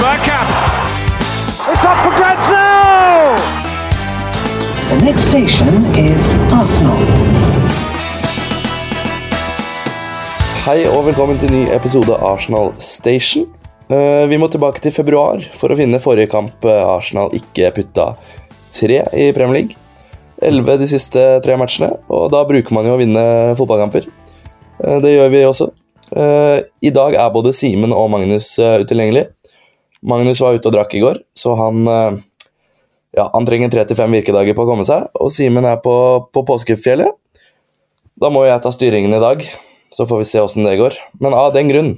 Bergkamp. 0.00 0.48
It's 1.70 1.84
up 1.84 1.98
for 2.04 2.12
grabs 2.18 2.48
now! 2.48 3.36
The 4.90 4.98
next 5.04 5.24
station 5.30 5.68
is 5.94 6.22
Arsenal. 6.58 7.00
Hei 10.64 10.78
og 10.90 11.04
velkommen 11.08 11.40
til 11.42 11.52
ny 11.54 11.62
episode 11.76 12.16
Arsenal 12.32 12.72
Station. 12.82 13.46
Eh, 13.90 14.24
Vi 14.30 14.38
må 14.40 14.48
tilbake 14.52 14.80
til 14.84 14.94
februar 14.94 15.42
for 15.56 15.72
å 15.74 15.78
finne 15.78 16.00
forrige 16.02 16.30
kamp 16.32 16.64
eh, 16.64 16.80
Arsenal 16.96 17.32
ikke 17.36 17.72
putta 17.76 18.12
tre 18.72 19.02
i 19.12 19.30
Premier 19.36 19.56
League. 19.60 19.76
Elleve 20.40 20.78
de 20.80 20.88
siste 20.88 21.26
tre 21.44 21.56
matchene, 21.60 21.92
og 22.08 22.30
da 22.32 22.44
bruker 22.48 22.72
man 22.76 22.88
jo 22.88 22.94
å 22.96 23.00
vinne 23.02 23.26
fotballkamper. 23.58 24.08
Eh, 24.84 24.98
Det 25.04 25.12
gjør 25.16 25.28
vi 25.36 25.44
også. 25.48 25.70
Eh, 26.10 26.62
I 26.82 26.90
dag 26.90 27.14
er 27.14 27.30
både 27.30 27.52
Simen 27.54 27.92
og 27.94 28.08
Magnus 28.10 28.54
eh, 28.58 28.80
utilgjengelig. 28.82 29.28
Magnus 30.06 30.40
var 30.40 30.56
ute 30.56 30.70
og 30.70 30.74
drakk 30.74 30.94
i 30.96 31.02
går, 31.02 31.20
så 31.36 31.54
han 31.58 31.88
eh, 31.90 32.20
ja, 33.16 33.26
han 33.32 33.46
trenger 33.46 33.72
tre 33.72 33.84
til 33.88 33.98
fem 33.98 34.12
virkedager 34.14 34.54
på 34.54 34.64
å 34.64 34.68
komme 34.68 34.86
seg, 34.86 35.08
og 35.18 35.32
Simen 35.34 35.66
er 35.66 35.80
på, 35.82 35.94
på 36.30 36.44
påskefjellet. 36.46 37.16
Da 38.20 38.30
må 38.32 38.44
jeg 38.46 38.62
ta 38.62 38.70
styringen 38.74 39.16
i 39.16 39.22
dag, 39.22 39.42
så 39.90 40.06
får 40.06 40.22
vi 40.22 40.28
se 40.28 40.42
åssen 40.44 40.66
det 40.66 40.76
går. 40.78 40.96
Men 41.22 41.34
av 41.34 41.50
den 41.56 41.70
grunn 41.72 41.94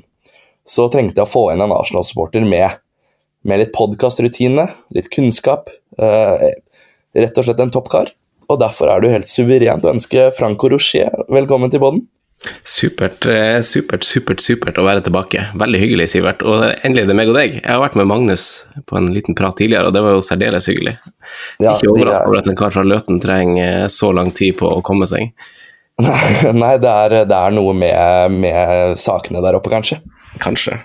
så 0.69 0.87
trengte 0.89 1.21
jeg 1.21 1.29
å 1.29 1.33
få 1.33 1.45
inn 1.53 1.65
en 1.65 1.75
Arsenal-supporter 1.75 2.47
med, 2.47 2.79
med 3.45 3.61
litt 3.61 3.75
podkastrutine, 3.77 4.69
litt 4.95 5.11
kunnskap. 5.13 5.69
Eh, 5.99 6.49
rett 7.19 7.39
og 7.39 7.49
slett 7.49 7.61
en 7.61 7.75
toppkar. 7.75 8.15
Og 8.49 8.61
derfor 8.61 8.93
er 8.93 9.05
jo 9.05 9.13
helt 9.13 9.29
suverent 9.29 9.85
å 9.85 9.93
ønske 9.93 10.31
Franco 10.37 10.71
Rocher 10.73 11.25
velkommen 11.33 11.73
til 11.73 11.83
poden. 11.83 12.07
Supert, 12.67 13.27
eh, 13.31 13.61
supert, 13.63 14.05
supert, 14.07 14.41
supert 14.43 14.79
å 14.81 14.85
være 14.87 15.03
tilbake. 15.07 15.45
Veldig 15.59 15.81
hyggelig, 15.83 16.09
Sivert. 16.13 16.43
Og 16.43 16.65
endelig 16.83 17.07
det 17.07 17.15
er 17.15 17.19
meg 17.21 17.31
og 17.31 17.37
deg. 17.39 17.57
Jeg 17.61 17.69
har 17.71 17.83
vært 17.83 17.99
med 18.01 18.09
Magnus 18.11 18.47
på 18.89 18.99
en 18.99 19.09
liten 19.15 19.37
prat 19.39 19.57
tidligere, 19.59 19.91
og 19.91 19.95
det 19.95 20.03
var 20.03 20.17
jo 20.17 20.25
særdeles 20.27 20.67
hyggelig. 20.71 20.97
Ja, 21.63 21.75
Ikke 21.77 21.93
overraska 21.95 22.25
er- 22.25 22.29
over 22.33 22.39
at 22.43 22.49
en 22.51 22.59
kar 22.59 22.75
fra 22.75 22.83
Løten 22.87 23.21
trenger 23.23 23.87
så 23.93 24.13
lang 24.15 24.31
tid 24.35 24.57
på 24.59 24.71
å 24.71 24.83
komme 24.83 25.07
seg. 25.11 25.31
Nei, 26.03 26.77
det 26.83 26.89
er, 26.91 27.19
det 27.29 27.37
er 27.37 27.55
noe 27.55 27.75
med, 27.77 28.33
med 28.43 28.99
sakene 28.99 29.43
der 29.45 29.59
oppe, 29.61 29.71
kanskje. 29.71 30.01
Kanskje. 30.43 30.79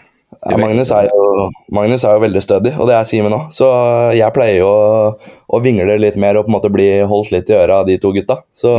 Ja. 0.47 0.57
Magnus, 0.59 0.91
er 0.93 1.07
jo, 1.09 1.47
Magnus 1.73 2.03
er 2.05 2.13
jo 2.17 2.21
veldig 2.21 2.41
stødig, 2.43 2.73
og 2.77 2.87
det 2.89 2.95
er 2.97 3.07
Simen 3.07 3.33
òg. 3.33 3.47
Så 3.55 3.65
jeg 4.13 4.33
pleier 4.35 4.59
jo 4.59 4.67
å, 4.69 5.07
å 5.49 5.59
vingle 5.63 5.95
litt 5.97 6.19
mer 6.19 6.37
og 6.37 6.45
på 6.45 6.51
en 6.51 6.57
måte 6.59 6.69
bli 6.71 6.87
holdt 7.07 7.31
litt 7.33 7.49
i 7.49 7.55
øra 7.57 7.79
av 7.81 7.87
de 7.89 7.95
to 8.03 8.11
gutta. 8.15 8.41
Så, 8.55 8.75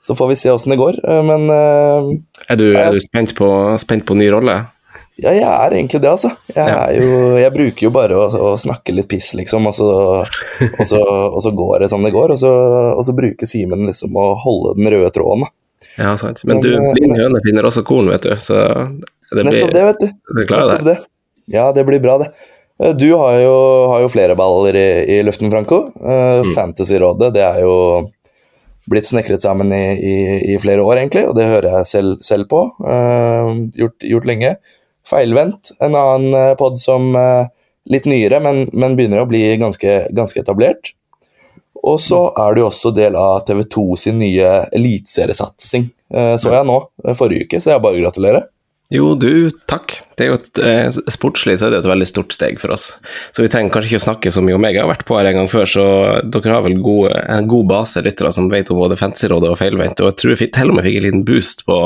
så 0.00 0.14
får 0.18 0.28
vi 0.32 0.36
se 0.40 0.50
åssen 0.54 0.70
det 0.74 0.78
går. 0.80 0.98
Eh, 1.04 1.22
Men 1.26 1.48
eh, 1.50 2.10
Er 2.48 2.56
du, 2.60 2.66
er 2.78 2.92
du 2.94 3.00
spent, 3.02 3.34
på, 3.38 3.48
spent 3.82 4.04
på 4.08 4.14
ny 4.18 4.30
rolle? 4.34 4.58
ja, 5.18 5.32
jeg 5.34 5.42
er 5.50 5.72
egentlig 5.74 5.98
det, 6.04 6.10
altså. 6.12 6.30
Jeg, 6.54 6.68
Ja. 6.70 6.82
jo, 6.94 7.36
jeg 7.42 7.50
bruker 7.52 7.82
jo 7.88 7.90
bare 7.90 8.14
å, 8.14 8.26
å 8.30 8.52
snakke 8.56 8.94
litt 8.94 9.08
piss, 9.10 9.32
liksom, 9.34 9.66
og 9.66 9.74
så, 9.74 9.88
og, 10.22 10.84
så, 10.86 11.00
og 11.02 11.40
så 11.42 11.50
går 11.58 11.80
det 11.82 11.88
som 11.90 12.04
det 12.06 12.12
går. 12.14 12.30
Og 12.36 12.38
så, 12.38 12.52
og 12.94 13.02
så 13.04 13.14
bruker 13.18 13.46
Simen 13.50 13.82
liksom 13.88 14.14
å 14.14 14.28
holde 14.38 14.76
den 14.78 14.86
røde 14.94 15.10
tråden. 15.16 15.42
da. 15.48 15.50
Ja, 15.98 16.12
sant. 16.20 16.44
Men 16.46 16.60
du, 16.62 16.70
Men, 16.76 16.86
du, 16.86 17.00
blind 17.00 17.18
høne 17.18 17.40
finner 17.42 17.66
også 17.66 17.82
korn, 17.82 18.06
vet 18.12 18.22
du. 18.28 18.36
Så 18.38 18.54
det 19.34 19.42
blir 19.42 19.48
Nettopp 19.50 19.74
det, 19.74 19.82
vet 19.88 20.04
du. 20.04 20.06
Du 20.30 20.40
Nettopp 20.44 20.86
det. 20.86 20.96
Ja, 21.50 21.66
det 21.74 21.82
blir 21.88 21.98
bra, 22.04 22.14
det. 22.22 22.30
Eh, 22.78 22.94
Du 22.94 23.08
har 23.18 23.40
jo, 23.42 23.56
har 23.90 24.04
jo 24.06 24.12
flere 24.14 24.36
baller 24.38 24.78
i, 24.78 24.86
i 25.18 25.22
luften, 25.26 25.50
Franco. 25.50 25.80
Uh, 25.98 26.44
Mm. 26.46 26.54
Fantasyrådet 26.54 27.32
det 27.34 27.42
er 27.42 27.58
jo 27.66 27.74
blitt 28.88 29.08
snekret 29.08 29.42
sammen 29.42 29.72
i, 29.74 29.84
i, 29.96 30.16
i 30.54 30.58
flere 30.62 30.84
år, 30.84 31.00
egentlig, 31.02 31.26
og 31.28 31.36
det 31.38 31.48
hører 31.50 31.78
jeg 31.78 31.90
selv, 31.92 32.18
selv 32.24 32.48
på. 32.50 32.64
Uh, 32.82 33.68
gjort, 33.78 33.96
gjort 34.04 34.28
lenge. 34.28 34.56
Feilvendt, 35.08 35.72
en 35.84 35.96
annen 35.96 36.56
pod 36.60 36.76
som 36.80 37.12
uh, 37.16 37.48
litt 37.88 38.08
nyere, 38.08 38.40
men, 38.44 38.66
men 38.72 38.96
begynner 38.96 39.22
å 39.22 39.28
bli 39.28 39.42
ganske, 39.60 40.00
ganske 40.16 40.42
etablert. 40.42 40.92
Og 41.86 41.98
så 42.02 42.20
er 42.36 42.56
du 42.56 42.64
også 42.64 42.92
del 42.94 43.16
av 43.18 43.44
TV2 43.48 43.84
sin 44.00 44.18
nye 44.20 44.50
eliteseriesatsing. 44.74 45.88
uh, 46.14 46.34
så 46.40 46.52
jeg 46.54 46.68
nå, 46.68 46.78
eh, 47.04 47.16
forrige 47.16 47.46
uke, 47.46 47.60
så 47.62 47.74
jeg 47.74 47.84
bare 47.84 48.02
gratulerer. 48.02 48.48
Jo, 48.88 49.10
du, 49.20 49.50
takk. 49.68 49.98
Det 50.16 50.24
er 50.24 50.30
jo 50.30 50.36
et, 50.38 50.58
eh, 50.64 50.86
Sportslig 51.12 51.58
så 51.60 51.66
er 51.66 51.74
det 51.74 51.82
et 51.82 51.90
veldig 51.90 52.06
stort 52.08 52.32
steg 52.32 52.56
for 52.60 52.72
oss. 52.72 52.94
Så 53.36 53.44
vi 53.44 53.50
trenger 53.52 53.74
kanskje 53.74 53.92
ikke 53.92 54.00
å 54.00 54.06
snakke 54.06 54.32
så 54.32 54.40
mye 54.40 54.56
om 54.56 54.64
meg. 54.64 54.78
Jeg 54.78 54.86
har 54.86 54.88
vært 54.88 55.04
på 55.04 55.18
her 55.18 55.28
en 55.28 55.42
gang 55.42 55.50
før, 55.52 55.68
så 55.68 55.84
dere 56.24 56.54
har 56.54 56.64
vel 56.64 56.80
gode, 56.80 57.12
en 57.28 57.50
god 57.50 57.68
base 57.68 58.00
lyttere 58.00 58.32
som 58.32 58.48
vet 58.48 58.72
om 58.72 58.80
både 58.80 58.96
Fantasyrådet 58.96 59.52
og 59.52 59.60
Feilvendt. 59.60 60.00
Og 60.00 60.08
jeg 60.08 60.16
tror 60.22 60.32
jeg 60.32 60.40
fikk, 60.40 60.54
til 60.56 60.72
og 60.72 60.78
med 60.78 60.88
fikk 60.88 60.96
en 60.96 61.04
liten 61.04 61.26
boost 61.28 61.66
på, 61.68 61.78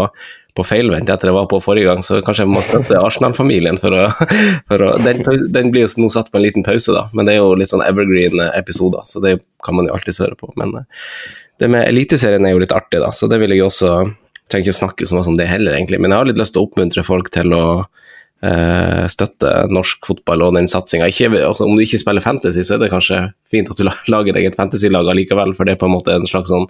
på 0.55 0.69
Feilvendt 0.69 1.11
etter 1.11 1.33
jeg 1.33 1.39
var 1.41 1.51
på 1.51 1.63
forrige 1.65 1.91
gang, 1.91 2.07
så 2.07 2.23
kanskje 2.23 2.47
jeg 2.47 2.55
må 2.55 2.63
støtte 2.63 3.03
Arsenal-familien 3.03 3.83
for 3.83 3.99
å, 3.99 4.07
for 4.71 4.87
å 4.87 4.95
den, 5.03 5.27
den 5.51 5.75
blir 5.75 5.89
jo 5.89 6.07
nå 6.07 6.15
satt 6.15 6.31
på 6.31 6.39
en 6.39 6.47
liten 6.47 6.63
pause, 6.63 6.95
da. 6.95 7.09
Men 7.11 7.27
det 7.27 7.35
er 7.35 7.43
jo 7.43 7.59
litt 7.59 7.75
sånn 7.75 7.83
evergreen-episoder, 7.83 9.11
så 9.11 9.27
det 9.27 9.41
kan 9.67 9.75
man 9.75 9.91
jo 9.91 9.99
alltid 9.99 10.23
høre 10.23 10.39
på. 10.39 10.55
Men 10.55 10.85
eh, 10.85 11.07
det 11.59 11.67
med 11.67 11.83
Eliteserien 11.83 12.47
er 12.47 12.55
jo 12.55 12.63
litt 12.63 12.79
artig, 12.79 13.03
da, 13.03 13.11
så 13.11 13.27
det 13.27 13.43
vil 13.43 13.59
jeg 13.59 13.67
også 13.67 13.97
trenger 14.51 14.69
ikke 14.69 14.77
å 14.77 14.81
snakke 14.83 15.09
så 15.09 15.17
mye 15.17 15.33
om 15.33 15.39
det 15.39 15.51
heller, 15.51 15.77
egentlig. 15.77 16.01
Men 16.03 16.13
jeg 16.13 16.23
har 16.23 16.31
litt 16.31 16.41
lyst 16.41 16.57
til 16.57 16.63
å 16.63 16.69
oppmuntre 16.69 17.05
folk 17.07 17.31
til 17.35 17.55
å 17.57 17.65
eh, 18.45 19.05
støtte 19.13 19.53
norsk 19.73 20.09
fotball 20.09 20.47
og 20.49 20.57
den 20.59 20.71
satsinga. 20.71 21.09
Altså, 21.09 21.67
om 21.67 21.77
du 21.77 21.85
ikke 21.85 22.01
spiller 22.03 22.25
fantasy, 22.25 22.65
så 22.67 22.77
er 22.77 22.85
det 22.85 22.93
kanskje 22.95 23.23
fint 23.51 23.71
at 23.71 23.79
du 23.79 23.87
lager 24.15 24.37
deg 24.37 24.51
et 24.51 24.59
fantasylag 24.59 25.13
allikevel, 25.13 25.55
for 25.57 25.69
det 25.69 25.77
er 25.77 25.83
på 25.83 25.91
en 25.91 25.97
måte 25.97 26.17
en 26.17 26.29
slags 26.29 26.53
sånn 26.53 26.69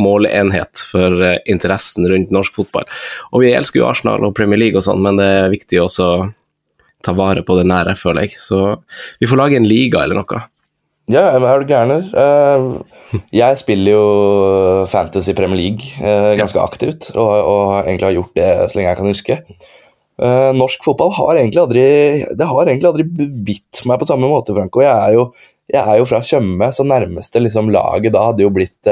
måleenhet 0.00 0.82
for 0.86 1.22
eh, 1.26 1.40
interessen 1.50 2.06
rundt 2.10 2.34
norsk 2.34 2.60
fotball. 2.60 2.86
Og 3.34 3.44
vi 3.44 3.54
elsker 3.54 3.82
jo 3.82 3.88
Arsenal 3.90 4.24
og 4.26 4.36
Premier 4.38 4.60
League 4.60 4.78
og 4.78 4.86
sånn, 4.86 5.02
men 5.04 5.18
det 5.20 5.26
er 5.40 5.52
viktig 5.52 5.82
også 5.82 6.06
å 6.06 6.20
ta 7.04 7.14
vare 7.16 7.42
på 7.46 7.56
det 7.58 7.66
nære, 7.68 7.96
føler 7.98 8.26
jeg. 8.26 8.36
Så 8.38 8.60
vi 9.20 9.28
får 9.28 9.40
lage 9.40 9.58
en 9.58 9.68
liga 9.68 10.04
eller 10.04 10.20
noe. 10.20 10.42
Ja, 11.10 11.24
men 11.40 11.48
er 11.50 11.58
du 11.58 11.66
gæren? 11.66 12.04
Eh, 12.14 13.18
jeg 13.34 13.58
spiller 13.58 13.96
jo 13.96 14.02
Fantasy 14.86 15.34
Premier 15.34 15.58
League 15.58 15.88
eh, 15.98 16.36
ganske 16.38 16.60
aktivt, 16.62 17.08
og, 17.16 17.30
og 17.34 17.62
egentlig 17.80 18.06
har 18.06 18.14
gjort 18.14 18.36
det 18.38 18.50
så 18.70 18.78
lenge 18.78 18.92
jeg 18.92 18.98
kan 19.00 19.10
huske. 19.10 19.38
Eh, 20.20 20.50
norsk 20.54 20.84
fotball 20.84 21.10
har 21.16 21.40
egentlig 21.40 21.62
aldri 21.62 21.84
Det 22.36 22.46
har 22.46 22.68
egentlig 22.68 22.90
aldri 22.90 23.06
bitt 23.48 23.80
meg 23.90 23.98
på 23.98 24.06
samme 24.06 24.28
måte, 24.30 24.54
Franco. 24.54 24.84
Jeg 24.84 24.92
er 24.92 25.16
jo, 25.16 25.24
jeg 25.72 25.82
er 25.82 25.98
jo 25.98 26.06
fra 26.06 26.20
Tjøme, 26.22 26.68
så 26.76 26.86
nærmeste 26.86 27.42
liksom, 27.42 27.72
laget 27.74 28.14
da 28.14 28.28
hadde 28.28 28.44
jo 28.46 28.52
blitt 28.54 28.90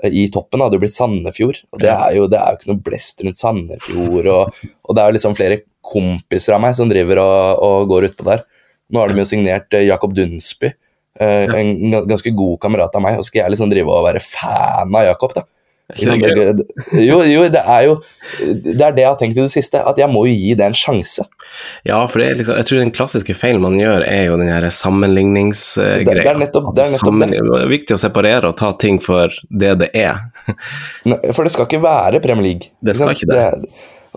i 0.00 0.22
toppen 0.32 0.62
hadde 0.62 0.78
jo 0.78 0.84
blitt 0.84 0.94
Sandefjord. 0.94 1.58
og 1.74 1.82
Det 1.82 1.90
er 1.92 2.14
jo, 2.16 2.28
det 2.30 2.38
er 2.38 2.54
jo 2.54 2.60
ikke 2.60 2.70
noe 2.70 2.84
blest 2.86 3.24
rundt 3.24 3.36
Sandefjord. 3.36 4.28
Og, 4.32 4.62
og 4.86 4.96
det 4.96 5.02
er 5.02 5.10
jo 5.10 5.16
liksom 5.18 5.34
flere 5.36 5.58
kompiser 5.84 6.54
av 6.56 6.62
meg 6.62 6.78
som 6.78 6.88
driver 6.88 7.20
og, 7.24 7.66
og 7.66 7.90
går 7.90 8.08
utpå 8.10 8.28
der. 8.28 8.46
Nå 8.90 9.02
har 9.02 9.10
de 9.10 9.20
jo 9.20 9.28
signert 9.28 9.76
Jakob 9.76 10.14
Dunsby, 10.16 10.72
eh, 11.18 11.48
en 11.60 12.04
ganske 12.06 12.30
god 12.36 12.60
kamerat 12.60 12.94
av 12.94 13.02
meg. 13.02 13.18
Og 13.18 13.24
skal 13.26 13.42
jeg 13.44 13.50
liksom 13.56 13.70
drive 13.72 13.88
og 13.90 14.04
være 14.06 14.20
fan 14.22 14.94
av 14.94 15.08
Jakob, 15.10 15.34
da? 15.34 15.42
Det- 15.90 16.52
det- 16.54 17.02
jo, 17.02 17.16
jo, 17.26 17.40
det 17.50 17.58
er 17.66 17.82
jo 17.88 17.96
Det 18.38 18.78
er 18.80 18.92
det 18.94 19.02
jeg 19.02 19.08
har 19.08 19.16
tenkt 19.18 19.34
i 19.34 19.42
det 19.42 19.50
siste, 19.50 19.80
at 19.82 19.98
jeg 19.98 20.06
må 20.06 20.20
jo 20.28 20.30
gi 20.38 20.52
det 20.54 20.62
en 20.68 20.76
sjanse. 20.78 21.24
Ja, 21.82 22.06
for 22.06 22.22
det 22.22 22.36
liksom, 22.38 22.54
jeg 22.60 22.66
tror 22.68 22.78
den 22.78 22.92
klassiske 22.94 23.34
feilen 23.34 23.60
man 23.64 23.74
gjør, 23.74 24.04
er 24.06 24.28
jo 24.28 24.36
den 24.38 24.46
her 24.52 24.62
sammenligningsgreia. 24.70 26.04
Det- 26.04 26.14
det 26.14 26.26
er 26.30 26.38
nettopp- 26.38 26.74
det 26.76 26.84
er 26.84 26.90
nettopp 26.94 27.18
det. 27.20 27.30
det 27.30 27.62
er 27.64 27.72
viktig 27.72 27.96
å 27.96 27.98
separere 27.98 28.44
og 28.52 28.56
ta 28.56 28.70
ting 28.78 29.00
for 29.02 29.28
det 29.50 29.78
det 29.80 29.90
er. 29.94 30.14
Ne- 31.10 31.32
For 31.34 31.42
det 31.42 31.50
skal 31.52 31.66
ikke 31.66 31.82
være 31.82 32.20
Premier 32.22 32.46
League. 32.46 32.70
Det 32.80 32.94
skal 32.94 33.10
ikke 33.10 33.26
det. 33.32 33.68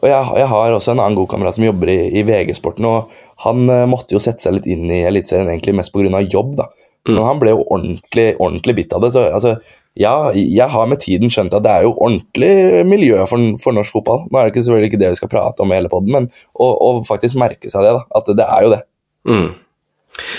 og 0.04 0.08
jeg, 0.10 0.30
jeg 0.44 0.48
har 0.54 0.72
også 0.78 0.92
en 0.92 1.00
annen 1.00 1.16
god 1.16 1.30
kamerat 1.30 1.56
som 1.56 1.64
jobber 1.66 1.90
i, 1.90 2.00
i 2.20 2.24
VG-sporten, 2.28 2.86
og 2.86 3.10
han 3.48 3.66
uh, 3.70 3.86
måtte 3.90 4.14
jo 4.14 4.20
sette 4.22 4.42
seg 4.46 4.54
litt 4.60 4.66
inn 4.70 4.86
i 4.92 5.02
Eliteserien 5.10 5.50
egentlig 5.50 5.74
mest 5.76 5.94
pga. 5.94 6.22
jobb, 6.30 6.56
da. 6.62 6.70
Mm. 7.08 7.16
Men 7.16 7.24
han 7.28 7.40
ble 7.42 7.56
jo 7.56 7.64
ordentlig, 7.68 8.28
ordentlig 8.38 8.76
bitt 8.78 8.94
av 8.96 9.04
det. 9.04 9.12
Så 9.16 9.26
altså, 9.28 9.58
ja, 10.00 10.14
jeg 10.34 10.70
har 10.74 10.88
med 10.90 11.02
tiden 11.04 11.32
skjønt 11.34 11.54
at 11.54 11.66
det 11.66 11.74
er 11.74 11.88
jo 11.88 11.98
ordentlig 11.98 12.86
miljø 12.90 13.20
for, 13.30 13.52
for 13.62 13.76
norsk 13.76 14.00
fotball. 14.00 14.24
Nå 14.30 14.40
er 14.40 14.48
det 14.48 14.54
ikke 14.54 14.64
selvfølgelig 14.66 14.92
ikke 14.92 15.02
det 15.04 15.12
vi 15.12 15.20
skal 15.20 15.34
prate 15.34 15.66
om 15.66 15.74
i 15.74 15.78
hele 15.78 15.92
poden, 15.92 16.14
men 16.16 16.32
å, 16.54 16.70
å 16.72 16.96
faktisk 17.08 17.38
merke 17.42 17.70
seg 17.70 17.86
det, 17.86 17.94
da. 18.00 18.08
At 18.18 18.32
det 18.40 18.48
er 18.48 18.66
jo 18.66 18.74
det. 18.74 18.82
Mm. 19.30 19.52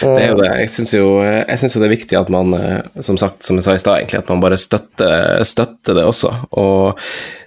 Det 0.00 0.10
er 0.10 0.28
jo 0.32 0.40
det. 0.40 0.50
Jeg 0.62 0.72
syns 0.74 0.92
jo, 0.94 1.06
jo 1.22 1.80
det 1.82 1.86
er 1.86 1.94
viktig 1.94 2.18
at 2.18 2.28
man, 2.32 2.54
eh, 2.58 3.00
som 3.04 3.18
sagt, 3.20 3.42
som 3.46 3.58
jeg 3.58 3.66
sa 3.66 3.74
i 3.74 3.82
stad, 3.82 4.00
egentlig, 4.00 4.22
at 4.22 4.30
man 4.30 4.42
bare 4.42 4.58
støtter, 4.60 5.42
støtter 5.46 5.98
det 5.98 6.06
også. 6.06 6.34
Og 6.58 7.00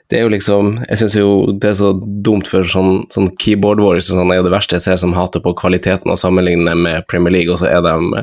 det 0.08 0.22
er 0.22 0.24
jo 0.24 0.31
liksom 0.31 0.69
Jeg 0.86 1.00
syns 1.02 1.16
jo 1.18 1.30
det 1.52 1.74
er 1.74 1.78
så 1.81 1.90
dumt 2.00 2.48
for 2.48 2.64
sånn, 2.72 3.02
sånn 3.12 3.28
keyboard 3.44 3.81
warriors 3.84 4.08
og 4.14 4.22
sånn 4.22 4.31
er 4.31 4.40
jo 4.40 4.46
det 4.46 4.54
verste 4.54 4.78
jeg 4.78 4.86
ser 4.86 5.02
som 5.02 5.16
hater 5.18 5.44
på 5.44 5.52
kvaliteten 5.60 6.14
og 6.14 6.19
sammenligner 6.22 6.80
med 6.80 7.08
Premier 7.12 7.36
League, 7.36 7.52
og 7.52 7.60
så 7.60 7.68
er 7.68 7.84
de 7.84 8.22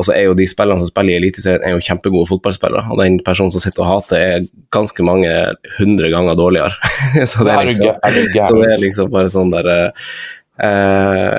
og 0.00 0.06
så 0.06 0.14
er 0.16 0.30
jo 0.30 0.36
de 0.38 0.46
spillerne 0.48 0.80
som 0.80 0.88
spiller 0.88 1.12
i 1.12 1.20
Eliteserien, 1.20 1.64
er 1.66 1.74
jo 1.76 1.84
kjempegode 1.84 2.28
fotballspillere. 2.30 2.86
Og 2.88 3.02
den 3.02 3.18
personen 3.24 3.52
som 3.52 3.60
sitter 3.60 3.84
og 3.84 3.90
hater, 3.90 4.20
er 4.20 4.46
ganske 4.72 5.04
mange 5.04 5.32
hundre 5.76 6.08
ganger 6.12 6.38
dårligere. 6.40 6.72
så, 7.30 7.44
det 7.44 7.56
er 7.56 7.68
liksom, 7.68 7.98
så 8.00 8.62
det 8.62 8.70
er 8.70 8.80
liksom 8.86 9.12
bare 9.12 9.32
sånn 9.32 9.52
der 9.52 9.68
uh, 9.76 11.36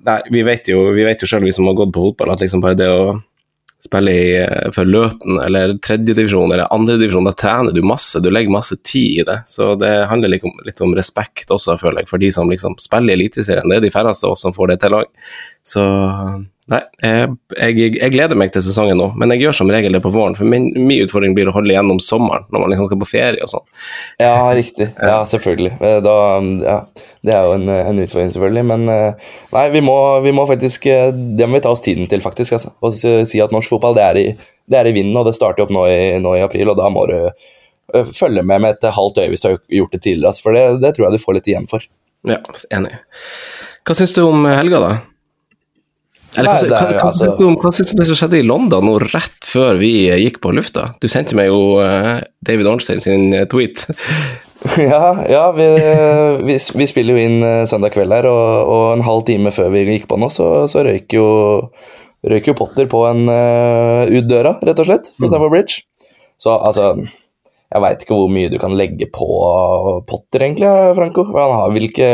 Nei, 0.00 0.20
vi 0.32 0.40
vet 0.46 0.70
jo, 0.70 0.86
vi 0.96 1.02
vet 1.04 1.20
jo 1.20 1.28
selv, 1.28 1.44
vi 1.44 1.52
som 1.52 1.66
har 1.68 1.76
gått 1.76 1.90
på 1.92 2.06
fotball, 2.06 2.30
at 2.32 2.40
liksom 2.40 2.62
bare 2.64 2.78
det 2.78 2.86
å 2.88 3.18
spille 3.84 4.12
i, 4.12 4.28
eh, 4.40 4.70
for 4.74 4.88
Løten 4.88 5.40
eller 5.40 5.74
tredjedivisjon 5.84 6.52
eller 6.52 6.72
andredivisjon, 6.72 7.26
da 7.28 7.32
trener 7.32 7.72
du 7.72 7.82
masse, 7.86 8.20
du 8.20 8.30
legger 8.30 8.52
masse 8.52 8.76
tid 8.84 9.20
i 9.20 9.26
det. 9.28 9.38
Så 9.48 9.74
det 9.80 9.92
handler 10.10 10.34
litt 10.34 10.44
om, 10.44 10.56
litt 10.64 10.80
om 10.84 10.94
respekt 10.96 11.52
også, 11.52 11.78
føler 11.80 12.02
jeg, 12.02 12.10
for 12.12 12.22
de 12.22 12.32
som 12.32 12.50
liksom 12.52 12.76
spiller 12.80 13.14
i 13.14 13.18
Eliteserien. 13.18 13.68
Det 13.68 13.80
er 13.80 13.86
de 13.88 13.92
færreste 13.94 14.28
av 14.28 14.36
oss 14.36 14.44
som 14.46 14.56
får 14.56 14.72
det 14.72 14.80
til 14.84 14.98
òg. 15.00 15.12
Så 15.66 15.84
Nei, 16.70 16.78
jeg, 17.02 17.30
jeg, 17.58 17.94
jeg, 17.96 18.12
gleder 18.14 18.38
meg 18.38 18.52
til 18.54 18.62
sesongen 18.62 18.98
nå, 19.00 19.08
men 19.18 19.32
jeg 19.34 19.42
gjør 19.42 19.56
som 19.58 19.70
regel 19.72 19.96
det 19.96 20.00
på 20.04 20.12
våren. 20.14 20.36
For 20.38 20.46
min, 20.46 20.68
min 20.78 21.02
utfordring 21.02 21.32
blir 21.34 21.50
å 21.50 21.54
holde 21.56 21.72
igjennom 21.72 21.98
sommeren, 22.04 22.44
når 22.54 22.62
man 22.62 22.70
liksom 22.70 22.86
skal 22.86 23.00
på 23.00 23.08
ferie 23.10 23.42
og 23.42 23.50
sånn. 23.50 23.66
Ja, 24.22 24.36
riktig. 24.54 24.92
Ja, 25.10 25.16
selvfølgelig. 25.26 25.72
Eh, 25.82 25.96
da, 26.04 26.14
ja, 26.62 26.76
det 27.26 27.34
er 27.34 27.48
jo 27.48 27.56
en, 27.56 27.66
en, 27.74 28.02
utfordring, 28.04 28.30
selvfølgelig. 28.30 28.64
Men 28.70 28.86
eh, 28.94 29.32
nei, 29.56 29.64
vi 29.74 29.82
må, 29.82 29.96
vi 30.22 30.34
må, 30.36 30.44
faktisk 30.46 30.86
eh, 30.92 31.08
Det 31.10 31.48
må 31.48 31.58
vi 31.58 31.64
ta 31.64 31.74
oss 31.74 31.82
tiden 31.82 32.06
til, 32.10 32.22
faktisk. 32.22 32.54
Altså. 32.54 32.70
Og 32.86 32.94
si 32.94 33.42
at 33.42 33.54
norsk 33.54 33.74
fotball 33.74 33.98
det 33.98 34.06
er 34.06 34.22
i, 34.22 34.26
det 34.70 34.78
er 34.78 34.92
i 34.92 34.94
vinden, 34.94 35.18
og 35.18 35.26
det 35.26 35.34
starter 35.34 35.66
opp 35.66 35.74
nå 35.74 35.88
i, 35.90 36.00
nå 36.22 36.38
i, 36.38 36.44
april, 36.46 36.70
og 36.70 36.78
da 36.78 36.86
må 36.92 37.08
du 37.10 37.18
følge 38.14 38.46
med 38.46 38.62
med 38.62 38.76
et 38.76 38.92
halvt 38.94 39.18
øye 39.18 39.32
hvis 39.32 39.42
du 39.42 39.50
har 39.50 39.62
gjort 39.80 39.96
det 39.96 40.04
tidligere. 40.06 40.30
Altså, 40.30 40.46
for 40.46 40.54
det, 40.54 40.66
det 40.84 40.94
tror 40.94 41.08
jeg 41.08 41.18
du 41.18 41.24
får 41.24 41.40
litt 41.40 41.50
igjen 41.50 41.66
for. 41.66 41.90
Ja, 42.30 42.38
enig. 42.70 43.00
Hva 43.82 43.96
syns 43.98 44.14
du 44.14 44.22
om 44.22 44.46
helga, 44.46 44.78
da? 44.84 44.92
Eller, 46.40 46.56
Nei, 46.56 46.68
hva, 46.70 46.78
hva, 46.80 46.92
hva, 46.96 47.08
altså... 47.10 47.46
om 47.46 47.56
hva 47.60 47.72
syns 47.74 47.92
du 47.92 47.98
det 48.00 48.06
som 48.08 48.18
skjedde 48.18 48.40
i 48.40 48.46
London 48.46 48.86
nå 48.86 48.96
rett 49.02 49.46
før 49.46 49.80
vi 49.80 49.92
gikk 50.08 50.40
på 50.44 50.52
lufta? 50.56 50.90
Du 51.02 51.08
sendte 51.12 51.36
meg 51.38 51.50
jo 51.50 51.80
uh, 51.82 52.18
David 52.46 52.70
Ornstein 52.70 53.02
sin 53.02 53.34
eh, 53.36 53.46
tweet. 53.50 53.84
ja, 54.90 55.04
ja 55.28 55.44
vi, 55.56 55.66
vi, 56.48 56.56
vi, 56.56 56.88
spiller 56.88 57.16
jo 57.16 57.24
inn 57.28 57.66
søndag 57.68 57.94
kveld 57.94 58.16
her, 58.16 58.28
og, 58.30 58.44
og, 58.64 58.84
en 58.96 59.04
halv 59.06 59.24
time 59.28 59.52
før 59.54 59.72
vi 59.74 59.86
gikk 59.88 60.08
på 60.10 60.20
nå, 60.20 60.30
så, 60.32 60.50
så 60.70 60.84
røyk, 60.86 61.16
jo, 61.16 61.28
røyk 62.32 62.52
jo 62.52 62.56
Potter 62.58 62.88
på 62.90 63.04
en 63.10 63.26
uh, 63.28 64.08
ut 64.08 64.28
døra, 64.28 64.56
rett 64.64 64.80
og 64.80 64.88
slett, 64.88 65.12
på 65.16 65.26
mm. 65.26 65.32
Stamford 65.32 65.54
Bridge. 65.54 65.84
Så 66.40 66.54
altså 66.56 66.94
Jeg 66.96 67.82
veit 67.84 68.02
ikke 68.02 68.16
hvor 68.16 68.30
mye 68.32 68.48
du 68.50 68.56
kan 68.62 68.72
legge 68.74 69.10
på 69.12 69.28
Potter, 70.08 70.46
egentlig, 70.46 70.70
Franco. 70.96 71.28
Han 71.36 71.56
har 71.58 71.76
hvilke 71.76 72.08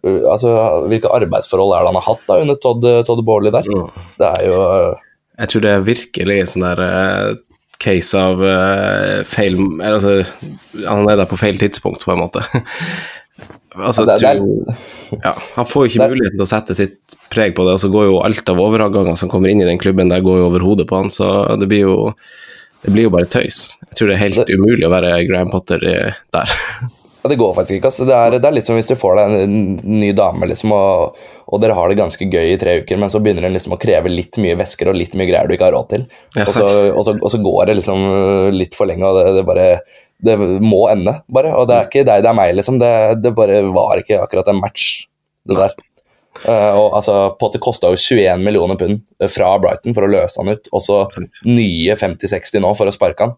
altså, 0.00 0.52
Hvilke 0.90 1.12
arbeidsforhold 1.12 1.76
er 1.76 1.84
det 1.84 1.92
han 1.92 2.00
har 2.00 2.08
hatt 2.08 2.28
da 2.28 2.40
under 2.42 2.60
Todd, 2.60 2.84
Todd 3.08 3.24
Baarli 3.26 3.54
der? 3.54 3.68
Mm. 3.68 4.04
Det 4.20 4.28
er 4.28 4.46
jo 4.48 4.60
uh, 4.60 5.08
Jeg 5.40 5.52
tror 5.52 5.64
det 5.64 5.72
er 5.72 5.88
virkelig 5.88 6.38
en 6.38 6.52
sånn 6.52 6.68
der 6.68 6.84
uh, 6.84 7.40
case 7.82 8.18
av 8.18 8.42
uh, 8.42 9.22
feil 9.28 9.58
altså, 9.82 10.20
Han 10.86 11.10
er 11.10 11.18
der 11.22 11.28
på 11.30 11.40
feil 11.40 11.58
tidspunkt, 11.60 12.04
på 12.06 12.14
en 12.14 12.22
måte. 12.22 12.44
altså, 13.88 14.06
det, 14.08 14.20
det, 14.22 14.30
er, 14.30 15.18
ja, 15.18 15.34
han 15.56 15.68
får 15.68 15.86
jo 15.86 15.92
ikke 15.92 16.08
muligheten 16.14 16.38
til 16.38 16.46
å 16.46 16.52
sette 16.52 16.78
sitt 16.78 17.18
preg 17.32 17.56
på 17.56 17.66
det, 17.66 17.76
og 17.76 17.82
så 17.82 17.90
går 17.92 18.08
jo 18.08 18.22
alt 18.22 18.52
av 18.52 18.62
overganger 18.62 19.18
som 19.18 19.30
kommer 19.32 19.50
inn 19.50 19.64
i 19.64 19.68
den 19.68 19.80
klubben, 19.82 20.12
der 20.12 20.24
går 20.24 20.42
jo 20.42 20.48
over 20.50 20.64
hodet 20.64 20.86
på 20.90 21.00
han, 21.00 21.10
så 21.12 21.28
det 21.58 21.68
blir 21.70 21.88
jo 21.88 21.98
det 22.82 22.90
blir 22.90 23.06
jo 23.06 23.12
bare 23.14 23.30
tøys. 23.30 23.76
Jeg 23.92 23.98
tror 23.98 24.10
det 24.10 24.16
er 24.16 24.24
helt 24.24 24.50
umulig 24.50 24.88
å 24.88 24.90
være 24.90 25.14
Graham 25.28 25.52
Potter 25.52 25.82
der. 25.82 26.56
Ja, 27.22 27.28
Det 27.28 27.38
går 27.38 27.54
faktisk 27.54 27.78
ikke. 27.78 27.90
Altså. 27.90 28.06
Det, 28.08 28.14
er, 28.16 28.36
det, 28.36 28.48
er, 28.48 28.56
litt 28.56 28.68
som 28.68 28.78
hvis 28.78 28.90
du 28.90 28.96
får 28.98 29.18
deg 29.18 29.34
en, 29.44 29.58
ny 30.00 30.10
dame, 30.18 30.48
liksom, 30.50 30.74
og, 30.74 31.18
og, 31.46 31.60
dere 31.62 31.76
har 31.78 31.90
det 31.90 32.00
ganske 32.00 32.26
gøy 32.26 32.54
i 32.54 32.58
tre 32.60 32.78
uker, 32.82 32.98
men 32.98 33.12
så 33.12 33.22
begynner 33.22 33.46
den 33.46 33.54
liksom 33.56 33.76
å 33.76 33.80
kreve 33.82 34.10
litt 34.12 34.38
mye 34.42 34.58
væsker 34.58 34.90
og 34.90 34.98
litt 34.98 35.14
mye 35.18 35.28
greier 35.30 35.50
du 35.50 35.54
ikke 35.56 35.68
har 35.68 35.76
råd 35.76 35.92
til. 35.92 36.08
Ja, 36.34 36.46
og, 36.46 36.54
så, 36.56 36.66
og, 36.90 37.02
så, 37.06 37.14
og, 37.20 37.28
så, 37.32 37.42
går 37.42 37.70
det 37.70 37.78
liksom 37.78 38.08
litt 38.56 38.78
for 38.78 38.90
lenge, 38.90 39.06
og 39.06 39.20
det, 39.20 39.36
det, 39.38 39.46
bare 39.48 39.68
Det 40.22 40.36
må 40.62 40.84
ende, 40.90 41.20
bare. 41.32 41.54
Og 41.58 41.70
det 41.70 41.78
er 41.78 41.88
ikke 41.88 42.04
deg, 42.08 42.26
det 42.26 42.30
er 42.32 42.38
meg, 42.38 42.56
liksom. 42.58 42.82
Det, 42.82 42.92
det 43.22 43.34
bare 43.38 43.62
var 43.70 44.02
ikke 44.02 44.20
akkurat 44.22 44.50
en 44.50 44.62
match, 44.62 45.06
det 45.48 45.58
der. 45.58 45.78
Uh, 46.42 46.74
og 46.74 46.96
altså, 46.96 47.14
Potter 47.38 47.60
kosta 47.62 47.90
jo 47.92 47.98
21 48.00 48.42
millioner 48.42 48.78
pund 48.80 49.02
fra 49.30 49.52
Brighton 49.62 49.94
for 49.94 50.06
å 50.06 50.10
løse 50.10 50.40
han 50.40 50.56
ut, 50.56 50.70
og 50.72 50.82
så 50.82 51.04
nye 51.46 51.94
50-60 51.98 52.64
nå 52.64 52.72
for 52.78 52.90
å 52.90 52.94
sparke 52.94 53.28
han. 53.28 53.36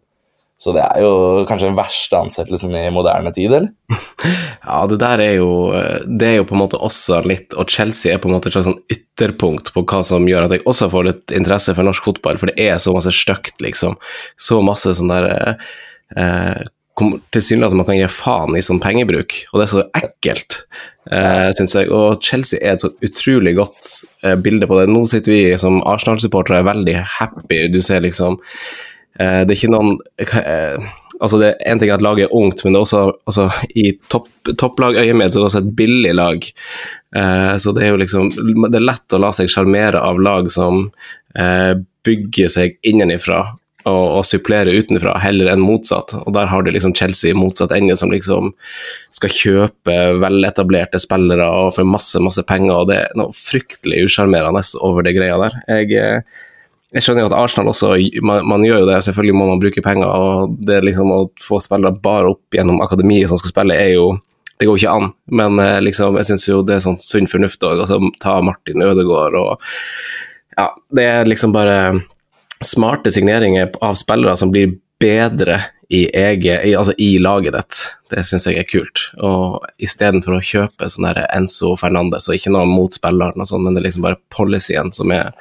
Så 0.55 0.71
det 0.71 0.85
er 0.85 1.03
jo 1.03 1.43
kanskje 1.49 1.67
den 1.67 1.79
verste 1.79 2.19
ansettelsen 2.21 2.75
i 2.79 2.85
moderne 2.95 3.33
tid, 3.35 3.51
eller? 3.51 3.73
Ja, 4.65 4.85
det 4.89 5.01
der 5.03 5.21
er 5.21 5.33
jo 5.37 5.49
Det 6.07 6.29
er 6.29 6.37
jo 6.39 6.47
på 6.49 6.55
en 6.57 6.63
måte 6.63 6.79
også 6.81 7.19
litt 7.27 7.53
Og 7.59 7.69
Chelsea 7.71 8.15
er 8.15 8.21
på 8.23 8.31
en 8.31 8.37
måte 8.37 8.49
et 8.49 8.55
slags 8.55 8.71
sånn 8.71 8.79
ytterpunkt 8.93 9.73
på 9.75 9.83
hva 9.91 10.01
som 10.07 10.29
gjør 10.31 10.47
at 10.47 10.55
jeg 10.55 10.65
også 10.71 10.89
får 10.93 11.09
litt 11.09 11.35
interesse 11.35 11.75
for 11.75 11.87
norsk 11.87 12.07
fotball, 12.07 12.39
for 12.41 12.51
det 12.51 12.69
er 12.71 12.79
så 12.83 12.95
masse 12.95 13.13
stygt, 13.15 13.59
liksom. 13.63 13.99
Så 14.41 14.59
masse 14.67 14.95
sånn 14.99 15.13
der 15.13 15.29
eh, 16.17 16.65
Tilsynelatende 16.95 17.81
man 17.81 17.87
kan 17.89 17.99
gi 17.99 18.09
faen 18.11 18.55
i 18.55 18.63
sånn 18.63 18.79
pengebruk, 18.83 19.35
og 19.51 19.59
det 19.59 19.65
er 19.65 19.71
så 19.73 19.85
ekkelt, 19.99 20.61
eh, 21.11 21.49
syns 21.59 21.75
jeg. 21.75 21.91
Og 21.91 22.23
Chelsea 22.23 22.61
er 22.63 22.77
et 22.77 22.85
så 22.85 22.93
utrolig 23.03 23.57
godt 23.59 23.89
eh, 24.23 24.37
bilde 24.39 24.69
på 24.71 24.79
det. 24.79 24.87
Nå 24.95 25.03
sitter 25.11 25.35
vi 25.35 25.41
som 25.59 25.81
Arsenal-supportere 25.83 26.63
veldig 26.67 27.01
happy. 27.17 27.65
Du 27.75 27.81
ser 27.83 28.07
liksom 28.07 28.39
Eh, 28.39 28.94
det 29.19 29.55
er 29.55 29.59
ikke 29.59 29.73
noen 29.73 29.97
eh, 30.19 30.93
altså 31.21 31.39
det 31.39 31.53
En 31.63 31.79
ting 31.81 31.91
er 31.91 31.97
at 31.99 32.05
laget 32.05 32.27
er 32.27 32.35
ungt, 32.35 32.65
men 32.65 32.75
det 32.75 32.81
er 32.81 32.87
også 32.87 33.03
altså, 33.31 33.49
i 33.71 33.93
topp, 34.11 34.29
topplagøyemed 34.59 35.29
er 35.29 35.35
det 35.37 35.49
også 35.49 35.63
et 35.63 35.75
billig 35.79 36.15
lag. 36.19 36.49
Eh, 37.17 37.53
så 37.63 37.75
det 37.75 37.85
er 37.85 37.95
jo 37.95 38.01
liksom 38.03 38.33
Det 38.35 38.81
er 38.81 38.89
lett 38.89 39.15
å 39.15 39.23
la 39.23 39.31
seg 39.37 39.53
sjarmere 39.53 40.03
av 40.03 40.23
lag 40.23 40.51
som 40.53 40.89
bygger 42.05 42.51
seg 42.53 42.77
innenifra 42.87 43.41
og, 43.85 44.05
og 44.19 44.23
supplerer 44.27 44.77
utenfra, 44.79 45.17
heller 45.21 45.51
enn 45.53 45.63
motsatt. 45.65 46.15
Og 46.25 46.33
der 46.37 46.49
har 46.51 46.65
du 46.65 46.71
liksom 46.73 46.95
Chelsea 46.97 47.37
motsatt 47.37 47.75
ende, 47.77 47.97
som 48.01 48.13
liksom 48.13 48.53
skal 49.15 49.35
kjøpe 49.35 49.97
veletablerte 50.23 51.01
spillere 51.03 51.49
og 51.51 51.75
for 51.77 51.89
masse, 51.89 52.21
masse 52.25 52.45
penger, 52.49 52.75
og 52.77 52.91
det 52.91 53.01
er 53.03 53.19
noe 53.21 53.35
fryktelig 53.37 54.05
usjarmerende 54.09 54.65
over 54.85 55.07
det 55.07 55.17
greia 55.19 55.37
der. 55.43 55.61
Jeg 55.69 56.23
jeg 56.95 57.03
skjønner 57.03 57.25
jo 57.25 57.31
at 57.33 57.37
Arsenal 57.37 57.73
også 57.73 57.97
man, 58.23 58.45
man, 58.47 58.63
gjør 58.63 58.85
jo 58.85 58.91
det, 58.93 59.01
selvfølgelig 59.07 59.35
må 59.35 59.49
man 59.49 59.63
bruke 59.63 59.83
penger. 59.83 60.07
og 60.07 60.55
det 60.63 60.79
liksom 60.87 61.11
Å 61.11 61.25
få 61.43 61.59
spillere 61.63 61.99
bare 62.03 62.31
opp 62.35 62.55
gjennom 62.55 62.79
akademiet 62.85 63.31
som 63.31 63.41
skal 63.41 63.51
spille, 63.51 63.79
er 63.79 63.97
jo 63.97 64.13
det 64.55 64.69
går 64.69 64.79
ikke 64.79 64.93
an. 64.95 65.09
Men 65.35 65.59
eh, 65.59 65.81
liksom, 65.83 66.15
jeg 66.21 66.29
syns 66.29 66.47
jo 66.47 66.61
det 66.63 66.77
er 66.77 66.85
sånn 66.85 67.01
sunn 67.03 67.27
fornuft 67.27 67.67
òg. 67.67 67.83
Altså, 67.83 67.99
ta 68.23 68.39
Martin 68.47 68.85
Ødegaard 68.87 69.39
og 69.41 69.71
Ja, 70.55 70.69
det 70.95 71.05
er 71.11 71.27
liksom 71.27 71.51
bare 71.51 71.99
smarte 72.63 73.11
signeringer 73.11 73.73
av 73.83 73.99
spillere 73.99 74.37
som 74.39 74.53
blir 74.55 74.77
bedre 75.03 75.59
i, 75.91 76.07
eget, 76.07 76.63
i, 76.63 76.77
altså 76.79 76.95
i 77.03 77.17
laget 77.19 77.57
ditt. 77.59 77.81
Det 78.15 78.23
syns 78.23 78.47
jeg 78.47 78.63
er 78.63 78.71
kult. 78.71 79.09
Og 79.19 79.67
istedenfor 79.83 80.39
å 80.39 80.45
kjøpe 80.47 80.87
sånn 80.87 81.11
Enzo 81.11 81.75
Fernandes, 81.81 82.31
og 82.31 82.39
ikke 82.39 82.55
noe 82.55 82.71
mot 82.71 82.95
spilleren, 82.95 83.43
og 83.43 83.51
sånn, 83.51 83.67
men 83.67 83.75
det 83.75 83.83
er 83.83 83.89
liksom 83.89 84.07
bare 84.07 84.23
policyen 84.33 84.95
som 84.95 85.11
er 85.15 85.35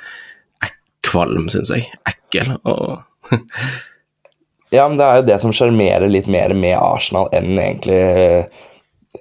kvalm, 1.06 1.48
syns 1.52 1.72
jeg. 1.74 1.90
Ekkel. 2.10 2.56
Og 2.64 3.02
ja, 4.76 4.88
men 4.88 5.00
det 5.00 5.08
er 5.08 5.20
jo 5.20 5.28
det 5.32 5.40
som 5.44 5.56
sjarmerer 5.56 6.12
litt 6.12 6.30
mer 6.32 6.56
med 6.58 6.78
Arsenal 6.80 7.30
enn 7.36 7.58
egentlig 7.58 8.00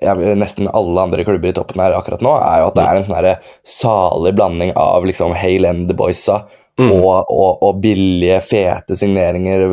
ja, 0.00 0.14
nesten 0.14 0.70
alle 0.72 1.00
andre 1.00 1.24
klubber 1.24 1.50
i 1.50 1.52
toppen 1.52 1.82
her 1.82 1.94
akkurat 1.96 2.22
nå, 2.24 2.32
er 2.40 2.62
jo 2.62 2.70
at 2.70 2.78
det 2.78 2.86
er 2.86 2.98
en 2.98 3.06
sånn 3.06 3.28
salig 3.74 4.32
blanding 4.36 4.72
av 4.78 5.04
liksom 5.06 5.34
Hale 5.36 5.68
and 5.68 5.90
the 5.90 5.96
Boysa 5.96 6.42
mm. 6.80 6.88
og, 6.88 7.28
og, 7.28 7.50
og, 7.60 7.82
billige, 7.82 8.40
fete 8.44 8.96
signeringer. 8.96 9.66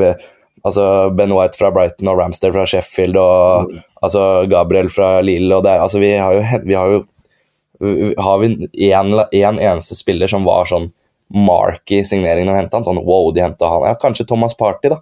Altså 0.66 0.84
Ben 1.16 1.32
White 1.32 1.56
fra 1.60 1.72
Brighton 1.72 2.12
og 2.12 2.20
Ramster 2.20 2.52
fra 2.56 2.66
Sheffield 2.68 3.20
og 3.20 3.70
mm. 3.70 3.80
altså 4.04 4.26
Gabriel 4.52 4.92
fra 4.92 5.20
Lille. 5.24 5.56
og 5.56 5.64
det, 5.64 5.78
altså 5.80 6.04
Vi 6.04 6.12
har 6.18 6.36
jo, 6.36 6.44
vi 6.66 6.78
har 6.78 6.98
jo 6.98 7.06
har 8.20 8.40
vi 8.42 8.68
én 8.92 9.60
eneste 9.64 9.96
spiller 9.96 10.28
som 10.28 10.44
var 10.44 10.68
sånn 10.68 10.90
marky 11.34 12.02
signeringen 12.08 12.54
å 12.54 12.58
hente 12.58 12.78
han. 12.78 12.86
Sånn 12.86 13.02
wow, 13.06 13.30
de 13.36 13.44
henta 13.46 13.70
han. 13.70 13.88
Ja, 13.90 13.98
kanskje 14.00 14.28
Thomas 14.30 14.58
Party, 14.58 14.92
da. 14.94 15.02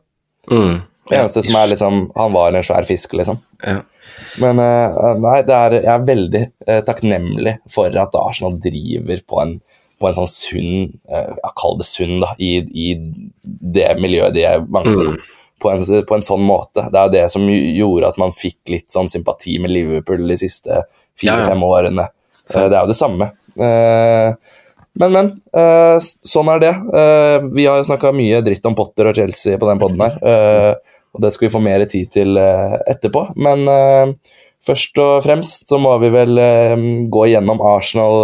Mm. 0.51 0.79
Det 1.07 1.15
eneste 1.15 1.41
som 1.43 1.55
er 1.59 1.67
liksom 1.67 1.97
Han 2.15 2.31
var 2.35 2.55
en 2.55 2.65
svær 2.65 2.87
fisk, 2.87 3.15
liksom. 3.19 3.39
Ja. 3.63 3.81
Men 4.41 4.59
uh, 4.59 5.13
nei, 5.21 5.39
er, 5.43 5.79
jeg 5.79 5.93
er 5.93 6.05
veldig 6.07 6.43
uh, 6.67 6.79
takknemlig 6.87 7.57
for 7.73 7.93
at 8.01 8.15
Arsenal 8.17 8.57
driver 8.61 9.21
på 9.29 9.39
en, 9.43 9.55
på 10.01 10.09
en 10.09 10.17
sånn 10.17 10.29
sunn 10.31 10.71
uh, 11.11 11.51
Kall 11.57 11.77
det 11.79 11.87
sunn, 11.89 12.17
da, 12.23 12.33
i, 12.41 12.59
i, 12.65 12.87
det 13.43 13.91
miljøet 14.01 14.35
de 14.37 14.45
er 14.49 14.63
mangler. 14.65 15.15
Mm. 15.15 15.33
På 15.57 15.71
en, 15.71 15.81
på 16.05 16.13
en, 16.13 16.21
sånn 16.25 16.43
måte. 16.45 16.83
Det 16.93 17.01
er 17.01 17.13
det 17.15 17.23
som 17.33 17.47
gjorde 17.49 18.11
at 18.11 18.19
man 18.21 18.35
fikk 18.35 18.69
litt 18.69 18.91
sånn 18.93 19.09
sympati 19.09 19.55
med 19.63 19.71
Liverpool 19.73 20.27
de 20.29 20.37
siste 20.37 20.83
fire-fem 21.17 21.57
ja, 21.57 21.63
ja. 21.63 21.69
årene. 21.71 22.05
det 22.51 22.65
er 22.67 22.75
jo 22.77 22.91
det 22.91 22.97
samme. 22.99 23.31
Uh, 23.57 24.35
men, 24.97 25.13
men. 25.13 25.29
Uh, 25.53 25.97
sånn 26.01 26.49
er 26.53 26.61
det. 26.63 26.73
Uh, 26.89 27.45
vi 27.53 27.67
har 27.69 27.83
snakka 27.85 28.11
mye 28.15 28.41
dritt 28.45 28.65
om 28.65 28.75
Potter 28.77 29.09
og 29.11 29.17
Chelsea 29.17 29.59
på 29.59 29.69
den 29.69 29.81
poden 29.81 30.01
her. 30.03 30.17
Uh, 30.21 30.97
og 31.15 31.23
det 31.23 31.31
skal 31.33 31.47
vi 31.47 31.53
få 31.53 31.61
mer 31.63 31.85
tid 31.89 32.11
til 32.13 32.37
etterpå. 32.37 33.23
Men 33.41 33.63
først 34.67 34.99
og 35.01 35.23
fremst 35.25 35.71
så 35.71 35.79
må 35.81 35.95
vi 36.03 36.11
vel 36.13 36.37
gå 37.09 37.23
igjennom 37.25 37.63
Arsenal, 37.65 38.21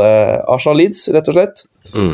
Arsenal 0.51 0.77
Leeds, 0.77 1.08
rett 1.15 1.32
og 1.32 1.38
slett. 1.39 1.63
Mm. 1.96 2.12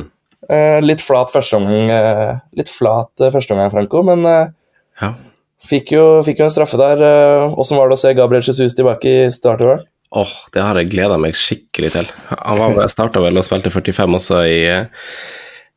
Litt 0.85 1.03
flat 1.03 1.33
førsteomgang, 1.33 1.91
uh, 1.91 2.39
litt 2.55 2.71
flat 2.71 3.25
førsteomgang, 3.25 3.73
Franco, 3.73 4.05
men 4.07 4.23
Ja. 4.23 5.11
fikk, 5.67 5.91
jo, 5.97 6.05
fikk 6.23 6.39
jo 6.39 6.47
en 6.47 6.55
straffe 6.55 6.79
der. 6.79 7.03
Åssen 7.59 7.75
var 7.75 7.91
det 7.91 7.99
å 7.99 8.03
se 8.05 8.15
Gabriel 8.15 8.47
Jesus 8.47 8.77
tilbake 8.77 9.11
i 9.11 9.29
startervern? 9.35 9.83
Åh, 10.15 10.31
det 10.55 10.63
har 10.65 10.77
jeg 10.79 10.89
gleda 10.89 11.19
meg 11.21 11.35
skikkelig 11.37 11.91
til. 11.93 12.07
Han 12.41 12.79
starta 12.89 13.21
vel 13.21 13.37
og 13.37 13.45
spilte 13.45 13.69
45 13.73 14.15
også 14.17 14.39
i, 14.49 14.61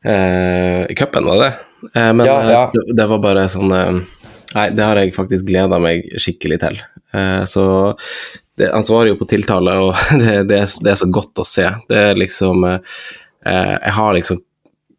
eh, 0.08 0.80
i 0.88 0.96
cupen, 0.96 1.26
var 1.28 1.36
det 1.42 1.48
det? 1.50 1.54
Eh, 2.00 2.12
men 2.16 2.26
Ja, 2.26 2.36
ja. 2.50 2.62
eh, 2.64 2.70
Det, 2.72 2.96
det 2.96 3.06
var 3.10 3.18
bare 3.24 3.48
sånn 3.52 3.72
eh, 3.76 4.00
Nei, 4.52 4.66
det 4.76 4.84
har 4.84 4.98
jeg 5.00 5.14
faktisk 5.16 5.46
gleda 5.48 5.78
meg 5.80 6.04
skikkelig 6.20 6.58
til. 6.60 6.80
Eh, 7.16 7.42
så 7.48 7.62
det, 8.60 8.68
Han 8.72 8.84
svarer 8.84 9.12
jo 9.12 9.18
på 9.20 9.28
tiltale, 9.30 9.76
og 9.80 9.94
det, 10.20 10.42
det, 10.50 10.58
er, 10.64 10.72
det 10.84 10.92
er 10.92 10.98
så 11.00 11.08
godt 11.12 11.40
å 11.40 11.46
se. 11.48 11.68
Det 11.88 12.00
er 12.10 12.20
liksom 12.20 12.64
eh, 12.68 12.80
eh, 13.48 13.76
Jeg 13.78 13.94
har 13.98 14.16
liksom 14.18 14.42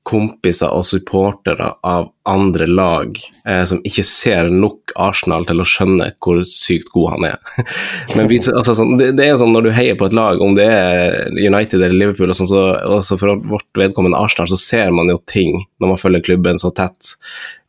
kompiser 0.03 0.73
og 0.75 0.83
supportere 0.85 1.69
av 1.87 2.09
andre 2.27 2.65
lag 2.67 3.17
eh, 3.47 3.63
som 3.67 3.79
ikke 3.87 4.03
ser 4.07 4.49
nok 4.51 4.91
Arsenal 4.99 5.47
til 5.47 5.63
å 5.63 5.67
skjønne 5.67 6.09
hvor 6.23 6.41
sykt 6.47 6.91
god 6.93 7.15
han 7.15 7.27
er. 7.31 7.63
Men 8.17 8.27
vi, 8.31 8.39
altså, 8.51 8.75
sånn, 8.77 8.97
det, 8.99 9.13
det 9.19 9.29
er 9.29 9.39
sånn 9.39 9.55
når 9.55 9.67
du 9.67 9.71
heier 9.75 9.97
på 9.99 10.07
et 10.07 10.15
lag, 10.15 10.43
om 10.43 10.55
det 10.59 10.67
er 10.67 11.17
United 11.31 11.79
eller 11.79 11.95
Liverpool, 11.95 12.31
og 12.31 12.39
sånn, 12.39 12.51
så 12.51 12.65
også 12.99 13.19
for 13.19 13.43
vårt 13.55 13.79
vedkommende 13.79 14.19
Arsenal, 14.19 14.51
så 14.51 14.59
ser 14.59 14.91
man 14.95 15.11
jo 15.11 15.19
ting 15.29 15.61
når 15.79 15.95
man 15.95 15.99
følger 15.99 16.27
klubben 16.27 16.59
så 16.59 16.71
tett. 16.75 17.15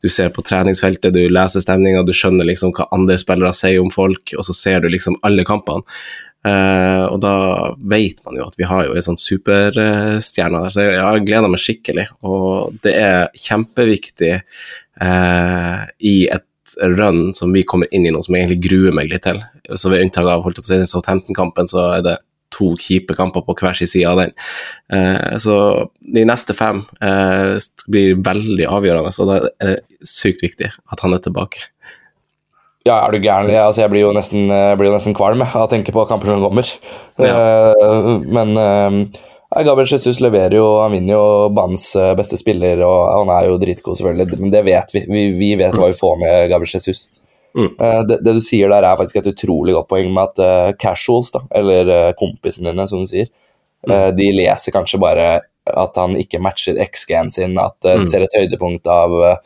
Du 0.02 0.10
ser 0.12 0.34
på 0.34 0.42
treningsfeltet, 0.44 1.14
du 1.14 1.22
leser 1.32 1.62
stemninga, 1.64 2.02
du 2.04 2.12
skjønner 2.14 2.46
liksom 2.50 2.74
hva 2.76 2.90
andre 2.94 3.16
spillere 3.18 3.54
sier 3.56 3.80
om 3.82 3.90
folk, 3.94 4.34
og 4.36 4.46
så 4.46 4.54
ser 4.58 4.82
du 4.84 4.90
liksom 4.92 5.16
alle 5.26 5.46
kampene. 5.48 5.86
Eh, 6.44 7.04
og 7.08 7.20
da 7.24 7.34
vet 7.90 8.20
man 8.26 8.38
jo 8.38 8.46
at 8.48 8.58
vi 8.60 8.68
har 8.68 8.86
jo 8.86 8.96
en 8.96 9.06
sånn 9.06 9.20
superstjerne 9.20 10.64
der, 10.64 10.72
så 10.74 10.84
jeg, 10.84 10.96
jeg 10.98 11.26
gleder 11.28 11.52
meg 11.52 11.62
skikkelig. 11.62 12.08
Og 12.26 12.76
det 12.84 12.96
er 13.00 13.30
kjempeviktig 13.46 14.34
uh, 15.02 15.80
i 16.04 16.16
et 16.32 16.48
run 16.98 17.32
som 17.36 17.52
vi 17.54 17.64
kommer 17.68 17.90
inn 17.94 18.06
i 18.06 18.12
nå, 18.12 18.22
som 18.24 18.36
jeg 18.36 18.46
egentlig 18.46 18.68
gruer 18.68 18.96
meg 18.96 19.10
litt 19.10 19.26
til. 19.26 19.40
Så 19.72 19.92
ved 19.92 20.04
unntak 20.04 20.28
av 20.28 20.44
holdt 20.44 20.60
på 20.60 20.84
Southampton-kampen, 20.84 21.68
så 21.70 21.88
er 21.96 22.06
det 22.06 22.16
to 22.54 22.74
kjipe 22.78 23.16
kamper 23.18 23.42
på 23.46 23.56
hver 23.58 23.76
sin 23.78 23.90
side 23.90 24.10
av 24.10 24.20
den. 24.22 24.34
Eh, 24.94 25.36
så 25.42 25.56
de 26.14 26.24
neste 26.28 26.54
fem 26.56 26.84
eh, 27.02 27.56
blir 27.90 28.20
veldig 28.24 28.68
avgjørende, 28.70 29.14
så 29.14 29.26
det 29.30 29.38
er 29.64 29.78
sykt 30.06 30.44
viktig 30.44 30.70
at 30.70 31.04
han 31.04 31.16
er 31.16 31.24
tilbake. 31.24 31.70
Ja, 32.84 32.98
er 33.00 33.14
du 33.14 33.22
gæren? 33.24 33.48
Jeg, 33.48 33.62
altså, 33.64 33.80
jeg 33.80 33.92
blir 33.94 34.02
jo 34.04 34.10
nesten, 34.12 34.50
jeg 34.52 34.76
blir 34.76 34.90
jo 34.90 34.96
nesten 34.98 35.14
kvalm 35.16 35.40
av 35.46 35.62
å 35.62 35.68
tenke 35.72 35.92
på 35.94 36.04
kamper 36.08 36.34
som 36.34 36.42
kommer. 36.44 36.68
Ja. 37.16 37.32
Eh, 37.32 38.08
men 38.28 38.52
eh, 38.60 38.98
Gabriel 39.64 39.88
Jesus 39.88 40.18
leverer 40.20 40.56
jo 40.58 40.66
Han 40.82 40.92
vinner 40.92 41.14
jo 41.14 41.48
banens 41.54 41.86
eh, 41.96 42.12
beste 42.18 42.36
spiller, 42.36 42.82
og 42.84 42.98
han 43.08 43.32
er 43.38 43.48
jo 43.48 43.56
dritgod, 43.62 43.96
selvfølgelig. 43.96 44.40
Men 44.42 44.52
det 44.52 44.64
vet 44.68 44.92
vi. 44.92 45.04
Vi, 45.08 45.24
vi 45.38 45.54
vet 45.60 45.78
hva 45.78 45.88
vi 45.88 45.96
får 45.96 46.20
med 46.20 46.50
Gabriel 46.52 46.76
Jesus. 46.76 47.06
Mm. 47.56 47.70
Eh, 47.72 48.02
det, 48.10 48.20
det 48.26 48.36
du 48.36 48.42
sier 48.44 48.68
der, 48.68 48.84
er 48.84 49.00
faktisk 49.00 49.22
et 49.22 49.32
utrolig 49.32 49.78
godt 49.78 49.88
poeng 49.94 50.12
med 50.12 50.34
at 50.34 50.44
eh, 50.44 50.76
casuals, 50.84 51.32
da, 51.32 51.44
eller 51.56 52.12
kompisene 52.20 52.74
dine, 52.74 52.88
som 52.90 53.00
du 53.00 53.08
sier, 53.08 53.32
eh, 53.88 54.08
de 54.12 54.30
leser 54.42 54.76
kanskje 54.76 55.00
bare 55.00 55.28
at 55.72 55.96
han 55.96 56.20
ikke 56.20 56.42
matcher 56.44 56.76
X-gen 56.84 57.32
sin, 57.32 57.56
at 57.56 57.78
de 57.80 58.04
ser 58.04 58.26
et 58.26 58.36
høydepunkt 58.36 58.92
av 58.92 59.14
eh, 59.24 59.36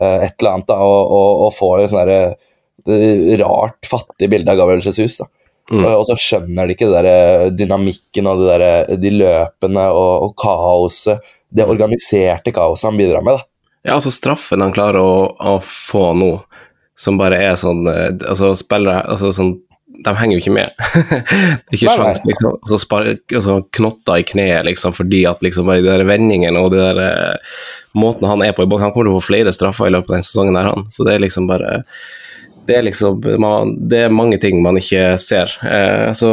et 0.00 0.32
eller 0.38 0.54
annet, 0.54 0.70
da, 0.70 0.80
og, 0.80 1.16
og, 1.18 1.42
og 1.44 1.56
får 1.58 1.82
jo 1.82 1.88
sånn 1.92 2.06
derre 2.06 2.20
rart 3.40 3.88
fattig 3.90 4.30
bilde 4.30 4.52
av 4.52 4.60
Gabriel 4.60 4.84
Jesus. 4.84 5.18
Da. 5.22 5.28
Mm. 5.72 5.82
Og, 5.82 6.04
så 6.06 6.14
skjønner 6.20 6.68
de 6.68 6.76
ikke 6.76 6.86
det 6.90 7.02
der, 7.02 7.08
eh, 7.10 7.48
dynamikken 7.50 8.28
og 8.30 8.44
det 8.44 8.54
der, 8.54 8.96
de 9.02 9.12
løpene 9.16 9.88
og, 9.90 10.28
og 10.28 10.34
kaoset. 10.38 11.34
Det 11.50 11.66
organiserte 11.66 12.54
kaoset 12.54 12.90
han 12.90 12.98
bidrar 13.00 13.24
med. 13.26 13.40
Da. 13.40 13.50
Ja, 13.86 13.96
altså 13.98 14.10
straffen 14.14 14.62
han 14.62 14.74
klarer 14.74 14.98
å, 14.98 15.28
å 15.38 15.58
få 15.62 16.10
nå, 16.18 16.32
som 16.98 17.18
bare 17.20 17.38
er 17.44 17.54
sånn 17.60 17.86
eh, 17.90 18.08
Altså, 18.26 18.54
spillere 18.58 19.04
altså, 19.04 19.30
sånn, 19.36 19.52
De 20.06 20.12
henger 20.18 20.36
jo 20.36 20.42
ikke 20.42 20.54
med. 20.56 20.72
det 21.10 21.74
er 21.74 21.78
ikke 21.78 21.94
sjans, 21.94 22.22
liksom. 22.26 22.58
Altså, 22.60 22.78
spar, 22.82 23.10
altså, 23.14 23.60
knotter 23.78 24.22
i 24.22 24.26
kneet, 24.26 24.66
liksom, 24.68 24.94
fordi 24.96 25.24
at 25.30 25.42
liksom 25.44 25.70
bare 25.70 25.82
de 25.82 25.90
der 25.90 26.06
vendingene 26.08 26.62
og 26.62 26.70
de 26.74 26.82
der 26.82 27.02
eh, 27.02 27.58
måten 27.96 28.28
han 28.28 28.44
er 28.44 28.54
på 28.54 28.66
i 28.66 28.68
boks 28.68 28.84
Han 28.84 28.92
kommer 28.94 29.08
til 29.08 29.16
å 29.16 29.20
få 29.20 29.30
flere 29.30 29.54
straffer 29.54 29.88
i 29.88 29.94
løpet 29.94 30.12
av 30.12 30.18
den 30.18 30.26
sesongen 30.28 30.58
der, 30.58 30.70
han. 30.74 30.86
Så 30.92 31.06
det 31.06 31.16
er 31.16 31.26
liksom 31.26 31.48
bare 31.50 31.80
Det 32.66 32.76
er 32.78 32.86
liksom 32.86 33.20
man, 33.42 33.74
Det 33.88 34.04
er 34.06 34.14
mange 34.14 34.38
ting 34.42 34.62
man 34.64 34.78
ikke 34.80 35.14
ser. 35.22 35.52
Eh, 35.66 36.12
så 36.18 36.32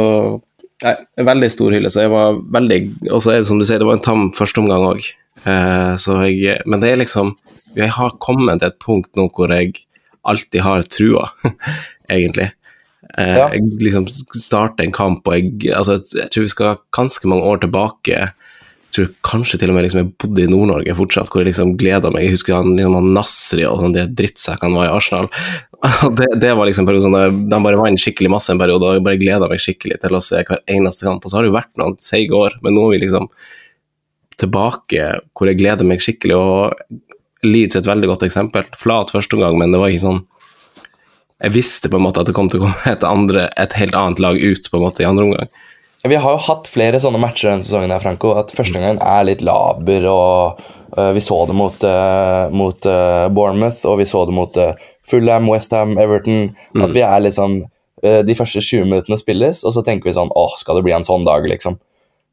Nei, 0.84 0.94
veldig 1.24 1.48
stor 1.52 1.72
hylle. 1.72 1.88
Så 1.88 2.02
jeg 2.02 2.10
var 2.12 2.34
veldig 2.52 2.78
Og 3.14 3.22
så 3.24 3.30
er 3.32 3.38
det 3.40 3.46
som 3.48 3.60
du 3.60 3.64
sier, 3.64 3.78
det 3.80 3.86
var 3.88 3.96
en 3.96 4.04
tam 4.04 4.26
førsteomgang 4.36 4.82
òg. 4.90 5.06
Eh, 5.46 5.94
så 6.02 6.18
jeg 6.26 6.58
Men 6.66 6.82
det 6.82 6.90
er 6.92 7.00
liksom 7.00 7.32
Jeg 7.76 7.90
har 7.96 8.16
kommet 8.22 8.60
til 8.60 8.68
et 8.72 8.78
punkt 8.82 9.10
nå 9.16 9.28
hvor 9.34 9.50
jeg 9.54 9.72
alltid 10.24 10.62
har 10.64 10.82
trua, 10.88 11.26
egentlig. 12.10 12.50
Eh, 13.18 13.34
Ja. 13.36 13.48
Jeg 13.52 13.62
liksom 13.82 14.06
starter 14.08 14.84
en 14.84 14.92
kamp, 14.92 15.26
og 15.28 15.34
jeg 15.36 15.74
Altså, 15.76 15.98
jeg 16.14 16.30
tror 16.30 16.46
vi 16.46 16.48
skal 16.54 16.76
ganske 16.96 17.28
mange 17.28 17.44
år 17.44 17.60
tilbake. 17.60 18.30
Tror 18.94 19.08
kanskje 19.26 19.58
til 19.58 19.72
og 19.72 19.74
med 19.74 19.86
liksom 19.86 20.00
jeg 20.02 20.10
bodde 20.22 20.44
i 20.44 20.50
Nord-Norge 20.50 20.94
fortsatt, 20.94 21.30
hvor 21.32 21.42
jeg 21.42 21.48
liksom 21.48 21.72
gleda 21.80 22.12
meg. 22.14 22.28
Jeg 22.28 22.36
husker 22.36 22.54
han, 22.54 22.76
liksom, 22.78 22.94
han 22.94 23.08
Nasri 23.16 23.64
og 23.66 23.80
sånn, 23.80 23.96
de 23.96 24.04
drittsekkene 24.20 24.78
var 24.78 24.90
i 24.90 24.94
Arsenal. 24.94 25.30
Det, 26.16 26.30
det 26.40 26.54
var 26.56 26.64
liksom 26.64 26.86
sånn, 26.88 27.16
De 27.50 27.58
bare 27.60 27.76
vant 27.76 28.00
skikkelig 28.00 28.30
masse 28.32 28.48
en 28.54 28.60
periode, 28.60 28.86
og 28.88 28.96
jeg 28.96 29.04
bare 29.04 29.20
gleda 29.20 29.50
meg 29.50 29.60
skikkelig 29.60 29.98
til 30.00 30.16
å 30.16 30.20
se 30.24 30.40
hver 30.40 30.62
eneste 30.70 31.04
kamp. 31.04 31.24
Og 31.24 31.28
så 31.28 31.36
har 31.36 31.44
det 31.44 31.50
jo 31.50 31.56
vært 31.58 31.80
noen 31.80 31.98
seige 32.00 32.38
år, 32.38 32.56
men 32.64 32.78
nå 32.78 32.86
er 32.86 32.94
vi 32.94 33.02
liksom 33.02 33.28
tilbake 34.40 35.10
hvor 35.34 35.50
jeg 35.50 35.60
gleder 35.60 35.88
meg 35.88 36.00
skikkelig. 36.04 36.38
Og 36.38 37.02
Leeds 37.44 37.76
er 37.76 37.82
et 37.82 37.90
veldig 37.90 38.10
godt 38.14 38.24
eksempel. 38.28 38.64
Flat 38.80 39.12
første 39.12 39.36
omgang, 39.36 39.58
men 39.60 39.74
det 39.74 39.82
var 39.82 39.92
ikke 39.92 40.06
sånn 40.06 40.22
Jeg 41.44 41.52
visste 41.58 41.90
på 41.92 41.98
en 41.98 42.06
måte 42.06 42.22
at 42.22 42.30
det 42.30 42.36
kom 42.36 42.48
til 42.48 42.62
å 42.62 42.68
komme 42.68 42.94
et, 42.94 43.04
andre, 43.04 43.48
et 43.60 43.76
helt 43.76 43.96
annet 43.98 44.22
lag 44.22 44.38
ut 44.40 44.70
på 44.70 44.78
en 44.78 44.86
måte 44.86 45.04
i 45.04 45.08
andre 45.08 45.26
omgang. 45.28 45.50
Vi 46.04 46.16
har 46.20 46.34
jo 46.34 46.40
hatt 46.46 46.66
flere 46.68 46.98
sånne 47.00 47.20
matcher 47.22 47.48
denne 47.48 47.64
sesongen, 47.64 47.92
her, 47.94 48.02
Franco, 48.02 48.34
at 48.36 48.52
første 48.52 48.76
gangen 48.76 48.98
er 49.00 49.24
litt 49.24 49.44
laber. 49.44 50.04
og 50.10 50.60
uh, 50.98 51.12
Vi 51.16 51.22
så 51.24 51.38
det 51.48 51.56
mot, 51.56 51.86
uh, 51.88 52.52
mot 52.52 52.88
uh, 52.88 53.24
Bournemouth, 53.32 53.86
og 53.88 54.02
vi 54.02 54.08
så 54.08 54.26
det 54.28 54.36
mot 54.36 54.58
Fulham, 55.08 55.48
Westham, 55.48 55.96
Everton. 56.00 56.50
At 56.76 56.92
vi 56.92 57.04
er 57.06 57.24
litt 57.24 57.38
sånn 57.38 57.62
De 58.04 58.34
første 58.36 58.60
20 58.60 58.84
minuttene 58.84 59.16
spilles, 59.16 59.62
og 59.64 59.72
så 59.72 59.80
tenker 59.84 60.10
vi 60.10 60.12
sånn 60.12 60.32
Åh, 60.36 60.58
skal 60.60 60.76
det 60.76 60.84
bli 60.84 60.92
en 60.92 61.06
sånn 61.06 61.24
dag, 61.24 61.46
liksom? 61.48 61.78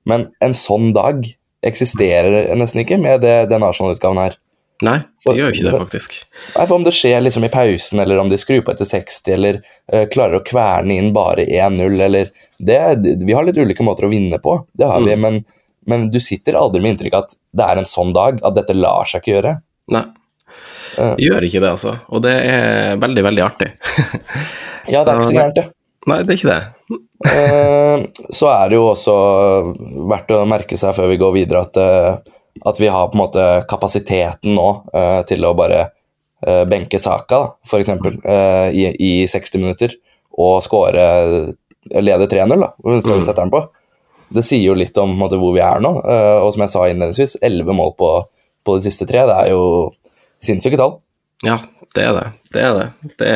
Men 0.03 0.27
en 0.43 0.55
sånn 0.57 0.89
dag 0.97 1.23
eksisterer 1.63 2.49
nesten 2.59 2.83
ikke 2.83 2.97
med 2.99 3.21
det, 3.23 3.45
den 3.53 3.63
Arsenal-utgaven 3.63 4.19
her. 4.19 4.35
Nei, 4.81 4.97
de 5.25 5.33
gjør 5.37 5.51
jo 5.51 5.53
ikke 5.53 5.65
det, 5.67 5.71
faktisk. 5.77 6.13
Nei, 6.55 6.63
for 6.65 6.75
Om 6.79 6.85
det 6.87 6.93
skjer 6.97 7.21
liksom 7.21 7.43
i 7.45 7.51
pausen, 7.53 7.99
eller 8.01 8.17
om 8.17 8.29
de 8.31 8.37
skrur 8.41 8.63
på 8.65 8.73
etter 8.73 8.87
60, 8.89 9.33
eller 9.35 9.59
uh, 9.93 10.05
klarer 10.09 10.39
å 10.39 10.45
kverne 10.45 10.95
inn 10.97 11.11
bare 11.13 11.45
1-0, 11.45 11.99
eller 12.07 12.31
det, 12.57 12.79
Vi 13.21 13.35
har 13.37 13.45
litt 13.45 13.59
ulike 13.61 13.85
måter 13.85 14.07
å 14.07 14.11
vinne 14.13 14.39
på, 14.41 14.55
det 14.73 14.89
har 14.89 15.05
vi, 15.05 15.13
men, 15.21 15.43
men 15.85 16.07
du 16.13 16.17
sitter 16.23 16.57
aldri 16.57 16.81
med 16.81 16.95
inntrykk 16.95 17.19
at 17.19 17.37
det 17.53 17.67
er 17.67 17.81
en 17.83 17.89
sånn 17.89 18.15
dag, 18.17 18.41
at 18.41 18.57
dette 18.57 18.73
lar 18.77 19.05
seg 19.09 19.21
ikke 19.21 19.35
gjøre. 19.35 19.53
Nei. 19.93 20.03
Gjør 20.97 21.45
ikke 21.47 21.61
det, 21.63 21.69
altså. 21.77 21.93
Og 22.11 22.25
det 22.25 22.33
er 22.49 22.97
veldig, 22.99 23.23
veldig 23.29 23.45
artig. 23.45 23.69
Ja, 24.91 25.05
det 25.05 25.13
er 25.13 25.15
ikke 25.21 25.29
Så- 25.29 25.37
gærent, 25.37 25.61
det. 25.61 25.67
Nei, 26.09 26.17
det 26.25 26.33
er 26.33 26.39
ikke 26.39 26.53
det. 26.57 26.99
Eh, 27.29 28.03
så 28.33 28.47
er 28.49 28.71
det 28.71 28.77
jo 28.79 28.87
også 28.89 29.13
verdt 30.09 30.31
å 30.33 30.39
merke 30.49 30.79
seg 30.81 30.95
før 30.97 31.11
vi 31.11 31.19
går 31.21 31.35
videre 31.35 31.61
at, 31.67 31.77
at 32.65 32.79
vi 32.79 32.87
har 32.87 33.07
på 33.07 33.17
en 33.17 33.23
måte 33.23 33.47
kapasiteten 33.69 34.55
nå 34.55 34.67
uh, 34.93 35.21
til 35.27 35.45
å 35.45 35.53
bare 35.57 35.81
uh, 35.87 36.63
benke 36.69 36.99
Saka, 37.01 37.43
f.eks., 37.65 37.81
eksempel, 37.83 38.19
eh, 38.23 38.69
i, 38.75 38.85
i 38.91 39.11
60 39.29 39.63
minutter 39.63 39.95
og 40.41 40.61
skåre 40.63 41.05
lede 41.91 42.27
3-0 42.29 42.61
da, 42.61 42.71
før 42.77 43.17
vi 43.17 43.23
setter 43.25 43.41
den 43.43 43.53
på. 43.53 43.63
Det 44.31 44.43
sier 44.47 44.63
jo 44.69 44.77
litt 44.77 44.95
om 45.01 45.11
måte, 45.17 45.39
hvor 45.41 45.55
vi 45.55 45.63
er 45.65 45.81
nå, 45.83 45.95
uh, 46.05 46.39
og 46.43 46.53
som 46.53 46.65
jeg 46.65 46.73
sa 46.75 46.87
innledningsvis, 46.87 47.39
11 47.41 47.77
mål 47.77 47.95
på, 47.99 48.11
på 48.67 48.77
de 48.77 48.87
siste 48.87 49.07
tre, 49.09 49.25
det 49.27 49.37
er 49.37 49.53
jo 49.55 49.63
sinnssyke 50.41 50.79
tall. 50.79 50.99
Ja, 51.45 51.59
det 51.95 52.05
er 52.07 52.13
det. 52.15 52.27
Det 52.53 52.61
er 52.63 52.77
det. 52.77 52.87
Det, 53.19 53.31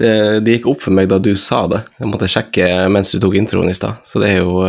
det. 0.00 0.12
det 0.46 0.54
gikk 0.56 0.70
opp 0.72 0.84
for 0.86 0.96
meg 0.96 1.10
da 1.10 1.18
du 1.20 1.32
sa 1.38 1.64
det. 1.70 1.82
Jeg 1.98 2.08
måtte 2.08 2.30
sjekke 2.30 2.68
mens 2.92 3.12
du 3.12 3.20
tok 3.20 3.36
introen 3.36 3.72
i 3.72 3.76
stad. 3.76 4.00
Så 4.06 4.22
det 4.22 4.30
er 4.32 4.44
jo 4.44 4.62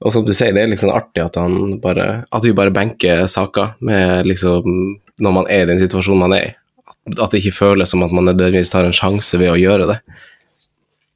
Og 0.00 0.12
som 0.14 0.24
du 0.24 0.32
sier, 0.32 0.54
det 0.56 0.62
er 0.62 0.70
liksom 0.72 0.92
artig 0.96 1.20
at 1.26 1.34
han 1.36 1.74
bare 1.82 2.24
At 2.32 2.44
vi 2.46 2.54
bare 2.56 2.72
benker 2.72 3.26
saker 3.28 3.74
med 3.84 4.24
liksom 4.24 4.64
Når 5.20 5.34
man 5.36 5.46
er 5.52 5.66
i 5.66 5.68
den 5.68 5.80
situasjonen 5.82 6.22
man 6.24 6.32
er 6.38 6.46
i. 6.46 6.54
At, 7.18 7.30
det 7.32 7.40
ikke 7.42 7.56
føles 7.58 7.90
som 7.92 8.02
at 8.06 8.12
man 8.16 8.24
nødvendigvis 8.28 8.70
tar 8.72 8.86
en 8.86 8.96
sjanse 8.96 9.36
ved 9.40 9.50
å 9.52 9.58
gjøre 9.60 9.86
det. 9.90 9.98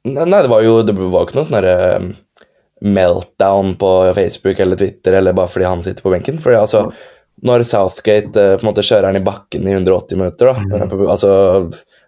Nei, 0.04 0.40
det 0.42 0.50
var 0.52 0.62
jo 0.64 0.78
det 0.84 0.94
var 0.96 1.24
ikke 1.26 1.36
noe 1.38 1.46
sånn 1.48 1.66
um, 1.68 2.08
meltdown 2.84 3.74
på 3.80 3.90
Facebook 4.16 4.60
eller 4.60 4.76
Twitter 4.80 5.16
eller 5.20 5.36
bare 5.36 5.48
fordi 5.48 5.68
han 5.68 5.80
sitter 5.84 6.04
på 6.04 6.12
benken. 6.12 6.40
Fordi 6.42 6.58
altså, 6.60 6.82
når 7.44 7.64
Southgate 7.68 8.40
eh, 8.42 8.56
på 8.58 8.64
en 8.64 8.70
måte 8.70 8.84
kjører 8.84 9.08
han 9.10 9.16
i 9.20 9.24
bakken 9.24 9.68
i 9.68 9.76
180 9.76 10.20
minutter, 10.20 10.50
da, 10.52 10.64
Mm. 10.64 10.74
eh, 10.82 11.10
altså 11.14 11.30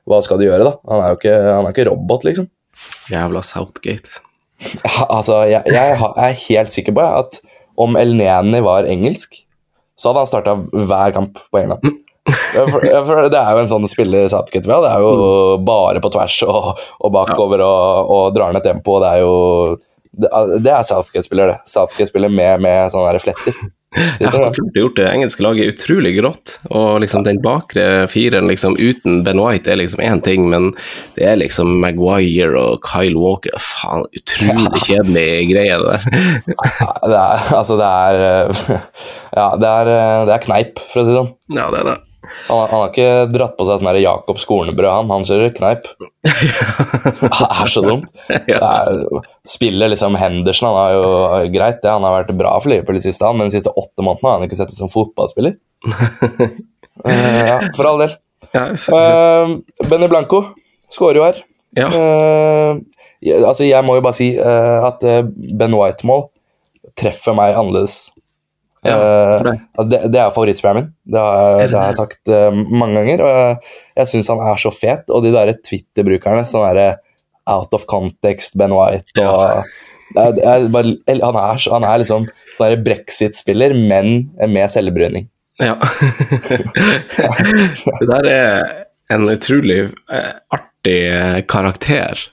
hva 0.07 0.21
skal 0.23 0.39
du 0.41 0.47
gjøre, 0.49 0.65
da? 0.69 0.75
Han 0.93 1.03
er 1.05 1.09
jo 1.15 1.21
ikke, 1.21 1.37
han 1.47 1.67
er 1.67 1.73
ikke 1.77 1.89
robot, 1.91 2.25
liksom. 2.29 2.49
Jævla 3.13 3.43
Southgate. 3.43 4.21
Altså, 5.17 5.43
jeg, 5.51 5.63
jeg 5.69 5.99
er 6.01 6.41
helt 6.47 6.73
sikker 6.73 6.97
på 6.97 7.05
at 7.23 7.41
om 7.77 7.97
Elneni 8.01 8.63
var 8.65 8.89
engelsk, 8.89 9.37
så 9.97 10.11
hadde 10.11 10.25
han 10.25 10.31
starta 10.31 10.57
hver 10.73 11.15
kamp 11.17 11.41
på 11.53 11.61
England. 11.61 11.85
For, 12.27 12.83
for 13.07 13.29
det 13.31 13.39
er 13.39 13.53
jo 13.55 13.63
en 13.63 13.69
sånn 13.71 13.87
spiller 13.87 14.27
Southgate 14.31 14.67
vil. 14.67 14.83
Det 14.83 14.91
er 14.91 15.05
jo 15.05 15.59
bare 15.63 16.01
på 16.03 16.11
tvers 16.15 16.41
og, 16.49 16.81
og 16.99 17.13
bakover 17.15 17.63
og, 17.63 18.11
og 18.17 18.25
drar 18.35 18.57
ned 18.57 18.65
tempo. 18.67 18.99
Det 19.03 19.13
er 19.13 19.23
jo 19.23 19.37
Det, 20.17 20.31
det 20.65 20.73
er 20.73 20.85
Southgate-spiller, 20.89 21.55
det. 21.55 21.59
Southgate-spiller 21.69 22.33
med, 22.33 22.63
med 22.65 22.93
sånne 22.93 23.19
fletter. 23.23 23.57
Jeg 23.97 24.29
har 24.29 24.35
klart 24.53 24.77
gjort 24.77 24.97
det 24.99 25.07
engelske 25.09 25.45
laget 25.45 25.71
utrolig 25.73 26.11
grått, 26.19 26.57
og 26.69 26.99
liksom 27.01 27.23
den 27.25 27.39
bakre 27.41 28.05
fireren 28.13 28.49
liksom 28.51 28.75
uten 28.77 29.23
Ben 29.25 29.41
White 29.41 29.73
er 29.73 29.79
liksom 29.81 30.03
én 30.05 30.21
ting, 30.25 30.51
men 30.53 30.73
det 31.15 31.25
er 31.31 31.39
liksom 31.41 31.79
Maguire 31.81 32.61
og 32.61 32.85
Kyle 32.85 33.17
Walker 33.17 33.57
Faen, 33.63 34.05
utrolig 34.19 34.83
kjedelig 34.85 35.29
greie, 35.53 35.79
det 35.81 35.95
der. 35.95 36.05
Ja, 36.53 36.91
Det 37.07 37.23
er, 37.23 37.47
altså, 37.57 37.79
det 37.81 37.89
er 37.89 38.21
Ja, 39.39 39.49
det 39.61 39.71
er, 39.71 39.95
det 40.29 40.37
er 40.37 40.45
kneip, 40.45 40.83
for 40.91 41.01
å 41.01 41.07
si 41.07 41.15
det 41.15 41.21
sånn. 41.23 41.33
Ja, 41.57 41.71
det 41.73 41.81
er 41.81 41.91
det. 41.95 41.97
Han, 42.49 42.61
han 42.71 42.81
har 42.83 42.91
ikke 42.91 43.09
dratt 43.33 43.55
på 43.59 43.67
seg 43.69 43.81
sånn 43.83 43.99
Jakob 44.01 44.39
Skornebrød, 44.43 44.91
han. 44.93 45.11
Han 45.15 45.25
kjører 45.27 45.53
kneip. 45.57 45.87
Det 46.27 47.31
er 47.47 47.71
så 47.73 47.83
dumt. 47.85 48.11
Er, 48.31 49.01
spiller 49.49 49.91
liksom 49.93 50.17
Henderson, 50.21 50.69
han 50.71 50.79
har 50.79 50.95
jo 50.97 51.53
greit 51.55 51.81
det, 51.85 51.91
han 51.93 52.05
har 52.07 52.17
vært 52.21 52.35
bra 52.39 52.55
for 52.61 52.73
Liverpool 52.73 52.99
i 52.99 53.05
siste, 53.05 53.25
han, 53.27 53.39
men 53.39 53.49
de 53.51 53.57
siste 53.59 53.73
åtte 53.73 54.05
månedene 54.05 54.31
har 54.33 54.39
han 54.41 54.47
ikke 54.49 54.59
sett 54.59 54.73
ut 54.75 54.79
som 54.81 54.91
fotballspiller. 54.93 55.57
uh, 55.87 57.47
ja, 57.51 57.59
for 57.77 57.91
all 57.93 58.03
del. 58.05 58.17
Uh, 58.57 59.57
Benny 59.91 60.09
Blanco 60.11 60.43
skårer 60.93 61.21
jo 61.21 61.27
her. 61.29 61.43
ja. 61.77 61.89
Jeg- 63.27 63.43
altså, 63.43 63.65
jeg 63.67 63.83
må 63.85 63.97
jo 63.97 64.03
bare 64.05 64.15
si 64.17 64.27
at 64.39 65.03
Ben 65.59 65.73
White-mål 65.75 66.27
treffer 66.97 67.35
meg 67.37 67.57
annerledes. 67.59 68.11
Ja, 68.89 68.99
det. 68.99 69.55
Uh, 69.55 69.65
altså 69.77 69.89
det, 69.93 70.01
det 70.15 70.21
er 70.23 70.35
favorittspilleren 70.35 70.79
min. 70.81 70.93
Det 71.15 71.23
har, 71.23 71.63
det 71.65 71.77
har 71.77 71.91
jeg 71.91 71.99
sagt 71.99 72.33
uh, 72.33 72.55
mange 72.55 73.01
ganger. 73.01 73.25
Og 73.27 73.35
jeg, 73.35 73.75
jeg 74.01 74.13
syns 74.13 74.31
han 74.33 74.45
er 74.47 74.63
så 74.63 74.73
fet. 74.75 75.11
Og 75.11 75.25
de 75.27 75.35
der 75.35 75.53
Twitter-brukerne, 75.61 76.47
sånn 76.49 76.67
derre 76.69 76.89
out 77.47 77.75
of 77.77 77.87
context 77.87 78.57
Ben 78.59 78.75
White 78.75 79.23
og 79.23 79.37
ja. 79.39 79.61
jeg, 80.17 80.33
det 80.35 80.47
er 80.51 80.65
bare, 80.75 80.97
han, 81.07 81.37
er, 81.39 81.61
han 81.71 81.87
er 81.87 82.01
liksom 82.03 82.27
sånn 82.57 82.83
brexit-spiller, 82.87 83.75
men 83.77 84.33
med 84.51 84.73
selvbryning. 84.73 85.29
Ja. 85.63 85.77
det 88.01 88.09
der 88.11 88.29
er 88.31 88.73
en 89.13 89.29
utrolig 89.31 89.79
eh, 90.13 90.33
artig 90.53 90.99
eh, 91.11 91.41
karakter. 91.49 92.27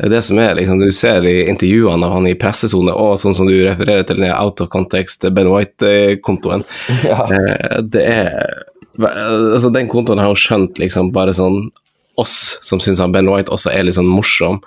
Det 0.00 0.06
er 0.08 0.14
det 0.14 0.22
som 0.24 0.38
er, 0.40 0.54
liksom, 0.56 0.80
Du 0.80 0.92
ser 0.96 1.26
i 1.28 1.34
intervjuene 1.50 2.06
av 2.06 2.14
han 2.16 2.28
i 2.30 2.36
pressesone, 2.40 2.94
og 2.96 3.18
sånn 3.20 3.36
som 3.36 3.48
du 3.50 3.52
refererer 3.66 4.06
til 4.08 4.22
den 4.22 4.32
out 4.32 4.62
of 4.64 4.70
context 4.72 5.26
Ben 5.36 5.50
White-kontoen. 5.52 6.64
Ja. 7.04 7.26
Eh, 7.28 7.82
Det 7.84 8.04
er 8.04 8.64
altså 9.00 9.70
Den 9.72 9.88
kontoen 9.88 10.18
har 10.20 10.32
jo 10.32 10.38
skjønt 10.40 10.80
liksom 10.80 11.12
bare 11.14 11.32
sånn 11.36 11.68
oss 12.20 12.58
som 12.60 12.80
syns 12.82 13.00
han 13.00 13.12
Ben 13.14 13.28
White 13.30 13.52
også 13.54 13.70
er 13.72 13.86
litt 13.86 13.96
sånn 13.96 14.10
morsom. 14.10 14.58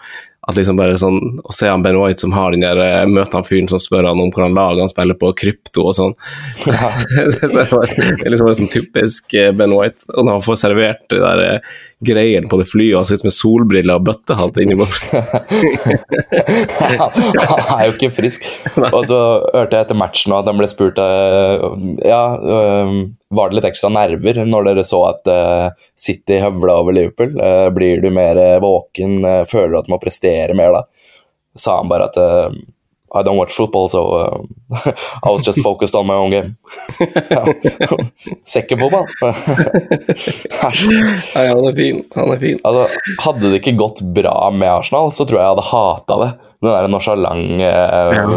At 0.48 0.58
liksom 0.58 0.76
bare 0.76 0.98
sånn, 1.00 1.20
Å 1.44 1.54
se 1.56 1.70
han 1.70 1.84
Ben 1.86 1.96
White 2.02 2.20
som 2.24 2.34
har 2.36 2.52
den 2.52 2.64
der 2.66 2.80
eh, 2.84 3.06
Møter 3.08 3.38
han 3.40 3.46
fyren 3.48 3.70
som 3.72 3.80
spør 3.80 4.10
han 4.10 4.20
om 4.20 4.32
hvordan 4.34 4.58
lag 4.58 4.82
han 4.82 4.92
spiller 4.92 5.16
på, 5.20 5.30
krypto 5.40 5.86
og 5.88 5.96
sånn. 5.96 6.16
er 6.68 7.30
det 7.32 7.52
er 7.62 8.32
liksom 8.32 8.50
bare 8.50 8.58
sånn 8.60 8.74
typisk 8.74 9.38
eh, 9.40 9.54
Ben 9.56 9.76
White. 9.76 10.08
Og 10.12 10.26
når 10.26 10.40
han 10.40 10.46
får 10.48 10.60
servert 10.66 11.06
det 11.14 11.22
der 11.24 11.44
greiene 12.06 12.50
på 12.50 12.58
det 12.60 12.68
flyet, 12.70 12.94
og 12.94 13.02
han 13.02 13.10
sitter 13.10 13.28
med 13.30 13.36
solbriller 13.36 14.00
og 14.00 14.06
bøttehatt 14.10 14.60
inni 14.62 14.74
han 17.54 17.62
er 17.78 17.84
jo 17.88 17.94
ikke 17.94 18.10
frisk. 18.14 18.46
Og 18.90 19.08
så 19.10 19.20
hørte 19.54 19.76
jeg 19.78 19.86
etter 19.86 19.98
matchen 19.98 20.36
at 20.36 20.48
han 20.50 20.60
ble 20.60 20.68
spurt 20.72 20.98
eh, 21.02 21.66
Ja, 22.08 22.24
eh, 22.38 22.94
var 23.34 23.50
det 23.50 23.58
litt 23.58 23.70
ekstra 23.72 23.90
nerver 23.94 24.36
når 24.46 24.70
dere 24.70 24.86
så 24.88 25.00
at 25.10 25.24
eh, 25.32 25.68
City 26.00 26.40
høvla 26.44 26.74
over 26.82 26.92
Liverpool? 26.96 27.34
Blir 27.76 28.04
du 28.04 28.10
mer 28.14 28.36
våken? 28.64 29.22
Føler 29.50 29.72
du 29.74 29.80
at 29.82 29.90
du 29.90 29.94
må 29.96 30.02
prestere 30.04 30.54
mer 30.58 30.72
da? 30.78 30.84
Sa 31.60 31.78
han 31.80 31.92
bare 31.92 32.10
at 32.10 32.18
I 33.16 33.22
don't 33.22 33.38
watch 33.38 33.54
football, 33.54 33.88
so 33.88 34.20
um, 34.20 34.56
I 35.24 35.30
was 35.30 35.46
just 35.46 35.62
focused 35.62 35.96
on 35.96 36.08
my 36.08 36.16
own 36.16 36.32
game. 36.32 36.56
Ja. 37.30 37.46
Fotball. 38.80 39.06
Æsj. 40.64 40.88
Nei, 41.36 41.44
han 41.48 41.68
er 41.68 41.76
fin. 41.78 42.04
Han 42.16 42.32
er 42.34 42.42
fin. 42.42 42.58
Altså, 42.64 42.88
hadde 43.22 43.52
det 43.52 43.62
ikke 43.62 43.76
gått 43.78 44.02
bra 44.16 44.50
med 44.52 44.72
Arsenal, 44.72 45.14
så 45.14 45.28
tror 45.30 45.40
jeg 45.40 45.46
jeg 45.46 45.54
hadde 45.54 45.68
hata 45.70 46.20
det. 46.24 46.32
Den 46.64 46.72
der 46.72 46.90
nonchalante 46.90 47.70
eh, 47.70 48.34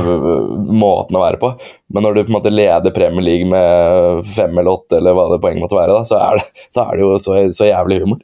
måten 0.82 1.16
å 1.16 1.22
være 1.22 1.40
på. 1.40 1.52
Men 1.94 2.04
når 2.04 2.16
du 2.16 2.22
på 2.24 2.32
en 2.32 2.38
måte 2.40 2.52
leder 2.52 2.94
Premier 2.94 3.24
League 3.24 3.48
med 3.48 4.26
fem 4.28 4.52
eller 4.58 4.72
åtte, 4.76 4.98
eller 4.98 5.16
hva 5.16 5.28
det 5.32 5.40
poenget 5.44 5.62
måtte 5.62 5.78
være, 5.78 5.94
da, 5.94 6.04
så 6.04 6.20
er 6.20 6.40
det, 6.40 6.64
da 6.76 6.88
er 6.90 6.98
det 6.98 7.06
jo 7.06 7.12
så, 7.22 7.38
så 7.54 7.70
jævlig 7.70 8.02
humor. 8.04 8.20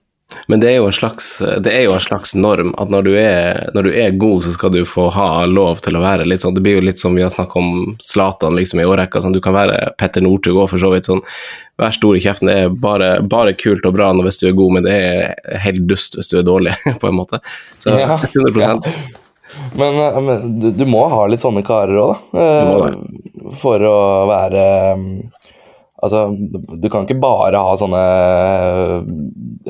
Men 0.51 0.61
det 0.62 0.73
er 0.73 0.90
slags, 0.95 1.29
det 1.64 1.73
er 1.73 1.87
jo 1.87 1.95
en 1.97 2.03
slags 2.05 2.35
norm 2.38 2.75
at 2.81 2.92
når 2.92 3.07
du, 3.07 3.12
er, 3.18 3.61
når 3.75 3.88
du 3.88 3.90
er 4.05 4.16
god, 4.21 4.45
så 4.45 4.55
skal 4.55 4.73
du 4.75 4.83
få 4.88 5.09
ha 5.14 5.45
lov 5.47 5.83
til 5.85 5.97
å 5.99 6.03
være 6.03 6.27
litt 6.29 6.45
sånn 6.45 6.55
Det 6.57 6.62
blir 6.64 6.79
jo 6.81 6.87
litt 6.87 7.01
som 7.03 7.14
vi 7.16 7.25
har 7.25 7.33
snakket 7.35 7.61
om 7.61 7.97
Zlatan 8.03 8.57
liksom 8.59 8.83
i 8.83 8.87
årrekka. 8.88 9.23
Sånn, 9.25 9.35
du 9.37 9.40
kan 9.45 9.57
være 9.57 9.92
Petter 10.01 10.25
Northug 10.25 10.59
òg, 10.59 10.71
for 10.73 10.83
så 10.83 10.92
vidt. 10.95 11.09
sånn 11.11 11.23
Vær 11.81 11.95
stor 11.97 12.16
i 12.16 12.23
kjeften. 12.23 12.51
Det 12.51 12.59
er 12.66 12.77
bare, 12.85 13.11
bare 13.25 13.57
kult 13.59 13.87
og 13.88 13.97
bra 13.97 14.12
hvis 14.21 14.40
du 14.42 14.49
er 14.51 14.57
god, 14.59 14.77
men 14.77 14.87
det 14.87 14.97
er 14.99 15.59
helt 15.64 15.87
dust 15.88 16.18
hvis 16.18 16.31
du 16.33 16.38
er 16.40 16.47
dårlig, 16.47 16.77
på 17.03 17.11
en 17.11 17.18
måte. 17.18 17.42
Så 17.83 17.97
Ja, 17.97 18.18
100 18.21 18.83
Men, 19.77 19.99
eh, 20.01 20.21
men 20.21 20.59
du, 20.61 20.71
du 20.73 20.85
må 20.88 21.05
ha 21.12 21.27
litt 21.29 21.42
sånne 21.42 21.64
karer 21.66 21.99
òg, 22.01 22.16
da. 22.33 22.45
eh, 22.45 23.51
For 23.59 23.83
å 23.85 23.97
være 24.31 24.66
Altså, 26.02 26.24
du 26.82 26.88
kan 26.90 27.06
ikke 27.06 27.20
bare 27.22 27.60
ha 27.62 27.74
sånne 27.78 28.02
eh, 28.02 28.94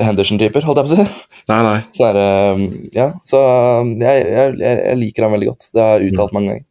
Henderson-typer, 0.01 0.65
holdt 0.65 0.81
jeg 0.81 0.87
på 0.87 0.95
å 0.95 0.97
si. 0.97 1.25
Nei, 1.51 1.59
nei. 1.67 1.79
Så, 1.95 2.09
er, 2.09 2.19
um, 2.57 2.63
ja, 2.95 3.11
så 3.27 3.41
um, 3.83 3.93
jeg, 4.01 4.23
jeg, 4.33 4.55
jeg 4.63 4.99
liker 5.01 5.27
han 5.27 5.35
veldig 5.35 5.51
godt. 5.51 5.69
Det 5.75 5.83
har 5.83 6.01
jeg 6.01 6.13
uttalt 6.13 6.33
mange 6.35 6.55
ganger. 6.55 6.69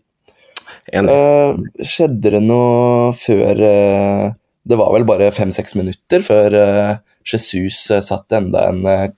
Eh, 0.92 1.86
skjedde 1.86 2.32
det 2.34 2.40
noe 2.42 3.12
før 3.14 3.60
uh, 3.62 4.24
Det 4.66 4.76
var 4.76 4.90
vel 4.96 5.04
bare 5.06 5.28
fem-seks 5.32 5.76
minutter 5.78 6.24
før 6.26 6.56
uh, 6.58 6.96
Jesus 7.24 7.90
eh, 7.90 8.00
satt 8.00 8.32
enda 8.32 8.68
en, 8.68 8.86
eh, 8.86 9.10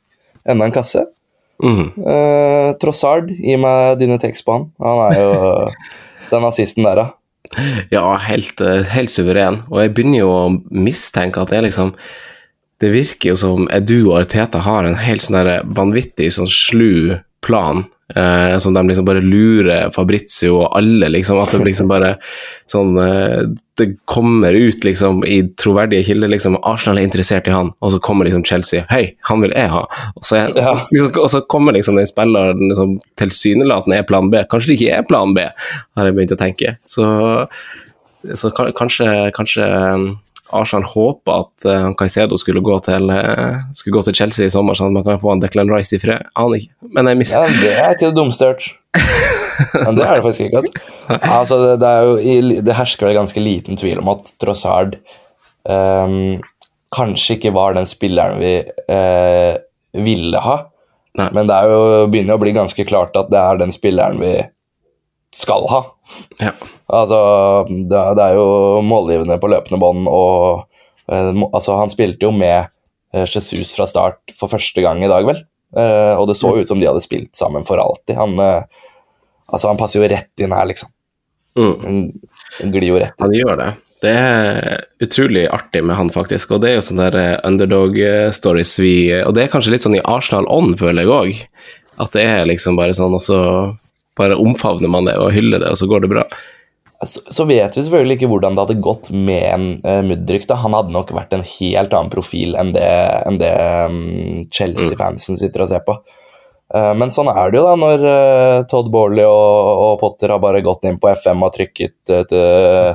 enda 0.44 0.64
en 0.64 0.74
kasse. 0.74 1.06
Mm. 1.62 1.92
Uh, 1.96 2.74
Trossard, 2.82 3.30
gi 3.30 3.56
meg 3.60 3.98
dine 4.00 4.18
tekst 4.20 4.44
på 4.44 4.56
han. 4.56 4.66
Han 4.82 5.02
er 5.06 5.20
jo 5.20 5.34
den 6.32 6.44
nazisten 6.44 6.86
der, 6.86 7.00
da. 7.00 7.06
Ja, 7.92 8.16
helt, 8.24 8.60
eh, 8.60 8.86
helt 8.94 9.12
suveren. 9.12 9.62
Og 9.70 9.82
jeg 9.82 9.94
begynner 9.94 10.22
jo 10.22 10.30
å 10.32 10.54
mistenke 10.72 11.42
at 11.42 11.52
det 11.54 11.64
liksom 11.68 11.94
Det 12.82 12.90
virker 12.90 13.30
jo 13.30 13.36
som 13.38 13.68
Edu 13.70 14.10
og 14.10 14.24
Arteta 14.24 14.58
har 14.66 14.84
en 14.84 14.96
helt 14.98 15.22
sånn 15.22 15.36
der 15.38 15.62
vanvittig 15.62 16.26
sånn 16.34 16.50
slu 16.50 17.20
plan, 17.40 17.84
eh, 18.14 18.58
som 18.58 18.74
de 18.74 18.82
liksom 18.88 19.06
bare 19.08 19.22
lurer 19.24 19.92
Fabrizio 19.94 20.58
og 20.62 20.76
alle, 20.78 21.08
liksom. 21.08 21.38
At 21.40 21.54
det 21.54 21.62
liksom 21.64 21.88
bare 21.88 22.16
sånn 22.70 22.96
eh, 23.00 23.44
Det 23.76 23.88
kommer 24.06 24.54
ut 24.54 24.84
liksom 24.86 25.24
i 25.26 25.40
troverdige 25.58 26.04
kilder 26.06 26.30
liksom 26.30 26.58
Arsenal 26.62 27.00
er 27.00 27.08
interessert 27.08 27.48
i 27.50 27.54
han, 27.54 27.72
og 27.80 27.90
så 27.94 27.98
kommer 27.98 28.28
liksom 28.28 28.44
Chelsea 28.46 28.84
Hei, 28.90 29.16
han 29.28 29.42
vil 29.42 29.54
jeg 29.56 29.72
ha. 29.72 29.84
Og 30.14 30.22
så, 30.24 30.36
er, 30.42 30.52
Ja. 30.58 30.74
liksom, 30.92 31.22
og 31.22 31.30
så 31.32 31.40
kommer 31.50 31.74
liksom 31.74 31.96
den 31.98 32.06
spilleren 32.10 32.60
liksom, 32.68 32.98
tilsynelatende 33.20 33.98
er 33.98 34.06
plan 34.06 34.30
B. 34.30 34.44
Kanskje 34.50 34.72
det 34.74 34.78
ikke 34.80 34.98
er 35.00 35.08
plan 35.08 35.34
B, 35.34 35.48
har 35.96 36.06
jeg 36.10 36.14
begynt 36.14 36.36
å 36.36 36.40
tenke. 36.44 36.76
Så 36.86 37.08
så 38.32 38.48
kanskje, 38.56 39.06
kanskje 39.36 39.64
Arsenal 40.52 40.84
håpa 40.84 41.38
at 41.44 41.66
uh, 41.66 41.90
Caicedo 41.98 42.36
skulle 42.40 42.60
gå, 42.64 42.76
til, 42.84 43.08
uh, 43.08 43.62
skulle 43.76 43.96
gå 43.96 44.04
til 44.08 44.16
Chelsea 44.18 44.48
i 44.48 44.52
sommer, 44.52 44.76
sånn 44.76 44.92
at 44.92 44.98
man 44.98 45.06
kan 45.06 45.22
få 45.22 45.32
en 45.32 45.42
Declan 45.42 45.72
Rice 45.72 45.96
i 45.96 46.02
fred. 46.02 46.26
Aner 46.38 46.60
ikke. 46.60 46.74
Men 46.96 47.10
jeg 47.10 47.20
mister 47.22 47.46
Ja, 47.46 47.60
det 47.62 47.74
er 47.74 47.94
ikke 47.96 48.10
det 48.10 48.18
dummeste 48.18 48.50
jeg. 48.52 48.74
Men 49.86 49.96
det 49.96 50.04
er 50.04 50.16
det 50.18 50.24
faktisk 50.26 50.44
ikke. 50.46 50.60
Altså. 50.60 50.82
Altså, 51.20 51.60
det, 51.62 51.72
det, 51.82 51.90
er 51.90 52.08
jo, 52.08 52.60
det 52.66 52.76
hersker 52.78 53.08
det 53.08 53.16
ganske 53.16 53.42
liten 53.42 53.80
tvil 53.80 54.02
om 54.02 54.10
at 54.12 54.34
Trossard 54.42 54.98
um, 55.64 56.36
kanskje 56.94 57.38
ikke 57.38 57.54
var 57.54 57.76
den 57.78 57.88
spilleren 57.88 58.42
vi 58.42 58.54
uh, 58.90 59.54
ville 60.04 60.44
ha. 60.46 60.56
Nei. 61.18 61.28
Men 61.36 61.50
det 61.50 61.56
er 61.56 61.70
jo, 61.70 61.82
begynner 62.10 62.38
å 62.38 62.42
bli 62.42 62.54
ganske 62.56 62.86
klart 62.88 63.14
at 63.18 63.30
det 63.30 63.40
er 63.40 63.60
den 63.62 63.74
spilleren 63.74 64.18
vi 64.22 64.34
skal 65.34 65.68
ha. 65.70 65.82
Ja. 66.42 66.54
Altså, 66.92 67.18
det, 67.68 68.00
det 68.18 68.24
er 68.24 68.36
jo 68.36 68.80
målgivende 68.84 69.38
på 69.40 69.48
løpende 69.48 69.80
bånd, 69.80 70.08
og 70.10 70.66
eh, 71.08 71.30
altså, 71.48 71.78
han 71.80 71.92
spilte 71.92 72.28
jo 72.28 72.32
med 72.34 72.68
eh, 73.14 73.24
Jesus 73.24 73.72
fra 73.76 73.88
start 73.88 74.34
for 74.36 74.52
første 74.52 74.84
gang 74.84 75.00
i 75.04 75.10
dag, 75.10 75.24
vel? 75.28 75.40
Eh, 75.74 76.12
og 76.18 76.28
det 76.28 76.36
så 76.38 76.52
ut 76.54 76.68
som 76.68 76.80
de 76.80 76.88
hadde 76.90 77.02
spilt 77.04 77.32
sammen 77.36 77.64
for 77.66 77.80
alltid. 77.80 78.18
Han, 78.20 78.36
altså, 78.40 79.70
han 79.70 79.80
passer 79.80 80.02
jo 80.02 80.10
rett 80.12 80.44
inn 80.44 80.54
her, 80.54 80.68
liksom. 80.68 80.92
Mm. 81.56 81.74
Han, 81.86 82.70
glir 82.74 82.90
jo 82.90 83.00
rett 83.00 83.16
inn. 83.16 83.26
Han 83.26 83.38
gjør 83.38 83.58
det. 83.62 83.70
Det 84.04 84.12
er 84.12 84.82
utrolig 85.00 85.46
artig 85.48 85.80
med 85.86 85.96
han, 85.96 86.10
faktisk. 86.12 86.52
Og 86.52 86.60
det 86.60 86.72
er 86.72 86.76
jo 86.76 86.84
sånne 86.84 87.06
der 87.14 87.38
underdog-stories 87.46 88.74
vi 88.82 88.96
Og 89.22 89.32
det 89.32 89.46
er 89.46 89.52
kanskje 89.54 89.72
litt 89.72 89.86
sånn 89.86 89.96
i 89.96 90.02
Arsenal-ånd, 90.04 90.76
føler 90.82 91.06
jeg 91.06 91.14
òg. 91.14 91.40
At 92.04 92.12
det 92.12 92.26
er 92.26 92.44
liksom 92.50 92.76
bare 92.76 92.92
sånn, 92.92 93.14
og 93.16 93.24
så 93.24 93.38
bare 94.18 94.36
omfavner 94.38 94.90
man 94.90 95.08
det 95.08 95.16
og 95.18 95.32
hyller 95.34 95.62
det, 95.62 95.72
og 95.72 95.80
så 95.80 95.88
går 95.88 96.04
det 96.04 96.12
bra. 96.12 96.26
Så, 97.06 97.44
vet 97.48 97.76
vi 97.76 97.82
selvfølgelig 97.84 98.18
ikke 98.18 98.28
hvordan 98.32 98.56
det 98.56 98.64
hadde 98.64 98.82
gått 98.84 99.10
med 99.14 99.44
en 99.48 99.66
uh, 99.84 100.02
Mudrik. 100.06 100.46
da. 100.50 100.58
Han 100.62 100.76
hadde 100.76 100.94
nok 100.94 101.12
vært 101.16 101.34
en 101.36 101.44
helt 101.46 101.94
annen 101.94 102.12
profil 102.12 102.56
enn 102.60 102.74
det, 102.74 102.90
enn 103.28 103.40
det 103.40 103.54
um, 103.88 104.44
Chelsea-fansen 104.54 105.40
sitter 105.40 105.64
og 105.64 105.72
ser 105.72 105.84
på. 105.86 105.96
Uh, 106.74 106.92
men 106.98 107.12
sånn 107.14 107.30
er 107.32 107.52
det 107.52 107.60
jo 107.60 107.66
da, 107.66 107.74
når 107.80 108.06
uh, 108.08 108.58
Todd 108.70 108.90
Borley 108.92 109.26
og, 109.28 109.70
og, 109.74 109.98
Potter 110.00 110.32
har 110.34 110.42
bare 110.42 110.64
gått 110.64 110.88
inn 110.88 111.00
på 111.00 111.12
FM 111.12 111.44
og 111.46 111.54
trykket 111.54 112.14
uh, 112.34 112.94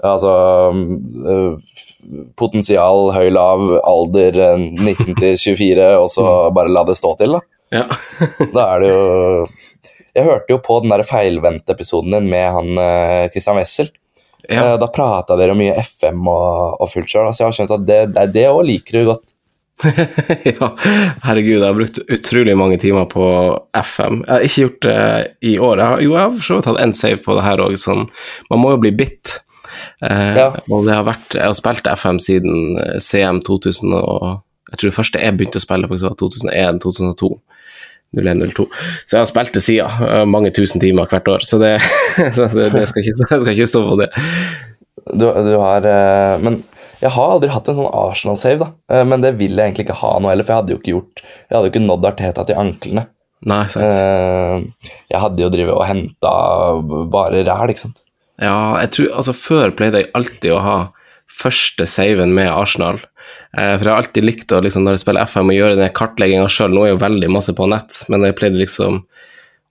altså 0.00 0.32
potensial, 2.40 3.10
høy, 3.12 3.28
lav, 3.34 3.66
alder 3.84 4.38
19 4.56 5.18
til 5.20 5.34
24, 5.36 5.88
og 6.00 6.08
så 6.08 6.24
bare 6.56 6.72
la 6.72 6.86
det 6.88 6.96
stå 6.96 7.12
til, 7.20 7.36
da. 7.36 7.42
Ja. 7.70 7.84
da 8.56 8.64
er 8.72 8.82
det 8.82 8.88
jo 8.90 9.02
Jeg 10.16 10.26
hørte 10.26 10.52
jo 10.54 10.58
på 10.64 10.80
den 10.82 10.90
der 10.94 11.04
feilvendte 11.06 11.74
episoden 11.76 12.16
din 12.16 12.30
med 12.32 12.46
han 12.56 12.80
Christian 13.30 13.58
Wessel. 13.60 13.90
Ja. 14.50 14.76
Da 14.80 14.88
prata 14.90 15.36
dere 15.38 15.54
mye 15.54 15.74
FM 15.78 16.24
og, 16.26 16.80
og 16.82 16.88
fullt 16.90 17.10
sjøl, 17.12 17.28
så 17.30 17.44
jeg 17.44 17.50
har 17.50 17.56
skjønt 17.58 17.74
at 17.76 17.84
det, 17.86 18.00
det 18.34 18.46
òg 18.50 18.64
liker 18.66 18.96
du 18.98 19.10
godt. 19.12 19.28
ja, 20.50 20.66
herregud, 21.24 21.54
jeg 21.60 21.64
har 21.64 21.76
brukt 21.76 22.00
utrolig 22.12 22.56
mange 22.58 22.76
timer 22.82 23.06
på 23.08 23.24
FM. 23.76 24.18
Jeg 24.26 24.32
har 24.34 24.44
ikke 24.48 24.64
gjort 24.64 24.82
det 24.88 24.98
i 25.52 25.54
år. 25.58 25.80
Jeg 25.80 25.86
har, 25.92 26.02
jo, 26.04 26.10
jeg 26.16 26.24
har 26.24 26.34
for 26.34 26.48
så 26.48 26.58
vidt 26.58 26.68
hatt 26.72 26.82
én 26.84 26.96
save 26.96 27.22
på 27.24 27.36
det 27.38 27.46
her 27.46 27.62
òg, 27.64 27.76
sånn 27.80 28.02
Man 28.50 28.60
må 28.64 28.74
jo 28.74 28.82
bli 28.82 28.92
bitt. 28.96 29.36
Eh, 30.04 30.34
Ja. 30.36 30.48
Og 30.68 30.84
det 30.88 30.92
har 30.96 31.06
vært 31.06 31.36
Jeg 31.38 31.46
har 31.46 31.56
spilt 31.56 31.86
FM 31.88 32.18
siden 32.20 32.76
eh, 32.82 32.98
CM 33.00 33.40
2000 33.46 33.94
og 33.96 34.42
Jeg 34.72 34.76
tror 34.80 34.90
det 34.90 34.96
første 34.98 35.22
jeg 35.22 35.36
begynte 35.38 35.60
å 35.62 35.64
spille, 35.64 35.88
faktisk 35.90 36.08
var 36.10 36.18
2001-2002. 36.20 37.30
0102. 38.16 38.66
Så 39.06 39.16
jeg 39.16 39.22
har 39.22 39.30
spilt 39.30 39.54
til 39.54 39.78
eh, 39.84 40.24
Mange 40.28 40.50
tusen 40.54 40.82
timer 40.82 41.10
hvert 41.10 41.28
år, 41.30 41.46
så 41.46 41.60
det, 41.62 41.76
så 42.36 42.48
det, 42.50 42.70
det 42.74 42.86
skal, 42.90 43.06
ikke, 43.06 43.28
skal 43.44 43.54
ikke 43.54 43.70
stå 43.70 43.84
på 43.86 44.00
det. 44.02 44.10
Du, 45.14 45.26
du 45.26 45.54
har 45.58 45.86
eh, 45.88 46.42
Men 46.42 46.60
jeg 47.00 47.14
har 47.14 47.32
aldri 47.32 47.48
hatt 47.48 47.68
en 47.70 47.78
sånn 47.78 47.94
Arsenal-save, 47.96 48.60
da. 48.60 48.68
Eh, 48.92 49.06
men 49.08 49.24
det 49.24 49.32
vil 49.40 49.56
jeg 49.56 49.70
egentlig 49.72 49.88
ikke 49.88 50.00
ha 50.02 50.12
nå 50.20 50.32
heller, 50.32 50.46
for 50.46 50.54
jeg 50.54 50.62
hadde 50.62 50.74
jo 50.74 50.80
ikke 50.82 50.94
gjort 50.96 51.24
Jeg 51.24 51.54
hadde 51.54 51.64
jo 51.64 51.72
ikke 51.72 51.86
nådd 51.86 52.08
Arteta 52.10 52.46
til 52.48 52.60
anklene. 52.60 53.06
Nei, 53.48 53.64
sant. 53.72 53.88
Eh, 53.88 54.94
jeg 55.08 55.22
hadde 55.22 55.40
jo 55.40 55.52
drevet 55.52 55.76
og 55.76 55.86
henta 55.88 56.32
bare 57.12 57.44
ræl, 57.46 57.72
ikke 57.72 57.86
sant. 57.86 58.02
Ja, 58.40 58.80
jeg 58.82 58.92
tror, 58.96 59.12
altså 59.20 59.36
Før 59.36 59.72
pleide 59.76 60.02
jeg 60.02 60.12
alltid 60.16 60.52
å 60.56 60.64
ha 60.64 60.78
første 61.40 61.86
saven 61.88 62.34
med 62.36 62.50
Arsenal. 62.52 62.98
Eh, 63.56 63.74
for 63.76 63.84
jeg 63.84 63.92
har 63.92 64.02
alltid 64.02 64.26
likt 64.26 64.52
å 64.54 64.60
liksom, 64.64 64.84
når 64.86 64.98
jeg 64.98 65.04
spiller 65.04 65.26
FM, 65.26 65.50
å 65.50 65.56
gjøre 65.56 65.80
den 65.80 65.96
kartlegginga 65.96 66.50
sjøl. 66.52 66.74
Nå 66.74 66.86
er 66.86 66.94
jo 66.94 67.02
veldig 67.02 67.32
masse 67.32 67.54
på 67.56 67.68
nett, 67.70 68.02
men 68.12 68.26
jeg 68.26 68.38
pleide 68.38 68.60
liksom 68.60 69.02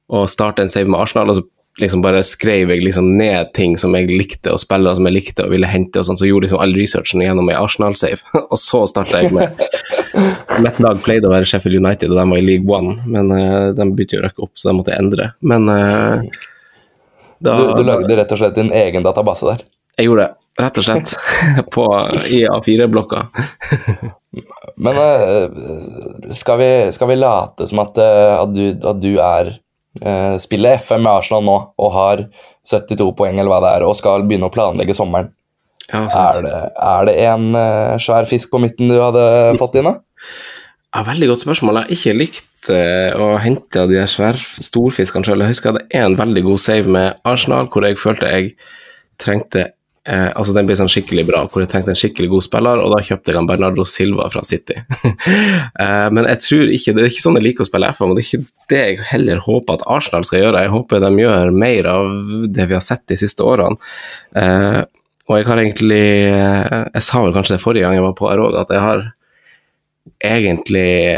å 0.10 0.26
starte 0.32 0.66
en 0.66 0.72
save 0.72 0.90
med 0.90 1.00
Arsenal, 1.00 1.32
og 1.32 1.38
så 1.38 1.46
liksom 1.80 2.02
bare 2.04 2.24
skrev 2.26 2.72
jeg 2.74 2.84
liksom 2.84 3.14
ned 3.18 3.54
ting 3.56 3.78
som 3.80 3.94
jeg 3.96 4.10
likte, 4.12 4.52
og 4.52 4.60
spillere 4.62 4.98
som 4.98 5.08
jeg 5.08 5.16
likte 5.16 5.46
og 5.46 5.54
ville 5.54 5.70
hente, 5.70 6.02
og 6.02 6.08
sånn, 6.08 6.20
så 6.20 6.28
gjorde 6.28 6.48
liksom 6.48 6.64
all 6.64 6.76
researchen 6.76 7.24
gjennom 7.24 7.52
ei 7.52 7.58
Arsenal-save. 7.60 8.20
og 8.52 8.60
så 8.60 8.84
starta 8.90 9.24
jeg 9.24 9.34
med 9.36 9.64
Mitt 10.66 10.80
lag 10.84 11.00
pleide 11.06 11.30
å 11.30 11.32
være 11.32 11.48
Sheffield 11.48 11.80
United, 11.80 12.12
og 12.12 12.20
de 12.20 12.26
var 12.34 12.42
i 12.42 12.46
League 12.46 12.68
One, 12.68 12.98
men 13.08 13.32
uh, 13.32 13.70
de 13.78 13.86
begynte 13.94 14.18
jo 14.18 14.24
å 14.24 14.26
røkke 14.26 14.48
opp, 14.48 14.56
så 14.60 14.70
de 14.70 14.76
måtte 14.76 14.92
jeg 14.92 15.06
endre. 15.06 15.30
Men 15.46 15.70
uh, 15.72 16.26
da, 17.40 17.54
Du, 17.56 17.78
du 17.80 17.84
lagde 17.88 18.18
rett 18.18 18.34
og 18.36 18.42
slett 18.42 18.58
din 18.58 18.74
egen 18.76 19.06
database 19.06 19.48
der. 19.48 19.64
Jeg 20.00 20.08
gjorde 20.08 20.26
det, 20.26 20.64
rett 20.64 20.80
og 20.80 20.86
slett, 20.88 21.14
på, 21.76 21.86
i 22.32 22.44
A4-blokka. 22.48 23.24
Men 24.80 25.00
eh, 25.02 26.32
skal, 26.32 26.60
vi, 26.62 26.70
skal 26.96 27.12
vi 27.12 27.18
late 27.20 27.68
som 27.68 27.82
at, 27.84 27.98
eh, 28.00 28.36
at, 28.38 28.54
du, 28.56 28.88
at 28.88 29.02
du 29.02 29.12
er 29.20 29.52
eh, 30.00 30.38
Spiller 30.40 30.80
FM 30.80 31.04
med 31.04 31.12
Arsenal 31.12 31.44
nå 31.48 31.58
og 31.76 31.92
har 31.96 32.24
72 32.70 33.10
poeng 33.18 33.40
eller 33.40 33.52
hva 33.52 33.60
det 33.66 33.74
er, 33.76 33.88
og 33.88 33.98
skal 34.00 34.24
begynne 34.28 34.48
å 34.48 34.54
planlegge 34.54 34.96
sommeren. 34.98 35.34
Ja, 35.90 36.06
Er 36.06 36.44
det, 36.46 36.58
er 36.86 37.08
det 37.08 37.14
en 37.26 37.46
svær 37.98 38.28
fisk 38.30 38.52
på 38.54 38.60
midten 38.62 38.92
du 38.92 39.00
hadde 39.02 39.24
fått 39.58 39.80
inn, 39.80 39.88
da? 39.90 39.96
Ja, 40.94 41.02
veldig 41.08 41.32
godt 41.32 41.42
spørsmål. 41.42 41.80
Jeg 41.80 41.88
har 41.88 41.96
ikke 41.96 42.14
likt 42.20 42.70
å 42.70 43.30
hente 43.42 43.88
de 43.90 43.98
der 43.98 44.12
svær 44.12 44.38
storfiskene 44.38 45.26
sjøl. 45.26 45.42
Jeg 45.42 45.56
husker 45.56 45.72
jeg 45.72 45.80
hadde 45.80 45.98
én 45.98 46.18
veldig 46.20 46.44
god 46.46 46.62
save 46.62 46.94
med 46.94 47.18
Arsenal, 47.26 47.72
hvor 47.74 47.88
jeg 47.88 47.98
følte 47.98 48.30
jeg 48.30 48.52
trengte 49.18 49.66
eh, 50.08 50.30
Altså, 50.36 50.54
den 50.56 50.70
ble 50.70 50.78
sånn 50.80 50.92
skikkelig 50.92 51.26
bra, 51.28 51.44
hvor 51.50 51.64
jeg 51.64 51.72
trengte 51.72 51.94
en 51.94 52.00
skikkelig 52.00 52.30
god 52.34 52.46
spiller, 52.46 52.84
og 52.84 52.94
da 52.94 53.02
kjøpte 53.06 53.32
jeg 53.32 53.40
han 53.40 53.50
Bernardo 53.50 53.86
Silva 53.88 54.30
fra 54.34 54.44
City. 54.48 54.78
eh, 55.84 56.08
men 56.16 56.30
jeg 56.30 56.44
tror 56.46 56.74
ikke 56.76 56.96
Det 56.96 57.04
er 57.04 57.12
ikke 57.12 57.26
sånn 57.26 57.40
jeg 57.40 57.48
liker 57.50 57.66
å 57.66 57.70
spille 57.70 57.92
FM, 57.96 58.14
og 58.14 58.20
det 58.20 58.24
er 58.24 58.30
ikke 58.30 58.70
det 58.70 58.80
jeg 58.84 59.10
heller 59.10 59.44
håper 59.44 59.80
at 59.80 59.88
Arsenal 59.90 60.26
skal 60.28 60.44
gjøre. 60.44 60.64
Jeg 60.66 60.74
håper 60.76 61.04
de 61.04 61.12
gjør 61.24 61.54
mer 61.66 61.90
av 61.90 62.34
det 62.48 62.70
vi 62.70 62.78
har 62.78 62.86
sett 62.86 63.06
de 63.10 63.18
siste 63.20 63.46
årene. 63.46 63.80
Eh, 64.38 64.82
og 65.30 65.38
jeg 65.38 65.46
har 65.46 65.62
egentlig 65.62 66.06
eh, 66.26 66.84
Jeg 66.96 67.06
sa 67.06 67.22
vel 67.22 67.36
kanskje 67.36 67.56
det 67.56 67.64
forrige 67.64 67.86
gang 67.86 67.98
jeg 68.00 68.06
var 68.08 68.16
på 68.18 68.30
her 68.32 68.42
òg, 68.42 68.58
at 68.58 68.74
jeg 68.74 68.82
har 68.82 69.08
egentlig 70.20 71.16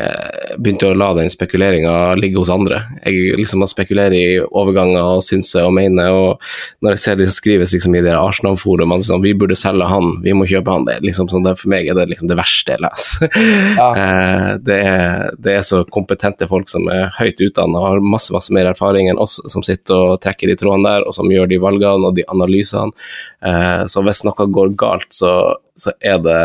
begynte 0.61 0.91
å 0.91 0.95
la 0.97 1.07
den 1.17 1.29
spekuleringa 1.33 2.13
ligge 2.19 2.37
hos 2.37 2.51
andre. 2.53 2.83
Jeg 3.01 3.33
liksom 3.39 3.63
må 3.63 3.67
spekulere 3.69 4.17
i 4.17 4.35
overganger 4.43 5.15
og 5.15 5.23
synser 5.25 5.65
og 5.65 5.73
mener, 5.73 6.13
og 6.13 6.83
når 6.85 6.95
jeg 6.95 7.01
ser 7.01 7.17
det 7.17 7.29
skrives 7.33 7.73
liksom 7.73 7.95
i 7.97 8.03
det 8.05 8.13
Arsenal-forumet 8.13 9.07
sånn, 9.07 9.23
vi 9.25 9.33
burde 9.37 9.57
selge 9.57 9.87
han, 9.89 10.11
vi 10.21 10.35
må 10.37 10.45
kjøpe 10.49 10.75
han, 10.75 10.85
det 10.85 10.99
liksom 11.05 11.31
sånn, 11.31 11.47
det, 11.47 11.55
for 11.57 11.71
meg 11.73 11.89
er 11.89 11.97
det 11.97 12.07
liksom 12.11 12.29
det 12.29 12.37
verste 12.37 12.75
jeg 12.75 12.83
leser. 12.85 13.39
Ja. 13.79 13.89
det, 14.69 14.77
er, 14.77 15.25
det 15.41 15.57
er 15.57 15.65
så 15.65 15.81
kompetente 15.89 16.49
folk 16.51 16.69
som 16.69 16.85
er 16.93 17.09
høyt 17.17 17.41
utdanna 17.41 17.81
og 17.81 17.87
har 17.87 18.05
masse 18.05 18.35
masse 18.35 18.53
mer 18.53 18.69
erfaring 18.69 19.09
enn 19.09 19.21
oss, 19.21 19.39
som 19.49 19.65
sitter 19.65 20.13
og 20.13 20.21
trekker 20.21 20.51
de 20.51 20.59
trådene 20.61 20.85
der, 20.89 21.07
og 21.07 21.17
som 21.17 21.31
gjør 21.31 21.49
de 21.49 21.61
valgene 21.63 22.11
og 22.11 22.19
de 22.19 22.27
analysene. 22.29 22.93
Eh, 23.41 23.83
så 23.89 24.05
hvis 24.05 24.21
noe 24.27 24.47
går 24.59 24.75
galt, 24.77 25.09
så, 25.15 25.33
så 25.73 25.95
er 25.97 26.21
det 26.21 26.41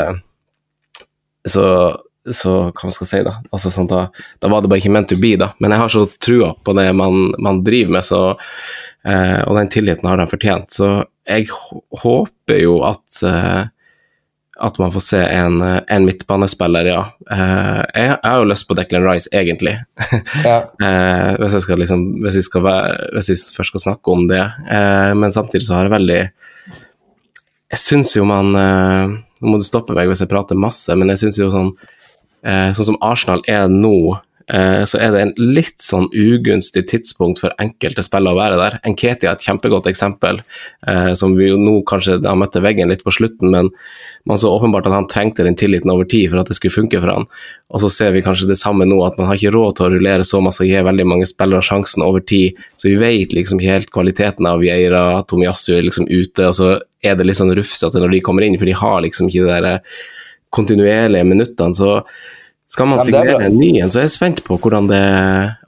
så, 1.46 1.66
så 2.34 2.56
hva 2.70 2.88
man 2.88 2.94
skal 2.94 3.10
si 3.10 3.20
da, 3.26 3.36
altså 3.50 3.72
sånn 3.74 3.90
da, 3.90 4.06
da 4.42 4.50
var 4.50 4.62
det 4.62 4.70
bare 4.72 4.82
ikke 4.82 4.94
meant 4.94 5.10
to 5.12 5.18
be 5.20 5.34
da, 5.40 5.52
men 5.62 5.74
jeg 5.74 5.82
har 5.82 5.92
så 5.94 6.04
trua 6.22 6.52
på 6.64 6.74
det 6.78 6.88
man, 6.98 7.30
man 7.42 7.62
driver 7.66 7.98
med, 7.98 8.06
så, 8.06 8.22
eh, 9.06 9.40
og 9.44 9.58
den 9.60 9.70
tilliten 9.72 10.10
har 10.10 10.20
de 10.20 10.28
fortjent, 10.30 10.74
så 10.78 10.90
jeg 11.26 11.48
håper 12.02 12.62
jo 12.62 12.80
at 12.86 13.22
eh, 13.26 13.64
at 14.58 14.78
man 14.78 14.92
får 14.92 15.00
se 15.00 15.18
en, 15.20 15.60
en 15.62 16.04
midtbanespiller, 16.04 16.88
ja. 16.88 17.00
Eh, 17.30 17.80
jeg, 17.92 18.06
jeg 18.08 18.30
har 18.30 18.38
jo 18.40 18.48
lyst 18.48 18.64
på 18.68 18.76
Declan 18.78 19.04
Rice, 19.04 19.28
egentlig. 19.32 19.76
Ja. 20.44 20.62
Eh, 20.86 21.34
hvis, 21.40 21.54
jeg 21.56 21.78
liksom, 21.80 22.02
hvis, 22.22 22.36
vi 22.38 22.42
skal 22.44 22.62
være, 22.64 23.08
hvis 23.16 23.30
vi 23.32 23.36
først 23.56 23.72
skal 23.72 23.82
snakke 23.82 24.12
om 24.12 24.26
det. 24.30 24.40
Eh, 24.70 25.12
men 25.18 25.32
samtidig 25.32 25.66
så 25.66 25.76
har 25.76 25.86
jeg 25.86 25.94
veldig 25.96 26.18
Jeg 27.72 27.80
syns 27.80 28.12
jo 28.14 28.26
man 28.28 28.52
eh, 28.60 29.14
Nå 29.40 29.50
må 29.50 29.58
du 29.58 29.66
stoppe 29.66 29.96
meg 29.96 30.08
hvis 30.10 30.22
jeg 30.24 30.30
prater 30.30 30.58
masse, 30.58 30.94
men 30.96 31.10
jeg 31.12 31.24
syns 31.24 31.40
jo 31.40 31.48
sånn 31.52 31.72
Sånn 32.44 32.92
som 32.92 32.98
Arsenal 33.02 33.40
er 33.50 33.70
nå, 33.72 34.18
eh, 34.52 34.84
så 34.84 35.00
er 35.00 35.12
det 35.12 35.22
en 35.22 35.34
litt 35.38 35.82
sånn 35.82 36.08
ugunstig 36.12 36.86
tidspunkt 36.90 37.42
for 37.42 37.54
enkelte 37.62 38.04
spill 38.04 38.28
å 38.30 38.36
være 38.38 38.58
der. 38.60 38.78
Nketia 38.86 39.32
er 39.32 39.38
et 39.38 39.46
kjempegodt 39.46 39.88
eksempel, 39.90 40.40
eh, 40.86 41.12
som 41.18 41.34
vi 41.36 41.50
jo 41.50 41.58
nå 41.60 41.80
kanskje 41.88 42.20
har 42.24 42.38
møtte 42.38 42.62
veggen 42.64 42.92
litt 42.92 43.04
på 43.04 43.14
slutten, 43.14 43.50
men 43.50 43.70
man 44.26 44.38
så 44.38 44.50
åpenbart 44.50 44.88
at 44.88 44.94
han 44.96 45.06
trengte 45.06 45.44
den 45.46 45.58
tilliten 45.58 45.90
over 45.90 46.04
tid 46.04 46.30
for 46.30 46.40
at 46.40 46.48
det 46.50 46.56
skulle 46.58 46.74
funke 46.74 46.98
for 47.00 47.12
han. 47.12 47.28
Og 47.70 47.82
så 47.82 47.90
ser 47.90 48.14
vi 48.14 48.24
kanskje 48.26 48.48
det 48.50 48.58
samme 48.58 48.86
nå, 48.86 48.98
at 49.06 49.18
man 49.18 49.28
har 49.30 49.38
ikke 49.38 49.54
råd 49.54 49.76
til 49.78 49.86
å 49.86 49.92
rullere 49.94 50.26
så 50.26 50.40
masse 50.42 50.64
og 50.64 50.70
gi 50.70 50.82
veldig 50.82 51.06
mange 51.06 51.28
spillere 51.30 51.62
sjansen 51.62 52.02
over 52.06 52.24
tid, 52.26 52.58
så 52.76 52.90
vi 52.90 52.98
vet 52.98 53.34
liksom 53.36 53.62
ikke 53.62 53.78
helt 53.78 53.94
kvaliteten 53.94 54.48
av 54.50 54.62
Vieira, 54.62 55.22
Tomiyasu 55.22 55.76
er 55.76 55.86
liksom 55.86 56.10
ute, 56.10 56.50
og 56.50 56.58
så 56.58 56.74
er 57.06 57.14
det 57.14 57.26
litt 57.26 57.38
sånn 57.38 57.54
rufsete 57.54 58.02
når 58.02 58.16
de 58.16 58.22
kommer 58.26 58.46
inn, 58.46 58.58
for 58.58 58.66
de 58.66 58.74
har 58.74 59.02
liksom 59.04 59.30
ikke 59.30 59.46
det 59.46 59.54
der 59.54 59.70
eh, 59.76 59.96
kontinuerlige 60.54 61.26
minuttene, 61.26 61.74
så 61.74 62.00
skal 62.66 62.88
man 62.90 62.98
Ja, 62.98 63.02
er 63.02 63.06
signere 63.06 63.46
en 63.46 63.58
ny 63.58 63.68
en, 63.78 63.90
så 63.92 64.00
er 64.00 64.08
jeg 64.08 64.16
spent 64.16 64.42
på 64.46 64.56
hvordan 64.58 64.88
det 64.90 65.02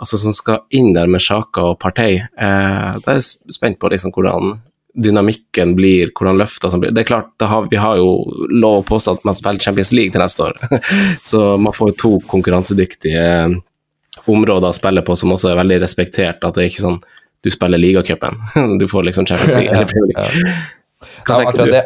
altså 0.03 0.19
som 0.19 0.35
skal 0.35 0.65
inn 0.75 0.91
der 0.97 1.07
med 1.11 1.23
Sjaka 1.23 1.71
og 1.71 1.79
Partey. 1.83 2.19
Eh, 2.19 2.89
da 2.99 3.13
er 3.13 3.21
jeg 3.21 3.55
spent 3.55 3.79
på 3.79 3.91
liksom 3.93 4.15
hvordan 4.15 4.57
dynamikken 4.99 5.77
blir, 5.79 6.11
hvordan 6.11 6.41
løfta 6.41 6.71
som 6.73 6.83
blir. 6.83 6.91
Det 6.91 7.05
er 7.05 7.11
klart, 7.13 7.31
har, 7.39 7.69
Vi 7.71 7.79
har 7.79 8.01
jo 8.01 8.25
lov 8.51 8.81
å 8.81 8.87
påstå 8.89 9.15
at 9.15 9.29
man 9.29 9.37
spiller 9.39 9.63
Champions 9.63 9.93
League 9.93 10.13
til 10.13 10.23
neste 10.23 10.49
år, 10.49 10.59
så 11.31 11.55
man 11.61 11.77
får 11.77 11.93
jo 11.93 11.99
to 12.03 12.13
konkurransedyktige 12.27 13.29
områder 14.29 14.69
å 14.69 14.77
spille 14.77 15.05
på 15.07 15.15
som 15.17 15.33
også 15.33 15.53
er 15.53 15.61
veldig 15.61 15.79
respektert. 15.85 16.43
At 16.43 16.59
det 16.59 16.65
er 16.65 16.73
ikke 16.73 16.87
sånn 16.89 17.01
du 17.47 17.51
spiller 17.55 17.79
ligacupen, 17.79 18.35
du 18.81 18.89
får 18.91 19.07
liksom 19.07 19.29
Champions 19.29 19.55
League 19.55 19.71
eller 19.71 19.87
Premier 19.87 20.17
League. 20.17 20.57
Hva 21.23 21.45
akkurat 21.45 21.69
du? 21.69 21.77
det, 21.77 21.85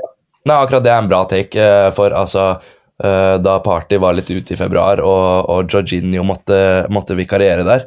nei, 0.49 0.57
akkurat 0.57 0.87
det 0.87 0.95
er 0.95 1.03
en 1.03 1.11
bra 1.11 1.27
take, 1.29 1.61
eh, 1.61 1.91
for 1.93 2.17
altså 2.17 2.55
Da 3.03 3.57
Party 3.65 3.99
var 3.99 4.15
litt 4.15 4.29
ute 4.31 4.55
i 4.55 4.59
februar, 4.59 5.01
og, 5.03 5.49
og 5.51 5.73
Jorginho 5.73 6.23
måtte, 6.23 6.59
måtte 6.95 7.17
vikariere 7.19 7.65
der, 7.67 7.87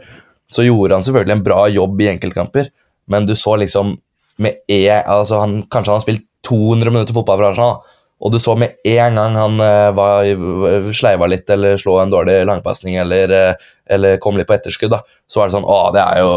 så 0.51 0.65
gjorde 0.65 0.97
han 0.97 1.05
selvfølgelig 1.05 1.37
en 1.37 1.45
bra 1.45 1.61
jobb 1.71 2.01
i 2.03 2.09
enkeltkamper, 2.11 2.67
men 3.11 3.27
du 3.29 3.31
så 3.39 3.55
liksom 3.61 3.95
med 4.43 4.59
E 4.67 4.89
altså 4.91 5.39
han, 5.39 5.61
Kanskje 5.71 5.93
han 5.93 5.99
har 5.99 6.03
spilt 6.03 6.25
200 6.47 6.91
minutter 6.91 7.15
fotball 7.15 7.39
fra 7.39 7.51
Arsenal, 7.53 7.77
og 8.25 8.31
du 8.31 8.39
så 8.39 8.55
med 8.57 8.77
en 8.87 9.17
gang 9.19 9.37
han 9.37 9.63
eh, 9.63 9.89
var, 9.95 10.27
sleiva 10.95 11.27
litt 11.29 11.49
eller 11.51 11.79
slå 11.79 11.97
en 12.01 12.13
dårlig 12.13 12.37
langpasning 12.47 12.95
eller, 13.01 13.31
eh, 13.33 13.65
eller 13.91 14.21
kom 14.23 14.37
litt 14.39 14.47
på 14.49 14.55
etterskudd, 14.55 14.93
da, 14.93 15.01
så 15.27 15.41
var 15.41 15.49
det 15.49 15.57
sånn 15.57 15.67
Å, 15.67 15.79
det 15.95 16.03
er 16.03 16.21
jo 16.23 16.31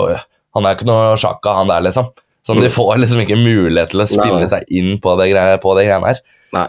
Han 0.56 0.66
er 0.66 0.74
ikke 0.74 0.88
noe 0.88 1.12
sjakka, 1.20 1.52
han 1.60 1.70
der, 1.70 1.84
liksom. 1.86 2.08
Så 2.46 2.56
De 2.56 2.70
får 2.72 2.96
liksom 3.02 3.20
ikke 3.22 3.36
mulighet 3.36 3.92
til 3.92 4.02
å 4.02 4.08
spille 4.08 4.46
seg 4.48 4.64
inn 4.74 4.96
på 5.04 5.12
det, 5.20 5.28
på 5.62 5.74
det 5.76 5.84
greiene 5.84 6.08
her. 6.08 6.22
Nei, 6.56 6.66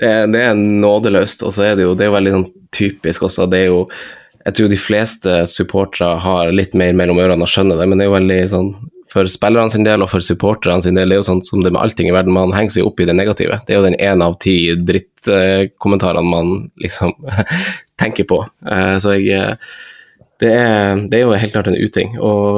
det, 0.00 0.12
det 0.32 0.42
er 0.42 0.56
nådeløst. 0.56 1.42
Og 1.46 1.52
så 1.56 1.66
er 1.70 1.76
det 1.76 1.84
jo, 1.84 1.94
det 1.98 2.06
er 2.06 2.14
veldig 2.16 2.34
sånn 2.38 2.46
typisk 2.76 3.26
også. 3.28 3.48
Det 3.50 3.64
er 3.66 3.72
jo 3.72 3.82
Jeg 4.46 4.54
tror 4.54 4.68
de 4.70 4.76
fleste 4.78 5.32
supportere 5.50 6.20
har 6.22 6.52
litt 6.54 6.74
mer 6.78 6.92
mellom 6.94 7.18
ørene 7.18 7.42
og 7.42 7.50
skjønner 7.50 7.80
det, 7.80 7.88
men 7.90 7.98
det 7.98 8.04
er 8.04 8.10
jo 8.12 8.18
veldig 8.20 8.42
sånn 8.52 8.68
for 9.10 9.28
spillerne 9.30 9.72
sin 9.72 9.86
del 9.86 10.02
og 10.04 10.10
for 10.10 10.22
supporterne 10.22 10.82
sin 10.82 10.96
del, 10.98 11.08
det 11.08 11.16
er 11.16 11.20
jo 11.22 11.26
sånn 11.28 11.42
som 11.46 11.62
det 11.64 11.70
med 11.72 11.80
allting 11.80 12.08
i 12.10 12.14
verden, 12.14 12.34
man 12.34 12.52
henger 12.54 12.74
seg 12.74 12.88
opp 12.88 13.00
i 13.00 13.06
det 13.08 13.14
negative. 13.16 13.58
Det 13.64 13.74
er 13.74 13.78
jo 13.80 13.86
den 13.86 13.98
ene 14.02 14.26
av 14.26 14.34
ti 14.42 14.56
drittkommentarene 14.76 16.26
man 16.26 16.50
liksom 16.82 17.14
tenker 18.02 18.26
på. 18.28 18.42
Eh, 18.70 18.96
Så 19.02 19.16
jeg 19.16 19.30
eh, 19.34 19.74
det 20.42 20.50
er, 20.52 20.98
det 21.08 21.16
er 21.16 21.22
jo 21.24 21.36
helt 21.40 21.54
klart 21.54 21.68
en 21.70 21.78
uting. 21.78 22.16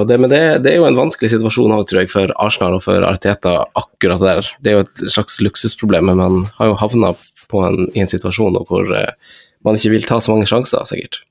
Det, 0.08 0.16
men 0.18 0.30
det, 0.32 0.40
det 0.64 0.72
er 0.72 0.80
jo 0.80 0.86
en 0.88 0.98
vanskelig 0.98 1.30
situasjon 1.30 1.76
også, 1.76 1.90
tror 1.90 2.00
jeg, 2.00 2.10
for 2.10 2.32
Arsenal 2.42 2.78
og 2.78 2.82
for 2.82 3.04
Arteta 3.06 3.52
akkurat 3.78 4.24
der. 4.24 4.48
Det 4.58 4.72
er 4.72 4.80
jo 4.80 4.86
et 4.86 5.04
slags 5.14 5.38
luksusproblem, 5.44 6.10
men 6.10 6.18
man 6.18 6.40
har 6.58 6.72
jo 6.72 6.78
havna 6.80 7.12
i 7.94 8.02
en 8.02 8.10
situasjon 8.10 8.58
hvor 8.68 8.90
eh, 8.92 9.36
man 9.64 9.78
ikke 9.78 9.92
vil 9.94 10.08
ta 10.08 10.18
så 10.20 10.34
mange 10.34 10.48
sjanser, 10.50 10.82
sikkert. 10.90 11.22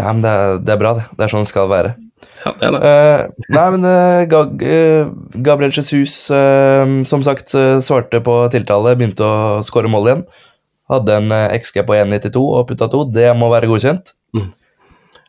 Nei, 0.00 0.12
men 0.14 0.22
det 0.24 0.30
er, 0.30 0.54
det 0.62 0.72
er 0.76 0.78
bra, 0.80 0.94
det. 1.00 1.08
Det 1.18 1.26
er 1.26 1.34
sånn 1.34 1.44
det 1.44 1.50
skal 1.50 1.68
være. 1.72 1.90
Ja, 2.44 2.52
det 2.54 2.68
er 2.68 2.76
det. 2.76 2.80
Uh, 2.86 3.50
nei, 3.56 3.66
men 3.74 3.84
uh, 3.84 4.22
Ga 4.30 4.44
Gabriel 5.50 5.74
Jesus, 5.74 6.14
som 6.30 7.26
sagt, 7.26 7.52
svarte 7.82 8.22
på 8.24 8.38
tiltale, 8.54 8.94
begynte 8.96 9.26
å 9.26 9.58
skåre 9.66 9.90
mål 9.90 10.08
igjen. 10.08 10.24
Hadde 10.90 11.18
en 11.18 11.34
XG 11.58 11.82
på 11.86 11.98
1,92 11.98 12.46
og 12.46 12.64
putta 12.70 12.88
to. 12.90 13.04
Det 13.10 13.28
må 13.38 13.50
være 13.52 13.68
godkjent. 13.70 14.14
Mm. 14.38 14.48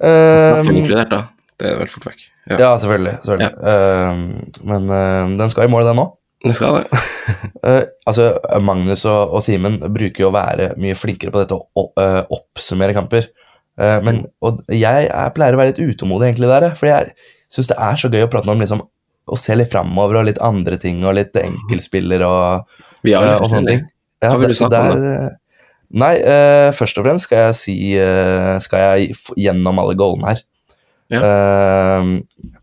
Straffen 0.02 0.80
inkludert, 0.82 1.12
da. 1.14 1.22
Det 1.62 1.70
er 1.70 1.78
vel 1.78 1.92
fort 1.94 2.08
vekk. 2.10 2.24
Ja, 2.50 2.58
ja, 2.58 2.70
selvfølgelig. 2.82 3.18
selvfølgelig. 3.22 3.54
Eh, 3.70 4.64
men 4.72 4.90
eh, 4.98 5.34
den 5.42 5.54
skal 5.54 5.68
i 5.68 5.72
mål, 5.72 5.86
den 5.92 6.02
òg. 6.02 6.16
det 6.42 6.56
skal 6.58 6.80
det. 6.80 7.02
uh, 7.62 7.84
altså, 8.10 8.32
Magnus 8.66 9.06
og, 9.06 9.36
og 9.38 9.44
Simen 9.46 9.78
bruker 9.94 10.24
jo 10.26 10.32
å 10.32 10.34
være 10.34 10.72
mye 10.82 10.98
flinkere 10.98 11.34
på 11.34 11.44
dette 11.44 11.60
å 11.60 11.86
eh, 12.02 12.24
oppsummere 12.34 12.96
kamper. 12.98 13.30
Uh, 13.78 14.00
men, 14.06 14.24
og 14.42 14.64
jeg, 14.74 15.06
jeg 15.06 15.36
pleier 15.38 15.54
å 15.56 15.62
være 15.62 15.76
litt 15.76 15.84
utålmodig 15.84 16.32
egentlig 16.32 16.50
der, 16.50 16.72
fordi 16.80 16.96
jeg 16.96 17.30
syns 17.52 17.70
det 17.70 17.78
er 17.78 18.02
så 18.02 18.10
gøy 18.12 18.26
å 18.26 18.32
prate 18.32 18.52
om 18.52 18.64
liksom, 18.64 18.82
å 19.32 19.38
se 19.38 19.56
litt 19.56 19.70
framover 19.72 20.18
og 20.22 20.28
litt 20.32 20.42
andre 20.44 20.80
ting 20.82 21.06
og 21.06 21.14
litt 21.20 21.38
enkeltspiller 21.38 22.26
og, 22.26 22.74
og 23.06 23.48
sånne 23.52 23.68
ting. 23.70 23.86
du 24.42 24.50
det- 24.50 24.72
der, 24.74 25.38
Nei, 25.92 26.14
eh, 26.20 26.70
først 26.76 27.00
og 27.00 27.08
fremst 27.08 27.28
skal 27.28 27.50
jeg 27.50 27.58
si 27.60 27.76
eh, 28.00 28.54
Skal 28.64 28.84
jeg 28.86 29.16
gjennom 29.40 29.82
alle 29.82 29.96
goalene 30.00 30.32
her. 30.32 30.44
Ja. 31.12 31.22
Eh, 31.28 32.12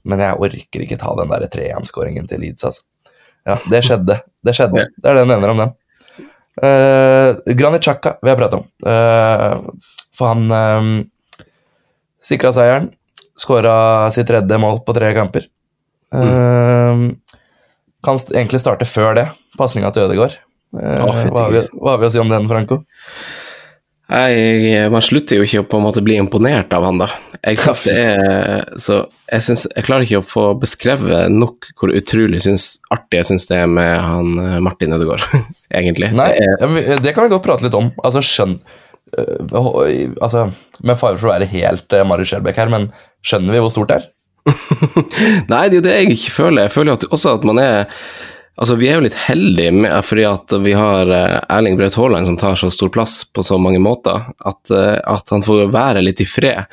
men 0.09 0.25
jeg 0.25 0.41
orker 0.47 0.85
ikke 0.87 1.01
ta 1.01 1.13
den 1.19 1.35
der 1.35 1.45
3-1-skåringen 1.53 2.31
til 2.31 2.41
Leeds, 2.45 2.65
altså. 2.65 2.87
Ja, 3.49 3.59
det 3.73 3.83
skjedde. 3.85 4.19
Det 4.45 4.57
skjedde. 4.57 4.81
Ja. 4.83 4.89
Det 4.97 5.11
er 5.11 5.17
det 5.17 5.25
jeg 5.25 5.31
nevner 5.33 5.53
om 5.55 5.63
den. 5.63 5.77
Uh, 6.59 7.55
Granit 7.55 7.87
Xhaka 7.87 8.17
vil 8.19 8.33
jeg 8.33 8.39
prate 8.41 8.59
om. 8.59 8.65
Uh, 8.83 10.03
for 10.19 10.35
han 10.35 10.51
uh, 10.53 11.47
sikra 12.21 12.51
seieren. 12.53 12.91
Skåra 13.39 14.11
sitt 14.13 14.27
tredje 14.29 14.59
mål 14.61 14.83
på 14.85 14.97
tre 14.97 15.13
kamper. 15.15 15.47
Eh, 16.15 16.97
kan 18.05 18.21
egentlig 18.35 18.61
starte 18.63 18.89
før 18.89 19.15
det. 19.15 19.29
Pasninga 19.59 19.93
til 19.95 20.09
Ødegaard. 20.09 20.39
Eh, 20.77 21.05
hva, 21.05 21.13
har 21.15 21.53
vi, 21.55 21.63
hva 21.81 21.95
har 21.95 22.03
vi 22.03 22.09
å 22.09 22.13
si 22.13 22.21
om 22.21 22.33
den, 22.33 22.49
Franco? 22.51 22.83
Nei, 24.09 24.89
man 24.89 25.05
slutter 25.05 25.37
jo 25.37 25.45
ikke 25.45 25.61
å 25.61 25.69
på 25.69 25.79
en 25.81 25.85
måte 25.85 26.01
bli 26.05 26.17
imponert 26.17 26.73
av 26.73 26.87
han, 26.87 27.01
da. 27.01 27.11
Jeg, 27.45 27.59
synes 27.61 27.83
det 27.85 27.95
er, 28.01 28.65
så 28.81 28.97
jeg, 29.29 29.43
synes, 29.47 29.67
jeg 29.69 29.85
klarer 29.87 30.07
ikke 30.07 30.23
å 30.23 30.27
få 30.27 30.45
beskrevet 30.59 31.31
nok 31.31 31.69
hvor 31.79 31.93
utrolig 31.95 32.41
synes, 32.43 32.79
artig 32.95 33.21
jeg 33.21 33.29
syns 33.31 33.47
det 33.51 33.61
er 33.63 33.71
med 33.71 33.93
han 34.03 34.33
eh, 34.43 34.57
Martin 34.65 34.97
Ødegaard, 34.97 35.25
egentlig. 35.79 36.11
Nei, 36.17 36.33
Det 37.05 37.13
kan 37.15 37.29
vi 37.29 37.35
godt 37.35 37.47
prate 37.47 37.67
litt 37.67 37.77
om. 37.79 37.93
Altså, 38.01 38.25
skjønn 38.25 38.57
øh, 39.19 39.53
altså, 40.25 40.49
Med 40.81 41.01
fare 41.01 41.21
for 41.21 41.29
å 41.29 41.35
være 41.35 41.51
helt 41.53 41.93
uh, 41.93 42.07
Marius 42.09 42.33
Skjelbæk 42.33 42.63
her, 42.65 42.73
men 42.73 42.89
skjønner 43.21 43.55
vi 43.55 43.63
hvor 43.63 43.75
stort 43.77 43.93
det 43.93 44.01
er? 44.01 44.09
nei, 45.53 45.67
det 45.69 45.77
er 45.77 45.79
jo 45.79 45.85
det 45.85 45.95
jeg 45.99 46.11
ikke 46.17 46.35
føler. 46.41 46.65
Jeg 46.67 46.75
føler 46.75 46.95
jo 46.95 47.13
også 47.13 47.37
at 47.37 47.47
man 47.49 47.61
er 47.61 48.03
Altså, 48.59 48.75
Vi 48.75 48.89
er 48.91 48.99
jo 48.99 49.05
litt 49.07 49.19
heldige 49.29 49.73
med, 49.75 49.93
fordi 50.05 50.25
at 50.27 50.55
vi 50.65 50.73
har 50.75 51.11
eh, 51.15 51.37
Erling 51.55 51.77
Braut 51.79 51.95
Haaland 51.95 52.27
som 52.27 52.39
tar 52.41 52.57
så 52.59 52.71
stor 52.75 52.91
plass 52.91 53.21
på 53.31 53.45
så 53.47 53.59
mange 53.63 53.79
måter, 53.83 54.33
at, 54.39 54.73
eh, 54.75 54.97
at 54.99 55.31
han 55.31 55.45
får 55.47 55.69
være 55.75 56.03
litt 56.03 56.23
i 56.25 56.27
fred. 56.27 56.65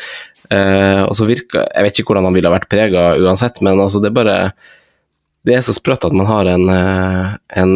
Eh, 0.50 1.02
og 1.02 1.14
så 1.18 1.26
virker 1.26 1.64
Jeg 1.66 1.86
vet 1.86 2.00
ikke 2.00 2.12
hvordan 2.12 2.28
han 2.30 2.36
ville 2.38 2.52
vært 2.54 2.68
prega 2.70 3.06
uansett, 3.18 3.62
men 3.66 3.82
altså, 3.82 3.98
det 4.02 4.12
er 4.12 4.18
bare 4.18 4.36
Det 5.46 5.56
er 5.56 5.64
så 5.66 5.74
sprøtt 5.74 6.06
at 6.06 6.14
man 6.18 6.30
har 6.30 6.50
en, 6.50 6.66
eh, 6.74 7.36
en 7.62 7.76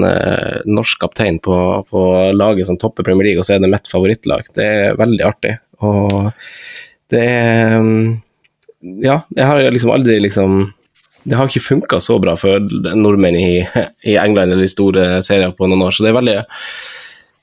norsk 0.66 1.02
kaptein 1.06 1.38
på, 1.46 1.56
på 1.90 2.02
laget 2.34 2.66
som 2.66 2.78
topper 2.82 3.06
Premier 3.06 3.30
League, 3.30 3.42
og 3.42 3.46
så 3.46 3.56
er 3.56 3.62
det 3.62 3.70
mitt 3.70 3.90
favorittlag. 3.90 4.50
Det 4.58 4.66
er 4.66 4.98
veldig 4.98 5.26
artig. 5.26 5.54
Og 5.86 6.32
det 7.14 7.22
er 7.30 7.78
mm, 7.78 8.18
Ja, 9.06 9.22
jeg 9.36 9.46
har 9.46 9.62
liksom 9.70 9.94
aldri 9.94 10.18
liksom 10.24 10.64
det 11.24 11.36
har 11.38 11.50
ikke 11.50 11.66
funka 11.66 12.00
så 12.04 12.18
bra 12.22 12.36
for 12.40 12.64
nordmenn 12.96 13.38
i, 13.40 13.52
i 14.08 14.16
England 14.20 14.54
eller 14.54 14.66
i 14.66 14.72
store 14.72 15.20
serier 15.26 15.52
på 15.56 15.68
noen 15.68 15.88
år, 15.88 15.96
så 15.96 16.06
det 16.06 16.12
er 16.12 16.20
veldig, 16.20 16.36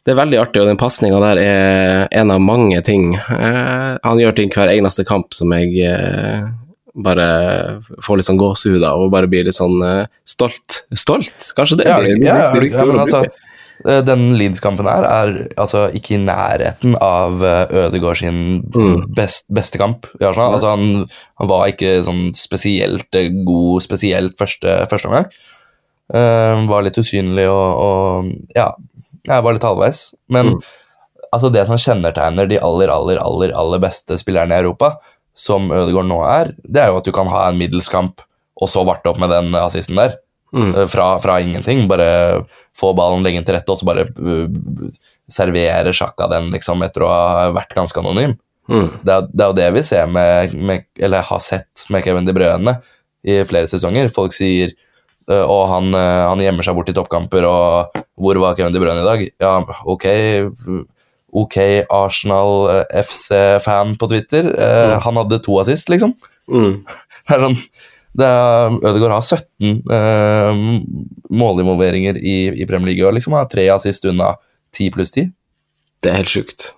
det 0.06 0.14
er 0.14 0.20
veldig 0.20 0.40
artig, 0.40 0.62
og 0.62 0.70
den 0.70 0.80
pasninga 0.80 1.20
der 1.22 1.40
er 1.42 2.06
en 2.20 2.32
av 2.34 2.42
mange 2.42 2.80
ting. 2.86 3.14
Eh, 3.16 3.90
han 4.02 4.22
gjør 4.22 4.38
ting 4.38 4.52
hver 4.54 4.72
eneste 4.72 5.06
kamp 5.08 5.36
som 5.36 5.52
jeg 5.56 5.74
eh, 5.90 6.46
bare 6.96 7.26
får 8.04 8.20
litt 8.20 8.28
sånn 8.28 8.40
gåsehud 8.40 8.84
av, 8.86 9.02
og 9.04 9.12
bare 9.12 9.28
blir 9.30 9.46
litt 9.48 9.58
sånn 9.58 9.76
eh, 9.84 10.06
stolt. 10.28 10.82
Stolt? 10.96 11.50
Kanskje 11.56 11.82
det 11.82 11.90
Ja, 11.90 11.98
det, 12.04 12.16
ja, 12.24 12.38
ja, 12.46 12.62
ja, 12.70 12.86
men 12.88 13.02
altså, 13.02 13.26
den 14.07 14.22
Leeds-kampen 14.38 14.87
her 14.90 15.05
er 15.07 15.33
altså 15.57 15.85
ikke 15.94 16.16
i 16.16 16.22
nærheten 16.25 16.96
av 17.03 17.42
eh, 17.46 17.75
Ødegaard 17.87 18.18
sin 18.18 18.40
Mm. 18.75 19.05
best, 19.14 19.46
beste 19.53 19.79
kamp. 19.79 20.07
Altså, 20.20 20.72
han, 20.75 21.05
han 21.38 21.49
var 21.51 21.68
ikke 21.70 22.03
sånn 22.07 22.33
spesielt 22.35 23.14
eh, 23.14 23.29
god, 23.46 23.83
spesielt 23.87 24.35
første, 24.38 24.75
første 24.90 25.09
omgang. 25.11 25.29
Uh, 26.07 26.62
var 26.70 26.85
litt 26.87 26.99
usynlig 27.01 27.49
og, 27.51 27.81
og 27.83 28.29
ja, 28.55 28.68
jeg 29.27 29.42
var 29.42 29.57
litt 29.57 29.64
halvveis. 29.66 30.03
Men 30.31 30.53
Mm. 30.55 30.61
altså, 31.33 31.51
det 31.53 31.64
som 31.66 31.77
kjennetegner 31.81 32.46
de 32.51 32.61
aller, 32.62 32.88
aller, 32.94 33.18
aller, 33.18 33.51
aller 33.59 33.83
beste 33.83 34.18
spillerne 34.18 34.55
i 34.55 34.62
Europa, 34.62 34.92
som 35.37 35.70
Ødegaard 35.75 36.07
nå 36.09 36.20
er, 36.25 36.53
det 36.62 36.81
er 36.85 36.92
jo 36.92 37.01
at 37.01 37.05
du 37.09 37.12
kan 37.12 37.27
ha 37.29 37.49
en 37.51 37.59
middels 37.59 37.88
kamp, 37.92 38.22
og 38.57 38.70
så 38.72 38.85
varte 38.87 39.11
opp 39.11 39.18
med 39.20 39.31
den 39.35 39.51
assisten 39.59 39.99
der. 39.99 40.14
Mm. 40.56 40.74
Eh, 40.74 40.86
fra, 40.86 41.18
fra 41.18 41.40
ingenting. 41.40 41.88
Bare 41.88 42.44
få 42.76 42.92
ballen, 42.96 43.22
legge 43.24 43.40
den 43.40 43.46
til 43.48 43.56
rette, 43.56 43.72
og 43.72 43.80
så 43.80 43.88
bare 43.88 44.06
uh, 44.08 44.88
servere 45.32 45.94
sjakka 45.96 46.28
den 46.32 46.50
liksom, 46.54 46.84
etter 46.86 47.04
å 47.06 47.12
ha 47.12 47.46
vært 47.56 47.76
ganske 47.76 48.02
anonym. 48.02 48.36
Mm. 48.70 48.88
Det 49.02 49.14
er, 49.14 49.30
det 49.30 49.44
er 49.44 49.52
jo 49.52 49.56
det 49.60 49.68
vi 49.76 49.82
ser 49.86 50.08
med, 50.10 50.54
med 50.58 50.88
Eller 50.98 51.22
har 51.22 51.38
sett 51.38 51.84
med 51.94 52.02
Kevin 52.02 52.26
De 52.26 52.32
Bruyne 52.34 52.72
i 53.22 53.36
flere 53.46 53.70
sesonger. 53.70 54.10
Folk 54.12 54.34
sier 54.36 54.74
uh, 55.30 55.44
å, 55.44 55.62
han, 55.72 55.92
uh, 55.94 56.26
han 56.32 56.42
gjemmer 56.42 56.66
seg 56.66 56.78
bort 56.78 56.90
i 56.90 56.96
toppkamper, 56.96 57.46
og 57.48 58.02
hvor 58.16 58.42
var 58.42 58.58
Kevin 58.58 58.74
De 58.74 58.82
Bruyne 58.82 59.04
i 59.04 59.08
dag? 59.08 59.26
Ja, 59.42 59.56
ok, 59.88 60.06
ok 61.36 61.58
Arsenal 61.92 62.84
FC-fan 63.04 63.96
på 64.00 64.10
Twitter. 64.12 64.50
Mm. 64.52 64.96
Han 65.04 65.22
hadde 65.22 65.42
to 65.44 65.60
assist, 65.62 65.92
liksom. 65.92 66.16
Mm. 66.46 66.82
Det 67.26 67.34
er 67.34 67.42
sånn 67.42 67.56
er, 68.24 68.76
Ødegaard 68.81 69.12
har 69.12 69.24
17 69.26 69.83
eh, 69.92 70.61
målinvolveringer 71.37 72.16
i, 72.16 72.37
i 72.57 72.66
Premier 72.68 72.94
League 72.94 73.05
og 73.05 73.16
liksom 73.16 73.37
har 73.37 73.48
tre 73.52 73.66
assist 73.74 74.09
unna 74.09 74.33
10 74.76 74.90
pluss 74.94 75.12
10. 75.12 75.29
Det 76.02 76.12
er 76.12 76.20
helt 76.22 76.33
sjukt. 76.33 76.70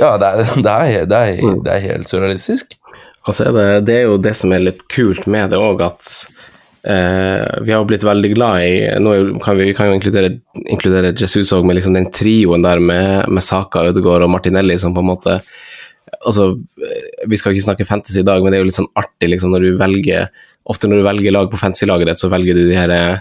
Ja, 0.00 0.16
det 0.20 0.28
er, 0.28 0.54
det, 0.64 0.72
er, 0.72 1.06
det, 1.10 1.20
er, 1.20 1.60
det 1.64 1.74
er 1.74 1.84
helt 1.90 2.10
surrealistisk. 2.10 2.78
Og 3.26 3.34
så 3.34 3.48
er 3.48 3.56
det, 3.56 3.68
det 3.88 4.00
er 4.00 4.08
jo 4.08 4.18
det 4.22 4.36
som 4.38 4.54
er 4.54 4.64
litt 4.64 4.84
kult 4.92 5.26
med 5.30 5.50
det 5.50 5.58
òg, 5.58 5.82
at 5.82 6.10
eh, 6.86 7.62
vi 7.66 7.74
har 7.74 7.86
blitt 7.88 8.06
veldig 8.06 8.32
glad 8.36 8.62
i 8.62 8.74
Nå 9.02 9.14
kan 9.42 9.58
vi, 9.58 9.70
vi 9.70 9.74
kan 9.74 9.90
jo 9.90 9.96
inkludere, 9.98 10.36
inkludere 10.62 11.14
Jesus 11.18 11.50
òg, 11.56 11.66
med 11.66 11.80
liksom 11.80 11.96
den 11.98 12.10
trioen 12.14 12.66
der 12.66 12.82
med, 12.82 13.26
med 13.28 13.44
Saka, 13.44 13.88
Ødegaard 13.90 14.26
og 14.26 14.32
Martinelli 14.36 14.78
som 14.78 14.94
på 14.94 15.02
en 15.02 15.10
måte 15.10 15.40
Altså, 16.20 16.50
eh, 16.82 17.24
vi 17.30 17.38
skal 17.38 17.54
ikke 17.54 17.66
snakke 17.68 17.86
fantasy 17.88 18.20
i 18.22 18.26
dag, 18.26 18.42
men 18.42 18.52
det 18.52 18.58
er 18.58 18.64
jo 18.64 18.68
litt 18.70 18.78
sånn 18.78 18.92
artig 18.98 19.30
liksom 19.32 19.54
når 19.54 19.66
du 19.66 19.80
velger 19.80 20.28
Ofte 20.66 20.88
når 20.90 20.98
du 20.98 21.04
velger 21.06 21.30
lag 21.30 21.46
på 21.46 21.58
fantasy-laget 21.60 22.08
ditt, 22.10 22.18
så 22.18 22.26
velger 22.26 22.56
du 22.58 22.64
de 22.66 22.74
her 22.74 22.90
eh, 22.90 23.20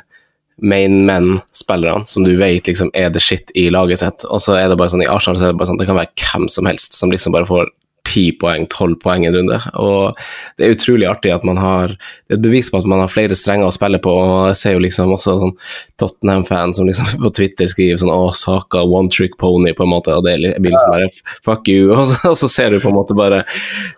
main 0.65 0.95
men-spillerne 1.06 2.08
som 2.10 2.24
du 2.26 2.32
vet 2.39 2.65
liksom 2.65 2.89
er 2.98 3.12
the 3.13 3.21
shit 3.21 3.52
i 3.54 3.67
laget 3.69 4.02
sitt. 4.02 4.26
Og 4.34 4.41
så 4.41 4.56
er 4.58 4.71
det 4.71 4.80
bare 4.80 4.89
sånn 4.89 5.04
i 5.06 5.10
Arsenal 5.12 5.38
så 5.38 5.45
er 5.45 5.54
det 5.54 5.60
bare 5.60 5.69
sånn 5.69 5.78
det 5.78 5.86
kan 5.86 6.00
være 6.00 6.24
hvem 6.24 6.48
som 6.50 6.65
helst 6.65 6.98
som 6.98 7.13
liksom 7.13 7.36
bare 7.36 7.45
får 7.45 7.69
ti 8.15 8.25
poeng, 8.39 8.65
tolv 8.71 8.97
poeng 9.04 9.25
en 9.28 9.36
runde. 9.36 9.60
Og 9.82 10.19
det 10.58 10.65
er 10.65 10.75
utrolig 10.75 11.08
artig 11.10 11.34
at 11.36 11.45
man 11.47 11.60
har 11.62 11.95
Det 11.95 12.34
er 12.34 12.39
et 12.39 12.45
bevis 12.45 12.71
på 12.71 12.80
at 12.80 12.88
man 12.89 13.01
har 13.04 13.12
flere 13.12 13.36
strenger 13.38 13.67
å 13.69 13.75
spille 13.75 13.99
på. 14.01 14.12
og 14.12 14.49
Jeg 14.51 14.60
ser 14.62 14.75
jo 14.78 14.84
liksom 14.86 15.13
også 15.15 15.38
sånn 15.41 15.56
Tottenham-fans 16.01 16.80
som 16.80 16.88
liksom 16.88 17.12
på 17.21 17.34
Twitter 17.38 17.69
skriver 17.71 17.99
sånn 18.01 18.13
Å, 18.13 18.32
Saka, 18.36 18.84
one 18.84 19.12
trick 19.13 19.38
pony, 19.41 19.75
på 19.75 19.86
en 19.86 19.93
måte. 19.93 20.15
Og 20.15 20.25
det 20.25 20.38
blir 20.39 20.73
liksom 20.73 20.95
bare 20.95 21.12
fuck 21.45 21.69
you. 21.71 21.91
Og 21.95 22.08
så, 22.10 22.32
og 22.32 22.38
så 22.39 22.49
ser 22.51 22.73
du 22.73 22.80
på 22.80 22.91
en 22.91 22.97
måte 22.97 23.17
bare 23.17 23.43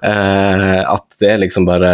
eh, 0.06 0.82
at 0.84 1.06
det 1.22 1.32
er 1.34 1.42
liksom 1.42 1.66
bare 1.68 1.92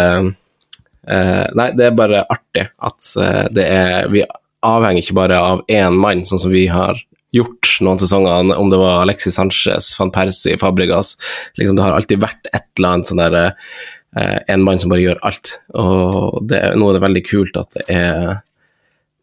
eh, 1.07 1.45
Nei, 1.55 1.69
det 1.77 1.89
er 1.89 1.97
bare 1.97 2.23
artig 2.31 2.67
at 2.83 3.13
eh, 3.19 3.45
det 3.55 3.65
er 3.67 4.09
Vi 4.13 4.23
avhenger 4.63 5.03
ikke 5.03 5.17
bare 5.17 5.39
av 5.43 5.63
én 5.71 5.95
mann, 5.99 6.23
sånn 6.27 6.39
som 6.39 6.53
vi 6.53 6.67
har 6.71 6.99
gjort 7.33 7.71
noen 7.81 7.99
sesonger, 8.01 8.51
om 8.59 8.69
det 8.69 8.77
var 8.77 9.01
Alexis 9.01 9.35
Sanchez, 9.39 9.91
van 9.99 10.11
Persie, 10.13 10.57
Fabregas 10.61 11.15
liksom, 11.57 11.75
Det 11.79 11.83
har 11.85 11.95
alltid 11.97 12.21
vært 12.21 12.49
et 12.53 12.65
eller 12.77 12.91
annet 12.91 13.09
sånn 13.09 13.21
der 13.21 13.37
eh, 13.41 14.39
En 14.53 14.61
mann 14.65 14.77
som 14.81 14.91
bare 14.93 15.01
gjør 15.01 15.21
alt. 15.25 15.55
Og 15.73 16.43
det, 16.49 16.59
nå 16.77 16.89
er 16.91 16.99
det 16.99 17.01
veldig 17.07 17.23
kult 17.25 17.57
at 17.57 17.71
det 17.79 17.87
er 17.89 18.35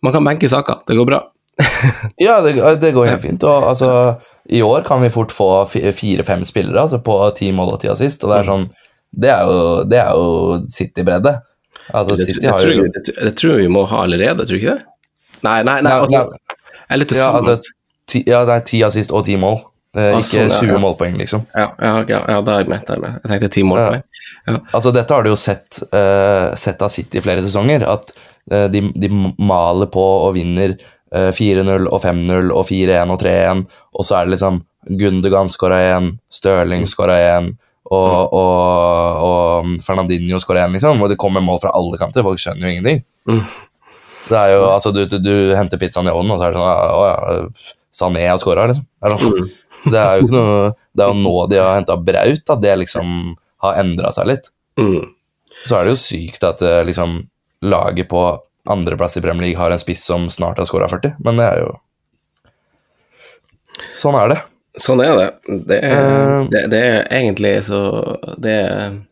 Man 0.02 0.14
kan 0.16 0.26
benke 0.26 0.48
saker, 0.50 0.82
det 0.88 0.96
går 0.98 1.06
bra. 1.12 1.20
Ja, 2.26 2.40
det, 2.42 2.54
det 2.82 2.92
går 2.96 3.10
helt 3.12 3.22
fint. 3.22 3.44
Og 3.46 3.68
altså, 3.70 3.90
i 4.50 4.62
år 4.64 4.82
kan 4.86 5.02
vi 5.04 5.12
fort 5.12 5.32
få 5.34 5.48
fire-fem 5.68 6.42
spillere 6.48 6.82
altså, 6.86 6.98
på 7.04 7.18
ti 7.38 7.50
mål 7.54 7.74
og 7.76 7.82
ti 7.84 7.90
assist, 7.92 8.24
og 8.24 8.32
det 8.32 8.40
er 8.40 8.48
sånn 8.50 8.66
Det 9.10 9.30
er 9.32 9.42
jo, 9.46 9.60
det 9.90 9.98
er 10.02 10.10
jo 10.18 10.58
City-bredde. 10.70 11.36
Altså, 11.94 12.14
Det, 12.16 12.26
City 12.26 12.46
har 12.50 12.62
jo 12.66 12.86
det, 12.94 13.34
tror 13.38 13.54
jeg 13.56 13.66
vi 13.68 13.74
må 13.74 13.84
ha 13.90 14.02
allerede, 14.06 14.46
tror 14.46 14.56
du 14.56 14.60
ikke 14.62 14.76
det? 14.78 14.86
Nei, 15.46 15.60
nei, 15.66 15.78
nei. 15.86 15.92
Nei, 16.10 16.24
nei. 16.24 16.56
Eller 16.90 17.06
til 17.08 17.18
Ja, 17.20 17.30
sammen. 17.30 17.54
altså, 17.54 17.76
ti, 18.10 18.22
ja, 18.28 18.44
det 18.48 18.56
er 18.56 18.66
ti 18.68 18.82
assist 18.86 19.14
og 19.14 19.24
ti 19.28 19.38
mål. 19.40 19.60
Eh, 19.96 20.12
Ah, 20.14 20.20
ikke 20.20 20.28
sånn, 20.28 20.52
ja, 20.52 20.58
20 20.62 20.70
ja. 20.70 20.78
målpoeng, 20.84 21.16
liksom. 21.18 21.46
ja, 21.50 21.66
ja, 21.82 21.94
ja, 22.06 22.20
ja, 22.30 22.38
da 22.46 22.54
er 22.54 22.62
jeg 22.62 22.70
ment. 22.70 22.90
Jeg 22.94 23.30
tenkte 23.32 23.50
ti 23.56 23.64
målpoeng. 23.66 24.04
Altså, 24.70 24.92
dette 24.94 25.14
har 25.14 25.26
du 25.26 25.32
jo 25.32 25.38
sett, 25.38 25.80
uh, 25.90 26.54
sett 26.58 26.82
av 26.82 26.92
City 26.94 27.18
i 27.18 27.24
flere 27.24 27.42
sesonger, 27.42 27.84
at 27.90 28.12
uh, 28.52 28.66
de, 28.70 28.84
de 28.94 29.10
maler 29.10 29.90
på 29.90 30.04
og 30.28 30.34
vinner 30.38 30.76
uh, 31.14 31.30
4-0 31.34 31.88
og 31.90 31.98
5-0 32.04 32.52
og 32.54 32.62
4-1 32.68 33.14
og 33.14 33.18
3-1, 33.22 33.64
og 33.98 34.06
så 34.06 34.20
er 34.20 34.28
det 34.28 34.36
liksom 34.36 34.62
Gundogan 35.00 35.50
skåra 35.50 35.80
1, 35.98 36.12
Stirling 36.32 36.86
skåra 36.88 37.18
1, 37.40 37.50
og, 37.90 38.36
og, 38.38 39.26
og 39.26 39.74
Fernandinho 39.82 40.38
skåra 40.42 40.68
1, 40.68 40.78
liksom, 40.78 41.02
og 41.02 41.10
det 41.10 41.18
kommer 41.20 41.42
mål 41.44 41.58
fra 41.64 41.74
alle 41.76 41.98
kanter, 42.00 42.24
folk 42.26 42.40
skjønner 42.40 42.68
jo 42.68 42.76
ingenting. 42.76 43.02
Mm. 43.26 43.42
Det 44.30 44.38
er 44.38 44.54
jo, 44.54 44.64
altså, 44.70 44.94
du, 44.94 45.02
du, 45.10 45.18
du 45.18 45.34
henter 45.58 45.80
pizzaen 45.82 46.06
i 46.06 46.14
ovnen, 46.14 46.36
og 46.36 46.38
så 46.38 46.46
er 46.46 46.54
det 46.54 46.60
sånn 46.62 46.94
Å 46.94 47.04
ja, 47.08 47.44
Sané 47.92 48.26
har 48.28 48.38
skåra, 48.38 48.66
liksom. 48.70 48.84
Det 49.00 49.08
er, 49.10 49.16
sånn, 49.18 49.50
det 49.92 50.00
er 50.02 50.20
jo 50.20 50.26
ikke 50.28 50.36
noe 50.36 50.60
Det 50.94 51.04
er 51.04 51.08
jo 51.10 51.16
nå 51.24 51.34
de 51.50 51.58
har 51.58 51.74
henta 51.78 51.96
Braut, 51.98 52.52
at 52.54 52.60
det 52.62 52.76
liksom 52.84 53.16
har 53.66 53.80
endra 53.82 54.12
seg 54.16 54.30
litt 54.30 54.50
Mm. 54.78 55.02
så 55.66 55.76
er 55.80 55.84
det 55.84 55.90
jo 55.96 55.98
sykt 56.00 56.44
at 56.46 56.62
eh, 56.64 56.84
liksom, 56.86 57.18
laget 57.66 58.06
på 58.08 58.20
andreplass 58.70 59.18
i 59.18 59.20
Premier 59.24 59.48
League 59.48 59.58
har 59.60 59.74
en 59.74 59.80
spiss 59.82 60.04
som 60.06 60.28
snart 60.32 60.58
har 60.62 60.68
skåra 60.70 60.86
40, 60.88 61.16
men 61.26 61.36
det 61.42 61.48
er 61.50 61.58
jo 61.64 61.72
Sånn 63.96 64.16
er 64.18 64.28
det. 64.32 64.38
Sånn 64.80 65.00
er 65.02 65.16
det. 65.18 65.28
Det 65.66 65.78
er, 65.82 66.00
Eh. 66.06 66.44
det, 66.52 66.60
det 66.70 66.80
er 66.86 66.98
egentlig 67.18 67.52
så 67.66 67.80
Det 68.40 68.56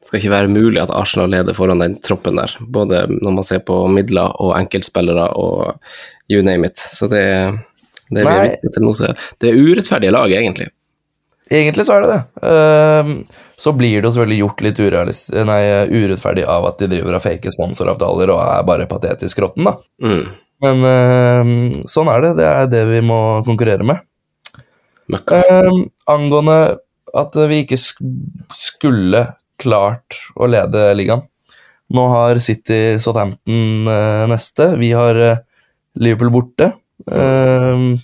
skal 0.07 0.21
ikke 0.21 0.31
være 0.33 0.53
mulig 0.53 0.81
at 0.83 0.93
Arsenal 0.95 1.31
leder 1.33 1.57
foran 1.57 1.83
den 1.83 1.97
troppen 2.05 2.38
der. 2.38 2.55
Både 2.61 3.03
når 3.11 3.35
man 3.41 3.45
ser 3.45 3.59
på 3.67 3.81
midler 3.91 4.31
og 4.41 4.55
enkeltspillere 4.57 5.27
og 5.37 5.75
you 6.31 6.43
name 6.47 6.69
it. 6.71 6.79
Så 6.79 7.09
det, 7.11 7.25
det, 8.11 8.23
er 8.23 8.29
Nei. 8.29 8.49
viktig 8.49 8.73
til 8.75 8.85
noe 8.85 8.97
så- 8.99 9.14
det 9.40 9.51
er 9.51 9.61
urettferdige 9.61 10.14
lag, 10.14 10.31
egentlig. 10.31 10.68
Egentlig 11.51 11.87
så 11.88 11.97
er 11.97 12.03
det 12.05 12.11
det. 12.12 12.23
Ehm, 12.51 13.12
så 13.57 13.73
blir 13.77 14.03
det 14.03 14.09
jo 14.09 14.12
selvfølgelig 14.12 14.40
gjort 14.42 14.61
litt 14.66 14.79
nei, 15.49 15.62
urettferdig 15.88 16.44
av 16.44 16.66
at 16.68 16.79
de 16.79 16.88
driver 16.92 17.16
og 17.16 17.23
faker 17.25 17.55
sponsoravtaler 17.55 18.33
og 18.35 18.42
er 18.42 18.66
bare 18.68 18.87
patetisk 18.90 19.40
råtten, 19.40 19.64
da. 19.64 19.77
Mm. 20.03 20.27
Men 20.61 20.85
ehm, 20.90 21.55
sånn 21.88 22.11
er 22.12 22.21
det. 22.21 22.37
Det 22.37 22.44
er 22.44 22.66
det 22.66 22.85
vi 22.90 23.01
må 23.01 23.44
konkurrere 23.47 23.87
med. 23.87 24.05
Ehm, 25.09 25.88
angående 26.07 26.79
at 27.16 27.35
vi 27.49 27.62
ikke 27.64 27.79
skulle 27.81 29.25
klart 29.59 30.18
å 30.37 30.49
lede 30.51 30.90
ligaen. 30.99 31.25
Nå 31.94 32.05
har 32.12 32.38
City 32.44 32.99
Southampton 33.01 33.88
eh, 33.88 34.25
neste. 34.29 34.75
Vi 34.77 34.90
har 34.92 35.16
eh, 35.16 35.40
Liverpool 35.97 36.31
borte. 36.35 36.73
Ehm, 37.06 37.98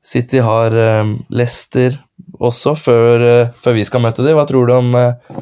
City 0.00 0.40
har 0.44 0.76
eh, 0.76 1.12
Leicester 1.28 1.98
også, 2.40 2.74
før, 2.78 3.24
eh, 3.26 3.52
før 3.62 3.76
vi 3.76 3.86
skal 3.86 4.04
møte 4.04 4.24
dem. 4.24 4.36
Hva 4.38 4.46
tror 4.48 4.68
du 4.68 4.74
om 4.76 4.90
eh, 4.98 5.38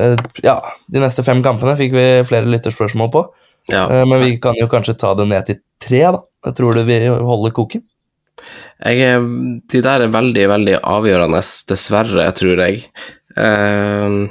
eh, 0.00 0.16
ja, 0.44 0.58
de 0.90 1.02
neste 1.02 1.24
fem 1.26 1.42
kampene? 1.44 1.76
Fikk 1.78 1.94
vi 1.96 2.08
flere 2.28 2.50
lytterspørsmål 2.50 3.12
på. 3.14 3.24
Ja. 3.68 3.84
Men 4.08 4.22
vi 4.22 4.38
kan 4.40 4.56
jo 4.56 4.64
kanskje 4.70 4.96
ta 4.96 5.12
det 5.18 5.26
ned 5.28 5.44
til 5.44 5.58
tre, 5.82 6.00
da. 6.14 6.22
Jeg 6.48 6.56
tror 6.56 6.78
du 6.78 6.86
vi 6.88 7.02
holder 7.04 7.52
koken? 7.52 7.82
Er, 8.78 9.18
de 9.68 9.80
der 9.84 10.04
er 10.06 10.14
veldig, 10.14 10.44
veldig 10.48 10.76
avgjørende, 10.86 11.42
dessverre, 11.68 12.28
tror 12.38 12.62
jeg. 12.62 12.86
Uh, 13.36 14.30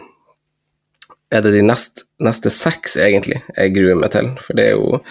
er 1.30 1.44
det 1.44 1.52
de 1.54 1.62
nest, 1.68 2.08
neste 2.24 2.50
seks, 2.56 2.96
egentlig, 3.04 3.44
jeg 3.52 3.76
gruer 3.76 4.00
meg 4.00 4.16
til? 4.16 4.32
For 4.42 4.58
det 4.58 4.72
er 4.72 4.80
jo 4.80 5.02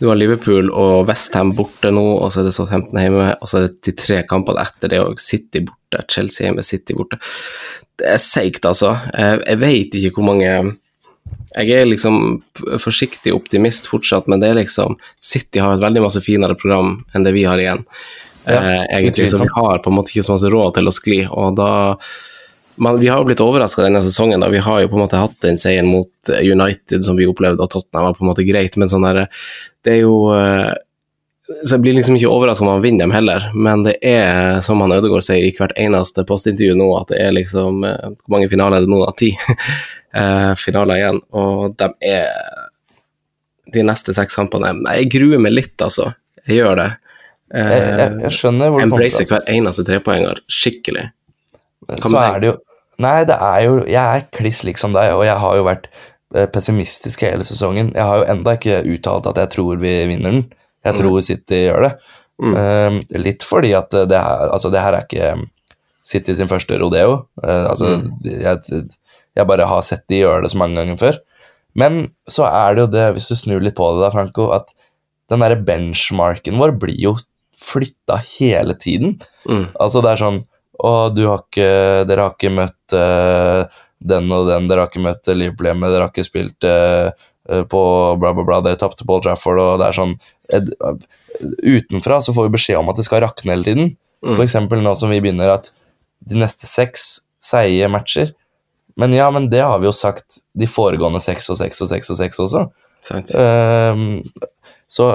Du 0.00 0.08
har 0.08 0.18
Liverpool 0.18 0.72
og 0.74 1.06
Westham 1.08 1.52
borte 1.54 1.92
nå, 1.94 2.02
og 2.18 2.32
så 2.34 2.42
er 2.42 2.48
det 2.48 2.54
Southampton 2.56 2.98
hjemme, 2.98 3.28
og 3.38 3.50
så 3.50 3.60
er 3.60 3.68
det 3.68 3.84
de 3.86 3.94
tre 3.98 4.22
kampene 4.26 4.64
etter 4.64 4.90
det 4.90 4.98
og 5.04 5.20
City 5.22 5.62
borte, 5.68 6.02
Chelsea 6.10 6.48
hjemme, 6.48 6.64
City 6.66 6.96
borte. 6.98 7.20
Det 7.94 8.08
er 8.16 8.18
seigt, 8.18 8.66
altså. 8.66 8.96
Jeg, 9.14 9.60
veit 9.62 9.94
vet 9.94 10.00
ikke 10.00 10.18
hvor 10.18 10.28
mange 10.32 10.50
jeg 11.54 11.70
er 11.70 11.86
liksom 11.86 12.42
forsiktig 12.82 13.32
optimist 13.36 13.86
fortsatt, 13.86 14.26
men 14.26 14.42
det 14.42 14.50
er 14.50 14.58
liksom 14.58 14.98
City 15.22 15.62
har 15.62 15.76
et 15.76 15.84
veldig 15.84 16.02
masse 16.02 16.22
finere 16.24 16.58
program 16.58 16.96
enn 17.14 17.26
det 17.26 17.34
vi 17.36 17.46
har 17.46 17.62
igjen. 17.62 17.84
Ja, 18.44 18.58
eh, 18.58 18.82
egentlig, 18.98 19.30
så 19.30 19.38
vi 19.40 19.52
har 19.54 19.78
på 19.80 19.92
en 19.92 19.96
måte 20.00 20.10
ikke 20.10 20.26
så 20.26 20.34
masse 20.34 20.50
råd 20.52 20.74
til 20.76 20.90
å 20.90 20.94
skli. 20.94 21.20
og 21.30 21.54
da 21.60 21.70
men 22.76 22.98
vi 23.00 23.08
har 23.08 23.20
jo 23.22 23.26
blitt 23.28 23.40
overraska 23.44 23.82
denne 23.84 24.00
sesongen. 24.02 24.40
da 24.42 24.48
Vi 24.50 24.58
har 24.62 24.80
jo 24.82 24.88
på 24.90 24.96
en 24.98 25.04
måte 25.04 25.20
hatt 25.20 25.36
den 25.44 25.58
seieren 25.60 25.86
mot 25.90 26.30
eh, 26.32 26.40
United 26.52 27.04
som 27.06 27.16
vi 27.16 27.26
opplevde, 27.30 27.62
og 27.62 27.70
Tottenham 27.70 28.08
var 28.08 28.16
på 28.18 28.24
en 28.24 28.30
måte 28.32 28.46
greit, 28.48 28.76
men 28.80 28.88
sånn 28.90 29.06
der, 29.06 29.26
det 29.84 29.92
er 29.98 30.00
jo 30.02 30.16
eh, 30.34 30.72
Så 31.64 31.74
jeg 31.76 31.82
blir 31.84 31.92
liksom 31.98 32.16
ikke 32.16 32.30
overraska 32.32 32.64
om 32.64 32.70
man 32.72 32.82
vinner 32.82 33.04
dem 33.04 33.12
heller, 33.14 33.50
men 33.54 33.82
det 33.84 33.98
er, 34.02 34.60
som 34.64 34.80
han 34.80 34.94
Ødegaard 34.96 35.26
sier 35.26 35.44
i 35.44 35.52
hvert 35.54 35.74
eneste 35.76 36.24
postintervju 36.24 36.74
nå, 36.80 36.86
at 36.98 37.10
det 37.12 37.20
er 37.20 37.34
liksom 37.36 37.84
eh, 37.84 38.10
Hvor 38.24 38.36
mange 38.38 38.48
finaler 38.52 38.80
er 38.80 38.86
det 38.86 38.92
nå? 38.94 39.00
da? 39.04 39.12
Ti 39.20 39.30
eh, 40.22 40.52
finaler 40.58 41.02
igjen, 41.02 41.20
og 41.36 41.74
de 41.78 41.90
er 42.00 42.30
De 43.74 43.82
neste 43.84 44.14
seks 44.16 44.34
kampene 44.38 44.72
Nei, 44.82 44.98
jeg 45.02 45.12
gruer 45.18 45.40
meg 45.42 45.52
litt, 45.54 45.76
altså. 45.84 46.10
Jeg 46.46 46.58
gjør 46.62 46.76
det. 46.80 46.90
Eh, 47.54 47.70
Jeg, 47.70 47.92
jeg, 48.00 48.16
jeg 48.24 48.34
skjønner 48.38 48.70
hvor 48.72 48.80
du 48.80 48.84
kommer 48.88 49.04
Embracer 49.04 49.28
fra. 49.28 49.38
hver 49.44 49.54
eneste 49.54 49.84
trepoenger 49.88 50.40
skikkelig. 50.52 51.04
Så 52.00 52.16
er 52.20 52.40
det 52.42 52.52
jo 52.52 52.56
Nei, 53.02 53.24
det 53.26 53.34
er 53.42 53.62
jo 53.64 53.78
Jeg 53.90 53.98
er 53.98 54.26
kliss 54.30 54.60
lik 54.62 54.78
som 54.78 54.92
deg, 54.94 55.16
og 55.16 55.24
jeg 55.26 55.34
har 55.42 55.56
jo 55.58 55.64
vært 55.66 55.88
eh, 56.36 56.46
pessimistisk 56.46 57.24
hele 57.26 57.42
sesongen. 57.46 57.88
Jeg 57.90 58.06
har 58.06 58.20
jo 58.20 58.28
enda 58.30 58.54
ikke 58.54 58.84
uttalt 58.92 59.26
at 59.32 59.40
jeg 59.42 59.50
tror 59.56 59.80
vi 59.82 59.94
vinner 60.12 60.36
den. 60.36 60.44
Jeg 60.86 61.00
tror 61.00 61.16
City 61.26 61.64
gjør 61.64 61.88
det. 61.88 61.90
Eh, 62.54 63.00
litt 63.18 63.42
fordi 63.46 63.72
at 63.74 63.90
det 63.90 64.20
her, 64.20 64.46
altså 64.54 64.70
det 64.70 64.84
her 64.84 64.94
er 64.94 65.08
ikke 65.08 65.32
City 66.04 66.36
sin 66.36 66.50
første 66.50 66.78
rodeo. 66.78 67.24
Uh, 67.40 67.70
altså, 67.72 67.94
jeg, 68.22 68.82
jeg 69.34 69.48
bare 69.48 69.68
har 69.68 69.84
sett 69.86 70.04
de 70.12 70.20
gjøre 70.20 70.44
det 70.44 70.52
så 70.52 70.60
mange 70.60 70.76
ganger 70.78 71.00
før. 71.00 71.20
Men 71.74 72.10
så 72.30 72.46
er 72.46 72.76
det 72.76 72.84
jo 72.84 72.90
det, 72.92 73.06
hvis 73.16 73.30
du 73.30 73.36
snur 73.38 73.64
litt 73.64 73.76
på 73.78 73.88
det 73.96 74.04
da, 74.04 74.12
Franco, 74.14 74.50
at 74.54 74.74
den 75.32 75.42
derre 75.42 75.58
benchmarken 75.64 76.60
vår 76.60 76.76
blir 76.82 76.98
jo 77.00 77.14
flytta 77.58 78.20
hele 78.36 78.76
tiden. 78.78 79.16
Mm. 79.48 79.70
Altså 79.80 80.04
det 80.04 80.12
er 80.12 80.20
sånn 80.20 80.42
Du 80.74 81.22
har 81.28 81.42
ikke 81.44 81.68
Dere 82.08 82.26
har 82.26 82.34
ikke 82.34 82.52
møtt 82.54 82.96
eh, 82.96 83.64
den 84.04 84.32
og 84.34 84.48
den, 84.50 84.66
dere 84.68 84.84
har 84.84 84.90
ikke 84.90 85.04
møtt 85.04 85.30
Liverpool 85.32 85.70
hjemme, 85.70 85.88
dere 85.88 86.06
har 86.06 86.12
ikke 86.12 86.26
spilt 86.26 86.66
eh, 86.68 87.08
eh, 87.48 87.62
på 87.70 87.82
bla, 88.20 88.34
bla, 88.36 88.44
bla, 88.44 88.60
dere 88.64 88.80
tapte 88.80 89.06
Paul 89.08 89.22
Trafford, 89.24 89.60
og 89.62 89.78
det 89.80 89.88
er 89.88 89.96
sånn 89.96 90.16
Utenfra 91.64 92.20
så 92.22 92.34
får 92.36 92.48
vi 92.48 92.56
beskjed 92.58 92.82
om 92.82 92.90
at 92.92 93.00
det 93.00 93.06
skal 93.06 93.22
rakne 93.24 93.54
hele 93.54 93.66
tiden. 93.66 93.94
Mm. 94.24 94.36
Eksempel 94.44 94.82
nå 94.84 94.92
som 94.98 95.12
vi 95.12 95.22
begynner 95.24 95.54
at 95.54 95.70
de 96.24 96.36
neste 96.40 96.68
seks 96.68 97.24
seige 97.44 97.88
matcher 97.92 98.30
Men 98.96 99.12
ja, 99.12 99.26
men 99.34 99.48
det 99.52 99.60
har 99.64 99.80
vi 99.82 99.88
jo 99.88 99.92
sagt 99.96 100.38
de 100.54 100.68
foregående 100.70 101.20
seks 101.20 101.48
og 101.50 101.58
seks 101.58 101.82
og 101.82 101.90
seks 101.90 102.12
og 102.14 102.20
seks 102.20 102.40
også. 102.44 102.62
Sant? 103.04 103.32
Ehm, 103.36 104.22
så 104.88 105.08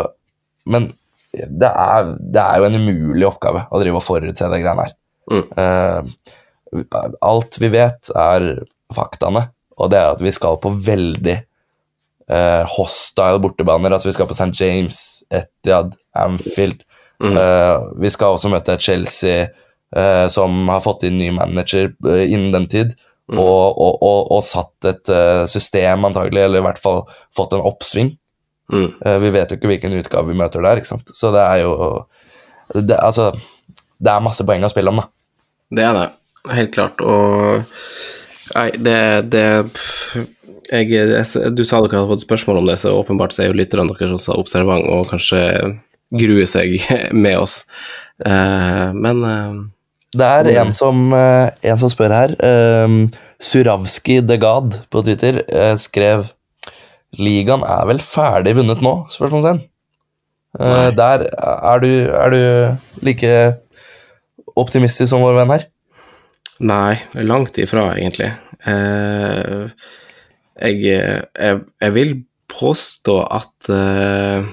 Men 0.65 0.91
det 1.31 1.69
er, 1.69 2.15
det 2.19 2.41
er 2.41 2.59
jo 2.59 2.67
en 2.67 2.77
umulig 2.81 3.27
oppgave 3.29 3.63
å 3.69 3.79
drive 3.81 4.01
og 4.01 4.03
forutse 4.03 4.49
det 4.51 4.59
greiene 4.63 4.87
her. 4.87 4.98
Mm. 5.29 5.45
Ehm, 5.61 6.11
alt 7.25 7.57
vi 7.61 7.69
vet, 7.73 8.11
er 8.15 8.49
faktaene, 8.95 9.47
og 9.79 9.91
det 9.93 9.99
er 9.99 10.13
at 10.13 10.21
vi 10.23 10.33
skal 10.33 10.59
på 10.61 10.71
veldig 10.85 11.37
eh, 12.29 12.63
hostile 12.77 13.41
bortebaner. 13.41 13.93
Altså, 13.93 14.09
vi 14.09 14.15
skal 14.17 14.29
på 14.29 14.37
St. 14.37 14.51
James, 14.59 15.23
Etiad, 15.29 15.95
Anfield. 16.17 16.83
Mm. 17.23 17.35
Eh, 17.37 17.75
vi 18.03 18.11
skal 18.13 18.35
også 18.37 18.51
møte 18.51 18.77
Chelsea, 18.81 19.49
eh, 19.95 20.25
som 20.31 20.67
har 20.71 20.83
fått 20.85 21.05
inn 21.07 21.19
ny 21.19 21.29
manager 21.35 21.91
eh, 22.07 22.25
innen 22.29 22.51
den 22.55 22.67
tid. 22.71 22.97
og, 23.29 23.77
og, 23.77 23.99
og, 24.01 24.31
og 24.33 24.39
satt 24.41 24.87
et 24.89 25.09
eh, 25.13 25.43
system, 25.45 26.07
antagelig, 26.07 26.47
eller 26.47 26.63
i 26.63 26.65
hvert 26.65 26.79
fall 26.81 27.03
fått 27.37 27.53
en 27.53 27.61
oppsving. 27.61 28.15
Mm. 28.73 28.87
Eh, 29.05 29.17
vi 29.21 29.29
vet 29.33 29.51
jo 29.51 29.59
ikke 29.59 29.69
hvilken 29.69 29.93
utgave 29.99 30.31
vi 30.31 30.37
møter 30.39 30.65
der, 30.65 30.81
ikke 30.81 30.89
sant. 30.95 31.11
Så 31.13 31.29
det 31.35 31.43
er 31.43 31.61
jo 31.61 31.73
det, 32.73 32.97
Altså, 32.97 33.31
det 33.99 34.11
er 34.11 34.23
masse 34.23 34.45
poeng 34.47 34.63
å 34.65 34.71
spille 34.71 34.91
om, 34.93 35.01
da. 35.01 35.07
Det 35.75 35.85
er 35.85 35.97
det, 35.97 36.05
helt 36.55 36.75
klart. 36.75 37.01
Og 37.03 37.65
Nei, 38.49 38.69
det, 38.81 38.99
det 39.29 39.43
jeg, 40.71 40.87
jeg, 40.89 41.51
Du 41.53 41.61
sa 41.67 41.81
dere 41.83 41.99
hadde 41.99 42.09
fått 42.09 42.25
spørsmål 42.25 42.61
om 42.61 42.69
det, 42.69 42.79
så 42.81 42.95
åpenbart 42.97 43.35
så 43.35 43.43
er 43.43 43.51
jo 43.51 43.59
lytterne 43.59 43.91
deres 43.91 44.15
også 44.15 44.37
observant 44.41 44.87
og 44.89 45.09
kanskje 45.11 45.41
gruer 46.09 46.49
seg 46.49 46.79
med 47.25 47.37
oss. 47.37 47.61
Uh, 48.25 48.89
men 48.97 49.21
uh, 49.21 49.59
Det 50.17 50.25
er 50.39 50.51
en 50.63 50.73
som, 50.73 51.11
uh, 51.13 51.51
en 51.61 51.81
som 51.81 51.93
spør 51.93 52.15
her. 52.15 52.35
Suravski 53.39 54.19
the 54.25 54.39
God 54.41 54.81
på 54.91 55.05
Twitter 55.05 55.43
skrev 55.79 56.25
Ligaen 57.17 57.63
er 57.65 57.87
vel 57.89 58.01
ferdig 58.03 58.53
vunnet 58.57 58.83
nå? 58.85 58.91
spørsmålstegn. 59.13 59.63
Uh, 60.59 60.89
der 60.97 61.27
er 61.29 61.81
du, 61.81 61.89
er 62.09 62.33
du 62.33 63.05
like 63.05 63.31
optimistisk 64.61 65.09
som 65.11 65.23
vår 65.23 65.37
venn 65.41 65.53
her. 65.55 65.65
Nei, 66.59 66.99
langt 67.23 67.57
ifra, 67.61 67.85
egentlig. 67.95 68.33
Uh, 68.67 69.69
jeg, 70.59 70.81
jeg, 70.83 71.59
jeg 71.79 71.95
vil 71.95 72.15
påstå 72.51 73.15
at 73.31 73.69
uh, 73.71 74.43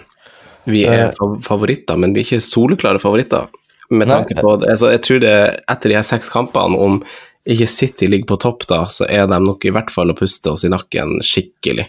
vi 0.71 0.85
er 0.87 1.11
fav- 1.19 1.41
favoritter, 1.47 1.99
men 1.99 2.15
vi 2.15 2.23
er 2.23 2.29
ikke 2.29 2.45
soleklare 2.47 3.03
favoritter. 3.03 3.49
Med 3.91 4.07
Nei. 4.09 4.17
tanke 4.21 4.39
på 4.43 4.55
det. 4.63 4.71
Altså, 4.73 4.93
jeg 4.95 5.03
tror 5.07 5.21
det 5.23 5.35
etter 5.71 5.93
de 5.93 5.99
her 5.99 6.07
seks 6.07 6.31
kampene, 6.33 6.79
om 6.79 7.01
ikke 7.47 7.69
City 7.71 8.09
ligger 8.11 8.33
på 8.33 8.41
topp 8.43 8.65
da, 8.71 8.81
så 8.91 9.07
er 9.07 9.29
de 9.31 9.37
nok 9.43 9.63
i 9.67 9.71
hvert 9.75 9.93
fall 9.95 10.11
å 10.11 10.17
puste 10.19 10.51
oss 10.55 10.65
i 10.67 10.71
nakken 10.73 11.21
skikkelig. 11.27 11.89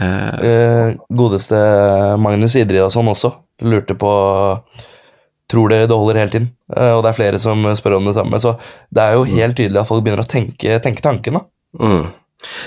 Uh, 0.00 0.32
Eh, 0.42 0.88
godeste 1.14 1.56
Magnus 2.18 2.56
Idridason 2.58 3.06
også 3.08 3.30
lurte 3.64 3.94
på 3.96 4.10
Tror 5.50 5.70
dere 5.70 5.86
det 5.86 5.94
holder 5.94 6.18
hele 6.18 6.32
tiden? 6.32 6.46
Eh, 6.74 6.92
og 6.96 7.02
det 7.04 7.12
er 7.12 7.18
flere 7.20 7.38
som 7.38 7.62
spør 7.78 7.98
om 8.00 8.08
det 8.08 8.16
samme. 8.16 8.40
Så 8.42 8.56
det 8.90 9.02
er 9.04 9.14
jo 9.18 9.26
helt 9.30 9.56
tydelig 9.58 9.78
at 9.82 9.88
folk 9.90 10.02
begynner 10.06 10.24
å 10.24 10.30
tenke, 10.30 10.78
tenke 10.82 11.04
tanken, 11.04 11.38
da. 11.38 11.44
Mm. 11.78 12.06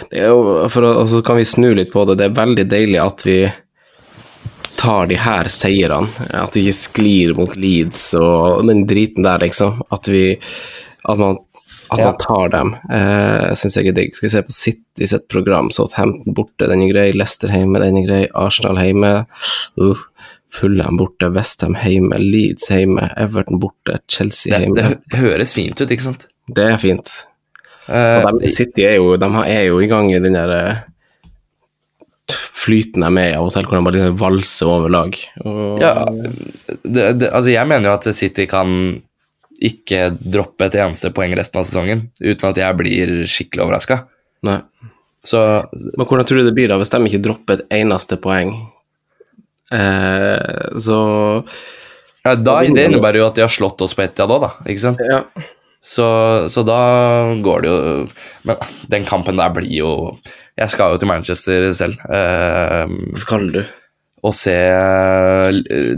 Det 0.10 0.22
er 0.24 0.32
jo, 0.32 0.70
for 0.74 0.88
å, 0.88 0.94
og 1.02 1.10
så 1.12 1.20
kan 1.26 1.38
vi 1.40 1.46
snu 1.48 1.74
litt 1.78 1.92
på 1.94 2.06
det. 2.08 2.16
Det 2.22 2.30
er 2.30 2.38
veldig 2.40 2.66
deilig 2.72 3.02
at 3.04 3.26
vi 3.28 3.40
tar 4.80 5.10
de 5.12 5.18
her 5.20 5.50
seirene. 5.52 6.08
At 6.40 6.56
vi 6.56 6.64
ikke 6.70 6.78
sklir 6.80 7.36
mot 7.38 7.56
Leeds 7.60 8.14
og 8.20 8.64
den 8.70 8.86
driten 8.90 9.28
der, 9.28 9.42
liksom. 9.44 9.82
At 9.92 10.08
vi 10.08 10.40
At 11.10 11.18
man, 11.18 11.38
at 11.92 12.00
Ja. 12.00 12.06
man 12.12 12.18
tar 12.20 12.50
dem. 12.50 12.74
Eh, 12.92 13.54
Syns 13.56 13.76
jeg 13.78 13.88
er 13.88 13.94
digg. 13.94 14.14
Skal 14.16 14.28
vi 14.28 14.32
se 14.34 14.42
på 14.44 14.52
City 14.56 15.08
sitt 15.08 15.28
program. 15.28 15.70
Southampton 15.72 16.34
borte, 16.36 16.68
den 16.68 16.82
er 16.84 16.92
grei. 16.94 17.12
Leicester 17.14 17.48
hjemme, 17.50 17.80
den 17.80 17.98
er 17.98 18.08
grei. 18.08 18.28
Arsenal 18.36 18.76
hjemme. 18.78 19.26
Uh. 19.80 19.96
Fulham 20.54 20.98
borte, 20.98 21.30
Westham 21.36 21.76
hjemme, 21.78 22.18
Leeds 22.18 22.70
hjemme, 22.74 23.10
Everton 23.18 23.60
borte, 23.62 24.00
Chelsea 24.10 24.58
hjemme. 24.58 24.76
det 24.80 25.00
Det, 25.12 25.20
høres 25.22 25.54
fint 25.54 25.82
ut, 25.82 25.90
ikke 25.90 26.08
sant? 26.08 26.28
Det 26.50 26.66
er 26.74 26.80
fint. 26.82 27.12
Uh, 27.90 28.26
Og 28.26 28.40
de, 28.42 28.50
City 28.54 28.86
er 28.86 28.98
jo, 28.98 29.16
de 29.18 29.30
er 29.46 29.68
jo 29.70 29.80
i 29.82 29.90
gang 29.90 30.10
i 30.14 30.22
den 30.22 30.38
der 30.38 30.54
eh, 30.54 30.82
flyten 32.60 33.02
de 33.02 33.08
er 33.08 33.14
med 33.14 33.32
i 33.32 33.36
av 33.38 33.48
og 33.48 33.54
til, 33.54 33.66
hvor 33.66 33.78
de 33.78 33.86
bare 33.86 33.98
liksom 33.98 34.18
valser 34.20 34.70
over 34.70 34.94
lag. 34.94 35.20
Og, 35.46 35.82
ja, 35.82 35.94
det, 36.84 37.06
det, 37.22 37.30
altså 37.30 37.54
jeg 37.54 37.70
mener 37.70 37.90
jo 37.90 37.96
at 37.98 38.10
City 38.18 38.46
kan 38.50 38.74
ikke 39.60 40.10
droppe 40.16 40.70
et 40.70 40.78
eneste 40.80 41.12
poeng 41.16 41.34
resten 41.36 41.60
av 41.60 41.66
sesongen 41.68 42.06
uten 42.22 42.50
at 42.50 42.60
jeg 42.62 42.78
blir 42.80 43.16
skikkelig 43.28 43.66
overraska. 43.66 44.04
Men 44.48 44.64
hvordan 45.26 46.26
tror 46.26 46.40
du 46.40 46.48
det 46.48 46.56
blir 46.56 46.70
da, 46.72 46.78
hvis 46.80 46.94
de 46.94 47.02
ikke 47.10 47.24
dropper 47.26 47.60
et 47.60 47.80
eneste 47.82 48.18
poeng? 48.22 48.54
Eh, 49.72 50.78
så 50.82 50.98
ja, 52.26 52.34
da, 52.36 52.56
Det 52.66 52.88
innebærer 52.90 53.22
jo 53.22 53.28
at 53.30 53.38
de 53.38 53.46
har 53.46 53.54
slått 53.54 53.82
oss 53.86 53.94
på 53.96 54.04
ett 54.04 54.20
òg, 54.24 54.34
da. 54.42 54.52
Ikke 54.66 54.84
sant? 54.84 55.02
Ja. 55.06 55.24
Så, 55.80 56.06
så 56.52 56.64
da 56.68 56.80
går 57.40 57.62
det 57.64 57.70
jo 57.72 57.84
Men 58.44 58.58
den 58.92 59.06
kampen 59.08 59.38
der 59.40 59.54
blir 59.56 59.70
jo 59.72 59.92
Jeg 60.60 60.74
skal 60.74 60.92
jo 60.92 61.00
til 61.00 61.08
Manchester 61.08 61.70
selv. 61.72 62.02
Eh, 62.12 62.98
Skal 63.22 63.52
du? 63.54 63.62
og 64.20 64.34
se 64.36 64.52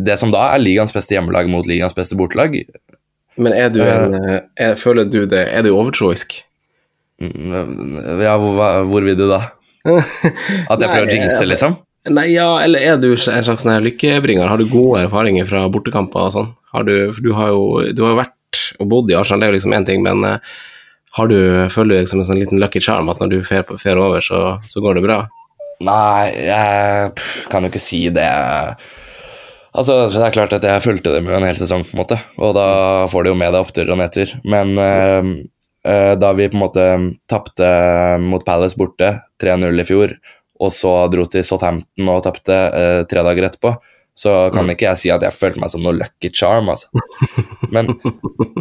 det 0.05 0.13
som 0.21 0.29
da 0.29 0.43
er 0.53 0.61
ligaens 0.61 0.93
beste 0.93 1.15
hjemmelag 1.15 1.47
mot 1.49 1.65
ligaens 1.65 1.95
beste 1.97 2.13
bortelag. 2.19 2.53
Men 3.41 3.55
er 3.57 3.71
du 3.73 3.79
en 3.81 4.13
eh, 4.19 4.39
er, 4.59 4.75
Føler 4.77 5.07
du 5.09 5.23
det 5.25 5.45
Er 5.47 5.63
du 5.65 5.71
overtroisk? 5.71 6.35
Ja, 7.21 8.35
hvor, 8.37 8.59
hvor 8.89 9.05
vil 9.05 9.17
du 9.17 9.27
da? 9.29 9.39
At 10.71 10.81
jeg 10.81 10.89
prøver 10.89 11.07
å 11.07 11.09
jinse 11.09 11.23
jinxe, 11.23 11.47
liksom? 11.49 11.77
Nei, 12.09 12.31
ja, 12.33 12.47
eller 12.63 12.81
er 12.81 12.97
du 12.97 13.11
en 13.13 13.19
slags 13.19 13.61
sånn 13.61 13.83
lykkebringer? 13.85 14.49
Har 14.49 14.57
du 14.57 14.65
gode 14.65 15.03
erfaringer 15.05 15.45
fra 15.45 15.67
bortekamper 15.69 16.29
og 16.29 16.33
sånn? 16.33 16.53
Du, 16.87 16.95
du 17.13 17.29
har 17.37 17.51
jo 17.53 17.91
du 17.93 18.01
har 18.07 18.17
vært 18.17 18.37
og 18.81 18.89
bodd 18.91 19.11
i 19.11 19.17
Arsenal, 19.17 19.41
det 19.41 19.47
er 19.47 19.53
jo 19.53 19.57
liksom 19.59 19.75
én 19.77 19.85
ting, 19.87 20.01
men 20.03 20.25
eh, 20.27 20.55
har 21.17 21.29
du, 21.29 21.37
føler 21.71 21.93
du 21.93 22.01
liksom 22.01 22.23
en 22.23 22.27
sånn 22.27 22.39
liten 22.41 22.59
lucky 22.61 22.81
charm 22.83 23.11
at 23.11 23.21
når 23.21 23.31
du 23.31 23.37
fer, 23.45 23.99
over, 23.99 24.23
så, 24.23 24.57
så 24.67 24.83
går 24.83 24.97
det 24.97 25.05
bra? 25.05 25.19
Nei, 25.83 26.31
jeg 26.45 27.13
kan 27.51 27.65
jo 27.65 27.71
ikke 27.71 27.81
si 27.81 28.03
det. 28.13 28.27
Altså, 29.71 30.03
Det 30.13 30.25
er 30.25 30.35
klart 30.35 30.53
at 30.57 30.67
jeg 30.67 30.83
fulgte 30.83 31.15
dem 31.15 31.29
med 31.29 31.39
en 31.39 31.47
hel 31.47 31.59
sesong, 31.59 31.85
på 31.87 31.95
en 31.95 32.03
måte, 32.03 32.19
og 32.41 32.55
da 32.57 32.67
får 33.11 33.25
du 33.25 33.31
jo 33.31 33.39
med 33.39 33.53
deg 33.53 33.65
oppturer 33.65 33.93
og 33.95 34.01
nedtur. 34.01 34.35
Men 34.43 34.75
øh, 34.77 35.31
da 36.21 36.33
vi 36.37 36.51
på 36.51 36.59
en 36.59 36.65
måte 36.65 36.87
tapte 37.31 37.71
mot 38.21 38.45
Palace 38.45 38.79
borte 38.79 39.15
3-0 39.41 39.83
i 39.83 39.87
fjor, 39.87 40.15
og 40.61 40.73
så 40.75 40.93
dro 41.11 41.25
til 41.31 41.45
Southampton 41.45 42.11
og 42.13 42.21
tapte 42.25 42.53
eh, 42.53 42.99
tre 43.09 43.23
dager 43.25 43.49
etterpå, 43.49 43.73
så 44.21 44.35
kan 44.53 44.67
ikke 44.69 44.89
jeg 44.89 44.99
si 44.99 45.11
at 45.13 45.23
jeg 45.23 45.33
følte 45.33 45.61
meg 45.63 45.71
som 45.71 45.83
noe 45.85 45.95
lucky 45.97 46.29
charm, 46.35 46.69
altså. 46.69 46.91
Men 47.71 47.93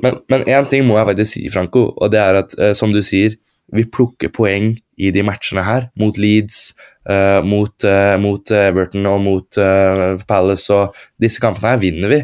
men 0.01 0.21
men 0.31 0.45
én 0.47 0.69
ting 0.71 0.87
må 0.87 0.97
jeg 0.97 1.09
faktisk 1.11 1.33
si, 1.35 1.47
Franco, 1.53 1.89
og 1.97 2.13
det 2.15 2.21
er 2.23 2.43
at, 2.45 2.55
eh, 2.59 2.75
som 2.79 2.95
du 2.95 3.03
sier, 3.05 3.35
vi 3.73 3.85
plukker 3.87 4.33
poeng 4.35 4.73
i 5.01 5.11
de 5.15 5.23
matchene 5.27 5.63
her, 5.65 5.89
mot 5.99 6.17
Leeds, 6.19 6.75
eh, 7.09 7.41
mot, 7.47 7.85
eh, 7.87 8.17
mot 8.21 8.53
Everton 8.55 9.07
og 9.11 9.21
mot 9.25 9.59
eh, 9.63 10.23
Palace, 10.29 10.75
og 10.75 10.97
disse 11.23 11.43
kampene 11.43 11.75
her 11.75 11.83
vinner 11.83 12.13
vi. 12.13 12.21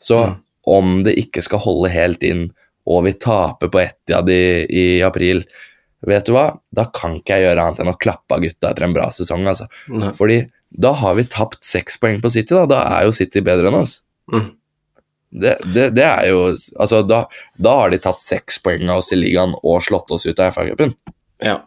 Så 0.00 0.20
om 0.66 1.00
det 1.06 1.16
ikke 1.20 1.42
skal 1.44 1.62
holde 1.64 1.92
helt 1.92 2.24
inn, 2.26 2.48
og 2.86 3.06
vi 3.06 3.14
taper 3.16 3.70
på 3.72 3.80
Etiad 3.82 4.30
i, 4.32 4.44
i 4.68 4.86
april, 5.06 5.44
vet 6.08 6.26
du 6.28 6.34
hva, 6.36 6.48
da 6.74 6.88
kan 6.94 7.18
ikke 7.18 7.38
jeg 7.38 7.48
gjøre 7.48 7.64
annet 7.68 7.84
enn 7.84 7.92
å 7.92 7.96
klappe 8.00 8.36
av 8.36 8.44
gutta 8.44 8.72
etter 8.72 8.86
en 8.86 8.96
bra 8.96 9.08
sesong, 9.14 9.46
altså. 9.50 9.68
Nei. 9.92 10.12
Fordi 10.16 10.42
da 10.74 10.90
har 10.98 11.16
vi 11.18 11.26
tapt 11.30 11.62
seks 11.64 12.00
poeng 12.02 12.20
på 12.22 12.32
City, 12.34 12.54
da. 12.54 12.66
Da 12.70 12.82
er 12.98 13.08
jo 13.08 13.16
City 13.16 13.44
bedre 13.46 13.70
enn 13.70 13.78
oss. 13.78 14.00
Mm. 14.32 14.52
Det, 15.34 15.56
det, 15.74 15.88
det 15.96 16.04
er 16.06 16.28
jo 16.30 16.44
Altså, 16.78 17.00
da, 17.02 17.24
da 17.58 17.72
har 17.80 17.90
de 17.90 17.98
tatt 17.98 18.22
seks 18.22 18.60
poeng 18.62 18.86
av 18.86 19.02
oss 19.02 19.10
i 19.12 19.18
ligaen 19.18 19.56
og 19.58 19.82
slått 19.82 20.14
oss 20.14 20.26
ut 20.28 20.38
av 20.38 20.54
FA-cupen. 20.54 20.94
Ja. 21.42 21.58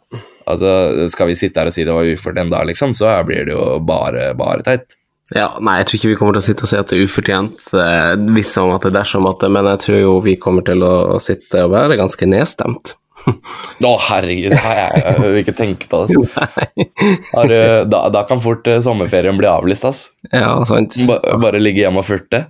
Altså, 0.47 1.07
skal 1.11 1.31
vi 1.31 1.35
sitte 1.35 1.61
her 1.61 1.69
og 1.69 1.75
si 1.75 1.83
det 1.87 1.95
var 1.95 2.07
ufortjent 2.07 2.53
da, 2.53 2.63
liksom, 2.67 2.95
så 2.97 3.11
blir 3.27 3.47
det 3.47 3.55
jo 3.55 3.77
bare, 3.83 4.29
bare 4.39 4.63
teit. 4.65 4.95
ja. 5.35 5.49
Nei, 5.59 5.79
jeg 5.81 5.89
tror 5.89 5.99
ikke 5.99 6.11
vi 6.13 6.19
kommer 6.21 6.37
til 6.37 6.43
å 6.43 6.47
sitte 6.47 6.63
og 6.63 6.71
si 6.71 6.79
at 6.79 6.91
det 6.91 6.99
er 6.99 7.09
ufortjent, 7.09 7.67
eh, 7.75 8.13
hvis 8.35 8.53
om 8.61 8.71
at 8.75 8.87
det 8.87 8.93
er 8.93 8.99
dersom 9.01 9.27
at 9.29 9.43
det, 9.43 9.51
men 9.53 9.67
jeg 9.73 9.83
tror 9.83 9.99
jo 9.99 10.15
vi 10.23 10.37
kommer 10.39 10.65
til 10.67 10.85
å, 10.87 11.19
sitte 11.23 11.65
og 11.67 11.75
være 11.75 11.99
ganske 11.99 12.29
nedstemt. 12.31 12.95
Å, 13.87 13.93
herregud, 14.09 14.53
jeg, 14.53 15.01
jeg 15.01 15.21
vil 15.21 15.39
ikke 15.41 15.55
tenke 15.57 15.89
på 15.89 16.03
det. 16.03 16.17
Altså. 16.17 16.91
Har, 17.33 17.55
da, 17.93 18.03
da 18.13 18.25
kan 18.29 18.41
fort 18.43 18.67
eh, 18.71 18.81
sommerferien 18.83 19.39
bli 19.39 19.49
avlyst, 19.49 19.87
ass. 19.89 20.03
Ja, 20.31 20.53
sant. 20.69 20.99
Ba, 21.09 21.19
bare 21.41 21.61
ligge 21.61 21.83
hjemme 21.83 22.03
og 22.03 22.07
furte. 22.07 22.45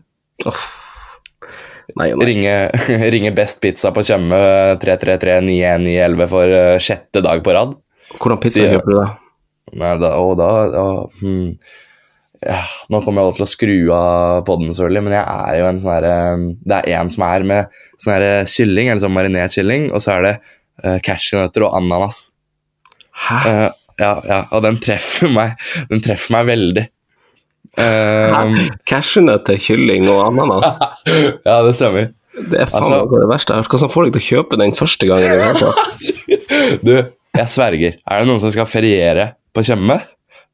Nei, 1.96 2.12
nei. 2.12 2.26
Ringe, 2.30 2.56
ringe 3.14 3.34
Best 3.36 3.62
Pizza 3.64 3.94
på 3.96 4.04
Tjøme 4.06 4.38
333-9111 4.82 6.30
for 6.30 6.60
eh, 6.60 6.76
sjette 6.84 7.24
dag 7.26 7.44
på 7.46 7.56
rad. 7.56 7.76
Hvordan 8.18 8.42
pizza 8.44 8.62
Sier- 8.62 8.78
kjøper 8.78 8.94
du, 8.94 9.00
da? 9.02 9.10
Nei, 9.78 9.94
da, 10.00 10.14
og 10.24 10.38
da, 10.40 10.50
da 10.72 10.84
hmm. 11.20 11.48
ja, 12.40 12.62
Nå 12.88 13.02
kommer 13.04 13.26
jeg 13.26 13.36
til 13.36 13.44
å 13.44 13.50
skru 13.52 13.74
av 13.92 14.48
selvfølgelig, 14.48 15.02
men 15.04 15.16
jeg 15.18 15.26
er 15.28 15.58
jo 15.60 15.66
en 15.68 15.82
sånn 15.82 15.92
herre 15.92 16.14
Det 16.64 16.78
er 16.78 17.02
en 17.02 17.12
som 17.12 17.26
er 17.28 17.48
med 17.50 17.82
sånn 17.98 18.14
herre 18.14 18.32
kylling, 18.48 18.92
eller 18.92 19.04
sånn 19.04 19.18
marinert 19.18 19.58
kylling, 19.58 19.90
og 19.92 20.04
så 20.04 20.16
er 20.16 20.28
det 20.28 20.34
uh, 20.86 20.98
cashewnøtter 21.06 21.66
og 21.68 21.78
ananas. 21.80 22.22
Hæ? 23.28 23.40
Uh, 23.46 23.70
ja, 23.98 24.12
ja, 24.30 24.40
og 24.54 24.62
den 24.66 24.78
treffer 24.82 25.32
meg. 25.34 25.56
Den 25.90 26.04
treffer 26.06 26.36
meg 26.38 26.46
veldig. 26.52 26.84
Eh, 27.78 28.54
Cashewnøtter, 28.90 29.58
kylling 29.62 30.08
og 30.10 30.22
ananas? 30.32 30.78
ja, 31.48 31.58
det 31.66 31.74
stemmer. 31.78 32.08
Det 32.38 32.62
er 32.62 32.70
faen 32.70 32.86
Altså- 32.86 33.20
det 33.22 33.30
verste 33.30 33.54
jeg 33.54 33.58
har 33.58 33.64
hørt. 33.66 33.72
Hva 33.74 33.80
som 33.82 33.92
får 33.94 34.06
deg 34.08 34.14
til 34.16 34.22
å 34.22 34.28
kjøpe 34.28 34.60
den 34.62 34.76
første 34.78 35.10
gangen? 35.10 35.58
du? 35.58 35.68
Du, 36.88 36.94
jeg 37.38 37.50
sverger. 37.54 37.98
Er 38.06 38.22
det 38.22 38.28
noen 38.30 38.42
som 38.44 38.52
skal 38.54 38.68
feriere 38.70 39.32
på 39.56 39.64
Tjøme? 39.66 40.00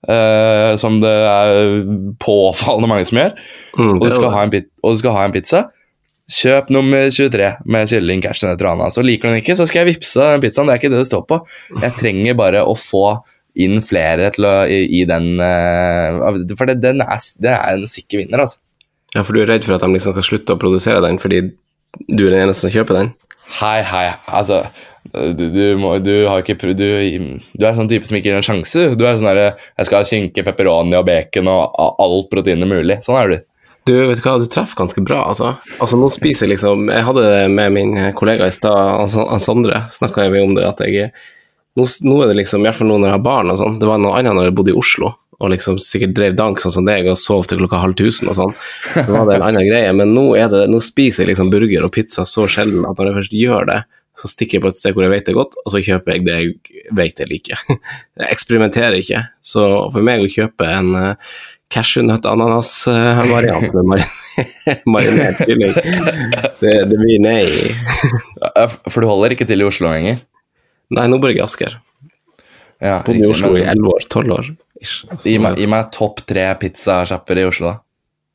Uh, 0.03 0.73
som 0.79 0.97
det 0.99 1.11
er 1.11 1.79
påfallende 2.19 2.89
mange 2.91 3.05
som 3.07 3.21
gjør, 3.21 3.37
Mm, 3.73 3.93
og 3.95 4.03
du 4.03 4.11
skal 4.13 4.29
ha 4.35 4.41
en, 4.45 4.51
og 4.83 4.91
du 4.93 4.99
skal 4.99 5.15
ha 5.15 5.21
en 5.25 5.31
pizza, 5.33 5.61
Kjøp 6.31 6.69
nummer 6.71 7.09
23 7.11 7.49
med 7.67 7.89
kylling, 7.91 8.21
cashewnøtter 8.23 8.67
og 8.69 8.77
ananas. 8.77 8.95
Så 8.95 9.03
liker 9.03 9.27
du 9.27 9.33
den 9.33 9.41
ikke, 9.41 9.57
så 9.59 9.67
skal 9.67 9.83
jeg 9.83 9.97
vippse 9.97 10.23
den 10.23 10.43
pizzaen. 10.43 10.69
Det 10.69 10.75
er 10.75 10.79
ikke 10.79 10.91
det 10.93 11.01
det 11.01 11.09
står 11.09 11.25
på. 11.27 11.39
Jeg 11.83 11.97
trenger 11.99 12.37
bare 12.39 12.61
å 12.63 12.75
få 12.79 13.03
inn 13.59 13.83
flere 13.85 14.31
å, 14.31 14.53
i, 14.65 14.79
i 14.97 15.03
den 15.05 15.35
eh, 15.43 16.55
For 16.57 16.69
det, 16.69 16.79
den 16.81 17.03
er, 17.05 17.19
det 17.43 17.51
er 17.51 17.75
en 17.75 17.89
sikker 17.89 18.23
vinner, 18.23 18.45
altså. 18.45 18.63
Ja, 19.13 19.21
for 19.21 19.35
du 19.35 19.43
er 19.43 19.51
redd 19.51 19.67
for 19.67 19.75
at 19.75 19.83
de 19.83 19.91
liksom 19.93 20.15
skal 20.15 20.25
slutte 20.25 20.55
å 20.55 20.61
produsere 20.61 21.03
den 21.03 21.19
fordi 21.21 21.43
du 22.07 22.23
er 22.25 22.33
den 22.33 22.47
eneste 22.47 22.65
som 22.65 22.73
kjøper 22.73 22.97
den? 22.97 23.11
Hei, 23.59 23.83
hei. 23.85 24.07
Altså, 24.33 24.63
du, 25.13 25.43
du, 25.53 25.61
må, 25.77 25.97
du 26.01 26.23
har 26.25 26.41
ikke 26.41 26.55
prøvd 26.63 26.79
du, 26.79 26.87
du 27.53 27.65
er 27.67 27.75
sånn 27.77 27.91
type 27.91 28.07
som 28.09 28.17
ikke 28.17 28.31
gir 28.31 28.39
en 28.39 28.47
sjanse. 28.47 28.87
Du 28.97 29.03
er 29.05 29.19
sånn 29.19 29.29
derre 29.29 29.49
Jeg 29.51 29.89
skal 29.89 29.99
ha 29.99 30.07
skinke, 30.07 30.45
pepperoni 30.47 30.97
og 30.97 31.05
bacon 31.05 31.51
og 31.51 31.77
alt 32.01 32.31
proteinet 32.31 32.71
mulig. 32.71 32.97
Sånn 33.05 33.19
er 33.19 33.35
du. 33.35 33.37
Du, 33.83 33.93
vet 34.07 34.19
du 34.19 34.23
hva, 34.23 34.37
du 34.39 34.47
treffer 34.47 34.79
ganske 34.79 35.03
bra, 35.03 35.25
altså. 35.33 35.55
Altså, 35.77 35.99
nå 35.99 36.07
spiser 36.13 36.47
jeg 36.47 36.55
liksom 36.55 36.87
Jeg 36.87 37.03
hadde 37.03 37.23
det 37.27 37.41
med 37.51 37.73
min 37.75 37.97
kollega 38.15 38.47
i 38.47 38.55
stad, 38.55 39.11
Sondre, 39.43 39.85
snakka 39.91 40.29
vi 40.31 40.43
om 40.43 40.55
det, 40.55 40.67
at 40.69 40.83
jeg 40.87 41.11
nå, 41.73 41.87
nå 42.05 42.15
er 42.21 42.29
det 42.29 42.37
liksom, 42.37 42.61
i 42.61 42.69
hvert 42.69 42.77
fall 42.77 42.91
nå 42.91 42.99
når 43.01 43.09
jeg 43.09 43.15
har 43.15 43.25
barn 43.25 43.49
og 43.49 43.57
sånn, 43.57 43.79
det 43.81 43.87
var 43.89 44.01
noe 44.01 44.19
annet 44.19 44.35
når 44.37 44.51
jeg 44.51 44.55
bodde 44.59 44.73
i 44.75 44.77
Oslo 44.77 45.09
og 45.43 45.49
liksom 45.51 45.79
sikkert 45.81 46.13
drev 46.15 46.35
dank 46.39 46.61
sånn 46.61 46.75
som 46.75 46.85
deg 46.87 47.07
og 47.11 47.17
sov 47.19 47.47
til 47.49 47.59
klokka 47.59 47.81
halv 47.81 47.97
tusen 47.99 48.29
og 48.31 48.37
sånn. 48.37 48.53
Det 48.93 49.09
var 49.09 49.25
det 49.27 49.39
en 49.39 49.47
annen 49.49 49.65
greie, 49.67 49.89
men 49.97 50.13
nå, 50.15 50.29
er 50.39 50.47
det, 50.53 50.61
nå 50.71 50.79
spiser 50.83 51.25
jeg 51.25 51.33
liksom 51.33 51.51
burger 51.51 51.87
og 51.87 51.91
pizza 51.95 52.23
så 52.29 52.45
sjelden 52.47 52.85
at 52.87 52.95
når 52.95 53.09
jeg 53.09 53.17
først 53.17 53.35
gjør 53.41 53.67
det, 53.71 53.79
så 54.21 54.29
stikker 54.29 54.59
jeg 54.59 54.63
på 54.63 54.69
et 54.69 54.77
sted 54.77 54.93
hvor 54.93 55.07
jeg 55.07 55.11
vet 55.15 55.27
det 55.27 55.35
godt, 55.35 55.57
og 55.63 55.73
så 55.73 55.81
kjøper 55.83 56.13
jeg 56.13 56.25
det 56.27 56.37
jeg 56.37 56.83
vet 56.95 57.21
jeg 57.23 57.31
liker. 57.31 57.63
Jeg 58.21 58.29
eksperimenterer 58.29 58.99
ikke. 58.99 59.23
Så 59.41 59.63
for 59.89 60.05
meg 60.05 60.21
å 60.21 60.29
kjøpe 60.29 60.67
en 60.69 60.91
uh, 60.93 61.37
cashewnøtt-ananas-variant 61.73 63.73
med 63.73 63.85
mari- 63.93 64.09
marinert 64.93 65.37
kylling, 65.45 65.73
det, 66.61 66.73
det 66.89 66.97
blir 66.99 67.19
nei. 67.23 67.45
For 68.89 69.01
du 69.03 69.07
holder 69.09 69.35
ikke 69.35 69.47
til 69.49 69.63
i 69.63 69.67
Oslo 69.67 69.91
lenger? 69.93 70.21
Nei, 70.93 71.05
nå 71.09 71.19
bor 71.21 71.31
jeg 71.33 71.39
i 71.41 71.45
Asker. 71.45 71.77
Ja, 72.83 72.99
Bodde 73.05 73.23
i 73.23 73.29
Oslo 73.29 73.53
Oslo 73.53 73.57
i 73.57 73.61
men- 73.63 73.71
elleve 73.73 73.95
år, 73.97 74.07
tolv 74.11 74.35
år. 74.39 74.51
Altså, 74.83 75.15
Gi 75.23 75.37
meg, 75.39 75.55
gi 75.61 75.67
meg 75.71 75.91
topp 75.95 76.25
tre 76.27 76.49
pizzasjapper 76.59 77.39
i 77.39 77.45
Oslo, 77.47 77.69
da. 77.71 77.79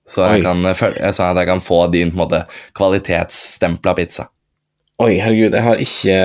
Så 0.09 0.24
jeg, 0.24 0.41
kan, 0.47 0.62
eh, 0.64 0.78
sånn 1.12 1.34
at 1.34 1.43
jeg 1.43 1.49
kan 1.51 1.61
få 1.61 1.82
din 1.93 2.14
måte, 2.16 2.39
kvalitetsstempla 2.78 3.93
pizza. 3.99 4.24
Oi, 5.05 5.18
herregud, 5.22 5.53
jeg 5.55 5.62
har 5.62 5.78
ikke 5.84 6.16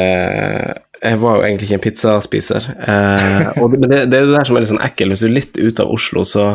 Jeg 1.03 1.17
var 1.19 1.33
jo 1.35 1.43
egentlig 1.43 1.67
ikke 1.67 1.75
en 1.75 1.83
pizzaspiser. 1.83 2.63
Eh, 2.79 3.49
det, 3.59 3.67
men 3.75 3.89
det, 3.91 3.99
det 4.07 4.21
er 4.21 4.29
det 4.29 4.37
der 4.37 4.47
som 4.47 4.55
er 4.55 4.63
litt 4.63 4.71
sånn 4.71 4.85
ekkelt. 4.87 5.11
Hvis 5.11 5.23
du 5.25 5.27
er 5.27 5.35
litt 5.35 5.59
ute 5.59 5.83
av 5.83 5.91
Oslo, 5.91 6.23
så, 6.25 6.45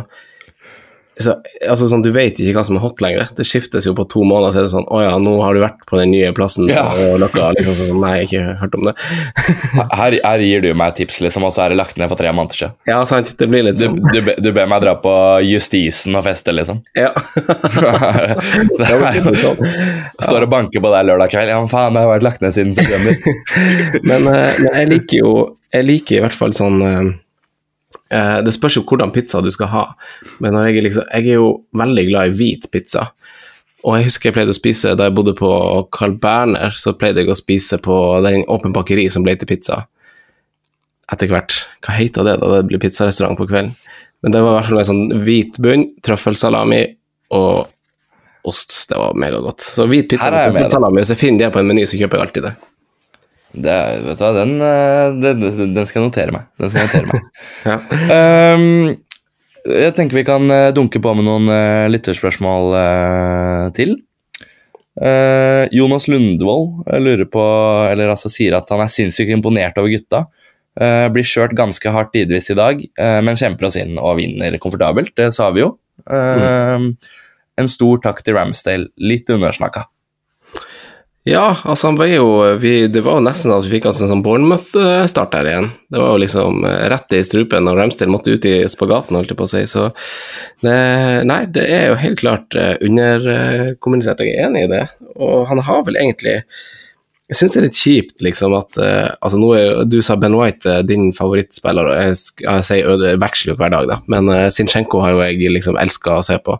så 1.18 1.34
altså 1.66 1.88
sånn, 1.90 2.02
Du 2.06 2.10
vet 2.14 2.38
ikke 2.38 2.54
hva 2.56 2.64
som 2.66 2.76
er 2.78 2.82
hot 2.84 3.00
lenger. 3.02 3.26
Det 3.36 3.46
skiftes 3.46 3.86
jo 3.88 3.94
på 3.98 4.04
to 4.10 4.22
måneder, 4.26 4.52
så 4.54 4.60
er 4.60 4.66
det 4.68 4.72
sånn 4.72 4.86
Å 4.94 5.00
ja, 5.02 5.14
nå 5.22 5.34
har 5.42 5.56
du 5.56 5.62
vært 5.64 5.82
på 5.88 5.98
den 5.98 6.12
nye 6.14 6.30
plassen 6.36 6.68
Ja. 6.70 6.84
og 6.94 7.18
noe 7.22 7.48
liksom 7.58 7.74
sånn 7.78 7.98
Nei, 8.02 8.12
jeg 8.22 8.28
har 8.28 8.28
ikke 8.28 8.60
hørt 8.62 8.76
om 8.78 8.86
det. 8.88 8.94
Her, 9.98 10.16
her 10.24 10.44
gir 10.44 10.62
du 10.64 10.68
meg 10.78 10.94
tips, 10.98 11.20
liksom, 11.24 11.46
og 11.48 11.52
så 11.54 11.64
er 11.64 11.74
det 11.74 11.80
lagt 11.80 11.98
ned 11.98 12.10
for 12.12 12.20
tre 12.20 12.30
måneder 12.34 12.60
siden. 12.60 12.76
Ja, 12.90 13.00
sant. 13.08 13.32
Det 13.40 13.48
blir 13.50 13.66
litt 13.66 13.80
sånn. 13.80 13.98
du, 14.12 14.20
be- 14.24 14.36
du 14.38 14.50
ber 14.54 14.68
meg 14.70 14.82
dra 14.84 14.94
på 15.02 15.14
Justisen 15.46 16.16
og 16.18 16.24
feste, 16.28 16.54
liksom. 16.54 16.82
Ja. 16.98 17.10
det 18.78 18.88
er, 18.88 19.30
sånn. 19.42 19.62
står 20.22 20.46
og 20.46 20.52
banker 20.52 20.82
på 20.84 20.92
deg 20.94 21.08
lørdag 21.10 21.32
kveld. 21.34 21.50
Ja, 21.52 21.58
men 21.62 21.70
faen, 21.72 21.94
det 21.96 22.04
har 22.04 22.12
vært 22.14 22.26
lagt 22.26 22.44
ned 22.44 22.54
siden 22.56 22.74
september. 22.76 23.16
Men, 24.08 24.26
eh, 24.30 24.58
men 24.62 24.74
jeg 24.74 24.88
liker 24.92 25.18
jo 25.20 25.30
Jeg 25.74 25.84
liker 25.86 26.18
i 26.18 26.20
hvert 26.24 26.36
fall 26.36 26.54
sånn 26.56 26.78
eh, 28.10 28.38
Det 28.44 28.54
spørs 28.54 28.78
jo 28.78 28.84
hvordan 28.88 29.12
pizza 29.14 29.42
du 29.44 29.50
skal 29.54 29.72
ha, 29.72 29.84
men 30.44 30.56
jeg, 30.68 30.82
liksom, 30.86 31.06
jeg 31.12 31.28
er 31.28 31.40
jo 31.40 31.52
veldig 31.76 32.04
glad 32.10 32.32
i 32.32 32.36
hvit 32.40 32.68
pizza. 32.72 33.08
Og 33.86 33.94
jeg 33.94 34.08
husker 34.08 34.28
jeg 34.28 34.36
pleide 34.36 34.52
å 34.52 34.58
spise 34.58 34.96
da 34.98 35.06
jeg 35.06 35.14
bodde 35.16 35.36
på 35.38 35.50
Carl 35.94 36.16
Berner, 36.20 36.74
så 36.74 36.96
pleide 36.98 37.22
jeg 37.22 37.30
å 37.30 37.38
spise 37.38 37.78
på 37.82 37.96
den 38.26 38.42
Åpen 38.50 38.74
bakeri 38.74 39.06
som 39.12 39.24
ble 39.26 39.36
til 39.38 39.48
pizza. 39.50 39.84
Etter 41.08 41.30
hvert. 41.30 41.54
Hva 41.84 41.94
heter 41.96 42.26
det 42.26 42.36
da 42.42 42.50
det 42.56 42.66
blir 42.68 42.82
pizzarestaurant 42.82 43.38
på 43.38 43.46
kvelden? 43.48 43.72
Men 44.20 44.34
det 44.34 44.42
var 44.42 44.50
i 44.50 44.58
hvert 44.58 44.72
fall 44.72 44.82
en 44.82 44.88
sånn 44.88 45.22
hvit 45.22 45.60
bunn, 45.62 45.86
trøffelsalami 46.04 46.82
og 47.38 47.68
ost. 48.48 48.74
Det 48.90 48.98
var 48.98 49.14
megagodt. 49.14 49.62
Så 49.62 49.86
hvit 49.88 50.10
pizza 50.10 50.32
med 50.34 50.50
trøffelsalami, 50.50 51.00
hvis 51.00 51.14
jeg 51.14 51.22
finner 51.22 51.46
det 51.46 51.52
på 51.54 51.62
en 51.62 51.70
meny, 51.70 51.86
så 51.86 52.00
kjøper 52.00 52.18
jeg 52.18 52.26
alltid 52.26 52.48
det. 52.48 52.54
Det, 53.52 53.74
vet 54.04 54.18
du 54.20 54.24
hva, 54.24 54.32
den, 54.36 54.56
eh, 54.60 55.14
den, 55.22 55.74
den 55.74 55.86
skal 55.88 56.02
jeg 56.02 56.08
notere 56.10 56.34
meg. 56.34 56.48
Den 56.60 56.72
skal 56.72 56.84
jeg 56.84 56.90
notere 56.90 57.12
meg. 57.12 57.28
Ja. 57.68 57.78
um, 58.54 58.96
jeg 59.68 59.94
tenker 59.96 60.16
vi 60.16 60.24
kan 60.24 60.48
eh, 60.52 60.70
dunke 60.72 61.00
på 61.02 61.12
med 61.16 61.26
noen 61.26 61.48
uh, 61.50 61.88
lytterspørsmål 61.92 62.76
uh, 62.76 63.64
til. 63.76 63.96
Uh, 64.98 65.64
Jonas 65.74 66.08
Lundvold 66.10 66.88
lurer 67.04 67.28
på, 67.30 67.44
eller 67.90 68.12
altså 68.14 68.30
sier 68.32 68.56
at 68.58 68.70
han 68.72 68.82
er 68.84 68.92
sinnssykt 68.92 69.34
imponert 69.34 69.78
over 69.80 69.92
gutta. 69.92 70.26
Blir 70.78 71.26
kjørt 71.26 71.56
ganske 71.58 71.90
hardt 71.90 72.12
tidvis 72.14 72.52
i 72.52 72.54
dag, 72.54 72.82
men 73.26 73.38
kjemper 73.40 73.66
oss 73.66 73.74
inn 73.80 73.96
og 73.98 74.20
vinner 74.20 74.54
komfortabelt. 74.62 75.10
Det 75.18 75.32
sa 75.34 75.48
vi 75.50 75.64
jo. 75.64 75.72
Mm. 76.06 76.92
En 77.58 77.70
stor 77.72 77.98
takk 78.04 78.22
til 78.22 78.36
Ramsdale. 78.38 78.86
Litt 79.02 79.26
undersnakka. 79.34 79.88
Ja, 81.28 81.56
altså 81.64 81.90
han 81.90 81.96
var 81.98 82.08
jo 82.08 82.28
vi, 82.56 82.86
Det 82.88 83.02
var 83.04 83.18
jo 83.18 83.24
nesten 83.26 83.52
at 83.52 83.66
vi 83.66 83.76
fikk 83.76 83.88
oss 83.90 84.00
en 84.00 84.08
sånn 84.08 84.22
Bournemouth-start 84.24 85.34
der 85.34 85.50
igjen. 85.50 85.68
Det 85.92 86.00
var 86.00 86.14
jo 86.14 86.22
liksom 86.22 86.64
eh, 86.64 86.84
rett 86.88 87.12
i 87.12 87.20
strupen 87.26 87.66
når 87.68 87.76
Ramsdale 87.82 88.12
måtte 88.14 88.32
ut 88.32 88.48
i 88.48 88.54
spagaten, 88.70 89.18
holdt 89.18 89.34
jeg 89.34 89.38
på 89.40 89.44
å 89.44 89.50
si. 89.50 89.62
Så 89.68 89.90
det, 90.64 90.78
nei, 91.28 91.42
det 91.52 91.66
er 91.68 91.84
jo 91.90 92.00
helt 92.00 92.20
klart 92.22 92.56
eh, 92.56 92.78
underkommunisert, 92.88 94.24
jeg 94.24 94.38
er 94.38 94.48
enig 94.48 94.64
i 94.64 94.72
det. 94.72 94.84
Og 95.18 95.44
han 95.50 95.60
har 95.68 95.84
vel 95.84 96.00
egentlig 96.00 96.38
Jeg 97.28 97.36
syns 97.36 97.52
det 97.52 97.58
er 97.60 97.64
litt 97.66 97.76
kjipt, 97.78 98.14
liksom, 98.24 98.54
at 98.56 98.78
uh, 98.80 99.10
Altså, 99.20 99.36
nå 99.40 99.50
er 99.52 99.82
Du 99.88 99.98
sa 100.04 100.16
Ben 100.20 100.36
White, 100.36 100.64
eh, 100.68 100.80
din 100.86 101.10
favorittspiller, 101.16 101.90
og 101.90 101.98
jeg, 101.98 102.16
jeg 102.40 102.64
sier 102.64 102.88
øde, 102.88 103.10
veksler 103.20 103.52
jo 103.52 103.58
hver 103.60 103.72
dag, 103.74 103.88
da, 103.90 103.98
men 104.08 104.30
uh, 104.32 104.46
Sinchenko 104.54 105.02
har 105.04 105.12
jo 105.12 105.20
jeg 105.20 105.52
liksom 105.52 105.76
elska 105.80 106.16
å 106.18 106.24
se 106.24 106.38
på. 106.44 106.56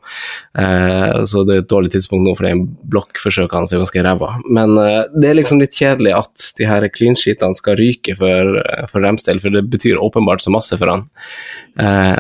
Uh, 0.59 1.25
så 1.29 1.45
det 1.49 1.55
er 1.55 1.63
et 1.63 1.71
dårlig 1.71 1.93
tidspunkt 1.95 2.27
nå, 2.27 2.35
for 2.37 2.45
det 2.45 2.53
er 2.53 2.59
en 2.59 2.67
blokkforsøk 2.93 3.57
hans 3.57 3.73
er 3.73 3.81
ganske 3.81 4.05
ræva. 4.05 4.35
Men 4.45 4.77
det 4.77 5.31
er 5.31 5.39
liksom 5.39 5.63
litt 5.63 5.77
kjedelig 5.77 6.13
at 6.19 6.49
de 6.59 6.69
her 6.69 6.85
clean 6.93 7.17
sheetene 7.19 7.57
skal 7.57 7.79
ryke 7.81 8.17
for, 8.19 8.61
for 8.91 9.05
Ramsdale, 9.05 9.41
for 9.43 9.55
det 9.55 9.65
betyr 9.73 10.01
åpenbart 10.03 10.45
så 10.45 10.53
masse 10.53 10.77
for 10.79 10.93
han. 10.93 11.07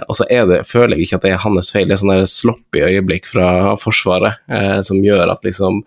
Og 0.08 0.14
så 0.16 0.26
er 0.32 0.46
det, 0.48 0.62
føler 0.68 0.96
jeg 0.96 1.08
ikke 1.08 1.20
at 1.20 1.26
det 1.26 1.34
er 1.34 1.42
hans 1.44 1.72
feil, 1.74 1.88
det 1.88 1.96
er 1.96 2.02
sånn 2.02 2.14
der 2.14 2.28
sloppy 2.30 2.84
øyeblikk 2.86 3.28
fra 3.28 3.74
Forsvaret 3.80 4.40
som 4.86 5.02
gjør 5.04 5.34
at 5.34 5.44
liksom 5.46 5.82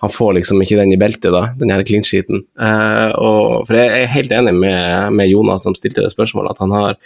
han 0.00 0.10
får 0.10 0.38
liksom 0.38 0.62
ikke 0.64 0.78
den 0.78 0.94
i 0.94 0.98
beltet, 1.00 1.28
da, 1.34 1.50
den 1.60 1.72
her 1.72 1.82
clean 1.84 2.04
sheeten. 2.06 2.40
Eh, 2.56 3.10
for 3.68 3.76
jeg 3.76 3.90
er 3.98 4.14
helt 4.14 4.32
enig 4.32 4.54
med, 4.56 5.12
med 5.12 5.28
Jonas 5.28 5.66
som 5.66 5.76
stilte 5.76 6.04
det 6.04 6.12
spørsmålet, 6.14 6.56
at 6.56 6.64
han 6.64 6.76
har 6.76 7.02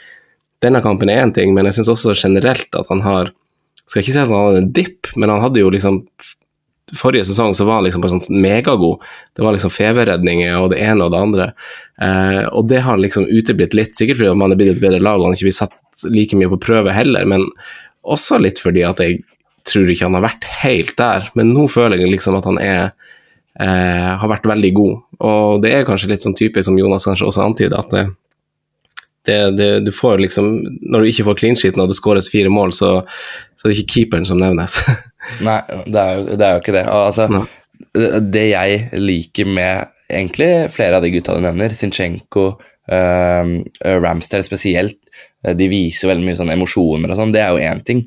Denne 0.62 0.80
kampen 0.80 1.10
er 1.12 1.18
én 1.20 1.32
ting, 1.34 1.50
men 1.52 1.66
jeg 1.68 1.76
syns 1.76 1.90
også 1.92 2.14
generelt 2.16 2.72
at 2.78 2.86
han 2.88 3.02
har 3.04 3.34
Skal 3.82 4.00
ikke 4.00 4.14
si 4.14 4.20
at 4.22 4.30
han 4.30 4.46
hadde 4.46 4.62
en 4.62 4.70
dipp, 4.72 5.10
men 5.18 5.28
han 5.28 5.42
hadde 5.42 5.60
jo 5.60 5.72
liksom 5.74 6.04
Forrige 6.94 7.26
sesong 7.26 7.52
så 7.56 7.66
var 7.66 7.80
han 7.80 7.86
liksom 7.86 8.02
bare 8.04 8.12
sånn 8.12 8.40
megagod. 8.44 9.02
Det 9.34 9.42
var 9.42 9.56
liksom 9.56 9.72
feberredninger 9.72 10.54
og 10.60 10.68
det 10.70 10.82
ene 10.84 11.06
og 11.06 11.14
det 11.14 11.20
andre. 11.26 11.46
Eh, 11.96 12.42
og 12.52 12.68
det 12.70 12.82
har 12.84 13.00
liksom 13.00 13.24
uteblitt 13.26 13.74
litt, 13.74 13.96
sikkert 13.96 14.20
fordi 14.20 14.34
man 14.38 14.52
er 14.52 14.60
blitt 14.60 14.76
et 14.76 14.82
bedre 14.84 15.00
lag 15.02 15.18
og 15.18 15.30
han 15.30 15.36
ikke 15.36 15.48
blir 15.48 15.56
satt 15.56 16.04
like 16.12 16.36
mye 16.38 16.52
på 16.52 16.60
prøve 16.62 16.94
heller, 16.94 17.24
men 17.26 17.48
også 18.04 18.38
litt 18.44 18.60
fordi 18.62 18.84
at 18.86 19.00
jeg 19.02 19.24
tror 19.64 19.90
ikke 19.90 20.08
han 20.08 20.16
har 20.18 20.26
vært 20.26 20.48
helt 20.62 20.96
der. 20.98 21.30
Men 21.38 21.54
nå 21.54 21.66
føler 21.72 22.00
jeg 22.00 22.12
liksom 22.12 22.36
at 22.38 22.48
han 22.48 22.60
er 22.62 22.82
eh, 23.60 24.10
har 24.20 24.30
vært 24.30 24.48
veldig 24.48 24.72
god. 24.76 25.00
Og 25.24 25.62
det 25.64 25.72
er 25.74 25.88
kanskje 25.88 26.10
litt 26.12 26.24
sånn 26.24 26.36
typisk 26.38 26.68
som 26.68 26.78
Jonas 26.78 27.06
kanskje 27.08 27.28
også 27.30 27.44
antyder, 27.46 27.80
at 27.80 27.94
det, 27.94 28.04
det, 29.24 29.38
det, 29.56 29.70
du 29.86 29.92
får 29.94 30.20
liksom 30.20 30.50
Når 30.82 31.00
du 31.00 31.08
ikke 31.08 31.24
får 31.30 31.38
clean 31.40 31.56
sheet 31.56 31.78
når 31.80 31.88
det 31.90 31.98
skåres 31.98 32.28
fire 32.32 32.52
mål, 32.52 32.74
så, 32.76 32.98
så 33.56 33.66
er 33.66 33.72
det 33.72 33.80
ikke 33.82 33.94
keeperen 33.98 34.28
som 34.28 34.40
nevnes. 34.42 34.80
Nei, 35.46 35.60
det 35.86 36.00
er 36.00 36.18
jo, 36.18 36.28
det 36.34 36.46
er 36.46 36.56
jo 36.56 36.62
ikke 36.64 36.76
det. 36.76 36.86
Og, 36.90 37.08
altså, 37.08 37.28
Nei. 37.32 38.20
det 38.34 38.46
jeg 38.50 38.86
liker 39.00 39.48
med 39.48 39.90
egentlig 40.12 40.50
flere 40.74 40.98
av 40.98 41.04
de 41.04 41.10
gutta 41.14 41.36
du 41.36 41.44
nevner, 41.44 41.72
Zinchenko, 41.74 42.50
um, 42.90 43.56
Ramsdale 44.04 44.46
spesielt, 44.46 44.98
eh, 45.44 45.54
de 45.56 45.68
viser 45.70 46.10
veldig 46.10 46.26
mye 46.26 46.38
sånn 46.38 46.52
emosjoner 46.54 47.12
og 47.12 47.20
sånn, 47.20 47.32
det 47.34 47.42
er 47.44 47.54
jo 47.54 47.62
én 47.64 47.82
ting. 47.86 48.04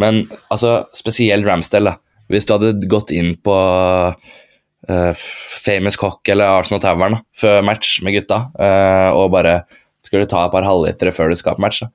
Men 0.00 0.24
altså, 0.52 0.82
spesielt 0.96 1.46
Ramsdale, 1.48 1.94
da. 1.94 2.00
Hvis 2.32 2.46
du 2.48 2.54
hadde 2.54 2.88
gått 2.88 3.10
inn 3.12 3.34
på 3.44 3.54
uh, 3.54 5.24
Famous 5.64 5.98
Cock 6.00 6.30
eller 6.32 6.60
Arsenal 6.62 6.80
Tavern 6.80 7.18
da, 7.18 7.24
før 7.36 7.66
match 7.68 7.98
med 8.06 8.16
gutta, 8.16 8.46
uh, 8.56 9.10
og 9.12 9.28
bare 9.34 9.58
skulle 10.04 10.28
ta 10.28 10.46
et 10.46 10.54
par 10.54 10.64
halvlitere 10.64 11.12
før 11.12 11.32
du 11.32 11.36
skal 11.36 11.58
på 11.58 11.64
match, 11.66 11.82
da. 11.84 11.90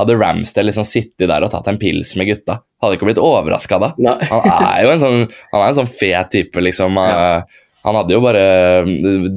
Hadde 0.00 0.14
Ramsdale 0.16 0.70
liksom 0.70 0.86
sittet 0.88 1.28
der 1.28 1.44
og 1.44 1.50
tatt 1.52 1.66
en 1.68 1.76
pils 1.82 2.14
med 2.16 2.30
gutta, 2.30 2.62
hadde 2.80 2.96
ikke 2.96 3.10
blitt 3.10 3.20
overraska 3.20 3.76
da. 3.82 3.90
Han 4.30 4.46
er 4.70 4.86
jo 4.86 4.94
en 4.94 5.02
sånn, 5.02 5.18
han 5.50 5.60
er 5.60 5.66
en 5.66 5.76
sånn 5.82 5.90
fet 5.90 6.30
type, 6.32 6.62
liksom. 6.64 6.96
eh, 6.96 7.60
Han 7.82 7.98
hadde 7.98 8.14
jo 8.14 8.22
bare 8.22 8.42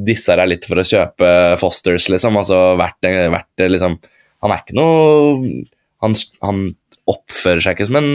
dissa 0.06 0.36
deg 0.38 0.52
litt 0.52 0.68
for 0.70 0.82
å 0.82 0.86
kjøpe 0.86 1.30
Fosters, 1.62 2.10
liksom. 2.14 2.38
Altså 2.38 2.60
vært, 2.80 3.02
vært 3.34 3.66
liksom 3.72 3.98
Han 4.44 4.54
er 4.54 4.62
ikke 4.62 4.78
noe 4.78 5.66
han, 6.04 6.16
han 6.44 6.62
oppfører 7.10 7.64
seg 7.64 7.76
ikke 7.76 7.88
som 7.90 8.00
en 8.00 8.14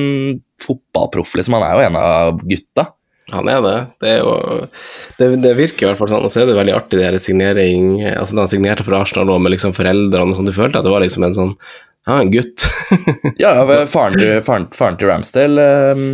fotballproff, 0.62 1.34
liksom. 1.38 1.56
Han 1.58 1.66
er 1.66 1.76
jo 1.76 1.86
en 1.88 2.00
av 2.00 2.42
gutta. 2.46 2.86
Han 3.30 3.50
er 3.50 3.60
det. 3.62 3.76
Det, 4.02 4.14
er 4.16 4.24
jo, 4.24 4.32
det, 5.18 5.28
det 5.44 5.52
virker 5.58 5.86
i 5.86 5.90
hvert 5.90 6.00
fall 6.00 6.10
sånn. 6.12 6.26
Og 6.26 6.32
så 6.32 6.42
er 6.42 6.50
det 6.50 6.58
veldig 6.58 6.74
artig, 6.74 6.98
det 6.98 7.06
her 7.06 7.18
signering 7.22 7.92
altså 8.10 8.36
Da 8.36 8.44
han 8.44 8.50
signerte 8.50 8.86
for 8.86 8.98
Arsenal 8.98 9.36
med 9.38 9.54
liksom 9.54 9.74
foreldrene 9.76 10.34
og 10.34 10.38
sånn, 10.38 10.50
du 10.50 10.56
følte 10.56 10.80
at 10.80 10.88
det 10.88 10.94
var 10.94 11.04
liksom 11.04 11.26
en 11.26 11.36
sånn 11.36 11.54
Ja, 12.08 12.18
en 12.18 12.32
gutt. 12.32 12.66
Ja, 13.42 13.54
faren 13.90 14.18
til, 14.18 14.40
faren, 14.46 14.66
faren 14.74 14.98
til 14.98 15.10
Ramsdale 15.12 15.66
øh, 15.92 16.04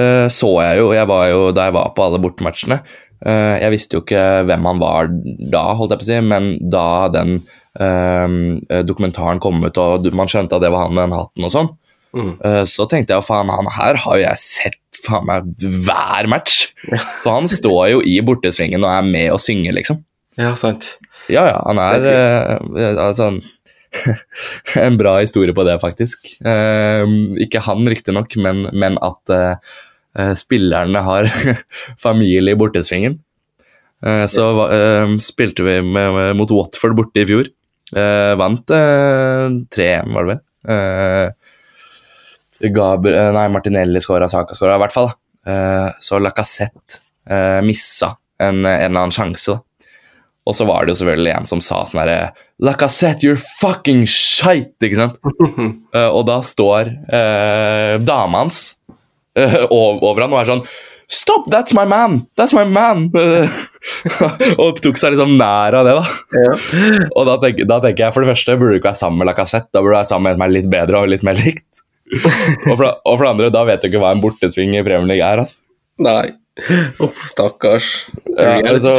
eh, 0.00 0.26
så 0.32 0.52
jeg 0.64 0.80
jo, 0.80 0.90
jeg 0.96 1.10
var 1.10 1.26
jo 1.32 1.50
da 1.56 1.68
jeg 1.68 1.76
var 1.76 1.92
på 1.96 2.06
alle 2.06 2.22
bortematchene. 2.24 2.80
Eh, 3.24 3.56
jeg 3.62 3.72
visste 3.72 3.96
jo 3.96 4.04
ikke 4.04 4.24
hvem 4.48 4.68
han 4.68 4.82
var 4.82 5.08
da, 5.10 5.62
holdt 5.78 5.94
jeg 5.94 6.02
på 6.02 6.06
å 6.06 6.10
si, 6.10 6.20
men 6.26 6.50
da 6.60 6.86
den 7.14 7.38
eh, 7.80 8.82
dokumentaren 8.84 9.40
kom 9.42 9.62
ut 9.64 9.80
og 9.80 10.10
man 10.16 10.30
skjønte 10.30 10.58
at 10.58 10.64
det 10.64 10.72
var 10.74 10.88
han 10.88 10.96
med 10.96 11.06
den 11.06 11.16
hatten 11.16 11.48
og 11.48 11.54
sånn, 11.54 11.70
eh, 12.16 12.62
så 12.68 12.88
tenkte 12.90 13.16
jeg 13.16 13.26
faen, 13.26 13.52
han 13.52 13.72
her 13.78 14.02
har 14.04 14.20
jo 14.20 14.26
jeg 14.26 14.42
sett 14.42 14.82
faen 15.06 15.26
meg 15.28 15.50
hver 15.60 16.28
match. 16.30 16.70
Så 17.22 17.32
han 17.32 17.48
står 17.50 17.82
jo 17.94 18.04
i 18.06 18.18
bortesvingen 18.24 18.84
og 18.84 18.92
er 18.92 19.06
med 19.06 19.34
og 19.34 19.42
synger, 19.42 19.76
liksom. 19.76 20.02
ja, 20.40 20.54
sant. 20.58 20.96
Ja, 21.32 21.42
ja, 21.48 21.58
han 21.66 21.80
er 21.82 22.04
eh, 22.06 22.98
altså, 23.02 23.32
en 24.86 24.98
bra 25.00 25.16
historie 25.18 25.54
på 25.56 25.64
det, 25.66 25.78
faktisk. 25.82 26.28
Eh, 26.46 27.16
ikke 27.42 27.64
han, 27.66 27.88
riktignok, 27.90 28.36
men, 28.42 28.68
men 28.76 29.00
at 29.04 29.34
eh, 29.34 29.74
spillerne 30.38 31.02
har 31.04 31.28
familie 32.06 32.54
i 32.54 32.58
bortesvingen. 32.58 33.18
Eh, 34.04 34.24
så 34.30 34.46
eh, 34.70 35.16
spilte 35.22 35.64
vi 35.66 35.78
med, 35.82 36.14
med, 36.14 36.36
mot 36.36 36.50
Watford 36.50 36.96
borte 36.98 37.22
i 37.22 37.28
fjor. 37.28 37.50
Eh, 37.96 38.32
vant 38.38 38.74
eh, 38.74 39.46
3-1, 39.76 40.12
var 40.14 40.26
det 40.26 40.34
vel. 40.34 40.42
Eh, 40.76 42.70
Gabriel, 42.72 43.18
eh, 43.20 43.32
nei, 43.36 43.46
Martinelli 43.52 44.02
skåra, 44.02 44.28
Saka 44.30 44.56
skåra, 44.56 44.76
i 44.76 44.84
hvert 44.84 44.94
fall. 44.94 45.12
Eh, 45.46 45.88
så 46.02 46.20
Lacassette 46.22 47.00
eh, 47.28 47.62
missa 47.64 48.16
en, 48.38 48.64
en 48.64 48.66
eller 48.66 49.06
annen 49.06 49.14
sjanse, 49.14 49.56
da. 49.56 49.62
Og 50.46 50.54
så 50.54 50.62
var 50.62 50.86
det 50.86 50.94
jo 50.94 51.00
selvfølgelig 51.00 51.32
en 51.34 51.48
som 51.48 51.60
sa 51.64 51.80
sånn 51.88 52.04
herre 52.04 52.18
Lacassette, 52.62 53.26
you're 53.26 53.40
fucking 53.58 54.04
shite! 54.06 54.76
Ikke 54.84 55.00
sant? 55.00 55.18
Eh, 55.96 56.10
og 56.12 56.26
da 56.28 56.42
står 56.44 56.90
uh, 57.08 57.94
dama 58.04 58.42
hans 58.42 58.58
eh, 58.68 58.85
over 59.70 60.24
han 60.24 60.32
og 60.32 60.42
er 60.42 60.52
sånn 60.52 60.68
Stop! 61.06 61.44
That's 61.52 61.70
my 61.76 61.84
man! 61.86 62.24
That's 62.34 62.50
my 62.56 62.64
man! 62.66 63.12
og 64.58 64.80
tok 64.82 64.98
seg 64.98 65.14
liksom 65.14 65.36
nær 65.38 65.76
av 65.78 65.86
det, 65.86 65.92
da. 65.94 66.56
Og 67.12 67.28
da 67.28 67.36
tenker, 67.44 67.68
da 67.70 67.76
tenker 67.84 68.08
jeg 68.08 68.14
for 68.16 68.26
det 68.26 68.32
første 68.32 68.56
burde 68.58 68.72
du 68.74 68.80
ikke 68.80 68.90
være 68.90 68.98
sammen 68.98 69.22
med 69.22 69.30
Lacassette. 69.30 69.70
Da 69.70 69.84
burde 69.84 69.94
du 69.94 69.98
være 70.00 70.08
sammen 70.08 70.26
med 70.26 70.34
en 70.34 70.40
som 70.40 70.46
er 70.48 70.54
litt 70.56 70.66
bedre 70.72 71.02
og 71.04 71.12
litt 71.12 71.22
mer 71.26 71.38
likt. 71.38 71.84
og, 72.16 72.72
for, 72.72 72.88
og 72.90 73.12
for 73.12 73.22
det 73.22 73.30
andre, 73.30 73.52
da 73.54 73.62
vet 73.70 73.84
du 73.84 73.88
ikke 73.92 74.02
hva 74.02 74.10
en 74.16 74.24
bortesving 74.24 74.74
i 74.74 74.82
Premier 74.82 75.12
League 75.12 75.30
er. 75.30 75.44
altså. 75.44 75.62
Nei. 76.02 76.26
Uff, 77.06 77.22
stakkars. 77.30 77.92
Ja, 78.32 78.56
altså, 78.66 78.96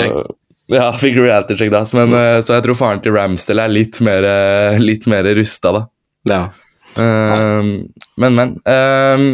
ja, 0.71 0.87
fikk 0.99 1.19
reality 1.19 1.59
check 1.59 1.75
da. 1.75 1.83
Men, 1.97 2.15
mm. 2.15 2.45
så 2.47 2.55
jeg 2.55 2.65
tror 2.69 2.79
faren 2.79 3.03
til 3.03 3.15
Ramsdale 3.15 3.67
er 3.67 3.75
litt 3.81 3.99
mer, 4.05 4.31
eh, 4.31 4.79
litt 4.79 5.11
mer 5.11 5.27
rusta, 5.37 5.75
da. 5.75 5.83
Ja. 6.31 6.41
Ehm, 7.03 7.71
men, 8.17 8.35
men. 8.35 8.55
ehm, 8.63 9.29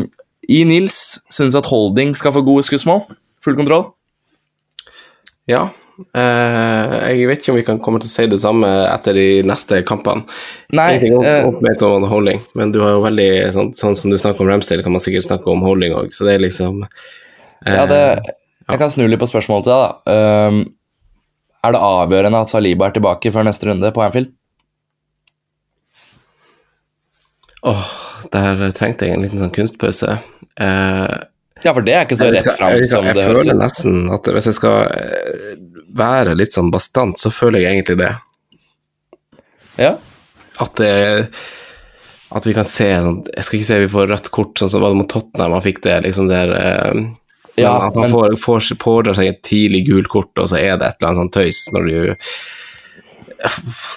I 0.51 0.63
Nils 0.67 0.97
syns 1.31 1.55
at 1.55 1.69
Holding 1.69 2.15
skal 2.17 2.33
få 2.35 2.43
gode 2.45 2.65
skussmål. 2.67 3.05
Full 3.45 3.55
kontroll. 3.59 3.87
Ja. 5.49 5.69
Eh, 6.17 6.93
jeg 7.13 7.27
vet 7.29 7.43
ikke 7.43 7.53
om 7.53 7.57
vi 7.59 7.65
kan 7.67 7.79
komme 7.83 7.99
til 8.01 8.09
å 8.09 8.13
si 8.13 8.25
det 8.31 8.39
samme 8.41 8.67
etter 8.89 9.15
de 9.17 9.27
neste 9.45 9.83
kampene. 9.87 10.25
Nei, 10.73 10.95
Ingenting 10.97 11.51
opp, 11.51 11.59
eh, 11.69 11.85
om 11.85 12.07
holding, 12.09 12.41
men 12.57 12.71
du 12.73 12.81
har 12.81 12.95
jo 12.95 13.03
veldig 13.05 13.29
sånn, 13.53 13.73
sånn 13.77 13.97
som 13.99 14.11
du 14.11 14.17
snakker 14.17 14.41
om 14.41 14.49
Ramsdale, 14.49 14.83
kan 14.83 14.95
man 14.95 15.03
sikkert 15.03 15.27
snakke 15.27 15.51
om 15.53 15.61
holding 15.61 15.93
òg, 15.93 16.09
så 16.15 16.25
det 16.25 16.37
er 16.37 16.45
liksom 16.47 16.81
eh, 16.81 17.75
ja, 17.75 17.85
det, 17.85 18.01
jeg 18.65 18.81
kan 18.81 18.93
snu 18.93 19.05
litt 19.05 19.21
på 19.21 19.29
spørsmålet 19.29 19.67
til 19.67 19.75
deg. 19.75 19.83
da. 19.83 20.47
Um, 20.49 20.63
er 21.63 21.75
det 21.75 21.83
avgjørende 21.87 22.41
at 22.43 22.51
Saliba 22.51 22.89
er 22.89 22.95
tilbake 22.97 23.31
før 23.31 23.45
neste 23.47 23.69
runde 23.69 23.93
på 23.93 24.03
Anfield? 24.03 24.33
Åh, 27.63 27.85
der 28.33 28.65
trengte 28.75 29.07
jeg 29.07 29.15
en 29.15 29.23
liten 29.23 29.39
sånn 29.39 29.53
kunstpause. 29.55 30.17
Eh, 30.59 31.15
Ja, 31.63 31.71
for 31.73 31.81
det 31.81 31.93
er 31.95 32.03
ikke 32.05 32.17
så 32.19 32.27
rett 32.33 32.49
fram 32.57 32.73
jeg, 32.75 32.89
jeg 32.91 33.15
det 33.15 33.23
høres 33.23 33.45
føler 33.45 33.55
nesten 33.61 33.99
at 34.11 34.27
hvis 34.35 34.49
jeg 34.51 34.57
skal 34.57 34.81
eh, 34.91 35.53
være 35.95 36.33
litt 36.35 36.51
sånn 36.53 36.71
bastant, 36.73 37.15
så 37.21 37.31
føler 37.31 37.63
jeg 37.63 37.77
egentlig 37.77 37.97
det. 38.01 38.11
Ja. 39.79 39.93
At 40.61 40.75
det 40.77 40.91
at 42.33 42.45
vi 42.49 42.53
kan 42.57 42.65
se 42.65 42.87
sånn 43.05 43.19
Jeg 43.29 43.43
skal 43.45 43.57
ikke 43.59 43.67
si 43.67 43.75
vi 43.83 43.89
får 43.93 44.07
rødt 44.09 44.27
kort, 44.33 44.57
sånn 44.57 44.69
som 44.73 44.81
var 44.81 44.89
det 44.93 44.97
mot 45.03 45.09
Tottenham, 45.09 45.53
han 45.53 45.61
fikk 45.65 45.83
det 45.85 45.99
liksom 46.07 46.27
der 46.29 46.51
eh, 46.57 46.99
Ja, 47.61 47.73
man 47.93 48.07
men- 48.07 48.11
får, 48.13 48.35
får, 48.41 48.67
pådrar 48.81 49.13
seg 49.17 49.29
et 49.29 49.41
tidlig 49.45 49.83
gult 49.87 50.09
kort, 50.09 50.31
og 50.41 50.49
så 50.49 50.57
er 50.57 50.77
det 50.81 50.87
et 50.89 50.97
eller 50.99 51.11
annet 51.11 51.21
sånn 51.23 51.33
tøys 51.37 51.59
når 51.75 51.89
du 51.89 51.97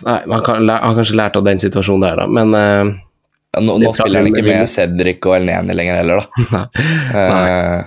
Nei, 0.07 0.20
man 0.26 0.42
kan, 0.42 0.68
har 0.68 0.94
kanskje 0.96 1.16
lært 1.18 1.36
av 1.38 1.44
den 1.46 1.61
situasjonen 1.62 2.02
der, 2.02 2.16
da, 2.18 2.26
men 2.26 2.54
eh, 2.59 2.94
Ja, 3.57 3.62
Nå, 3.64 3.78
nå 3.80 3.88
er 3.90 3.96
spiller 3.96 4.20
han 4.22 4.28
ikke 4.30 4.44
med 4.44 4.62
med 4.62 4.68
Cedric 4.70 5.26
og 5.26 5.36
Elneni 5.38 5.76
lenger 5.78 6.00
heller, 6.02 6.24
da. 6.52 6.64
Eh, 7.16 7.84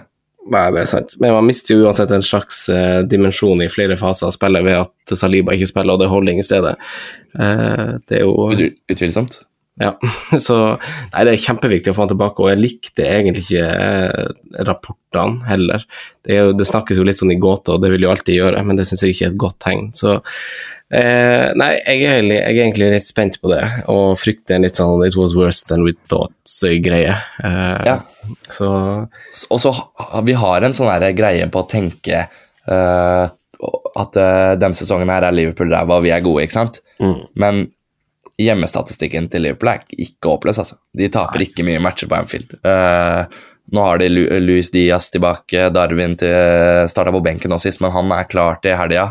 Nei, 0.49 0.63
det 0.73 0.79
er 0.81 0.87
sant. 0.89 1.11
Men 1.21 1.35
man 1.35 1.45
mister 1.45 1.75
jo 1.75 1.83
uansett 1.85 2.09
en 2.15 2.23
slags 2.25 2.63
uh, 2.73 3.03
dimensjon 3.05 3.59
i 3.61 3.67
flere 3.69 3.93
faser 3.99 4.31
av 4.31 4.33
spillet 4.33 4.63
ved 4.65 4.79
at 4.79 5.13
Saliba 5.19 5.53
ikke 5.53 5.67
spiller, 5.69 5.93
og 5.93 6.01
det 6.01 6.07
er 6.07 6.13
holding 6.15 6.41
i 6.41 6.45
stedet. 6.47 6.71
Uh, 7.37 7.99
det 8.09 8.17
er 8.17 8.23
jo 8.23 8.33
ut- 8.55 8.79
utvilsomt. 8.89 9.37
Ja, 9.79 9.93
så 10.47 10.57
Nei, 11.13 11.21
det 11.27 11.35
er 11.35 11.43
kjempeviktig 11.43 11.93
å 11.93 11.95
få 11.99 12.03
han 12.07 12.11
tilbake, 12.15 12.41
og 12.43 12.49
jeg 12.51 12.59
likte 12.63 13.05
egentlig 13.05 13.45
ikke 13.45 13.67
eh, 13.69 14.33
rapportene 14.67 15.45
heller. 15.47 15.85
Det, 16.25 16.33
er 16.33 16.49
jo, 16.49 16.57
det 16.59 16.67
snakkes 16.67 16.99
jo 16.99 17.05
litt 17.07 17.19
sånn 17.21 17.31
i 17.35 17.39
gåter, 17.39 17.77
og 17.77 17.85
det 17.85 17.93
vil 17.93 18.03
jo 18.07 18.11
alltid 18.11 18.39
gjøre, 18.41 18.65
men 18.67 18.79
det 18.79 18.89
syns 18.89 19.05
jeg 19.05 19.15
ikke 19.15 19.29
er 19.29 19.31
et 19.35 19.39
godt 19.45 19.59
tegn. 19.63 19.87
Så 19.95 20.17
eh, 20.93 21.49
Nei, 21.59 21.71
jeg 21.77 22.03
er, 22.03 22.19
egentlig, 22.19 22.37
jeg 22.37 22.53
er 22.55 22.61
egentlig 22.65 22.91
litt 22.95 23.07
spent 23.07 23.39
på 23.41 23.51
det, 23.53 23.63
og 23.91 24.13
frykter 24.19 24.57
en 24.57 24.67
litt 24.67 24.79
sånn 24.79 25.05
it 25.05 25.17
was 25.19 25.35
worse 25.37 25.65
than 25.69 25.85
we 25.87 25.95
thought-greie. 26.09 27.17
Eh, 27.43 27.81
Ja. 27.89 27.99
Så 28.51 28.67
Og 29.49 29.59
så 29.61 29.71
vi 30.23 30.35
har 30.37 30.61
en 30.61 30.75
sånn 30.75 30.91
greie 31.17 31.47
på 31.49 31.63
å 31.63 31.69
tenke 31.69 32.27
eh, 32.27 33.25
at 33.99 34.15
uh, 34.15 34.53
denne 34.59 34.77
sesongen 34.77 35.09
her 35.11 35.25
er 35.27 35.35
Liverpool 35.35 35.71
ræva, 35.73 35.97
og 35.97 36.05
vi 36.05 36.13
er 36.15 36.23
gode, 36.23 36.45
ikke 36.45 36.55
sant? 36.55 36.79
mm. 37.01 37.27
Men 37.41 37.65
hjemmestatistikken 38.39 39.27
til 39.31 39.43
Liverpool 39.43 39.73
er 39.73 39.81
ikke 39.99 40.31
håpløs, 40.31 40.61
altså. 40.61 40.77
De 40.95 41.09
taper 41.11 41.43
ikke 41.43 41.65
mye 41.67 41.81
matcher 41.83 42.07
på 42.07 42.15
Anfield. 42.15 42.53
Uh, 42.63 43.25
nå 43.75 43.83
har 43.83 43.99
de 44.01 44.07
Lu 44.09 44.21
Luis 44.41 44.71
Diaz 44.73 45.09
tilbake, 45.13 45.67
Darwin 45.75 46.15
til 46.17 46.87
starta 46.89 47.11
på 47.13 47.21
benken 47.25 47.51
nå 47.53 47.59
sist, 47.61 47.83
men 47.83 47.93
han 47.93 48.15
er 48.15 48.29
klar 48.31 48.61
til 48.63 48.77
helga. 48.79 49.09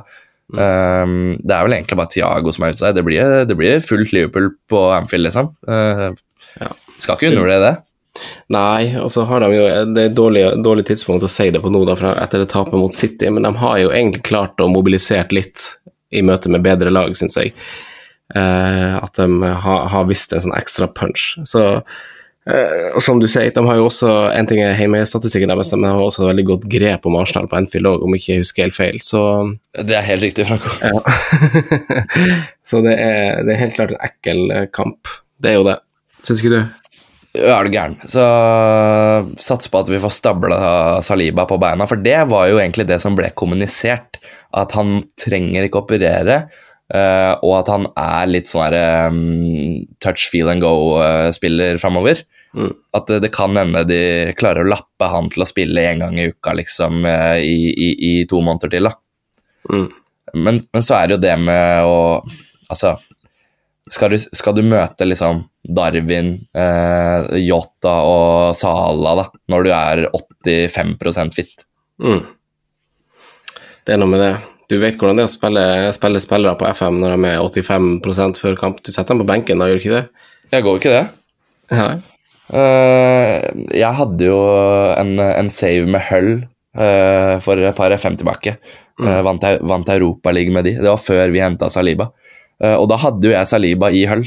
Eh, 0.54 1.10
det 1.42 1.54
er 1.54 1.66
vel 1.66 1.76
egentlig 1.76 1.98
bare 2.00 2.12
Thiago 2.14 2.54
som 2.54 2.64
er 2.64 2.72
ute 2.72 2.84
seg. 2.84 2.96
Det 2.96 3.04
blir, 3.06 3.34
det 3.48 3.58
blir 3.58 3.84
fullt 3.84 4.14
Liverpool 4.16 4.52
på 4.70 4.86
Amfield, 4.96 5.28
liksom. 5.28 5.52
Uh, 5.68 6.14
Ja. 6.58 6.72
Skal 6.98 7.14
ikke 7.14 7.30
undervurdere 7.30 7.62
det. 7.62 7.74
Nei, 8.50 8.96
og 8.98 9.12
så 9.14 9.22
har 9.28 9.44
de 9.44 9.52
jo 9.54 9.66
Det 9.92 10.02
er 10.02 10.08
et 10.08 10.16
dårlig, 10.16 10.42
dårlig 10.64 10.88
tidspunkt 10.88 11.22
å 11.22 11.30
si 11.30 11.50
det 11.54 11.60
på 11.62 11.70
nå, 11.70 11.84
da, 11.86 11.94
etter 12.18 12.42
det 12.42 12.48
tapet 12.50 12.74
mot 12.80 12.94
City, 12.96 13.28
men 13.30 13.46
de 13.46 13.52
har 13.60 13.76
jo 13.78 13.92
egentlig 13.92 14.24
klart 14.26 14.58
å 14.58 14.70
mobilisere 14.72 15.28
litt 15.36 15.68
i 16.10 16.24
møte 16.24 16.50
med 16.50 16.64
bedre 16.64 16.90
lag, 16.90 17.12
syns 17.14 17.36
jeg. 17.38 17.52
Uh, 18.34 18.98
at 18.98 19.14
de 19.20 19.28
har, 19.62 19.86
har 19.92 20.08
visst 20.08 20.34
en 20.34 20.42
sånn 20.48 20.56
ekstra 20.56 20.88
punch. 20.90 21.30
Så 21.48 21.62
eh, 22.48 22.88
og 22.96 23.02
som 23.04 23.20
du 23.20 23.26
sier, 23.30 23.50
de 23.54 23.64
har 23.66 23.78
jo 23.78 23.86
også 23.88 24.10
en 24.32 24.48
ting 24.48 24.62
er 24.64 24.78
hjemmestatistikken 24.80 25.52
deres, 25.52 25.72
men 25.74 25.86
de 25.86 25.92
har 25.92 26.02
også 26.04 26.24
et 26.24 26.30
veldig 26.32 26.46
godt 26.52 26.66
grep 26.72 27.08
om 27.08 27.18
Arsenal 27.20 27.48
på 27.50 27.58
Anfield 27.60 27.90
òg, 27.90 28.04
om 28.06 28.16
ikke 28.16 28.34
jeg 28.34 28.44
husker 28.44 28.66
helt 28.66 28.78
feil. 28.78 29.00
Så 29.04 29.22
Det 29.76 29.96
er 29.98 30.06
helt 30.08 30.26
riktig, 30.26 30.48
Franco. 30.48 30.72
ja. 30.82 31.00
Så 32.68 32.82
det 32.84 32.98
er, 33.00 33.44
det 33.46 33.54
er 33.54 33.62
helt 33.62 33.78
klart 33.78 33.94
en 33.94 34.04
ekkel 34.04 34.44
eh, 34.52 34.68
kamp. 34.74 35.08
Det 35.40 35.52
er 35.52 35.58
jo 35.60 35.66
det. 35.68 35.78
Syns 36.20 36.42
ikke 36.42 36.56
du? 36.56 36.86
Ja, 37.38 37.58
er 37.58 37.68
du 37.68 37.72
gæren. 37.72 37.98
Så 38.08 38.22
sats 39.40 39.70
på 39.70 39.82
at 39.82 39.90
vi 39.92 40.00
får 40.02 40.12
stabla 40.16 40.58
Saliba 41.04 41.44
på 41.48 41.60
beina, 41.60 41.86
for 41.88 42.00
det 42.00 42.18
var 42.32 42.48
jo 42.50 42.58
egentlig 42.58 42.88
det 42.88 42.98
som 43.04 43.16
ble 43.16 43.30
kommunisert. 43.38 44.18
At 44.56 44.72
han 44.76 45.02
trenger 45.20 45.68
ikke 45.68 45.84
operere, 45.84 46.42
Uh, 46.88 47.36
og 47.44 47.50
at 47.58 47.68
han 47.68 47.82
er 48.00 48.30
litt 48.30 48.48
sånn 48.48 48.62
her 48.64 49.10
um, 49.12 49.82
touch, 50.00 50.30
feel 50.32 50.48
and 50.48 50.64
go-spiller 50.64 51.76
framover. 51.80 52.22
Mm. 52.56 52.72
At 52.96 53.10
det, 53.10 53.20
det 53.26 53.32
kan 53.34 53.56
hende 53.56 53.84
de 53.88 54.00
klarer 54.38 54.64
å 54.64 54.70
lappe 54.72 55.10
han 55.12 55.28
til 55.32 55.44
å 55.44 55.48
spille 55.48 55.84
én 55.90 56.00
gang 56.02 56.16
i 56.18 56.30
uka 56.32 56.54
liksom, 56.56 57.04
eh, 57.08 57.38
i, 57.44 57.58
i, 57.72 57.88
i 58.10 58.12
to 58.30 58.40
måneder 58.44 58.72
til. 58.72 58.90
Mm. 59.68 59.86
Men, 60.34 60.60
men 60.72 60.84
så 60.84 60.98
er 60.98 61.08
det 61.08 61.18
jo 61.18 61.24
det 61.28 61.38
med 61.40 61.88
å 61.88 61.98
Altså, 62.68 62.90
skal 63.88 64.12
du, 64.12 64.18
skal 64.20 64.52
du 64.52 64.60
møte 64.60 65.06
liksom 65.06 65.38
Darwin, 65.64 66.34
eh, 66.52 67.30
Yota 67.40 67.94
og 68.04 68.56
Sala 68.56 69.14
da, 69.16 69.24
når 69.48 69.64
du 69.64 69.70
er 69.72 70.02
85 70.44 71.32
fit? 71.32 71.64
Mm. 72.04 72.20
Det 73.88 73.96
er 73.96 74.02
noe 74.02 74.12
med 74.12 74.20
det. 74.20 74.34
Du 74.68 74.76
vet 74.76 75.00
hvordan 75.00 75.16
det 75.16 75.24
er 75.24 75.30
å 75.30 75.32
spille, 75.32 75.64
spille 75.96 76.20
spillere 76.20 76.60
på 76.60 76.68
FM 76.68 77.00
når 77.00 77.14
de 77.14 77.30
er 77.30 77.40
85% 77.40 78.42
før 78.42 78.60
kamp. 78.60 78.82
Du 78.84 78.92
setter 78.92 79.14
dem 79.14 79.24
på 79.24 79.30
benken, 79.30 79.60
da 79.60 79.70
gjør 79.70 79.80
du 79.80 79.84
ikke 79.86 79.96
det? 79.96 80.04
Jeg 80.52 80.66
går 80.66 80.80
ikke 80.82 80.92
det. 80.92 81.04
Ja. 81.72 81.88
Eh, 82.48 83.46
jeg 83.76 83.96
hadde 83.98 84.28
jo 84.30 84.38
en, 84.96 85.18
en 85.20 85.50
save 85.52 85.88
med 85.90 86.04
Hull 86.08 86.30
eh, 86.38 87.34
for 87.44 87.60
et 87.60 87.76
par 87.76 87.92
FM 87.94 88.18
tilbake. 88.20 88.56
Eh, 88.98 89.20
vant, 89.26 89.44
vant 89.60 89.92
Europaligaen 89.94 90.56
med 90.56 90.68
de. 90.68 90.74
Det 90.80 90.88
var 90.88 91.02
før 91.02 91.34
vi 91.34 91.44
henta 91.44 91.70
Saliba. 91.72 92.10
Og 92.58 92.88
da 92.90 92.96
hadde 92.98 93.28
jo 93.28 93.30
jeg 93.30 93.46
Saliba 93.46 93.92
i 93.94 94.02
Hull. 94.10 94.24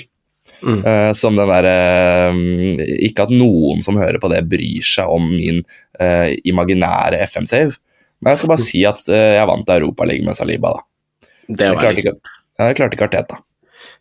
Eh, 0.61 1.11
som 1.17 1.33
den 1.33 1.49
derre 1.49 2.91
Ikke 3.01 3.25
at 3.25 3.31
noen 3.33 3.79
som 3.81 3.97
hører 3.97 4.21
på 4.21 4.29
det, 4.29 4.43
bryr 4.49 4.85
seg 4.85 5.09
om 5.09 5.25
min 5.33 5.63
uh, 5.97 6.29
imaginære 6.45 7.17
FM-save. 7.25 7.73
Men 8.21 8.35
jeg 8.35 8.41
skal 8.41 8.51
bare 8.51 8.65
si 8.67 8.83
at 8.85 9.01
jeg 9.09 9.47
vant 9.49 9.73
Europaligaen 9.73 10.29
med 10.29 10.37
Saliba, 10.37 10.75
da. 10.77 10.85
Det 11.49 11.71
Jeg 11.71 11.79
klarte 11.81 12.03
ikke, 12.03 12.13
jeg 12.61 12.77
klarte 12.77 12.95
ikke 12.95 13.07
Arteta. 13.09 13.39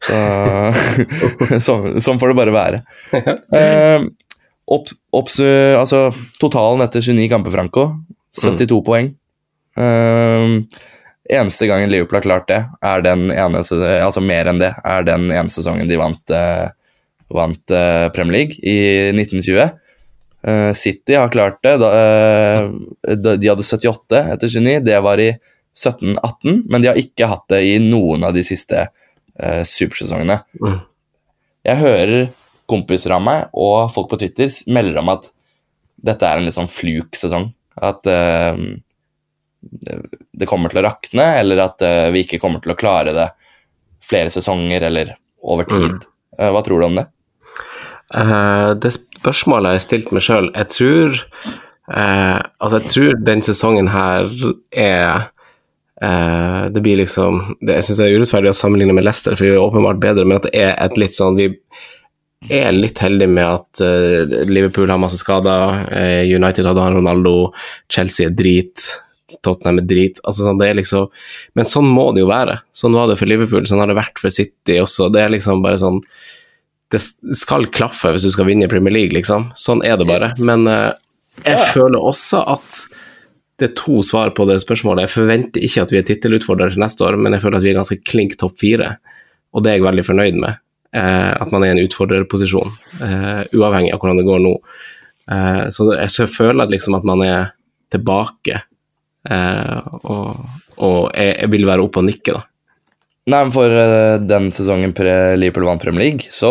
Så, 0.01 1.61
sånn, 1.67 2.01
sånn 2.01 2.21
får 2.21 2.33
det 2.33 2.39
bare 2.39 2.55
være. 2.55 2.83
Eh, 3.57 4.07
opp, 4.71 4.89
oppsu- 5.17 5.77
altså, 5.79 6.07
totalen 6.41 6.85
etter 6.87 7.05
29 7.05 7.29
kamper, 7.33 7.55
Franco. 7.55 7.89
72 8.41 8.81
poeng. 8.87 9.11
Eh, 9.81 10.47
eneste 11.31 11.69
gangen 11.71 11.91
Liverpool 11.93 12.19
har 12.21 12.27
klart 12.27 12.49
det, 12.51 12.61
er 12.83 13.05
den 13.07 13.29
ene, 13.31 13.61
altså 13.63 14.23
mer 14.25 14.49
enn 14.51 14.59
det, 14.63 14.73
er 14.85 15.05
den 15.07 15.29
ene 15.31 15.53
sesongen 15.53 15.87
de 15.91 15.99
vant, 16.01 16.33
eh, 16.35 16.71
vant 17.31 17.75
eh, 17.77 18.09
Premier 18.15 18.39
League 18.41 18.59
i 18.67 18.79
1920. 19.15 19.69
Eh, 20.43 20.73
City 20.73 21.15
har 21.21 21.29
klart 21.31 21.61
det. 21.67 21.77
Da, 21.83 21.91
eh, 22.01 23.17
de 23.37 23.51
hadde 23.51 23.67
78 23.67 24.25
etter 24.35 24.49
29. 24.57 24.81
Det 24.89 24.99
var 25.05 25.21
i 25.23 25.31
17-18, 25.77 26.65
men 26.67 26.83
de 26.83 26.89
har 26.91 26.99
ikke 26.99 27.29
hatt 27.31 27.47
det 27.53 27.61
i 27.69 27.77
noen 27.85 28.25
av 28.27 28.35
de 28.35 28.43
siste 28.47 28.89
eh, 29.43 29.63
supersesongene. 29.67 30.41
Mm. 30.61 30.79
Jeg 31.69 31.83
hører 31.83 32.31
kompiser 32.71 33.17
av 33.17 33.25
meg 33.25 33.51
og 33.59 33.91
folk 33.93 34.11
på 34.13 34.21
Twitter 34.21 34.53
melder 34.73 35.03
om 35.03 35.11
at 35.13 35.29
dette 36.01 36.27
er 36.27 36.39
en 36.39 36.47
litt 36.47 36.57
sånn 36.57 36.71
fluk-sesong. 36.71 37.51
At 37.81 38.07
eh, 38.09 38.63
det 39.61 40.49
kommer 40.49 40.73
til 40.73 40.81
å 40.81 40.87
rakne, 40.89 41.27
eller 41.41 41.65
at 41.67 41.85
eh, 41.85 42.09
vi 42.15 42.25
ikke 42.25 42.41
kommer 42.43 42.63
til 42.65 42.75
å 42.75 42.79
klare 42.81 43.15
det 43.17 43.29
flere 44.05 44.33
sesonger 44.33 44.87
eller 44.89 45.17
over 45.43 45.69
tid. 45.69 46.07
Eh, 46.39 46.51
hva 46.53 46.63
tror 46.65 46.81
du 46.81 46.89
om 46.89 47.01
det? 47.01 47.07
Uh, 48.11 48.75
det 48.75 48.91
spørsmålet 48.97 49.77
jeg 49.77 49.79
har 49.79 49.85
stilt 49.85 50.15
meg 50.15 50.25
sjøl. 50.27 50.49
Jeg 50.57 50.71
tror 50.75 51.19
uh, 51.95 52.41
Altså, 52.59 52.81
jeg 52.81 52.89
tror 52.91 53.21
den 53.23 53.45
sesongen 53.47 53.91
her 53.93 54.33
er 54.75 55.29
eh, 56.03 56.71
Det 56.71 56.81
blir 56.81 57.01
liksom 57.03 57.57
det, 57.61 57.79
Jeg 57.79 57.87
syns 57.89 58.01
det 58.01 58.09
er 58.09 58.19
urettferdig 58.19 58.53
å 58.53 58.57
sammenligne 58.57 58.97
med 58.97 59.07
Leicester, 59.07 59.37
for 59.37 59.47
vi 59.47 59.55
er 59.55 59.63
åpenbart 59.63 60.01
bedre, 60.03 60.27
men 60.27 60.41
at 60.41 60.49
det 60.49 60.55
er 60.59 60.75
et 60.77 60.99
litt 61.01 61.17
sånn 61.17 61.39
Vi 61.39 61.51
er 62.49 62.73
litt 62.73 62.99
heldige 63.05 63.29
med 63.29 63.45
at 63.45 63.83
uh, 63.85 64.25
Liverpool 64.49 64.89
har 64.89 65.01
masse 65.01 65.19
skader, 65.21 65.83
uh, 65.93 66.23
United 66.25 66.65
hadde 66.65 66.87
han 66.87 66.97
Ronaldo, 66.97 67.51
Chelsea 67.93 68.31
er 68.31 68.33
drit. 68.33 68.87
Tottenham 69.45 69.83
er 69.83 69.85
drit. 69.85 70.23
Altså, 70.25 70.47
sånn, 70.47 70.57
det 70.57 70.71
er 70.71 70.79
liksom, 70.79 71.11
men 71.61 71.69
sånn 71.69 71.91
må 71.93 72.07
det 72.17 72.23
jo 72.25 72.31
være. 72.31 72.57
Sånn 72.73 72.97
var 72.97 73.11
det 73.11 73.19
for 73.21 73.29
Liverpool, 73.29 73.69
sånn 73.69 73.83
har 73.85 73.93
det 73.93 73.99
vært 74.01 74.23
for 74.23 74.33
City 74.33 74.79
også. 74.81 75.11
Det 75.13 75.21
er 75.21 75.35
liksom 75.37 75.61
bare 75.67 75.83
sånn 75.83 76.01
det 76.91 77.03
skal 77.37 77.69
klaffe 77.69 78.15
hvis 78.15 78.25
du 78.25 78.33
skal 78.33 78.49
vinne 78.49 78.65
i 78.65 78.73
Premier 78.73 78.97
League, 78.97 79.15
liksom. 79.15 79.51
Sånn 79.53 79.85
er 79.85 80.01
det 80.01 80.09
bare. 80.09 80.33
Men 80.41 80.65
jeg 81.45 81.61
føler 81.75 82.01
også 82.01 82.41
at 82.57 82.81
det 83.61 83.69
er 83.69 83.77
to 83.77 84.01
svar 84.07 84.33
på 84.37 84.47
det 84.49 84.57
spørsmålet. 84.63 85.05
Jeg 85.05 85.13
forventer 85.13 85.65
ikke 85.67 85.85
at 85.85 85.93
vi 85.93 86.01
er 86.01 86.07
tittelutfordrere 86.09 86.73
til 86.73 86.83
neste 86.83 87.05
år, 87.05 87.19
men 87.21 87.37
jeg 87.37 87.45
føler 87.45 87.61
at 87.61 87.67
vi 87.67 87.73
er 87.75 87.79
ganske 87.79 88.01
klink 88.09 88.37
topp 88.41 88.57
fire, 88.61 88.95
og 89.53 89.65
det 89.65 89.73
er 89.73 89.79
jeg 89.79 89.87
veldig 89.87 90.07
fornøyd 90.07 90.41
med. 90.41 90.63
Eh, 90.97 91.33
at 91.37 91.53
man 91.53 91.63
er 91.63 91.75
i 91.75 91.77
en 91.77 91.85
utfordrerposisjon, 91.85 92.73
eh, 93.05 93.43
uavhengig 93.55 93.93
av 93.95 94.01
hvordan 94.01 94.23
det 94.23 94.27
går 94.27 94.41
nå. 94.47 94.55
Eh, 95.31 95.65
så 95.75 95.91
jeg, 95.93 96.13
så 96.15 96.27
føler 96.31 96.65
at, 96.65 96.73
liksom 96.73 96.97
at 96.99 97.07
man 97.07 97.25
er 97.27 97.53
tilbake, 97.93 98.63
eh, 99.29 99.93
og, 100.01 100.41
og 100.81 100.99
jeg, 101.13 101.37
jeg 101.37 101.53
vil 101.53 101.69
være 101.69 101.85
oppe 101.85 102.03
og 102.03 102.09
nikke, 102.09 102.39
da. 102.39 102.47
Nei, 103.31 103.45
men 103.45 103.53
For 103.55 103.77
eh, 103.77 104.17
den 104.25 104.49
sesongen 104.55 104.95
pre 104.97 105.15
Liverpool 105.39 105.69
vant 105.69 105.83
Premier 105.85 106.09
League, 106.09 106.33
så 106.33 106.51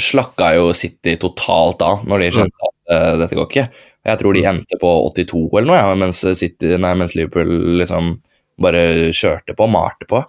slakka 0.00 0.54
jo 0.56 0.70
City 0.76 1.16
totalt 1.20 1.82
av 1.84 2.06
når 2.08 2.24
de 2.24 2.34
skjønte 2.36 2.68
at 2.70 2.94
eh, 2.94 3.14
dette 3.24 3.36
går 3.36 3.48
ikke. 3.50 3.66
Jeg 4.06 4.20
tror 4.20 4.36
de 4.36 4.44
endte 4.48 4.78
på 4.80 4.90
82 5.10 5.42
eller 5.58 5.68
noe, 5.68 5.78
ja, 5.78 5.96
mens, 5.98 6.22
City, 6.38 6.72
nei, 6.80 6.92
mens 6.96 7.12
Liverpool 7.18 7.50
liksom 7.80 8.14
bare 8.60 9.10
kjørte 9.16 9.56
på, 9.56 9.68
malte 9.72 10.08
på. 10.08 10.22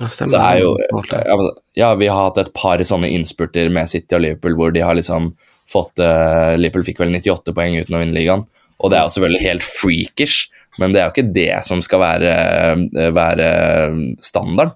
Ja. 0.00 0.08
Så 0.10 0.26
er 0.40 0.58
jo 0.58 0.72
ja, 1.78 1.92
vi 1.94 2.08
har 2.10 2.26
hatt 2.26 2.40
et 2.42 2.52
par 2.56 2.82
sånne 2.82 3.12
innspurter 3.14 3.70
med 3.72 3.88
City 3.90 4.16
og 4.16 4.24
Liverpool 4.24 4.56
hvor 4.58 4.74
de 4.74 4.82
har 4.82 4.96
liksom 4.98 5.30
fått 5.70 6.02
uh, 6.02 6.56
Liverpool 6.58 6.84
fikk 6.86 7.00
vel 7.00 7.14
98 7.14 7.54
poeng 7.54 7.78
uten 7.78 7.96
å 7.96 8.02
vinne 8.02 8.16
ligaen. 8.16 8.44
Og 8.82 8.90
det 8.90 8.98
er 8.98 9.06
jo 9.06 9.14
selvfølgelig 9.14 9.44
helt 9.46 9.64
freakish, 9.64 10.50
men 10.82 10.92
det 10.92 11.00
er 11.00 11.06
jo 11.06 11.14
ikke 11.14 11.34
det 11.36 11.52
som 11.64 11.80
skal 11.84 12.02
være, 12.02 12.32
eh, 12.98 13.10
være 13.14 13.46
standard. 14.20 14.74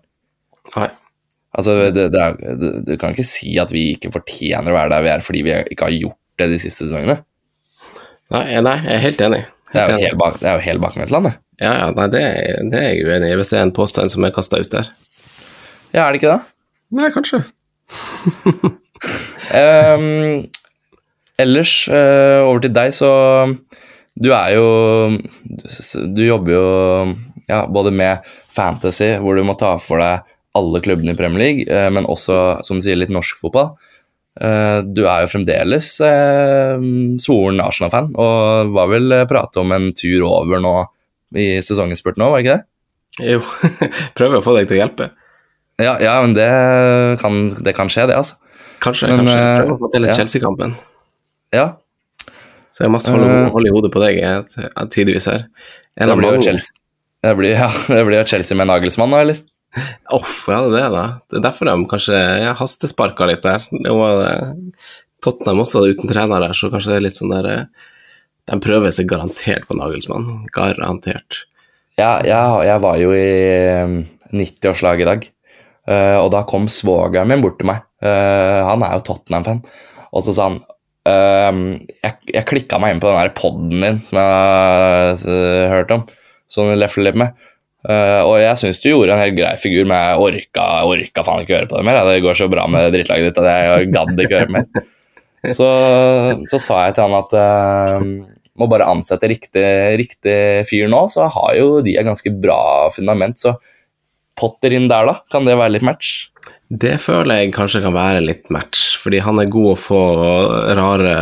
Nei. 0.76 0.86
Altså, 1.59 1.74
det, 1.90 2.07
det 2.14 2.22
er, 2.22 2.36
det, 2.61 2.70
Du 2.86 2.92
kan 3.01 3.12
ikke 3.12 3.26
si 3.26 3.57
at 3.59 3.72
vi 3.74 3.88
ikke 3.96 4.12
fortjener 4.14 4.70
å 4.70 4.76
være 4.76 4.92
der 4.94 5.05
vi 5.05 5.11
er 5.11 5.24
fordi 5.26 5.42
vi 5.49 5.57
ikke 5.74 5.88
har 5.88 5.96
gjort 5.96 6.20
det 6.38 6.51
de 6.53 6.61
siste 6.62 6.86
sesongene. 6.86 7.18
Nei, 8.35 8.45
nei, 8.61 8.76
jeg 8.85 8.95
er 8.95 9.05
helt 9.07 9.22
enig. 9.24 9.45
Det 9.72 9.81
er 9.81 9.91
jo 9.91 9.97
enig. 9.97 10.09
helt 10.09 10.20
bak, 10.20 10.41
det 10.41 10.49
er 10.49 10.59
jo 10.59 10.64
helt 10.66 10.83
bakvendtland. 10.83 11.31
Ja, 11.59 11.72
ja, 11.72 11.87
nei, 11.97 12.07
det, 12.12 12.22
det 12.72 12.81
er 12.81 12.91
jeg 12.93 13.07
uenig 13.09 13.33
i, 13.33 13.39
hvis 13.41 13.53
det 13.53 13.59
er 13.59 13.66
en 13.66 13.74
påstand 13.76 14.12
som 14.12 14.26
er 14.26 14.35
kasta 14.37 14.61
ut 14.61 14.70
der. 14.72 14.91
Ja, 15.95 16.05
er 16.05 16.12
det 16.12 16.20
ikke 16.20 16.35
det? 16.35 16.41
Nei, 16.99 17.09
kanskje. 17.14 17.43
um, 19.57 20.45
ellers, 21.45 21.72
uh, 21.89 22.45
over 22.45 22.64
til 22.64 22.74
deg, 22.76 22.93
så 22.93 23.11
Du 24.18 24.29
er 24.35 24.51
jo 24.57 24.66
Du 26.11 26.20
jobber 26.26 26.53
jo 26.53 26.64
ja, 27.49 27.62
både 27.70 27.93
med 27.95 28.26
fantasy, 28.53 29.14
hvor 29.22 29.39
du 29.39 29.45
må 29.47 29.55
ta 29.57 29.76
for 29.81 30.03
deg 30.03 30.26
alle 30.59 30.81
klubbene 30.85 31.14
i 31.14 31.16
Premier 31.16 31.41
League, 31.41 31.64
eh, 31.64 31.89
men 31.95 32.05
også, 32.09 32.59
som 32.66 32.76
du 32.76 32.85
sier, 32.85 32.99
litt 32.99 33.12
norsk 33.14 33.39
fotball. 33.41 33.70
Eh, 34.39 34.80
du 34.86 35.01
er 35.09 35.24
jo 35.24 35.30
fremdeles 35.32 35.89
eh, 36.07 36.82
svoren 37.22 37.59
Arsenal-fan, 37.64 38.12
og 38.14 38.70
var 38.76 38.91
vel 38.93 39.14
eh, 39.16 39.24
prate 39.30 39.62
om 39.64 39.72
en 39.74 39.89
tur 39.99 40.26
over 40.28 40.61
nå 40.62 40.74
i 41.39 41.59
sesonginnspurten 41.64 42.22
nå, 42.22 42.28
var 42.30 42.39
det 42.41 42.47
ikke 42.47 42.59
det? 42.59 43.32
Jo, 43.34 43.41
prøver 44.18 44.39
å 44.39 44.45
få 44.47 44.55
deg 44.59 44.68
til 44.70 44.78
å 44.78 44.82
hjelpe. 44.84 45.09
Ja, 45.82 45.97
ja 46.03 46.14
men 46.22 46.36
det 46.39 46.47
kan, 47.22 47.41
det 47.66 47.74
kan 47.74 47.91
skje, 47.91 48.07
det, 48.11 48.16
altså. 48.20 48.39
Kanskje, 48.82 49.11
Men, 49.11 49.24
kanskje. 49.26 49.43
eh, 49.43 49.59
Prøver 49.59 49.74
å 49.74 49.80
få 49.82 49.91
til 49.97 50.07
ja. 50.07 50.14
Chelsea-kampen. 50.20 50.76
Ja, 51.55 51.66
Så 52.70 52.84
jeg 52.84 52.86
har 52.86 52.95
masse 52.95 53.11
hold, 53.11 53.24
Eh. 53.26 53.66
i 53.66 53.74
hodet 53.74 53.91
på 53.91 54.03
deg 54.05 54.20
tidvis 54.95 55.26
her. 55.26 55.49
Det 55.99 56.07
blir 56.14 56.28
jo 56.28 56.36
mange. 56.36 56.45
Chelsea. 56.47 56.76
Det 57.26 57.32
blir, 57.41 57.57
ja, 57.64 57.70
det 57.91 58.03
blir 58.07 58.20
jo 58.20 58.26
Chelsea 58.30 58.55
med 58.61 58.70
Nagelsmann 58.70 59.11
nå, 59.11 59.18
eller? 59.24 59.41
Ja, 59.79 60.18
det 60.18 60.70
det, 60.74 60.87
da. 60.95 61.05
Det 61.29 61.41
er 61.41 61.45
derfor 61.45 61.68
de 61.70 61.76
kanskje 61.91 62.18
ja, 62.45 62.55
hastesparka 62.59 63.29
litt 63.29 63.45
der. 63.47 63.64
Var 63.72 64.24
eh, 64.26 64.53
Tottenham 65.24 65.64
også 65.64 65.87
uten 65.89 66.11
trener 66.11 66.45
der, 66.45 66.57
så 66.57 66.70
kanskje 66.72 66.95
det 66.95 66.99
er 67.01 67.07
litt 67.09 67.18
sånn 67.18 67.35
der 67.35 67.51
eh, 67.53 67.89
De 68.49 68.61
prøver 68.64 68.95
seg 68.95 69.11
garantert 69.11 69.66
på 69.68 69.76
Nagelsmann. 69.76 70.47
Garantert. 70.55 71.45
Ja, 71.99 72.18
jeg, 72.22 72.68
jeg 72.68 72.83
var 72.85 73.01
jo 73.03 73.11
i 73.16 73.26
eh, 73.26 73.99
90-årslaget 74.33 75.05
i 75.05 75.09
dag, 75.09 75.29
eh, 75.91 76.16
og 76.20 76.31
da 76.35 76.45
kom 76.49 76.68
svogeren 76.70 77.31
min 77.31 77.43
bort 77.45 77.59
til 77.61 77.72
meg. 77.72 77.85
Eh, 78.05 78.61
han 78.68 78.85
er 78.87 78.99
jo 78.99 79.07
Tottenham-fan, 79.09 79.62
og 80.12 80.24
så 80.24 80.35
sa 80.37 80.47
han 80.51 80.61
ehm, 81.09 81.64
jeg, 82.05 82.14
jeg 82.37 82.47
klikka 82.49 82.79
meg 82.81 82.95
inn 82.95 83.03
på 83.03 83.11
den 83.11 83.18
der 83.18 83.35
poden 83.37 83.83
din 83.83 84.01
som 84.07 84.20
jeg 84.20 84.29
har 84.31 85.24
eh, 85.35 85.72
hørt 85.74 85.95
om, 85.97 86.05
som 86.49 86.70
du 86.70 86.79
lefler 86.79 87.09
litt 87.11 87.18
med. 87.24 87.49
Eh, 87.89 88.20
og 88.20 88.36
jeg 88.36 88.61
syns 88.61 88.82
du 88.82 88.91
gjorde 88.91 89.14
en 89.14 89.22
helt 89.22 89.36
grei 89.39 89.55
figur, 89.61 89.86
men 89.89 89.97
jeg 89.97 90.24
orka, 90.26 90.64
orka 90.84 91.24
faen 91.24 91.45
ikke 91.45 91.57
høre 91.57 91.70
på 91.70 91.78
det 91.78 91.86
mer. 91.89 92.01
Det 92.09 92.22
går 92.24 92.36
så 92.36 92.49
bra 92.53 92.66
med 92.68 92.91
drittlaget 92.93 93.30
ditt 93.30 93.41
at 93.41 93.49
jeg 93.49 93.93
gadd 93.95 94.24
ikke 94.24 94.43
høre 94.45 94.57
mer. 94.59 94.70
Så, 95.55 95.68
så 96.51 96.59
sa 96.59 96.80
jeg 96.89 96.97
til 96.97 97.05
han 97.07 97.14
at 97.14 97.34
uh, 97.39 98.01
må 98.59 98.66
bare 98.66 98.89
ansette 98.91 99.28
riktig, 99.30 99.62
riktig 100.01 100.34
fyr 100.66 100.89
nå, 100.91 101.05
så 101.07 101.28
har 101.30 101.53
jo 101.55 101.76
de 101.86 101.95
et 101.95 102.05
ganske 102.05 102.32
bra 102.43 102.89
fundament. 102.91 103.39
Så 103.39 103.55
Potter 104.39 104.74
inn 104.74 104.89
der, 104.91 105.07
da? 105.07 105.14
Kan 105.30 105.47
det 105.47 105.55
være 105.59 105.76
litt 105.76 105.86
match? 105.86 106.32
Det 106.69 106.99
føler 107.01 107.43
jeg 107.43 107.53
kanskje 107.57 107.81
kan 107.81 107.95
være 107.97 108.21
litt 108.21 108.51
match, 108.53 108.99
fordi 109.01 109.23
han 109.25 109.41
er 109.41 109.49
god 109.49 109.71
å 109.73 109.79
få 109.81 110.01
rare 110.77 111.14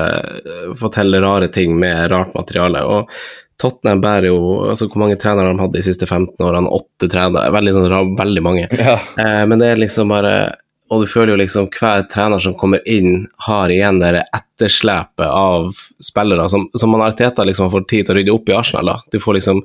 Fortelle 0.78 1.20
rare 1.22 1.47
ting 1.55 1.76
med 1.78 2.11
rart 2.11 2.34
materiale. 2.34 2.82
Og 2.82 3.12
Tottenham 3.61 4.03
bærer 4.05 4.28
jo 4.28 4.38
altså 4.66 4.88
Hvor 4.90 5.05
mange 5.05 5.18
trenere 5.20 5.49
har 5.49 5.55
de 5.55 5.62
hatt 5.64 5.76
de 5.76 5.84
siste 5.86 6.07
15 6.09 6.42
årene? 6.44 6.72
Åtte 6.72 7.09
trenere. 7.12 7.53
Veldig, 7.55 7.74
sånn, 7.76 8.14
veldig 8.18 8.44
mange. 8.44 8.66
Ja. 8.74 8.99
Eh, 9.22 9.42
men 9.49 9.62
det 9.62 9.70
er 9.70 9.80
liksom 9.80 10.11
bare 10.12 10.34
Og 10.92 11.05
du 11.05 11.07
føler 11.11 11.34
jo 11.34 11.40
liksom 11.40 11.70
hver 11.74 12.05
trener 12.11 12.42
som 12.42 12.55
kommer 12.59 12.82
inn, 12.86 13.24
har 13.47 13.72
igjen 13.72 14.03
det 14.03 14.26
etterslepet 14.26 15.26
av 15.26 15.72
spillere 16.03 16.47
som, 16.53 16.68
som 16.74 16.92
man 16.92 17.03
Arteta 17.07 17.47
liksom 17.47 17.72
får 17.72 17.86
tid 17.90 18.07
til 18.07 18.14
å 18.14 18.18
rydde 18.18 18.34
opp 18.34 18.51
i 18.51 18.55
Arsenal. 18.59 18.92
da. 18.92 18.99
Du 19.11 19.18
får 19.22 19.38
liksom 19.38 19.62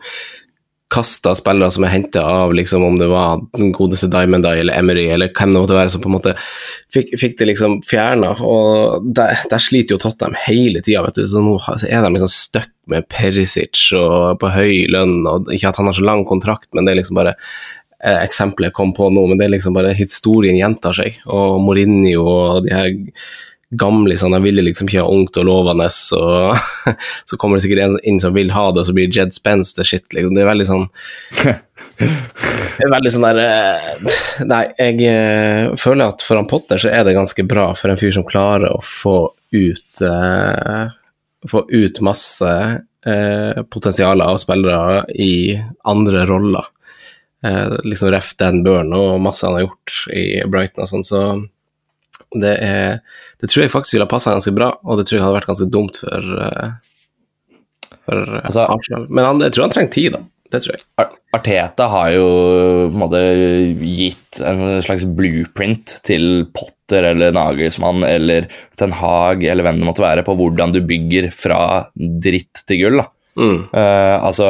kasta 0.92 1.32
spillere 1.38 1.72
som 1.72 1.86
er 1.88 1.94
henta 1.94 2.24
av 2.28 2.54
liksom, 2.56 2.84
om 2.84 2.98
det 3.00 3.08
var 3.12 3.40
den 3.56 3.72
godeste 3.76 4.10
Diamond 4.12 4.46
Eye 4.48 4.64
eller 4.66 4.76
Emery 4.80 5.06
eller 5.14 5.32
hvem 5.32 5.54
det 5.54 5.62
måtte 5.64 5.78
være, 5.78 5.92
som 5.94 6.04
på 6.04 6.10
en 6.12 6.16
måte 6.18 6.34
fikk, 6.94 7.14
fikk 7.20 7.38
det 7.40 7.48
liksom 7.52 7.78
fjerna. 7.88 8.34
Og 8.44 9.08
der, 9.16 9.40
der, 9.52 9.64
sliter 9.64 9.96
jo 9.96 10.02
Tottenham 10.04 10.36
hele 10.48 10.84
tida, 10.84 11.04
vet 11.06 11.20
du. 11.20 11.24
Så 11.32 11.44
nå 11.44 11.56
er 11.88 12.04
de 12.04 12.14
liksom 12.16 12.32
stuck 12.34 12.72
med 12.92 13.08
Perisic 13.12 13.86
og 13.96 14.42
på 14.42 14.52
høy 14.52 14.90
lønn, 14.92 15.22
og 15.30 15.52
ikke 15.54 15.72
at 15.72 15.80
han 15.80 15.88
har 15.88 15.96
så 15.96 16.04
lang 16.04 16.26
kontrakt, 16.28 16.68
men 16.76 16.84
det 16.84 16.94
er 16.94 17.00
liksom 17.00 17.20
bare 17.22 17.38
eh, 17.38 18.20
eksempelet 18.20 18.76
kom 18.76 18.92
på 18.98 19.08
nå, 19.14 19.24
men 19.30 19.40
det 19.40 19.48
er 19.48 19.56
liksom 19.56 19.78
bare 19.78 19.96
historien 19.96 20.60
gjentar 20.60 20.98
seg. 20.98 21.22
Og 21.32 21.62
Mourinho 21.64 22.26
og 22.26 22.68
de 22.68 22.76
her 22.76 22.92
gamle 23.72 24.18
sånn, 24.20 24.36
jeg 24.36 24.44
ville 24.44 24.64
liksom 24.66 24.90
ikke 24.90 25.04
ha 25.04 25.12
ungt 25.12 25.38
og 25.40 25.48
lovende, 25.48 25.88
og 26.18 26.56
så 27.30 27.40
kommer 27.40 27.58
det 27.58 27.66
sikkert 27.66 27.84
en 27.86 27.98
inn 28.08 28.20
som 28.20 28.36
vil 28.36 28.52
ha 28.52 28.66
det, 28.72 28.84
og 28.84 28.90
så 28.90 28.96
blir 28.96 29.12
Jed 29.12 29.32
Spence 29.36 29.78
det 29.78 29.88
shit, 29.88 30.08
liksom. 30.16 30.36
Det 30.36 30.44
er 30.44 30.50
veldig 30.50 30.68
sånn 30.68 30.88
Det 32.02 32.86
er 32.86 32.92
veldig 32.92 33.12
sånn 33.14 33.28
der 33.28 33.40
eh, 33.44 34.18
Nei, 34.50 34.64
jeg 34.80 35.06
eh, 35.08 35.72
føler 35.80 36.12
at 36.12 36.26
for 36.26 36.40
han 36.40 36.50
Potter 36.50 36.82
så 36.82 36.92
er 36.92 37.06
det 37.06 37.16
ganske 37.18 37.46
bra 37.48 37.70
for 37.78 37.94
en 37.94 38.00
fyr 38.00 38.14
som 38.16 38.28
klarer 38.28 38.72
å 38.74 38.82
få 38.86 39.16
ut 39.54 40.04
uh, 40.06 40.92
Få 41.50 41.64
ut 41.70 42.02
masse 42.06 42.52
uh, 43.08 43.62
potensial 43.74 44.22
av 44.22 44.38
spillere 44.38 45.02
i 45.18 45.58
andre 45.90 46.22
roller. 46.30 46.68
Uh, 47.42 47.80
liksom 47.82 48.12
ref 48.14 48.36
Dan 48.38 48.62
Burn 48.64 48.94
og 48.94 49.18
masse 49.26 49.48
han 49.48 49.58
har 49.58 49.66
gjort 49.66 49.96
i 50.14 50.26
Brighton 50.46 50.86
og 50.86 50.92
sånn, 50.92 51.08
så 51.08 51.24
det, 52.40 52.54
er, 52.64 53.00
det 53.42 53.50
tror 53.52 53.66
jeg 53.66 53.74
faktisk 53.74 53.98
ville 53.98 54.08
ha 54.08 54.12
passa 54.12 54.36
ganske 54.36 54.54
bra, 54.56 54.72
og 54.86 55.00
det 55.00 55.08
tror 55.08 55.20
jeg 55.20 55.26
hadde 55.26 55.40
vært 55.40 55.50
ganske 55.50 55.68
dumt 55.74 56.00
for, 56.00 56.30
uh, 56.40 57.58
for 58.06 58.22
uh, 58.38 58.44
altså, 58.44 58.68
Arsenal. 58.68 59.10
Men 59.10 59.28
han, 59.28 59.44
jeg 59.48 59.56
tror 59.56 59.68
han 59.68 59.76
trenger 59.76 59.98
tid, 59.98 60.16
da. 60.16 60.24
Det 60.52 60.60
tror 60.66 60.76
jeg. 60.76 60.84
Arteta 61.32 61.86
har 61.88 62.10
jo 62.12 62.26
på 62.92 62.98
en 62.98 63.00
måte 63.00 63.20
gitt 63.88 64.42
en 64.44 64.82
slags 64.84 65.06
blueprint 65.08 65.94
til 66.04 66.44
Potter 66.52 67.08
eller 67.14 67.32
Nagelsmann 67.36 68.04
eller 68.04 68.50
Ten 68.80 68.92
Hag 69.00 69.46
eller 69.48 69.64
hvem 69.64 69.80
det 69.80 69.88
måtte 69.88 70.04
være, 70.04 70.26
på 70.28 70.36
hvordan 70.36 70.76
du 70.76 70.82
bygger 70.84 71.30
fra 71.32 71.62
dritt 71.96 72.66
til 72.68 72.84
gull. 72.84 73.00
da. 73.00 73.08
Mm. 73.40 73.60
Uh, 73.72 74.18
altså 74.28 74.50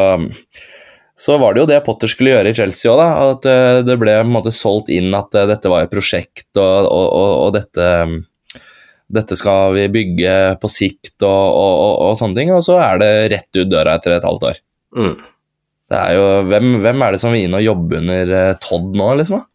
så 1.21 1.37
var 1.37 1.53
det 1.53 1.61
jo 1.61 1.69
det 1.69 1.79
Potter 1.85 2.09
skulle 2.09 2.33
gjøre 2.33 2.49
i 2.49 2.57
Chelsea 2.57 2.89
òg, 2.89 3.01
At 3.03 3.47
uh, 3.49 3.79
det 3.85 3.97
ble 4.01 4.17
på 4.17 4.25
en 4.25 4.33
måte 4.33 4.53
solgt 4.55 4.89
inn 4.93 5.13
at 5.17 5.35
uh, 5.37 5.45
dette 5.49 5.69
var 5.69 5.85
et 5.85 5.93
prosjekt, 5.93 6.49
og, 6.57 6.87
og, 6.89 7.07
og, 7.07 7.33
og 7.45 7.51
dette, 7.59 7.89
um, 8.07 8.15
dette 9.11 9.37
skal 9.37 9.75
vi 9.77 9.85
bygge 9.93 10.35
på 10.61 10.71
sikt 10.71 11.27
og, 11.27 12.15
sånne 12.17 12.39
ting. 12.39 12.53
Og 12.55 12.63
så 12.65 12.79
er 12.81 13.03
det 13.03 13.11
rett 13.35 13.59
ut 13.59 13.69
døra 13.69 13.99
etter 13.99 14.17
et 14.17 14.25
halvt 14.25 14.49
år. 14.49 14.63
Mm. 14.97 15.13
Det 15.91 15.99
er 15.99 16.17
jo, 16.17 16.25
hvem, 16.47 16.73
hvem, 16.81 17.05
er 17.05 17.13
det 17.13 17.21
som 17.21 17.35
vil 17.35 17.45
inn 17.45 17.57
og 17.59 17.65
jobbe 17.67 18.01
under 18.01 18.35
uh, 18.37 18.59
Todd 18.63 18.97
nå, 18.97 19.13
liksom? 19.21 19.45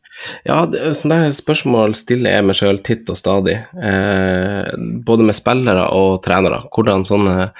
Ja, 0.46 0.62
sånne 0.96 1.32
spørsmål 1.36 1.96
stiller 1.98 2.38
jeg 2.38 2.46
meg 2.48 2.56
sjøl 2.56 2.78
titt 2.84 3.10
og 3.12 3.18
stadig. 3.20 3.58
Eh, 3.76 4.70
både 5.06 5.26
med 5.28 5.36
spillere 5.36 5.90
og 5.92 6.22
trenere. 6.24 6.62
Hvordan 6.72 7.04
sånne 7.04 7.50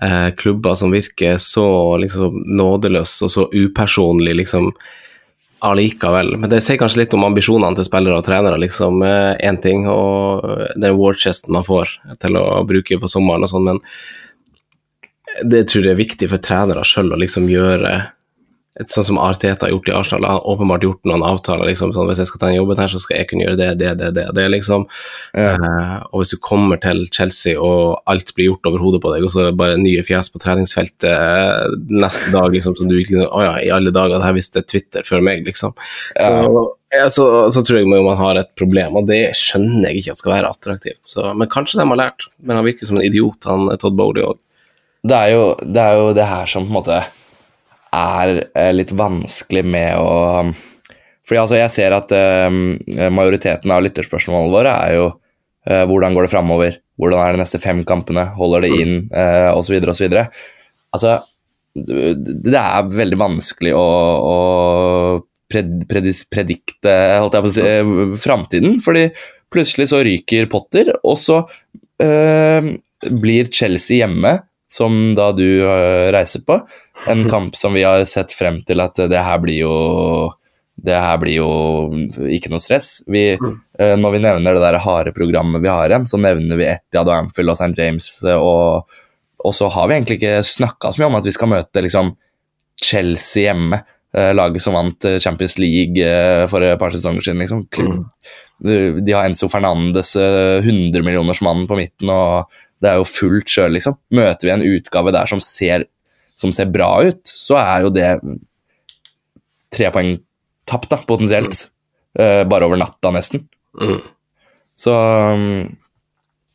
eh, 0.00 0.30
klubber 0.38 0.74
som 0.78 0.94
virker 0.94 1.38
så 1.42 1.96
liksom 2.00 2.42
nådeløse 2.46 3.26
og 3.26 3.30
så 3.30 3.46
upersonlig, 3.52 4.36
liksom 4.42 4.72
allikevel. 5.62 6.36
Men 6.42 6.50
det 6.50 6.62
sier 6.64 6.80
kanskje 6.80 7.04
litt 7.04 7.14
om 7.14 7.26
ambisjonene 7.28 7.78
til 7.78 7.86
spillere 7.86 8.18
og 8.18 8.26
trenere, 8.26 8.58
liksom. 8.58 9.02
Én 9.02 9.58
eh, 9.58 9.60
ting, 9.62 9.86
og 9.90 10.42
den 10.74 10.98
warchesten 10.98 11.54
man 11.54 11.66
får 11.66 11.94
til 12.22 12.40
å 12.40 12.64
bruke 12.66 12.98
på 12.98 13.10
sommeren 13.10 13.46
og 13.46 13.52
sånn, 13.52 13.70
men 13.70 13.82
det 15.48 15.66
tror 15.70 15.86
jeg 15.86 15.94
er 15.94 16.02
viktig 16.02 16.28
for 16.28 16.42
trenere 16.44 16.82
sjøl 16.84 17.14
å 17.14 17.20
liksom 17.20 17.46
gjøre 17.48 17.94
sånn 18.72 19.04
som 19.04 19.18
Arteta 19.20 19.66
har 19.66 19.74
gjort 19.74 19.88
i 19.90 19.92
Arsenal, 19.92 20.24
han 20.24 20.38
har 20.38 20.46
åpenbart 20.48 20.84
gjort 20.86 21.08
noen 21.08 21.24
avtaler. 21.26 21.68
liksom 21.68 21.92
sånn, 21.92 22.08
Hvis 22.08 22.22
jeg 22.22 22.30
skal 22.30 22.40
ta 22.40 22.48
en 22.48 22.56
jobb 22.56 22.72
her, 22.78 22.88
så 22.88 23.00
skal 23.02 23.18
jeg 23.18 23.28
kunne 23.28 23.44
gjøre 23.44 23.58
det, 23.60 23.68
det, 23.82 23.90
det, 24.00 24.10
det. 24.16 24.26
det 24.32 24.46
liksom. 24.48 24.86
Ja. 25.36 25.58
Uh, 25.60 25.98
og 26.08 26.22
hvis 26.22 26.32
du 26.32 26.38
kommer 26.40 26.80
til 26.80 27.04
Chelsea 27.12 27.60
og 27.60 28.00
alt 28.08 28.32
blir 28.34 28.48
gjort 28.48 28.70
over 28.70 28.80
hodet 28.80 29.02
på 29.04 29.12
deg, 29.12 29.26
og 29.26 29.34
så 29.34 29.42
er 29.42 29.50
det 29.50 29.60
bare 29.60 29.76
nye 29.80 30.04
fjes 30.06 30.32
på 30.32 30.40
treningsfeltet 30.40 31.04
uh, 31.12 31.76
neste 31.92 32.32
dag, 32.32 32.48
liksom, 32.56 32.78
som 32.78 32.88
du 32.88 32.96
virkelig 32.96 33.26
Å 33.28 33.44
ja, 33.44 33.54
i 33.60 33.70
alle 33.74 33.92
dager, 33.92 34.16
det 34.16 34.30
her 34.30 34.40
visste 34.40 34.64
Twitter 34.64 35.04
før 35.04 35.20
meg, 35.24 35.44
liksom. 35.44 35.76
Ja. 36.16 36.32
Så, 36.32 36.66
ja, 36.96 37.06
så, 37.12 37.24
så, 37.52 37.60
tror 37.64 37.82
jeg 37.82 37.92
man 37.92 38.16
har 38.16 38.40
et 38.40 38.54
problem, 38.56 38.96
og 39.00 39.08
det 39.08 39.34
skjønner 39.36 39.90
jeg 39.90 40.00
ikke 40.00 40.16
at 40.16 40.24
skal 40.24 40.38
være 40.38 40.56
attraktivt. 40.56 41.04
Så, 41.12 41.28
men 41.36 41.52
kanskje 41.52 41.80
de 41.80 41.90
har 41.92 42.00
lært. 42.00 42.30
Men 42.40 42.56
han 42.56 42.66
virker 42.66 42.88
som 42.88 42.96
en 42.96 43.04
idiot, 43.04 43.44
han 43.48 43.68
Todd 43.80 44.00
Bowley 44.00 44.24
òg. 44.24 44.40
Det, 45.02 45.18
det 45.76 45.82
er 45.82 45.98
jo 45.98 46.12
det 46.16 46.28
her 46.30 46.48
som 46.48 46.64
på 46.64 46.72
en 46.72 46.80
måte 46.80 47.02
er 47.92 48.36
eh, 48.56 48.70
litt 48.74 48.92
vanskelig 48.96 49.64
med 49.68 49.98
å 50.00 50.52
Fordi 51.28 51.40
altså, 51.40 51.58
jeg 51.60 51.70
ser 51.70 51.94
at 51.94 52.12
uh, 52.12 52.48
majoriteten 53.14 53.70
av 53.70 53.84
lytterspørsmålene 53.84 54.52
våre 54.52 54.72
er 54.86 54.94
jo 54.96 55.04
uh, 55.12 55.84
hvordan 55.86 56.16
går 56.16 56.26
det 56.26 56.32
framover? 56.32 56.78
Hvordan 56.98 57.22
er 57.22 57.36
de 57.36 57.42
neste 57.44 57.60
fem 57.62 57.84
kampene? 57.86 58.26
Holder 58.36 58.66
det 58.66 58.72
inn? 58.74 58.96
Uh, 59.14 59.52
osv. 59.54 59.78
osv. 59.92 60.16
Altså, 60.92 61.20
det 61.74 62.58
er 62.58 62.90
veldig 62.92 63.20
vanskelig 63.20 63.72
å, 63.78 63.84
å 64.28 64.36
pred, 65.52 65.84
predis, 65.88 66.24
predikte 66.28 66.92
holdt 67.22 67.38
jeg 67.38 67.46
på 67.46 67.52
å 67.52 67.54
si, 67.54 68.18
framtiden, 68.24 68.80
fordi 68.84 69.06
plutselig 69.52 69.88
så 69.92 70.02
ryker 70.04 70.50
Potter, 70.52 70.90
og 71.00 71.16
så 71.20 71.42
uh, 71.46 72.72
blir 73.22 73.52
Chelsea 73.52 74.02
hjemme 74.02 74.40
som 74.72 75.14
da 75.14 75.30
du 75.36 75.46
uh, 75.66 76.08
reiser 76.14 76.44
på. 76.48 76.56
En 77.08 77.26
kamp 77.30 77.56
som 77.56 77.74
vi 77.76 77.84
har 77.84 78.04
sett 78.08 78.32
frem 78.32 78.60
til 78.64 78.80
at 78.80 78.96
det 79.10 79.20
her 79.20 79.42
blir 79.42 79.60
jo 79.66 79.74
det 80.82 80.96
her 80.96 81.18
blir 81.20 81.36
jo 81.36 81.50
ikke 82.32 82.50
noe 82.50 82.62
stress. 82.62 83.02
Vi, 83.12 83.36
uh, 83.36 83.94
når 84.00 84.16
vi 84.16 84.22
nevner 84.24 84.56
det 84.56 84.64
der 84.64 84.80
harde 84.82 85.12
programmet 85.14 85.62
vi 85.62 85.70
har 85.70 85.92
igjen, 85.92 86.08
så 86.08 86.20
nevner 86.20 86.58
vi 86.58 86.70
Etiad 86.70 87.04
og 87.04 87.18
Anfield 87.18 87.52
og 87.52 87.60
St. 87.60 87.76
James. 87.76 88.08
Og, 88.32 88.96
og, 89.44 89.52
så 89.54 89.68
har 89.76 89.90
vi 89.90 89.98
egentlig 89.98 90.18
ikke 90.22 90.38
snakka 90.48 90.90
så 90.94 91.02
mye 91.02 91.10
om 91.12 91.20
at 91.20 91.28
vi 91.28 91.36
skal 91.36 91.52
møte 91.52 91.84
liksom, 91.84 92.14
Chelsea 92.82 93.50
hjemme. 93.50 93.84
laget 94.12 94.60
som 94.60 94.74
vant 94.76 95.06
Champions 95.24 95.54
League 95.56 96.08
for 96.48 96.64
et 96.64 96.80
par 96.80 96.92
sesonger 96.92 97.24
siden. 97.24 97.44
Liksom. 97.44 97.62
Mm. 97.78 99.04
De 99.04 99.14
har 99.14 99.24
Enzo 99.24 99.48
Fernandes, 99.48 100.16
100 100.16 101.00
millioners 101.04 101.40
mann 101.44 101.64
på 101.68 101.78
midten. 101.78 102.10
og 102.12 102.48
det 102.82 102.90
er 102.90 103.00
jo 103.00 103.08
fullt 103.08 103.50
sjøl, 103.50 103.76
liksom. 103.76 103.98
Møter 104.14 104.48
vi 104.48 104.54
en 104.54 104.64
utgave 104.66 105.12
der 105.14 105.30
som 105.30 105.42
ser, 105.44 105.86
som 106.38 106.54
ser, 106.54 106.70
bra 106.74 106.90
ut, 107.06 107.22
så 107.28 107.58
er 107.60 107.86
jo 107.86 107.92
det 107.94 108.08
tre 109.72 109.92
poeng 109.94 110.16
tapt, 110.68 110.90
da, 110.90 110.98
potensielt. 111.06 111.68
Uh, 112.18 112.42
bare 112.44 112.66
over 112.68 112.80
natta, 112.80 113.12
nesten. 113.14 113.46
Mm. 113.78 114.00
Så 114.82 114.92
um, 114.92 115.62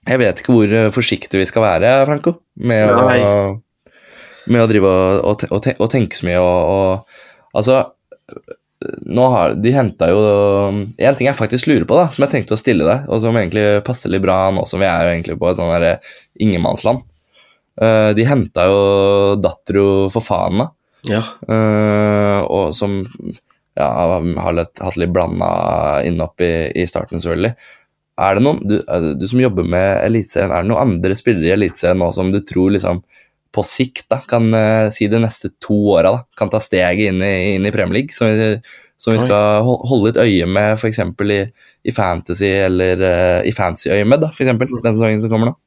jeg 0.07 0.21
vet 0.21 0.41
ikke 0.41 0.53
hvor 0.55 0.73
eh, 0.73 0.91
forsiktige 0.93 1.41
vi 1.41 1.47
skal 1.49 1.65
være, 1.65 1.93
Franco, 2.07 2.37
med, 2.63 2.91
å, 2.91 3.57
med 4.47 4.63
å, 4.63 4.67
drive 4.69 4.91
og, 4.91 5.33
og, 5.51 5.67
og, 5.73 5.87
tenke 5.91 6.15
så 6.15 6.27
mye 6.29 6.43
og, 6.43 6.59
og 6.71 7.57
Altså 7.57 7.79
nå 9.09 9.27
har, 9.33 9.55
De 9.57 9.71
henta 9.73 10.09
jo 10.11 10.19
En 10.21 11.15
ting 11.17 11.25
jeg 11.25 11.37
faktisk 11.37 11.69
lurer 11.69 11.85
på, 11.89 11.97
da, 11.97 12.07
som 12.13 12.25
jeg 12.25 12.33
tenkte 12.35 12.57
å 12.57 12.61
stille 12.61 12.85
deg, 12.85 13.07
og 13.09 13.21
som 13.23 13.37
egentlig 13.39 13.65
passer 13.87 14.13
litt 14.13 14.21
bra 14.25 14.51
nå 14.53 14.65
som 14.69 14.81
vi 14.83 14.89
er 14.89 15.05
jo 15.05 15.13
egentlig 15.15 15.37
på 15.41 15.49
et 15.49 15.57
sånn 15.57 15.87
ingenmannsland. 16.45 17.01
Uh, 17.77 18.13
de 18.17 18.25
henta 18.25 18.65
jo 18.69 18.77
Datro 19.41 19.87
Fofana, 20.13 20.69
ja. 21.09 21.21
uh, 21.49 22.41
og 22.45 22.73
som 22.73 23.03
ja, 23.77 23.89
har 24.41 24.55
litt, 24.57 24.73
hatt 24.81 24.97
litt 24.97 25.13
blanda 25.13 25.49
innopp 26.05 26.41
i, 26.41 26.71
i 26.73 26.87
starten, 26.89 27.21
selvfølgelig. 27.21 27.53
Er 28.17 28.37
det 28.37 28.45
noen, 28.45 28.63
du, 28.65 28.79
du 29.13 29.27
som 29.29 29.41
jobber 29.41 29.67
med 29.69 30.01
Eliteserien, 30.07 30.49
er 30.49 30.65
det 30.65 30.71
noen 30.71 30.95
andre 30.97 31.17
spillere 31.17 31.51
i 31.51 31.53
Eliteserien 31.53 32.01
nå 32.01 32.09
som 32.15 32.31
du 32.33 32.39
tror 32.41 32.73
liksom 32.73 33.03
på 33.53 33.63
sikt 33.65 34.07
da, 34.11 34.19
kan 34.29 34.49
uh, 34.53 34.89
si 34.93 35.09
de 35.11 35.21
neste 35.23 35.53
to 35.63 35.77
åra 35.95 36.13
kan 36.37 36.51
ta 36.53 36.61
steget 36.63 37.11
inn 37.13 37.23
i, 37.25 37.33
inn 37.55 37.67
i 37.67 37.73
Premier 37.73 38.01
League, 38.01 38.15
som 38.15 38.29
vi, 38.29 38.53
som 38.97 39.15
vi 39.15 39.23
skal 39.23 39.63
holde 39.63 40.11
litt 40.11 40.21
øye 40.21 40.47
med 40.49 40.75
f.eks. 40.77 41.01
I, 41.01 41.41
i 41.87 41.95
Fantasy 41.95 42.51
eller 42.67 43.03
uh, 43.03 43.41
i 43.47 43.53
Fantasy-øyemed, 43.55 44.29
f.eks. 44.31 44.55
den 44.57 44.95
sesongen 44.95 45.23
som 45.23 45.33
kommer 45.33 45.51
nå? 45.51 45.57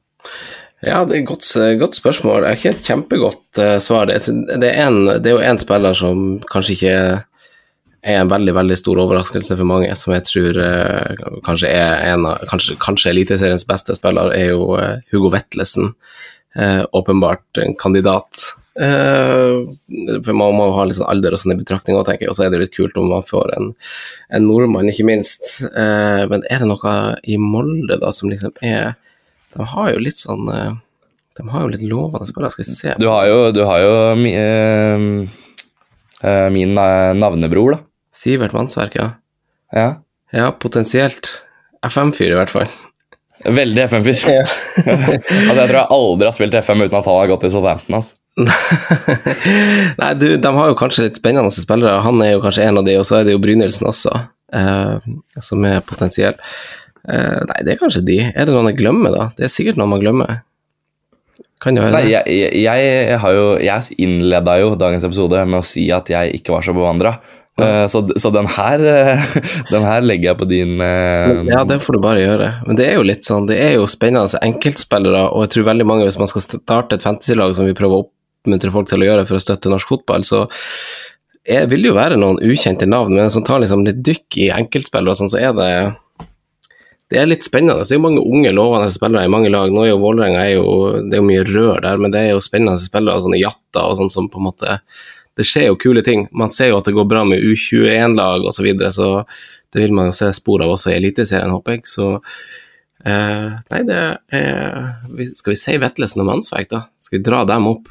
Ja, 0.81 1.03
det 1.05 1.17
er 1.17 1.19
et 1.21 1.29
godt, 1.29 1.45
godt, 1.81 1.97
spørsmål. 1.99 2.43
Det 2.43 2.51
er 2.51 2.57
ikke 2.57 2.71
et 2.73 2.87
kjempegodt 2.87 3.61
uh, 3.61 3.77
svar. 3.85 4.09
Det 4.09 4.17
er, 4.17 4.39
det, 4.57 4.71
er 4.71 4.87
en, 4.87 5.03
det 5.11 5.29
er, 5.29 5.35
jo 5.37 5.43
en 5.45 5.61
spiller 5.61 5.97
som 5.97 6.23
kanskje 6.51 6.77
ikke 6.79 6.95
er 8.01 8.17
en 8.17 8.31
veldig 8.33 8.55
veldig 8.57 8.79
stor 8.81 9.01
overraskelse 9.03 9.59
for 9.59 9.69
mange, 9.69 9.91
som 9.99 10.15
jeg 10.15 10.25
tror 10.25 10.57
uh, 10.57 11.27
kanskje 11.45 11.69
er 11.69 12.15
en 12.15 12.31
av 12.31 12.47
Kanskje, 12.49 12.79
kanskje 12.81 13.13
Eliteseriens 13.13 13.67
beste 13.69 13.97
spiller, 13.97 14.33
er 14.33 14.55
jo 14.55 14.73
Hugo 15.13 15.29
Vetlesen 15.35 15.91
eh, 15.91 16.19
åpenbart 16.93 17.61
en 17.63 17.77
kandidat. 17.79 18.41
Eh, 18.81 20.21
for 20.25 20.37
Man 20.37 20.55
må 20.57 20.69
ha 20.77 20.85
sånn 20.95 21.09
alder 21.11 21.35
og 21.35 21.43
sånn 21.43 21.55
i 21.57 21.59
betraktning 21.59 21.99
òg, 21.99 22.07
tenker 22.09 22.27
jeg. 22.27 22.33
Og 22.33 22.39
så 22.39 22.47
er 22.47 22.53
det 22.55 22.63
litt 22.63 22.77
kult 22.77 22.97
om 23.01 23.11
man 23.13 23.27
får 23.27 23.53
en, 23.57 23.73
en 24.37 24.47
nordmann, 24.47 24.89
ikke 24.93 25.09
minst. 25.09 25.49
Eh, 25.69 26.23
men 26.31 26.47
er 26.51 26.63
det 26.63 26.71
noe 26.71 26.95
i 27.27 27.39
Molde 27.41 27.99
da 28.01 28.13
som 28.15 28.31
liksom 28.33 28.55
er 28.65 28.95
De 29.57 29.67
har 29.73 29.91
jo 29.91 30.03
litt 30.05 30.21
sånn 30.21 30.47
eh, 30.55 30.79
De 31.39 31.47
har 31.51 31.65
jo 31.65 31.73
litt 31.75 31.87
lovende 31.87 32.29
spillere, 32.29 32.55
skal 32.55 32.67
jeg 32.67 32.77
se. 32.77 32.97
Du 33.03 33.09
har 33.11 33.27
jo, 33.31 33.41
du 33.55 33.65
har 33.67 33.83
jo 33.85 33.95
eh, 34.31 35.07
eh, 36.23 36.49
min 36.55 36.77
eh, 36.79 37.13
navnebror, 37.19 37.77
da. 37.77 37.83
Sivert 38.15 38.55
Mannsverk, 38.57 38.97
ja. 38.99 39.11
Ja. 39.75 39.91
Ja, 40.35 40.51
potensielt. 40.55 41.31
FM-fyr, 41.87 42.35
i 42.35 42.39
hvert 42.39 42.53
fall. 42.53 42.71
Veldig 43.45 43.85
FM-fyr. 43.89 44.19
altså, 44.37 45.61
jeg 45.63 45.69
tror 45.71 45.79
jeg 45.79 45.87
aldri 45.97 46.29
har 46.29 46.35
spilt 46.37 46.57
FM 46.61 46.83
uten 46.85 46.99
at 46.99 47.07
han 47.09 47.21
har 47.23 47.31
gått 47.31 47.47
i 47.49 47.53
Southampton. 47.53 47.97
Altså. 48.01 48.19
Nei, 50.01 50.11
du, 50.21 50.27
de 50.41 50.53
har 50.57 50.69
jo 50.71 50.77
kanskje 50.79 51.07
litt 51.07 51.21
spennende 51.21 51.53
spillere. 51.55 52.03
Han 52.05 52.21
er 52.25 52.35
jo 52.35 52.45
kanskje 52.45 52.69
en 52.69 52.83
av 52.83 52.87
de, 52.87 52.99
og 53.01 53.09
så 53.09 53.21
er 53.21 53.27
det 53.27 53.35
jo 53.35 53.41
Brynildsen 53.43 53.89
også, 53.91 54.13
eh, 54.57 55.09
som 55.41 55.67
er 55.69 55.81
potensiell. 55.89 56.37
Eh, 57.09 57.41
nei, 57.49 57.59
det 57.65 57.75
er 57.75 57.81
kanskje 57.81 58.05
de. 58.07 58.21
Er 58.29 58.47
det 58.47 58.55
noen 58.55 58.71
jeg 58.73 58.81
glemmer, 58.83 59.15
da? 59.15 59.29
Det 59.37 59.49
er 59.49 59.53
sikkert 59.53 59.81
noen 59.81 59.95
man 59.95 60.05
glemmer. 60.05 60.41
Kan 61.61 61.77
jo 61.77 61.85
være 61.85 61.93
Nei, 61.99 62.07
jeg, 62.09 62.37
jeg, 62.57 62.85
jeg, 62.85 63.17
har 63.21 63.35
jo, 63.37 63.49
jeg 63.61 63.97
innleda 64.01 64.55
jo 64.63 64.73
dagens 64.81 65.05
episode 65.05 65.43
med 65.45 65.61
å 65.61 65.67
si 65.67 65.91
at 65.93 66.09
jeg 66.13 66.41
ikke 66.41 66.55
var 66.55 66.65
så 66.65 66.77
bevandra. 66.77 67.19
Eh, 67.61 67.87
så, 67.93 68.03
så 68.17 68.31
den 68.35 68.49
her 68.51 68.83
eh, 68.87 69.25
Den 69.73 69.85
her 69.87 70.05
legger 70.05 70.31
jeg 70.31 70.39
på 70.41 70.49
din 70.51 70.81
uh, 70.81 71.43
Ja, 71.51 71.63
det 71.69 71.81
får 71.85 71.97
du 71.99 72.03
bare 72.05 72.23
gjøre. 72.23 72.49
Men 72.67 72.79
det 72.79 72.89
er 72.89 72.99
jo 72.99 73.07
litt 73.07 73.29
sånn, 73.29 73.49
det 73.51 73.59
er 73.61 73.77
jo 73.79 73.89
spennende 73.91 74.41
enkeltspillere, 74.47 75.27
og 75.31 75.47
jeg 75.47 75.55
tror 75.55 75.71
veldig 75.71 75.87
mange, 75.89 76.09
hvis 76.09 76.21
man 76.21 76.31
skal 76.31 76.47
starte 76.47 76.99
et 76.99 77.07
fantasy-lag 77.07 77.55
som 77.57 77.69
vi 77.69 77.77
prøver 77.77 78.01
å 78.01 78.07
oppmuntre 78.07 78.73
folk 78.75 78.91
til 78.91 79.05
å 79.05 79.11
gjøre 79.11 79.27
for 79.29 79.39
å 79.39 79.45
støtte 79.45 79.73
norsk 79.73 79.91
fotball, 79.91 80.27
så 80.27 80.47
jeg 81.49 81.71
vil 81.73 81.89
jo 81.89 81.97
være 81.97 82.19
noen 82.21 82.39
ukjente 82.45 82.89
navn, 82.89 83.17
men 83.17 83.33
som 83.33 83.45
tar 83.47 83.63
liksom 83.63 83.85
litt 83.87 84.03
dykk 84.05 84.39
i 84.45 84.51
enkeltspillere, 84.55 85.17
sånn, 85.19 85.33
så 85.33 85.41
er 85.41 85.57
det 85.57 85.71
det 87.11 87.19
er 87.19 87.27
litt 87.27 87.43
spennende. 87.43 87.83
Det 87.83 87.91
er 87.91 87.99
jo 87.99 88.05
mange 88.05 88.23
unge, 88.23 88.53
lovende 88.55 88.91
spillere 88.95 89.27
i 89.27 89.31
mange 89.33 89.51
lag. 89.51 89.73
Nå 89.75 89.83
er 89.83 89.89
jo 89.91 89.99
Vålerenga 89.99 90.45
er 90.47 90.61
Det 91.09 91.17
er 91.17 91.19
jo 91.19 91.27
mye 91.27 91.47
rør 91.49 91.81
der, 91.83 91.99
men 91.99 92.13
det 92.15 92.21
er 92.21 92.29
jo 92.37 92.45
spennende 92.45 92.79
spillere, 92.79 93.19
sånne 93.25 93.41
jatter 93.41 93.83
og 93.83 93.97
sånn 93.99 94.13
som 94.13 94.29
på 94.31 94.39
en 94.39 94.47
måte 94.47 94.77
Det 95.39 95.47
skjer 95.47 95.69
jo 95.71 95.79
kule 95.81 96.03
ting. 96.07 96.27
Man 96.37 96.51
ser 96.53 96.73
jo 96.73 96.81
at 96.81 96.89
det 96.89 96.97
går 96.97 97.07
bra 97.09 97.23
med 97.29 97.43
U21-lag 97.43 98.45
osv., 98.45 98.57
så, 98.59 98.67
videre, 98.67 98.91
så 98.95 99.09
det 99.73 99.85
vil 99.85 99.95
man 99.97 100.11
jo 100.11 100.17
se 100.17 100.31
spor 100.37 100.65
av 100.65 100.75
også 100.75 100.91
i 100.93 100.97
Eliteserien, 100.99 101.53
håper 101.55 101.79
jeg. 101.79 101.87
Så 101.89 102.09
eh, 103.07 103.49
Nei, 103.71 103.83
det 103.89 104.01
er 104.35 105.33
Skal 105.39 105.55
vi 105.55 105.59
si 105.63 105.79
Vetlesen 105.81 106.25
og 106.25 106.31
Mannsverk, 106.33 106.71
da? 106.73 106.85
Skal 107.01 107.21
vi 107.21 107.25
dra 107.31 107.45
dem 107.49 107.69
opp? 107.71 107.91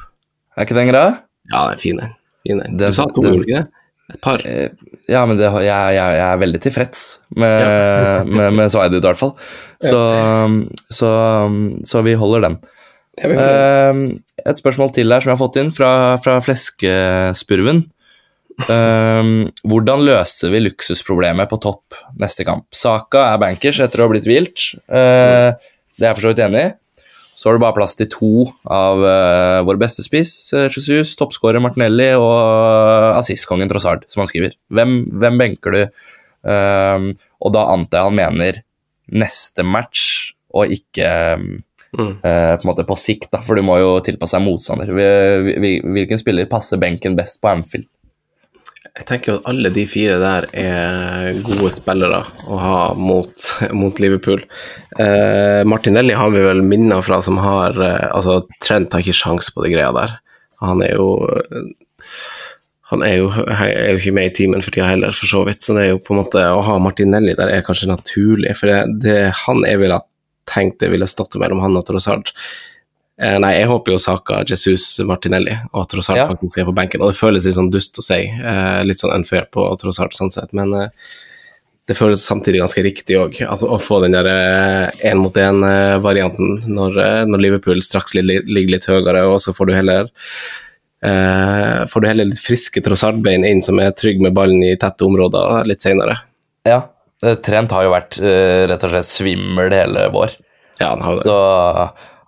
Er 0.58 0.68
ikke 0.68 0.78
den 0.78 0.92
greia? 0.92 1.20
Ja, 1.50 1.68
det 1.70 1.78
er 1.78 1.82
fin 1.82 2.02
den. 2.02 2.16
Fin 2.46 2.62
den. 2.64 2.80
Du 2.80 2.90
sa 2.92 3.08
to, 3.08 3.24
gjorde 3.24 3.46
ikke 3.48 3.62
det? 3.62 3.86
Et 4.10 4.22
par. 4.26 4.44
Eh, 4.46 4.70
Ja, 5.10 5.24
men 5.26 5.40
det, 5.40 5.48
jeg, 5.66 5.96
jeg, 5.96 6.18
jeg 6.20 6.26
er 6.28 6.42
veldig 6.44 6.60
tilfreds 6.62 7.06
med, 7.34 7.64
med, 8.36 8.52
med 8.54 8.68
med 8.68 8.92
ditt, 8.94 9.00
i 9.00 9.08
hvert 9.08 9.22
fall. 9.22 9.34
Så, 9.82 10.02
så, 10.94 11.12
så 11.88 12.02
vi 12.06 12.14
holder 12.20 12.46
den. 12.46 12.58
Eh, 13.20 14.02
et 14.48 14.60
spørsmål 14.60 14.94
til 14.96 15.12
her 15.12 15.24
som 15.24 15.32
jeg 15.32 15.36
har 15.36 15.42
fått 15.42 15.60
inn 15.62 15.72
fra, 15.76 15.92
fra 16.24 16.40
Fleskespurven. 16.44 17.86
Uh, 18.60 19.48
hvordan 19.64 20.02
løser 20.04 20.52
vi 20.52 20.60
luksusproblemet 20.66 21.48
på 21.48 21.62
topp 21.64 21.96
neste 22.20 22.44
kamp? 22.48 22.66
Saka 22.76 23.30
er 23.32 23.40
bankers 23.40 23.80
etter 23.80 24.02
å 24.02 24.08
ha 24.08 24.12
blitt 24.12 24.28
hvilt. 24.28 24.66
Uh, 24.92 25.56
det 25.96 26.04
er 26.04 26.10
jeg 26.10 26.18
for 26.18 26.26
så 26.26 26.34
vidt 26.34 26.44
enig 26.44 26.66
i. 26.66 26.74
Så 27.40 27.48
har 27.48 27.56
du 27.56 27.64
bare 27.64 27.78
plass 27.78 27.96
til 27.96 28.10
to 28.12 28.32
av 28.68 29.00
uh, 29.00 29.60
våre 29.64 29.80
beste 29.80 30.04
spiss, 30.04 30.34
uh, 30.52 30.68
Jesus, 30.68 31.14
toppskårer 31.20 31.64
Martinelli 31.64 32.10
og 32.20 33.16
assistkongen 33.16 33.72
Trossard, 33.72 34.04
som 34.12 34.26
han 34.26 34.32
skriver. 34.32 34.58
Hvem, 34.76 34.98
hvem 35.22 35.40
benker 35.40 35.78
du? 35.78 36.10
Og 36.40 37.52
da 37.52 37.64
antar 37.72 38.00
jeg 38.00 38.08
han 38.10 38.16
mener 38.16 38.60
neste 39.12 39.64
match, 39.68 40.34
og 40.56 40.72
ikke 40.72 41.10
um, 41.40 41.50
Mm. 41.98 42.12
Uh, 42.22 42.56
på 42.62 42.68
måte 42.70 42.84
på 42.86 42.98
sikt, 43.00 43.32
da, 43.34 43.40
for 43.42 43.58
du 43.58 43.64
må 43.66 43.80
jo 43.82 43.96
tilpasse 44.06 44.38
deg 44.38 44.46
motstander. 44.46 44.92
Vi- 44.94 45.56
vi- 45.64 45.80
Hvilken 45.82 46.20
spiller 46.22 46.46
passer 46.46 46.78
benken 46.78 47.16
best 47.18 47.42
på 47.42 47.50
Anfield? 47.50 47.88
Jeg 49.00 49.06
tenker 49.08 49.36
at 49.38 49.46
alle 49.48 49.70
de 49.74 49.86
fire 49.88 50.18
der 50.20 50.46
er 50.60 51.40
gode 51.46 51.72
spillere 51.76 52.22
å 52.50 52.58
ha 52.60 52.94
mot, 52.98 53.32
mot 53.74 54.00
Liverpool. 54.00 54.42
Uh, 55.00 55.64
Martinelli 55.66 56.14
har 56.18 56.30
vi 56.34 56.42
vel 56.44 56.62
minner 56.66 57.02
fra 57.06 57.22
som 57.24 57.38
har 57.42 57.78
uh, 57.80 58.10
Altså, 58.14 58.42
Trent 58.62 58.92
har 58.94 59.02
ikke 59.04 59.16
sjans 59.22 59.50
på 59.56 59.64
de 59.66 59.72
greia 59.74 59.92
der. 59.96 60.18
Han 60.62 60.82
er 60.84 60.96
jo 60.98 61.10
han 62.90 63.04
er 63.06 63.20
jo, 63.20 63.28
er 63.30 63.92
jo 63.94 64.00
ikke 64.00 64.14
med 64.18 64.32
i 64.32 64.34
teamen 64.40 64.64
for 64.66 64.74
tida 64.74 64.88
heller, 64.90 65.14
for 65.14 65.30
så 65.30 65.44
vidt. 65.46 65.62
Så 65.62 65.76
det 65.78 65.84
er 65.84 65.92
jo 65.92 66.00
på 66.02 66.16
en 66.16 66.24
måte 66.24 66.42
å 66.42 66.62
ha 66.66 66.78
Martinelli 66.82 67.36
der 67.38 67.52
er 67.54 67.62
kanskje 67.66 67.92
naturlig, 67.92 68.56
for 68.58 68.72
det, 68.72 68.80
det 69.06 69.18
han 69.46 69.62
er 69.70 69.78
vel 69.82 69.94
ha 69.94 70.00
tenkt 70.50 70.82
det 70.82 70.90
ville 70.92 71.08
stått 71.10 71.38
mellom 71.40 71.62
han 71.64 71.78
og 71.78 71.86
Trossard. 71.88 72.34
Eh, 73.20 73.36
nei, 73.42 73.52
jeg 73.58 73.68
håper 73.68 73.92
jo 73.92 74.00
Saka, 74.00 74.44
Jesus, 74.48 74.86
Martinelli 75.04 75.52
og 75.74 75.90
Trossard 75.92 76.22
Ja. 76.22 76.28
faktisk 76.28 76.58
er 76.62 76.66
på 76.70 76.76
benken. 76.76 77.02
Og 77.02 77.12
det 77.12 77.20
føles 77.20 77.46
litt 77.46 77.56
sånn 77.56 77.72
dust 77.72 78.00
å 78.00 78.04
si, 78.04 78.22
eh, 78.28 78.84
litt 78.84 78.98
sånn 78.98 79.14
unfair 79.14 79.50
på 79.52 79.66
Trossard 79.78 80.14
sånn 80.16 80.32
sett, 80.32 80.54
men 80.54 80.74
eh, 80.74 80.88
det 81.86 81.98
føles 81.98 82.24
samtidig 82.24 82.62
ganske 82.62 82.84
riktig 82.84 83.18
òg, 83.18 83.42
å 83.50 83.80
få 83.82 84.02
den 84.04 84.12
der 84.14 84.92
én-mot-én-varianten 85.04 86.68
når, 86.68 87.26
når 87.26 87.42
Liverpool 87.42 87.82
straks 87.82 88.14
ligger 88.14 88.70
litt 88.70 88.86
høyere, 88.86 89.26
og 89.26 89.40
så 89.42 89.56
får 89.56 89.66
du 89.66 89.74
heller 89.74 90.10
får 91.02 92.02
du 92.02 92.08
heller 92.08 92.26
litt 92.26 92.44
friske 92.44 92.84
Trossard-bein 92.84 93.44
inn 93.48 93.62
som 93.64 93.80
er 93.80 93.92
trygg 93.92 94.22
med 94.22 94.34
ballen 94.34 94.62
i 94.62 94.76
tette 94.76 95.02
områder 95.02 95.66
litt 95.66 95.82
senere. 95.82 96.20
Ja, 96.68 96.92
Trent 97.20 97.74
har 97.76 97.84
jo 97.84 97.92
vært 97.92 98.20
eh, 98.24 98.64
rett 98.70 98.86
og 98.88 98.94
slett 98.94 99.10
svimmel 99.10 99.74
hele 99.76 100.06
vår. 100.14 100.38
Ja, 100.80 100.94
han 100.94 101.04
har 101.04 101.20
det. 101.20 101.26
Så 101.28 101.36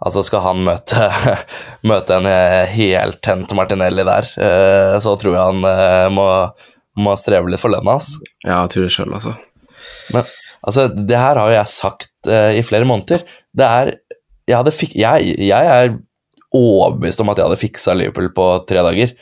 altså 0.01 0.23
skal 0.25 0.43
han 0.45 0.65
møte, 0.65 1.07
møte 1.91 2.17
en 2.17 2.27
eh, 2.29 2.65
heltent 2.73 3.53
Martinelli 3.57 4.05
der, 4.07 4.27
eh, 4.41 4.97
så 5.03 5.15
tror 5.19 5.37
jeg 5.37 5.47
han 5.53 5.67
eh, 5.69 6.07
må, 6.13 6.27
må 6.99 7.15
streve 7.19 7.51
litt 7.51 7.61
for 7.61 7.73
lønna 7.73 7.95
hans. 7.95 8.15
Ja, 8.43 8.63
jeg 8.63 8.73
tror 8.73 8.87
det 8.87 8.93
sjøl, 8.97 9.15
altså. 9.15 9.35
Men 10.11 10.27
altså, 10.59 10.87
det 10.91 11.19
her 11.19 11.39
har 11.39 11.51
jo 11.51 11.59
jeg 11.59 11.73
sagt 11.77 12.31
eh, 12.31 12.59
i 12.59 12.65
flere 12.65 12.87
måneder. 12.89 13.23
Det 13.55 13.67
er 13.67 13.95
jeg, 14.51 14.75
fik 14.75 14.95
jeg, 14.97 15.35
jeg 15.39 15.71
er 15.71 15.93
overbevist 16.57 17.21
om 17.23 17.31
at 17.31 17.39
jeg 17.39 17.47
hadde 17.47 17.61
fiksa 17.61 17.95
Liverpool 17.95 18.31
på 18.35 18.47
tre 18.67 18.83
dager. 18.83 19.13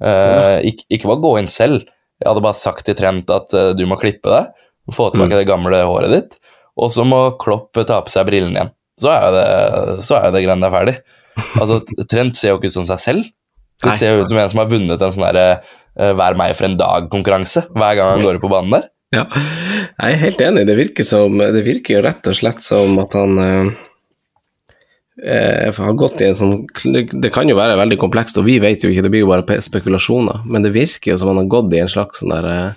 Eh, 0.00 0.56
ikke, 0.70 0.86
ikke 0.96 1.10
bare 1.10 1.24
gå 1.26 1.34
inn 1.42 1.50
selv. 1.50 1.84
Jeg 2.20 2.28
hadde 2.28 2.44
bare 2.44 2.56
sagt 2.56 2.86
til 2.86 2.96
Trent 2.96 3.30
at 3.32 3.54
uh, 3.56 3.70
du 3.76 3.86
må 3.88 3.96
klippe 4.00 4.28
få 4.94 5.10
tilbake 5.12 5.38
det 5.38 5.48
gamle 5.48 5.82
håret 5.86 6.14
ditt, 6.14 6.38
og 6.80 6.92
så 6.94 7.04
må 7.06 7.22
Klopp 7.40 7.76
ta 7.86 8.00
på 8.04 8.12
seg 8.12 8.28
brillene 8.28 8.56
igjen. 8.56 8.72
Så 9.00 9.10
er 9.12 9.24
jo 9.24 9.34
det, 9.34 9.44
så 10.04 10.20
er 10.20 10.32
det 10.34 10.44
greiene 10.44 10.66
der 10.66 10.74
ferdig. 10.74 10.96
Altså, 11.60 11.80
Trent 12.10 12.36
ser 12.36 12.52
jo 12.52 12.60
ikke 12.60 12.68
ut 12.68 12.76
som 12.76 12.88
seg 12.88 13.00
selv. 13.00 13.28
Det 13.80 13.96
ser 13.96 14.12
jo 14.12 14.24
ut 14.24 14.28
som 14.28 14.40
en 14.40 14.50
som 14.52 14.60
har 14.60 14.68
vunnet 14.68 15.00
en 15.00 15.12
sånn 15.14 15.24
derre 15.24 15.44
eh, 15.56 16.10
Vær 16.16 16.34
meg 16.36 16.52
for 16.52 16.68
en 16.68 16.76
dag-konkurranse 16.76 17.62
hver 17.72 17.94
gang 17.96 18.10
han 18.12 18.24
går 18.24 18.40
på 18.42 18.50
banen 18.52 18.74
der. 18.76 18.90
Ja, 19.10 19.24
jeg 19.96 20.12
er 20.14 20.20
helt 20.20 20.42
enig. 20.44 20.66
Det 20.68 20.76
virker, 20.78 21.06
som, 21.06 21.40
det 21.40 21.62
virker 21.66 21.96
jo 21.96 22.02
rett 22.04 22.28
og 22.30 22.36
slett 22.36 22.60
som 22.62 23.00
at 23.02 23.16
han 23.16 23.40
eh, 23.42 23.70
eh, 25.24 25.80
har 25.80 25.96
gått 25.98 26.20
i 26.20 26.28
en 26.28 26.38
sånn 26.38 26.54
Det 27.24 27.32
kan 27.34 27.48
jo 27.50 27.58
være 27.58 27.78
veldig 27.80 27.98
komplekst, 28.04 28.38
og 28.38 28.46
vi 28.46 28.60
vet 28.62 28.84
jo 28.84 28.92
ikke, 28.92 29.06
det 29.06 29.12
blir 29.14 29.24
jo 29.24 29.32
bare 29.32 29.58
spekulasjoner, 29.64 30.44
men 30.46 30.66
det 30.66 30.76
virker 30.76 31.14
jo 31.14 31.18
som 31.22 31.32
han 31.32 31.42
har 31.42 31.50
gått 31.56 31.74
i 31.74 31.82
en 31.82 31.90
slags 31.90 32.22
sånn 32.22 32.36
der 32.36 32.76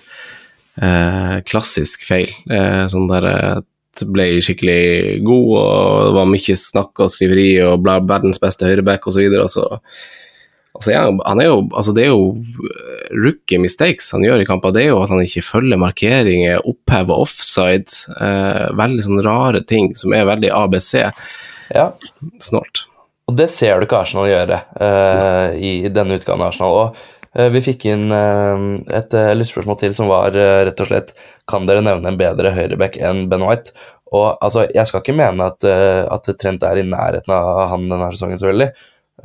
eh, 0.82 1.38
klassisk 1.50 2.08
feil. 2.08 2.32
Eh, 2.50 2.84
sånn 2.92 3.10
der 3.12 3.30
eh, 3.30 3.62
ble 4.10 4.28
skikkelig 4.42 5.22
god, 5.26 5.52
og 5.60 6.08
det 6.08 6.18
var 6.18 6.30
mye 6.32 6.58
snakk 6.58 7.04
og 7.06 7.14
skriveri 7.14 7.48
og 7.68 7.84
bla, 7.86 8.00
verdens 8.02 8.42
beste 8.42 8.68
høyreback 8.70 9.08
osv., 9.10 9.26
og 9.44 9.50
så 9.54 9.70
Altså, 10.74 10.90
ja, 10.90 11.04
han 11.06 11.42
er 11.42 11.52
jo, 11.52 11.58
altså 11.78 11.92
det 11.94 12.08
er 12.08 12.08
jo 12.10 12.32
eh, 12.66 13.10
rookie 13.14 13.62
mistakes 13.62 14.08
han 14.16 14.24
gjør 14.26 14.42
i 14.42 14.48
kamper. 14.50 14.74
Det 14.74 14.82
er 14.82 14.88
jo 14.90 15.04
at 15.04 15.12
han 15.14 15.22
ikke 15.22 15.44
følger 15.46 15.78
markeringer, 15.78 16.64
opphever 16.66 17.22
offside. 17.28 17.94
Eh, 18.18 18.72
veldig 18.80 19.06
sånne 19.06 19.26
rare 19.28 19.62
ting 19.70 19.92
som 20.00 20.16
er 20.18 20.26
veldig 20.26 20.50
ABC. 20.50 20.96
Ja, 21.78 21.92
Snålt. 22.42 22.88
Og 23.30 23.38
det 23.38 23.48
ser 23.54 23.80
du 23.80 23.86
ikke 23.86 24.02
Arsenal 24.02 24.32
gjøre 24.32 24.60
eh, 24.84 25.62
i 25.62 25.74
denne 25.94 26.18
utgaven 26.18 26.42
av 26.42 26.50
Arsenal. 26.50 26.80
Og 26.82 27.23
vi 27.54 27.62
fikk 27.66 27.86
inn 27.90 28.12
eh, 28.14 28.64
et 29.00 29.14
uh, 29.18 29.32
lyttspørsmål 29.34 29.78
til 29.82 29.94
som 29.98 30.10
var 30.12 30.36
eh, 30.38 30.60
rett 30.68 30.82
og 30.84 30.90
slett 30.90 31.14
Kan 31.50 31.66
dere 31.66 31.82
nevne 31.82 32.12
en 32.12 32.20
bedre 32.20 32.52
høyreback 32.54 33.00
enn 33.02 33.24
Ben 33.32 33.42
White? 33.48 33.74
Og 34.14 34.38
altså, 34.46 34.68
Jeg 34.70 34.86
skal 34.86 35.02
ikke 35.02 35.16
mene 35.18 35.48
at, 35.50 35.64
eh, 35.66 36.04
at 36.14 36.30
Trent 36.38 36.62
er 36.68 36.78
i 36.78 36.86
nærheten 36.86 37.34
av 37.34 37.70
han 37.72 37.88
denne 37.90 38.12
sesongen, 38.14 38.38
selvfølgelig. 38.38 38.70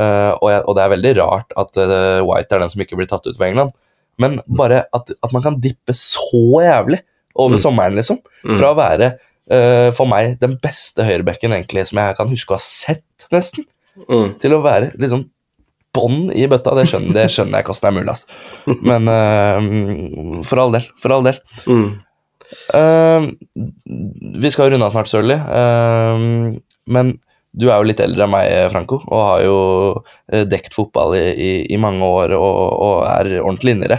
Eh, 0.01 0.31
og, 0.41 0.49
og 0.65 0.73
det 0.79 0.85
er 0.87 0.95
veldig 0.95 1.13
rart 1.21 1.53
at 1.61 1.77
eh, 1.85 2.23
White 2.25 2.57
er 2.57 2.65
den 2.65 2.73
som 2.73 2.81
ikke 2.87 2.97
blir 2.97 3.11
tatt 3.11 3.29
ut 3.29 3.37
for 3.37 3.45
England. 3.51 3.75
Men 4.19 4.41
bare 4.49 4.87
at, 4.97 5.13
at 5.23 5.35
man 5.37 5.45
kan 5.45 5.61
dippe 5.63 5.93
så 5.95 6.41
jævlig 6.65 7.03
over 7.39 7.55
Mm. 7.55 7.61
sommeren, 7.63 7.95
liksom. 8.01 8.23
Fra 8.57 8.73
å 8.73 8.79
være 8.79 9.17
Uh, 9.49 9.89
for 9.97 10.05
meg 10.05 10.35
den 10.43 10.59
beste 10.61 11.01
høyrebacken 11.09 11.55
egentlig 11.57 11.87
som 11.89 11.97
jeg 12.03 12.17
kan 12.19 12.29
huske 12.29 12.53
å 12.53 12.59
ha 12.59 12.61
sett, 12.61 13.25
nesten 13.33 13.65
Mm. 14.05 14.35
til 14.43 14.53
å 14.53 14.59
være 14.61 14.91
liksom 15.01 15.23
bånn 15.99 16.29
i 16.33 16.47
bøtta, 16.51 16.79
det 16.79 16.87
skjønner, 16.89 17.15
det 17.19 17.29
skjønner 17.35 17.59
jeg 17.59 17.67
ikke 17.67 17.75
hvordan 17.77 17.85
det 17.85 17.93
er 17.93 17.99
mulig. 17.99 18.15
ass. 18.15 18.27
Men 18.89 19.13
uh, 19.13 20.43
for 20.47 20.63
all 20.65 20.79
del. 20.79 20.87
For 21.03 21.19
all 21.19 21.27
del. 21.27 21.43
Mm. 21.67 21.89
Uh, 22.73 23.27
vi 24.41 24.51
skal 24.55 24.69
jo 24.71 24.77
runde 24.77 24.87
av 24.87 24.95
snart, 24.95 25.11
Sørli. 25.11 25.37
uh, 25.37 26.55
men 26.89 27.19
du 27.59 27.67
er 27.69 27.81
jo 27.81 27.89
litt 27.89 28.01
eldre 28.05 28.27
enn 28.27 28.33
meg, 28.33 28.51
Franco, 28.73 29.01
og 29.09 29.23
har 29.25 29.43
jo 29.43 29.55
eh, 30.31 30.45
dekt 30.47 30.77
fotball 30.77 31.17
i, 31.19 31.25
i, 31.33 31.51
i 31.75 31.79
mange 31.81 32.07
år 32.07 32.35
og, 32.37 32.59
og 32.85 32.97
er 33.09 33.31
ordentlig 33.41 33.75
inni 33.75 33.89
det. 33.91 33.99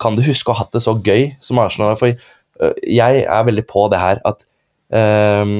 Kan 0.00 0.16
du 0.18 0.22
huske 0.24 0.52
å 0.52 0.56
ha 0.56 0.62
hatt 0.62 0.76
det 0.76 0.82
så 0.84 0.94
gøy 0.94 1.30
som 1.42 1.58
Arsenal? 1.62 1.96
For 1.98 2.12
eh, 2.12 2.76
jeg 2.86 3.24
er 3.24 3.48
veldig 3.48 3.64
på 3.70 3.86
det 3.92 4.02
her 4.02 4.20
at 4.28 4.44
eh, 4.94 5.56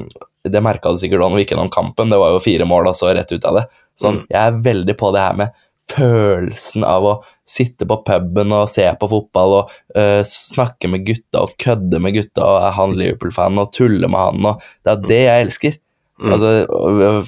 Det 0.46 0.62
merka 0.64 0.92
du 0.92 1.00
sikkert 1.00 1.24
da 1.24 1.30
når 1.32 1.40
vi 1.40 1.46
gikk 1.46 1.56
gjennom 1.56 1.72
kampen, 1.74 2.12
det 2.12 2.20
var 2.20 2.36
jo 2.36 2.44
fire 2.44 2.68
mål 2.68 2.92
og 2.92 2.96
så 3.00 3.10
rett 3.16 3.32
ut 3.34 3.48
av 3.48 3.58
det. 3.58 3.66
Sånn, 4.00 4.22
Jeg 4.30 4.40
er 4.40 4.62
veldig 4.70 4.96
på 5.00 5.10
det 5.16 5.24
her 5.24 5.40
med 5.40 5.66
følelsen 5.90 6.84
av 6.86 7.06
å 7.06 7.14
sitte 7.48 7.86
på 7.88 7.98
puben 8.06 8.54
og 8.54 8.68
se 8.70 8.84
på 9.00 9.08
fotball 9.10 9.56
og 9.58 9.74
uh, 9.96 10.20
snakke 10.26 10.90
med 10.92 11.06
gutta 11.08 11.44
og 11.46 11.56
kødde 11.60 12.00
med 12.02 12.14
gutta 12.18 12.46
og 12.46 12.66
er 12.68 12.76
han 12.78 12.96
Liverpool-fan 12.98 13.58
og 13.58 13.72
tulle 13.74 14.10
med 14.10 14.20
han 14.20 14.50
og 14.52 14.66
Det 14.84 14.92
er 14.92 15.06
det 15.08 15.20
jeg 15.24 15.46
elsker. 15.46 15.78
Altså, 16.20 16.50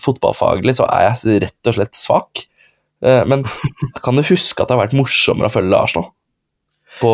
fotballfaglig 0.03 0.77
så 0.77 0.87
er 0.93 1.07
jeg 1.09 1.43
rett 1.47 1.71
og 1.71 1.79
slett 1.79 1.97
svak. 1.97 2.43
Uh, 3.03 3.23
men 3.29 3.47
kan 4.05 4.19
du 4.19 4.25
huske 4.27 4.63
at 4.63 4.69
det 4.69 4.77
har 4.77 4.85
vært 4.85 4.99
morsommere 4.99 5.51
å 5.51 5.55
følge 5.55 5.79
Arsenal? 5.79 6.11
På 7.01 7.13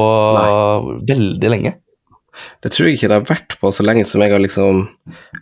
veldig 1.07 1.53
lenge. 1.53 1.79
Det 2.65 2.73
tror 2.75 2.89
jeg 2.89 2.99
ikke 2.99 3.11
det 3.11 3.19
har 3.19 3.27
vært 3.29 3.57
på 3.61 3.71
så 3.75 3.87
lenge 3.87 4.05
som 4.09 4.23
jeg 4.23 4.35
har 4.35 4.43
liksom 4.43 4.85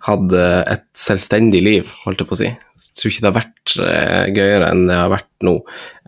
hatt 0.07 0.37
eh, 0.37 0.63
et 0.77 0.87
selvstendig 0.99 1.63
liv, 1.65 1.93
holdt 2.05 2.23
jeg 2.23 2.31
på 2.31 2.37
å 2.37 2.41
si. 2.43 2.51
Jeg 2.51 2.97
tror 2.99 3.13
ikke 3.13 3.25
det 3.25 3.31
har 3.31 3.39
vært 3.39 3.77
eh, 3.87 4.25
gøyere 4.37 4.71
enn 4.73 4.87
det 4.91 4.99
har 5.01 5.13
vært 5.13 5.31
nå. 5.47 5.59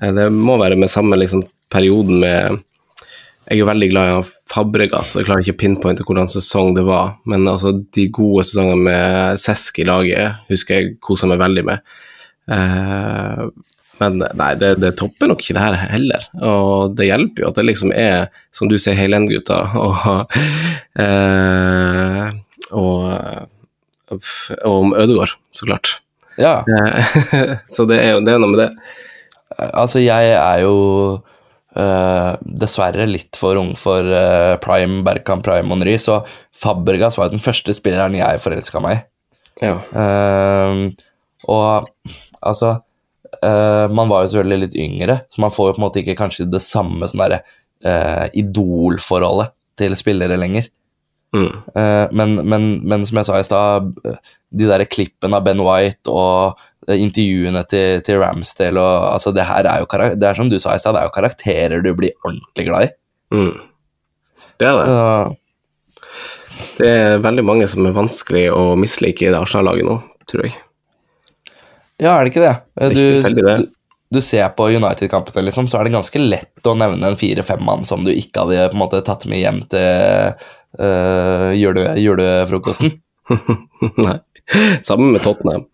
Eh, 0.03 0.15
det 0.17 0.27
må 0.35 0.59
være 0.61 0.79
med 0.81 0.93
samme 0.93 1.19
liksom, 1.21 1.47
perioden 1.73 2.25
med 2.25 2.65
Jeg 3.49 3.57
er 3.57 3.61
jo 3.63 3.69
veldig 3.69 3.89
glad 3.89 4.11
i 4.13 4.17
Fabregas, 4.53 5.15
og 5.15 5.23
jeg 5.23 5.29
klarer 5.29 5.45
ikke 5.45 5.57
å 5.57 5.61
pinpointe 5.63 6.05
hvordan 6.05 6.29
sesong 6.29 6.75
det 6.77 6.85
var, 6.85 7.15
men 7.29 7.49
altså, 7.49 7.73
de 7.97 8.05
gode 8.13 8.45
sesongene 8.45 8.85
med 8.91 9.41
Sesk 9.41 9.81
i 9.81 9.87
laget 9.89 10.45
husker 10.53 10.77
jeg 10.77 10.99
kosa 11.05 11.29
meg 11.31 11.41
veldig 11.41 11.65
med. 11.71 11.97
Eh, 12.53 13.47
men 13.99 14.21
nei, 14.39 14.53
det, 14.61 14.75
det 14.83 14.95
topper 14.99 15.31
nok 15.31 15.43
ikke 15.43 15.57
det 15.57 15.65
her 15.65 15.79
heller. 15.95 16.27
Og 16.39 16.97
det 16.99 17.09
hjelper 17.09 17.45
jo 17.45 17.51
at 17.51 17.59
det 17.59 17.67
liksom 17.67 17.95
er, 17.95 18.29
som 18.55 18.71
du 18.71 18.77
sier, 18.79 18.99
Heilen-gutta 18.99 19.61
og, 19.85 20.37
eh, 21.03 22.29
og, 22.71 23.49
og 24.15 24.69
om 24.69 24.95
Ødegård, 24.95 25.35
så 25.55 25.71
klart. 25.71 25.99
Ja, 26.39 26.61
Eh, 26.69 27.57
så 27.75 27.87
det 27.91 27.99
er 27.99 28.15
jo 28.15 28.23
det 28.23 28.35
er 28.35 28.43
noe 28.43 28.53
med 28.53 28.61
det. 28.63 28.69
altså 29.73 30.05
jeg 30.05 30.37
er 30.37 30.63
jo 30.67 30.77
Uh, 31.79 32.33
dessverre 32.43 33.05
litt 33.07 33.37
for 33.39 33.55
ung 33.61 33.75
for 33.79 34.03
uh, 34.03 34.57
Prime, 34.59 35.03
Berkan 35.07 35.45
Prime 35.45 35.71
og 35.71 35.79
Nry, 35.79 35.93
så 36.01 36.17
Fabregas 36.57 37.19
var 37.21 37.29
jo 37.29 37.37
den 37.37 37.45
første 37.45 37.75
spilleren 37.77 38.17
jeg 38.19 38.41
forelska 38.43 38.81
meg 38.83 38.97
i. 38.97 39.03
Ja. 39.69 39.77
Uh, 39.93 40.89
og 41.47 41.87
altså 42.41 42.73
eh, 43.45 43.85
Man 43.93 44.11
var 44.11 44.25
jo 44.25 44.33
selvfølgelig 44.33 44.65
litt 44.65 44.79
yngre, 44.85 45.21
så 45.31 45.45
man 45.45 45.55
får 45.55 45.71
jo 45.71 45.77
på 45.77 45.83
en 45.83 45.87
måte 45.87 46.03
ikke 46.03 46.19
kanskje 46.19 46.49
det 46.51 46.63
samme 46.65 47.09
sånn 47.09 47.25
derre 47.25 47.43
uh, 47.87 48.27
idolforholdet 48.37 49.55
til 49.79 49.95
spillere 49.99 50.39
lenger. 50.41 50.67
Mm. 51.37 51.53
Uh, 51.77 52.07
men, 52.17 52.41
men, 52.49 52.69
men 52.89 53.07
som 53.07 53.21
jeg 53.21 53.29
sa 53.29 53.39
i 53.39 53.47
stad, 53.47 53.93
de 54.49 54.69
der 54.71 54.87
klippene 54.91 55.39
av 55.39 55.47
Ben 55.47 55.63
White 55.63 56.11
og 56.11 56.59
intervjuene 56.89 57.63
til, 57.69 58.01
til 58.05 58.17
Ramsdale 58.23 58.81
og 58.81 59.09
altså 59.11 59.33
Det 59.37 59.45
her 59.45 59.67
er 59.69 59.83
jo 59.83 59.89
det 60.17 60.25
er 60.25 60.39
som 60.39 60.49
du 60.49 60.57
sa 60.57 60.73
i 60.73 60.81
stad, 60.81 60.97
det 60.97 61.03
er 61.03 61.11
jo 61.11 61.17
karakterer 61.19 61.85
du 61.85 61.91
blir 61.97 62.17
ordentlig 62.25 62.69
glad 62.71 62.89
i. 62.89 62.95
Mm. 63.37 63.53
Det 64.59 64.71
er 64.71 64.79
det. 64.79 65.37
Det 66.79 66.89
er 66.89 67.21
veldig 67.23 67.45
mange 67.47 67.69
som 67.71 67.87
er 67.87 67.95
vanskelig 67.95 68.49
å 68.55 68.73
mislike 68.81 69.27
i 69.27 69.31
det 69.31 69.39
Arsenal-laget 69.39 69.87
nå, 69.87 69.99
tror 70.31 70.47
jeg. 70.47 70.57
Ja, 71.99 72.15
er 72.15 72.25
det 72.25 72.33
ikke 72.33 72.45
det? 72.45 72.55
Du, 72.95 73.03
ikke 73.19 73.35
det. 73.37 73.57
du, 73.63 73.75
du 74.19 74.21
ser 74.25 74.49
på 74.57 74.71
United-kampene, 74.73 75.45
liksom, 75.49 75.69
så 75.71 75.81
er 75.81 75.89
det 75.89 75.97
ganske 75.97 76.23
lett 76.23 76.71
å 76.71 76.77
nevne 76.79 77.11
en 77.11 77.19
fire-fem 77.21 77.61
mann 77.65 77.85
som 77.89 78.05
du 78.05 78.13
ikke 78.15 78.47
hadde 78.47 78.71
på 78.71 78.79
en 78.79 78.85
måte 78.85 79.03
tatt 79.07 79.27
med 79.31 79.43
hjem 79.43 79.61
til 79.73 80.33
uh, 80.81 81.51
jule, 81.59 81.91
julefrokosten. 82.01 82.95
Nei. 84.07 84.19
Sammen 84.83 85.13
med 85.13 85.21
Tottenham. 85.23 85.67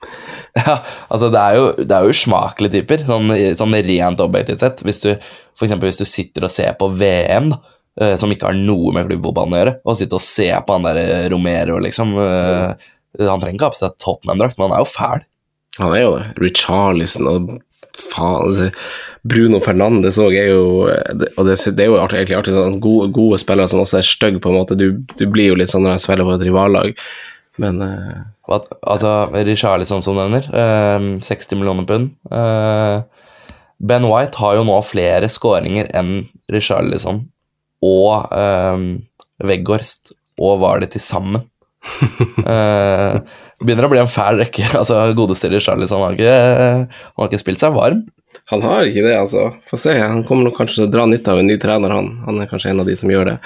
Ja, 0.54 0.80
altså 1.08 1.28
det 1.30 1.40
er 1.40 1.58
jo, 1.58 1.66
det 1.78 1.94
er 1.94 2.06
jo 2.06 2.14
usmakelige 2.14 2.80
typer, 2.80 3.04
sånn, 3.06 3.30
sånn 3.58 3.76
rent 3.86 4.22
objektivt 4.22 4.64
sett. 4.64 4.82
Hvis 4.86 5.00
du, 5.04 5.12
for 5.54 5.68
eksempel 5.68 5.90
hvis 5.90 6.00
du 6.02 6.08
sitter 6.08 6.48
og 6.48 6.52
ser 6.52 6.74
på 6.78 6.88
VM, 6.90 7.52
da, 7.54 7.60
eh, 8.00 8.16
som 8.18 8.32
ikke 8.34 8.50
har 8.50 8.58
noe 8.58 8.94
med 8.96 9.06
klubbfotballen 9.06 9.54
å 9.54 9.60
gjøre, 9.60 9.76
og 9.84 9.98
sitter 9.98 10.18
og 10.18 10.26
ser 10.26 10.66
på 10.66 10.74
han 10.76 10.88
der 10.88 11.00
eh, 11.04 11.28
Romero, 11.30 11.78
liksom 11.82 12.16
uh, 12.18 12.74
Han 13.14 13.38
trenger 13.38 13.54
ikke 13.54 13.68
ha 13.68 13.74
på 13.76 13.78
seg 13.78 13.98
Tottenham-drakt, 14.02 14.58
men 14.58 14.72
han 14.72 14.80
er 14.80 14.82
jo 14.82 14.90
fæl. 14.90 15.26
Han 15.80 15.94
er 15.94 16.04
jo 16.04 16.12
det. 16.18 16.26
Richarlison 16.42 17.30
og 17.30 17.54
faen 17.94 18.70
Bruno 19.24 19.60
Fernandes 19.62 20.18
òg 20.20 20.34
er 20.36 20.48
jo 20.50 20.64
Og 20.84 21.46
det, 21.46 21.56
det 21.76 21.84
er 21.84 21.88
jo 21.88 22.00
artig, 22.02 22.18
egentlig 22.20 22.38
artig 22.40 22.54
sånn 22.56 22.80
gode, 22.82 23.08
gode 23.14 23.38
spillere 23.42 23.70
som 23.70 23.82
også 23.82 24.00
er 24.00 24.08
stygge, 24.08 24.42
på 24.42 24.52
en 24.52 24.58
måte. 24.58 24.78
Du, 24.78 25.04
du 25.14 25.24
blir 25.30 25.52
jo 25.52 25.58
litt 25.58 25.72
sånn 25.72 25.86
når 25.86 25.96
jeg 25.96 26.06
spiller 26.06 26.28
på 26.28 26.36
et 26.36 26.46
rivallag, 26.46 27.04
men 27.62 27.82
uh, 27.82 28.22
Hva, 28.44 28.58
altså, 28.82 29.12
Richarlison 29.46 30.02
som 30.04 30.18
nevner, 30.18 30.44
eh, 30.52 31.06
60 31.24 31.56
millioner 31.60 31.86
pund. 31.88 32.10
Uh, 32.28 33.06
ben 33.78 34.04
White 34.10 34.38
har 34.42 34.58
jo 34.58 34.66
nå 34.68 34.76
flere 34.84 35.30
skåringer 35.30 35.88
enn 35.96 36.26
Richarlison 36.52 37.22
og 37.84 38.32
eh, 38.32 38.84
Weghorst 39.44 40.14
og 40.40 40.64
det 40.82 40.94
til 40.94 41.04
sammen. 41.04 41.48
Eh, 42.44 43.14
det 43.14 43.43
begynner 43.62 43.86
å 43.86 43.92
bli 43.92 44.00
en 44.02 44.10
fæl 44.10 44.40
rekke. 44.42 44.66
altså 44.80 45.00
Godeste 45.16 45.50
har 45.52 46.16
ikke, 46.16 46.34
han 46.34 46.86
har 46.88 47.28
ikke 47.30 47.42
spilt 47.42 47.62
seg 47.62 47.74
varm. 47.76 48.04
han 48.50 48.62
har 48.66 48.88
ikke 48.88 49.04
det, 49.06 49.14
altså. 49.18 49.50
Få 49.68 49.78
se. 49.78 49.94
Han 50.00 50.24
kommer 50.26 50.48
nok 50.48 50.56
kanskje 50.58 50.80
til 50.82 50.88
å 50.88 50.92
dra 50.96 51.04
nytte 51.06 51.30
av 51.34 51.38
en 51.42 51.46
ny 51.50 51.58
trener, 51.62 51.94
han. 51.94 52.10
Han 52.26 52.40
er 52.42 52.50
kanskje 52.50 52.72
en 52.74 52.80
av 52.82 52.88
de 52.90 52.96
som 52.98 53.12
gjør 53.12 53.30
det. 53.34 53.36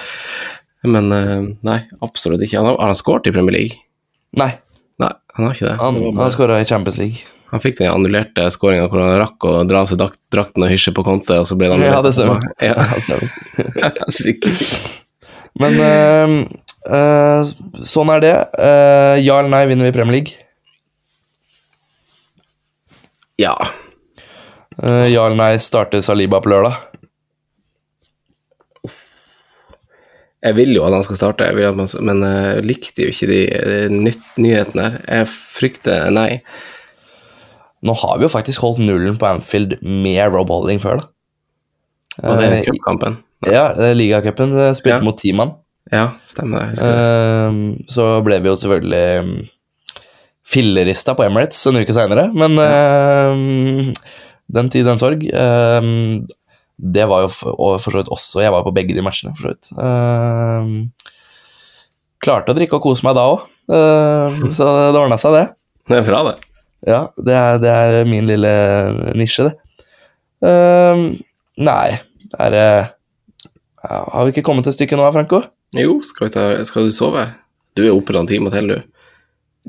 Men 0.89 1.11
eh, 1.13 1.43
nei, 1.67 1.81
absolutt 2.05 2.43
ikke. 2.47 2.61
Han 2.63 2.71
har, 2.73 2.79
har 2.79 2.93
han 2.93 2.99
skåret 2.99 3.27
i 3.29 3.35
Premier 3.35 3.57
League? 3.59 3.81
Nei, 4.39 4.53
Nei, 4.99 5.13
han 5.37 5.45
har 5.47 5.55
ikke 5.55 5.69
det. 5.69 5.75
han, 5.79 5.95
Det 5.95 6.07
han 6.09 6.17
bare- 6.19 6.35
skåra 6.35 6.61
i 6.61 6.65
Champions 6.67 6.97
League. 6.99 7.27
Han 7.53 7.61
fikk 7.65 7.79
den 7.79 7.89
annullerte 7.89 8.45
skåringa 8.53 8.89
hvor 8.91 9.01
han 9.01 9.15
rakk 9.23 9.45
å 9.49 9.53
dra 9.65 9.81
av 9.85 9.87
seg 9.89 10.01
drakten 10.35 10.67
og 10.67 10.69
hysje 10.73 10.93
på 10.93 11.05
kontet, 11.07 11.39
og 11.39 11.47
så 11.49 11.57
ble 11.57 11.71
det 11.71 11.87
Ja, 11.93 12.01
det 12.05 12.11
stemmer. 12.17 12.43
Ja. 12.61 12.75
Det 12.83 13.05
stemmer. 13.07 13.95
Herregud. 14.03 15.07
Men 15.59 15.79
uh, 15.83 16.35
uh, 16.87 17.83
sånn 17.83 18.13
er 18.15 18.23
det. 18.23 18.37
Uh, 18.55 19.17
ja 19.19 19.41
eller 19.41 19.51
nei, 19.53 19.65
vinner 19.71 19.91
vi 19.91 19.97
Premier 19.97 20.21
League? 20.21 20.45
ja. 23.39 23.55
Eh, 24.83 25.07
ja 25.13 25.27
eller 25.27 25.39
nei, 25.39 25.53
starter 25.63 26.03
Saliba 26.05 26.41
på 26.43 26.53
lørdag? 26.53 26.85
Jeg 30.39 30.55
vil 30.55 30.77
jo 30.77 30.85
at 30.87 30.95
han 30.95 31.03
skal 31.03 31.19
starte, 31.19 31.47
jeg 31.51 31.75
man, 31.75 31.89
men 32.07 32.23
jeg 32.23 32.67
likte 32.67 33.07
jo 33.07 33.11
ikke 33.11 33.27
de 33.27 33.39
de 33.91 34.13
nyhetene 34.39 34.85
her. 34.85 34.99
Jeg 35.03 35.31
frykter 35.35 36.13
nei. 36.15 36.43
Nå 37.83 37.95
har 37.99 38.19
vi 38.19 38.27
jo 38.27 38.31
faktisk 38.31 38.63
holdt 38.63 38.83
nullen 38.83 39.19
på 39.19 39.27
Anfield 39.27 39.77
med 39.83 40.23
Rob 40.35 40.51
Holding 40.51 40.83
før, 40.83 41.03
da. 41.03 41.09
Og 42.27 42.39
det 42.39 42.47
er 42.47 42.65
cupkampen? 42.67 43.19
Ja, 43.47 43.69
er 43.71 43.95
ligacupen 43.95 44.55
eh, 44.57 44.75
spilte 44.75 44.99
Ja. 44.99 45.05
mot 45.05 45.19
ti 45.19 45.33
mann. 45.37 45.55
Ja, 45.93 46.11
stemmer 46.29 46.69
det. 46.69 46.83
Eh, 46.85 47.61
så 47.89 48.09
ble 48.27 48.41
vi 48.43 48.51
jo 48.51 48.57
selvfølgelig 48.59 49.25
mm, 49.25 49.39
fillerista 50.49 51.15
på 51.17 51.25
Emirates 51.27 51.61
en 51.69 51.79
uke 51.79 51.95
seinere, 51.95 52.29
men 52.33 52.57
uh, 52.57 53.93
den 54.49 54.71
tid, 54.73 54.87
den 54.89 55.01
sorg. 55.01 55.25
Uh, 55.29 56.25
det 56.79 57.05
var 57.11 57.25
jo 57.27 57.31
for, 57.35 57.83
så 57.83 57.97
vidt 57.97 58.11
også 58.15 58.45
Jeg 58.45 58.53
var 58.55 58.63
på 58.63 58.71
begge 58.71 58.95
de 58.95 59.03
matchene, 59.03 59.35
for 59.37 59.49
så 59.49 59.55
vidt. 59.55 59.71
Uh, 59.77 60.89
klarte 62.25 62.55
å 62.55 62.59
drikke 62.59 62.79
og 62.79 62.85
kose 62.87 63.07
meg 63.07 63.17
da 63.19 63.29
òg, 63.35 63.47
så 64.57 64.69
det 64.89 65.01
ordna 65.01 65.19
seg, 65.21 65.37
det. 65.37 65.47
Det 65.89 65.99
er 66.01 66.07
bra, 66.09 66.23
det. 66.31 66.37
Ja, 66.89 67.01
det 67.21 67.35
er, 67.37 67.59
det 67.61 67.73
er 67.75 68.09
min 68.09 68.29
lille 68.29 68.53
nisje, 69.19 69.51
det. 69.51 69.55
Nei, 71.59 71.89
er 72.39 72.55
det 72.55 72.65
ja, 72.65 72.98
Har 73.89 74.27
vi 74.27 74.35
ikke 74.35 74.45
kommet 74.47 74.69
til 74.69 74.77
stykket 74.77 75.01
nå, 75.01 75.09
Franco? 75.15 75.43
Jo, 75.77 75.99
skal, 76.05 76.29
vi 76.29 76.35
ta, 76.35 76.47
skal 76.69 76.89
du 76.89 76.95
sove? 76.95 77.25
Du 77.77 77.85
er 77.87 77.93
oppe 77.95 78.17
en 78.17 78.29
time 78.29 78.53
til, 78.53 78.73
du. 78.73 78.79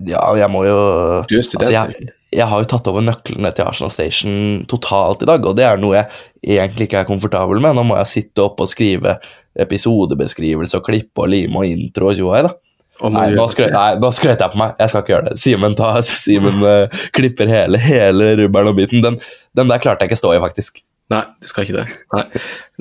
Ja, 0.07 0.21
jeg 0.37 0.47
må 0.51 0.63
jo 0.67 0.77
Du 1.27 1.35
er 1.39 1.43
student. 1.43 1.65
Altså, 1.65 1.73
jeg, 1.75 2.13
jeg 2.35 2.45
har 2.45 2.61
jo 2.61 2.69
tatt 2.69 2.87
over 2.91 3.03
nøklene 3.03 3.51
til 3.55 3.65
Arsenal 3.65 3.91
Station 3.91 4.63
totalt 4.69 5.23
i 5.25 5.29
dag, 5.29 5.43
og 5.45 5.57
det 5.57 5.65
er 5.65 5.81
noe 5.81 5.97
jeg 5.97 6.59
egentlig 6.59 6.89
ikke 6.89 7.01
er 7.01 7.09
komfortabel 7.09 7.61
med. 7.63 7.75
Nå 7.77 7.85
må 7.89 7.97
jeg 7.99 8.11
sitte 8.11 8.45
oppe 8.45 8.67
og 8.67 8.71
skrive 8.71 9.17
episodebeskrivelse 9.59 10.79
og 10.79 10.85
klippe 10.87 11.25
og 11.25 11.31
lime 11.33 11.63
og 11.63 11.71
intro 11.71 12.11
og 12.11 12.19
tjoei, 12.19 12.43
da. 12.47 12.53
Oh, 12.99 13.07
Nei, 13.15 13.29
nå 13.31 13.45
skrøt, 13.47 13.71
nei, 13.71 13.93
nå 13.95 14.09
skrøt 14.11 14.41
jeg 14.43 14.51
på 14.51 14.59
meg. 14.59 14.73
Jeg 14.75 14.91
skal 14.91 15.03
ikke 15.05 15.13
gjøre 15.13 15.29
det. 15.29 15.39
Simen 16.19 16.65
eh, 16.67 17.03
klipper 17.15 17.47
hele, 17.47 17.79
hele 17.79 18.33
rubberen 18.41 18.73
og 18.73 18.75
biten. 18.75 19.03
Den, 19.05 19.15
den 19.55 19.71
der 19.71 19.79
klarte 19.79 20.03
jeg 20.03 20.11
ikke 20.11 20.19
stå 20.19 20.33
i, 20.35 20.41
faktisk. 20.43 20.81
Nei, 21.09 21.23
du 21.41 21.47
skal 21.49 21.65
ikke 21.65 21.79
det. 21.79 21.87
Nei. 22.13 22.23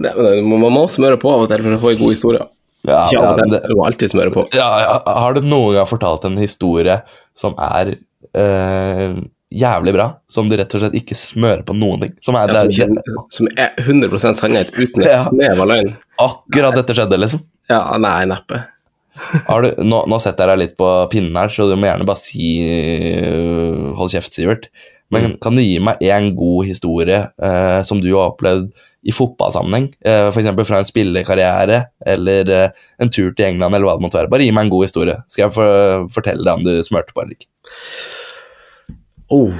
Nei, 0.04 0.12
men 0.44 0.60
Man 0.60 0.72
må 0.74 0.82
smøre 0.92 1.16
på 1.20 1.30
av 1.32 1.46
og 1.46 1.48
til 1.52 1.62
for 1.64 1.76
å 1.78 1.80
få 1.80 1.92
en 1.94 2.00
god 2.02 2.12
historie. 2.12 2.44
Ja, 2.86 3.00
Ikke 3.08 3.22
av 3.24 3.32
og 3.32 3.40
til, 3.40 3.56
du 3.70 3.74
må 3.78 3.86
alltid 3.88 4.12
smøre 4.12 4.30
på. 4.34 4.44
ja, 4.54 4.68
ja, 4.84 4.98
har 5.24 5.34
du 5.34 5.40
noen 5.42 5.74
gang 5.78 5.88
fortalt 5.90 6.24
en 6.28 6.36
historie 6.38 7.00
som 7.36 7.56
er 7.58 7.94
øh, 8.38 9.16
jævlig 9.50 9.94
bra, 9.96 10.06
som 10.30 10.48
du 10.50 10.56
rett 10.60 10.74
og 10.76 10.82
slett 10.84 10.94
ikke 11.00 11.16
smører 11.18 11.64
på 11.66 11.74
noen 11.76 12.04
ting. 12.04 12.14
Som 12.22 12.36
er, 12.36 12.52
Ja, 12.52 12.60
som, 12.60 12.68
ikke- 12.70 13.26
som 13.34 13.48
er 13.56 13.72
100 13.80 14.34
sannhet 14.36 14.70
uten 14.76 15.02
et 15.02 15.08
Ja. 15.08 15.24
snev 15.24 15.60
av 15.60 15.68
løgn. 15.72 15.96
akkurat 16.20 16.74
dette 16.76 16.94
skjedde, 16.94 17.18
liksom. 17.18 17.40
Ja, 17.70 17.96
nei, 17.98 18.24
neppe. 18.26 18.62
Har 19.48 19.62
du, 19.62 19.74
nå, 19.82 20.04
nå 20.06 20.20
setter 20.22 20.46
jeg 20.46 20.58
deg 20.58 20.58
litt 20.68 20.76
på 20.78 21.10
pinnen 21.10 21.34
her, 21.36 21.48
så 21.48 21.66
du 21.68 21.74
må 21.76 21.88
gjerne 21.90 22.06
bare 22.06 22.20
si 22.20 22.60
øh, 22.62 23.94
Hold 23.98 24.10
kjeft, 24.12 24.32
Sivert. 24.36 24.68
Men 25.14 25.38
kan 25.40 25.56
du 25.56 25.62
gi 25.64 25.78
meg 25.80 26.02
én 26.04 26.32
god 26.36 26.68
historie 26.68 27.22
eh, 27.40 27.80
som 27.86 28.02
du 28.02 28.10
har 28.12 28.34
opplevd 28.34 28.68
i 29.08 29.14
fotballsammenheng? 29.14 29.88
Eh, 30.04 30.28
F.eks. 30.28 30.50
fra 30.68 30.82
en 30.82 30.88
spillekarriere 30.88 31.80
eller 32.14 32.52
eh, 32.52 32.84
en 33.00 33.12
tur 33.12 33.32
til 33.32 33.46
England, 33.46 33.72
eller 33.72 33.88
hva 33.88 33.96
det 33.96 34.04
måtte 34.04 34.20
være. 34.20 34.32
Bare 34.34 34.44
gi 34.44 34.52
meg 34.52 34.68
en 34.68 34.74
god 34.74 34.88
historie, 34.88 35.16
skal 35.32 35.46
jeg 35.46 35.56
for, 35.56 36.08
fortelle 36.12 36.44
deg 36.44 36.60
om 36.60 36.66
du 36.66 36.74
smørte 36.84 37.16
på 37.16 37.24
eller 37.24 37.38
ikke. 37.38 37.50
Oh, 39.28 39.52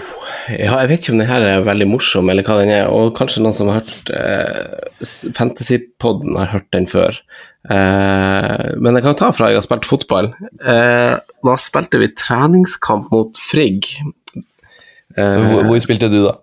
ja, 0.49 0.79
jeg 0.81 0.89
vet 0.89 1.03
ikke 1.03 1.13
om 1.13 1.19
den 1.21 1.29
her 1.29 1.45
er 1.45 1.67
veldig 1.67 1.87
morsom, 1.91 2.31
eller 2.33 2.45
hva 2.47 2.57
den 2.63 2.73
er. 2.73 2.87
Og 2.89 3.13
kanskje 3.17 3.43
noen 3.45 3.57
som 3.57 3.69
har 3.69 3.83
hørt 3.83 4.13
eh, 4.17 5.35
Fantasypodden 5.37 6.39
har 6.41 6.55
hørt 6.55 6.71
den 6.73 6.89
før. 6.89 7.21
Eh, 7.69 8.65
men 8.81 8.97
jeg 8.97 9.05
kan 9.05 9.19
ta 9.19 9.29
fra 9.37 9.51
jeg 9.53 9.61
har 9.61 9.67
spilt 9.67 9.89
fotball. 9.89 10.31
Eh, 10.65 11.19
da 11.21 11.59
spilte 11.61 12.01
vi 12.01 12.09
treningskamp 12.17 13.13
mot 13.13 13.37
Frigg. 13.41 13.91
Hvor, 15.19 15.65
hvor 15.67 15.83
spilte 15.83 16.11
du 16.13 16.21
da? 16.27 16.37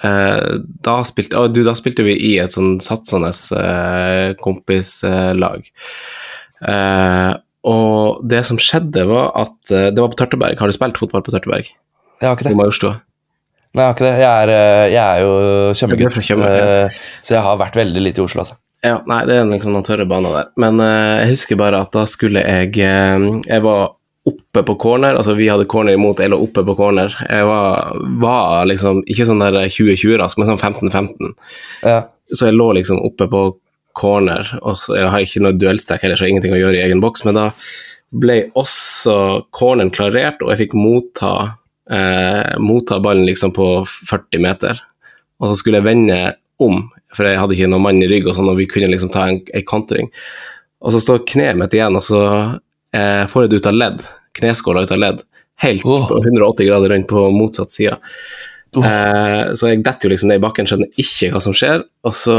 Eh, 0.00 0.56
da, 0.84 0.94
spilte, 1.04 1.36
å, 1.36 1.50
du, 1.52 1.60
da 1.66 1.74
spilte 1.76 2.04
vi 2.06 2.14
i 2.30 2.32
et 2.40 2.54
sånn 2.54 2.78
satsende 2.82 3.32
eh, 3.58 4.32
kompislag. 4.40 5.68
Eh, 6.64 7.32
og 7.70 8.24
det 8.30 8.40
som 8.48 8.60
skjedde, 8.60 9.04
var 9.10 9.34
at 9.36 9.58
det 9.68 10.00
var 10.00 10.08
på 10.12 10.16
Tørteberg. 10.22 10.56
Har 10.60 10.70
du 10.70 10.76
spilt 10.76 11.00
fotball 11.00 11.24
på 11.26 11.34
Tørteberg? 11.34 11.68
Jeg 12.20 12.28
har 12.28 12.36
ikke 12.36 12.48
det. 12.48 12.56
Nei, 13.70 13.84
jeg 13.84 13.84
har 13.84 13.94
ikke 13.94 14.06
det. 14.06 14.14
Jeg 14.16 14.30
er, 14.30 14.52
jeg 14.90 15.04
er 15.04 15.20
jo 15.20 15.34
Tjøme-gutt, 15.76 16.16
ja. 16.24 16.88
så 17.20 17.36
jeg 17.36 17.44
har 17.44 17.60
vært 17.60 17.76
veldig 17.78 18.02
lite 18.02 18.22
i 18.22 18.24
Oslo, 18.24 18.42
altså. 18.46 18.56
Ja, 18.80 18.96
nei, 19.04 19.20
det 19.28 19.36
er 19.36 19.44
liksom 19.44 19.74
noen 19.76 19.84
tørre 19.84 20.08
baner 20.08 20.38
der. 20.38 20.48
Men 20.64 20.80
jeg 20.80 21.34
husker 21.34 21.60
bare 21.60 21.82
at 21.84 21.92
da 21.92 22.06
skulle 22.08 22.40
jeg 22.40 22.72
Jeg 22.80 23.64
var 23.66 23.92
oppe 24.28 24.62
på 24.62 24.74
corner, 24.74 25.16
altså 25.16 25.34
vi 25.38 25.48
hadde 25.48 25.68
corner 25.70 25.96
imot, 25.96 26.20
jeg 26.20 26.32
lå 26.32 26.38
oppe 26.44 26.64
på 26.66 26.76
corner. 26.76 27.14
Jeg 27.24 27.46
var, 27.48 27.96
var 28.20 28.66
liksom 28.68 29.00
ikke 29.08 29.26
sånn 29.28 29.40
der 29.40 29.56
2020-rask, 29.64 30.38
men 30.38 30.50
sånn 30.50 30.60
15-15. 30.60 31.32
Ja. 31.86 32.02
Så 32.30 32.50
jeg 32.50 32.58
lå 32.58 32.70
liksom 32.76 33.00
oppe 33.06 33.30
på 33.30 33.44
corner, 33.96 34.46
og 34.60 34.76
så 34.78 34.98
jeg 34.98 35.08
har 35.12 35.24
ikke 35.24 35.42
noe 35.44 35.56
duellstek 35.56 36.04
heller, 36.04 36.18
så 36.18 36.26
jeg 36.26 36.30
har 36.30 36.36
ingenting 36.36 36.56
å 36.56 36.60
gjøre 36.60 36.78
i 36.78 36.84
egen 36.84 37.00
boks, 37.02 37.24
men 37.26 37.38
da 37.38 37.48
ble 38.10 38.38
også 38.58 39.16
corneren 39.54 39.92
klarert, 39.94 40.42
og 40.44 40.52
jeg 40.52 40.66
fikk 40.66 40.76
motta, 40.78 41.32
eh, 41.90 42.54
motta 42.62 43.00
ballen 43.02 43.26
liksom 43.28 43.54
på 43.56 43.72
40 43.88 44.44
meter. 44.44 44.80
Og 45.40 45.50
så 45.50 45.58
skulle 45.58 45.80
jeg 45.80 45.88
vende 45.88 46.20
om, 46.60 46.84
for 47.16 47.26
jeg 47.26 47.40
hadde 47.40 47.56
ikke 47.56 47.70
noen 47.72 47.86
mann 47.88 48.02
i 48.02 48.10
rygg, 48.10 48.28
og 48.28 48.36
sånn, 48.36 48.50
og 48.52 48.60
vi 48.60 48.68
kunne 48.70 48.90
liksom 48.92 49.12
ta 49.14 49.28
en, 49.30 49.40
en 49.40 49.66
kontring. 49.66 50.10
Og 50.80 50.94
så 50.94 51.00
står 51.02 51.24
kneet 51.28 51.58
mitt 51.60 51.74
igjen, 51.76 51.96
og 51.96 52.04
så 52.04 52.20
eh, 52.96 53.24
får 53.30 53.46
jeg 53.46 53.52
det 53.52 53.60
ut 53.60 53.70
av 53.70 53.80
ledd, 53.80 54.06
kneskåla 54.38 54.84
ut 54.86 54.94
av 54.94 55.02
ledd, 55.02 55.24
helt 55.64 55.84
oh. 55.84 56.06
på 56.08 56.22
180 56.22 56.70
grader 56.70 56.94
rundt 56.94 57.10
på 57.10 57.26
motsatt 57.34 57.74
side. 57.74 57.98
Eh, 58.70 59.50
så 59.58 59.72
jeg 59.72 59.80
detter 59.82 60.06
jo 60.06 60.12
liksom 60.12 60.30
ned 60.30 60.38
i 60.38 60.42
bakken, 60.44 60.68
skjønner 60.68 61.00
ikke 61.00 61.32
hva 61.34 61.40
som 61.42 61.54
skjer, 61.56 61.82
og 62.06 62.14
så, 62.14 62.36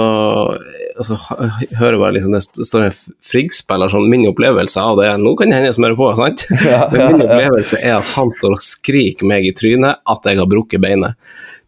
og 0.56 1.04
så 1.04 1.18
hører 1.28 1.98
jeg 1.98 2.00
bare 2.00 2.16
liksom 2.16 2.38
det 2.38 2.44
står 2.70 2.88
en 2.88 3.00
Frigg-spiller, 3.28 3.92
sånn 3.92 4.08
min 4.12 4.24
opplevelse 4.30 4.80
av 4.80 5.02
det 5.02 5.10
Nå 5.20 5.34
kan 5.40 5.52
det 5.52 5.60
hende 5.60 5.72
jeg 5.74 5.78
smører 5.80 6.00
på, 6.00 6.08
sant? 6.20 6.46
Men 6.94 7.18
min 7.18 7.26
opplevelse 7.28 7.82
er 7.82 7.98
at 7.98 8.14
han 8.16 8.32
står 8.38 8.56
og 8.56 8.64
skriker 8.64 9.28
meg 9.28 9.50
i 9.50 9.56
trynet 9.58 10.00
at 10.16 10.32
jeg 10.32 10.40
har 10.40 10.52
brukket 10.52 10.84
beinet. 10.84 11.20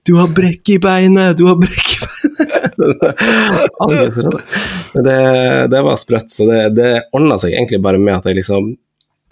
Du 0.07 0.15
har 0.19 0.31
brekk 0.31 0.73
i 0.73 0.79
beinet! 0.83 1.35
Du 1.39 1.45
har 1.47 1.59
brekk 1.59 1.97
i 1.97 2.02
det, 4.93 5.67
det 5.71 5.81
var 5.85 5.97
sprøtt, 6.01 6.31
så 6.31 6.45
det, 6.49 6.59
det 6.77 6.89
ordna 7.15 7.37
seg 7.41 7.55
egentlig 7.55 7.81
bare 7.83 7.99
med 8.01 8.15
at 8.19 8.27
jeg 8.29 8.39
liksom 8.41 8.73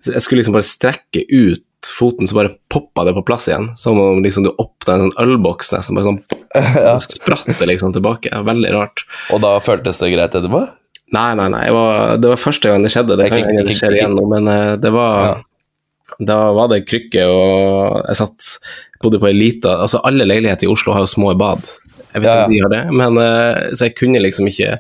Jeg 0.07 0.21
skulle 0.23 0.41
liksom 0.41 0.55
bare 0.57 0.65
strekke 0.67 1.25
ut 1.29 1.67
foten, 1.97 2.27
så 2.29 2.37
bare 2.37 2.51
poppa 2.69 3.03
det 3.07 3.13
på 3.17 3.23
plass 3.25 3.47
igjen. 3.49 3.71
Som 3.77 3.97
om 4.01 4.19
liksom 4.21 4.43
du 4.45 4.51
åpna 4.61 4.93
en 4.95 5.03
sånn 5.07 5.15
ølboks, 5.23 5.71
nesten. 5.73 5.97
Bare 5.97 6.11
sånn 6.11 7.05
spratt 7.17 7.49
det 7.57 7.67
liksom 7.69 7.93
tilbake. 7.95 8.29
Veldig 8.45 8.71
rart. 8.75 9.01
Og 9.33 9.41
da 9.41 9.55
føltes 9.61 9.97
det 10.01 10.11
greit 10.13 10.35
etterpå? 10.37 10.61
Nei, 11.17 11.31
nei, 11.39 11.47
nei. 11.53 11.63
Var, 11.73 12.17
det 12.21 12.29
var 12.33 12.39
første 12.41 12.69
gang 12.69 12.85
det 12.85 12.91
skjedde. 12.93 13.17
Det 13.19 13.29
kan 13.33 13.45
Ikke- 13.63 13.77
skje 13.77 13.89
igjen 13.97 14.13
nå, 14.17 14.25
men 14.29 14.47
eh, 14.51 14.75
det 14.81 14.91
var 14.93 15.41
Da 16.21 16.37
var 16.53 16.69
det 16.69 16.83
krykke, 16.89 17.25
og 17.31 18.05
jeg 18.11 18.19
satt 18.19 18.51
bodde 19.01 19.17
på 19.21 19.29
ei 19.31 19.33
lita 19.33 19.77
Altså, 19.81 20.01
alle 20.05 20.27
leiligheter 20.27 20.67
i 20.67 20.71
Oslo 20.71 20.93
har 20.93 21.05
jo 21.07 21.09
små 21.13 21.33
bad. 21.39 21.65
Jeg 22.13 22.21
vet 22.21 22.27
Ja, 22.29 22.35
ikke 22.35 22.45
om 22.45 22.51
de 22.51 22.61
har 22.65 22.69
det, 22.75 22.83
men 22.99 23.17
eh, 23.23 23.71
Så 23.73 23.88
jeg 23.88 23.95
kunne 23.95 24.19
liksom 24.23 24.47
ikke 24.51 24.79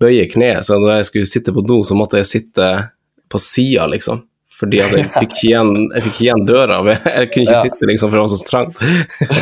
bøye 0.00 0.28
kneet, 0.30 0.62
så 0.64 0.78
når 0.78 1.00
jeg 1.00 1.06
skulle 1.10 1.26
sitte 1.26 1.52
på 1.56 1.64
do, 1.66 1.80
så 1.84 1.96
måtte 1.98 2.20
jeg 2.20 2.26
sitte 2.30 2.66
på 3.28 3.38
sida, 3.42 3.86
liksom. 3.90 4.22
Fordi 4.58 4.78
jeg 4.80 4.90
fikk 4.90 5.16
ikke 5.22 5.42
igjen, 5.46 5.72
fikk 6.02 6.06
ikke 6.12 6.24
igjen 6.24 6.40
døra. 6.48 6.76
Jeg 7.18 7.28
kunne 7.30 7.44
ikke 7.44 7.52
Ja. 7.54 7.60
sitte 7.62 7.86
liksom, 7.86 8.10
for 8.10 8.18
det 8.18 8.22
var 8.24 8.30
så 8.32 8.38
trangt. 8.48 8.80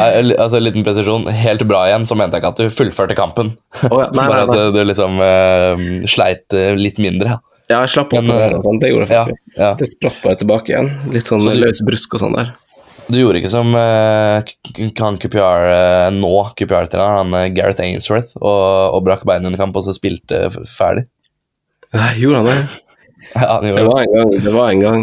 Altså, 0.00 0.56
en 0.58 0.64
liten 0.64 0.82
presisjon. 0.86 1.26
Helt 1.30 1.62
bra 1.70 1.84
igjen, 1.88 2.06
så 2.08 2.16
mente 2.18 2.36
jeg 2.38 2.42
ikke 2.42 2.50
at 2.54 2.62
du 2.62 2.74
fullførte 2.74 3.14
kampen. 3.18 3.52
Oh, 3.90 4.00
ja, 4.02 4.08
nei, 4.16 4.26
Bare 4.26 4.46
at 4.48 4.74
du 4.74 4.80
liksom 4.86 5.20
uh, 5.22 5.84
sleit 6.10 6.56
eh, 6.56 6.74
litt 6.78 6.98
mindre. 7.02 7.36
Ja. 7.36 7.40
Ja, 7.70 7.84
jeg 7.84 7.92
slapp 7.92 8.10
opp 8.18 8.24
Men, 8.26 8.56
og 8.56 8.64
sånn. 8.66 8.80
det 8.82 8.88
gjorde 8.90 9.04
jeg 9.06 9.14
Ja, 9.14 9.20
faktisk. 9.28 9.58
ja. 9.60 9.68
Det 9.78 9.86
spratt 9.92 10.16
bare 10.24 10.38
tilbake 10.40 10.72
igjen. 10.72 10.88
Litt 11.14 11.28
sånn 11.30 11.44
Så 11.44 11.52
du- 11.54 11.60
løs 11.62 11.78
brusk 11.86 12.16
og 12.18 12.22
sånn 12.24 12.34
der. 12.34 12.48
Du 13.10 13.18
gjorde 13.18 13.40
ikke 13.40 13.50
som 13.50 13.72
uh, 13.74 14.42
han 15.00 15.18
QPR 15.18 15.64
uh, 15.66 16.08
nå, 16.14 16.30
QPR-treneren, 16.58 17.16
han 17.18 17.34
uh, 17.34 17.48
Gareth 17.54 17.82
Ainsworth, 17.82 18.36
og, 18.38 18.60
og 18.94 19.02
brakk 19.06 19.24
beinet 19.26 19.50
under 19.50 19.60
kamp 19.60 19.78
og 19.78 19.86
så 19.86 19.94
spilte 19.96 20.46
ferdig. 20.70 21.08
Nei, 21.96 22.12
gjorde 22.22 22.44
han 22.44 22.52
det? 22.52 22.60
Ja, 23.30 23.60
han 23.60 23.66
gjorde 23.68 23.82
det. 23.82 23.88
var 23.90 24.00
en 24.00 24.14
gang. 24.14 24.30
Det 24.42 24.52
var 24.54 24.70
en 24.72 24.80
gang. 24.82 25.02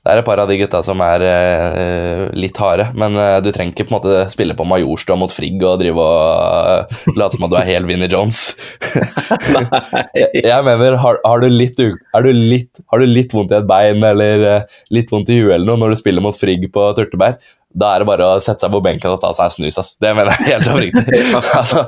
Det 0.00 0.08
er 0.08 0.20
et 0.22 0.24
par 0.24 0.40
av 0.40 0.48
de 0.48 0.56
gutta 0.56 0.80
som 0.84 1.00
er 1.04 1.22
eh, 1.26 2.22
litt 2.32 2.56
harde, 2.56 2.86
men 2.96 3.18
eh, 3.20 3.36
du 3.44 3.50
trenger 3.52 3.74
ikke 3.74 3.84
på 3.84 3.92
en 3.92 3.98
måte 3.98 4.22
spille 4.32 4.56
på 4.56 4.64
Majorstua 4.64 5.18
mot 5.20 5.32
Frigg 5.32 5.60
og 5.60 5.76
drive 5.82 6.00
og 6.00 6.88
uh, 6.88 7.10
late 7.20 7.36
som 7.36 7.44
at 7.44 7.52
du 7.52 7.58
er 7.60 7.68
hel 7.68 7.88
Vinnie 7.88 8.08
Jones. 8.08 8.54
jeg, 10.16 10.30
jeg 10.40 10.66
mener, 10.66 10.96
har, 11.04 11.20
har, 11.20 11.44
du 11.44 11.52
litt, 11.52 11.80
er 11.84 12.24
du 12.24 12.32
litt, 12.32 12.80
har 12.88 13.04
du 13.04 13.10
litt 13.10 13.36
vondt 13.36 13.52
i 13.52 13.58
et 13.60 13.68
bein 13.68 14.00
eller 14.08 14.46
uh, 14.46 14.80
litt 14.94 15.12
vondt 15.12 15.34
i 15.34 15.42
huet 15.42 15.58
eller 15.58 15.68
noe 15.68 15.84
når 15.84 15.92
du 15.92 16.00
spiller 16.00 16.24
mot 16.24 16.36
Frigg 16.36 16.64
på 16.72 16.86
Turtebær, 16.96 17.36
da 17.70 17.92
er 17.94 18.02
det 18.02 18.08
bare 18.08 18.26
å 18.26 18.40
sette 18.42 18.64
seg 18.64 18.72
på 18.74 18.80
benken 18.82 19.12
og 19.12 19.20
ta 19.22 19.30
seg 19.36 19.46
en 19.46 19.54
snus. 19.54 19.78
Ass. 19.78 19.92
Det 20.02 20.10
mener 20.16 20.32
jeg 20.34 20.56
helt 20.56 20.70
oppriktig. 20.72 21.20
altså, 21.60 21.84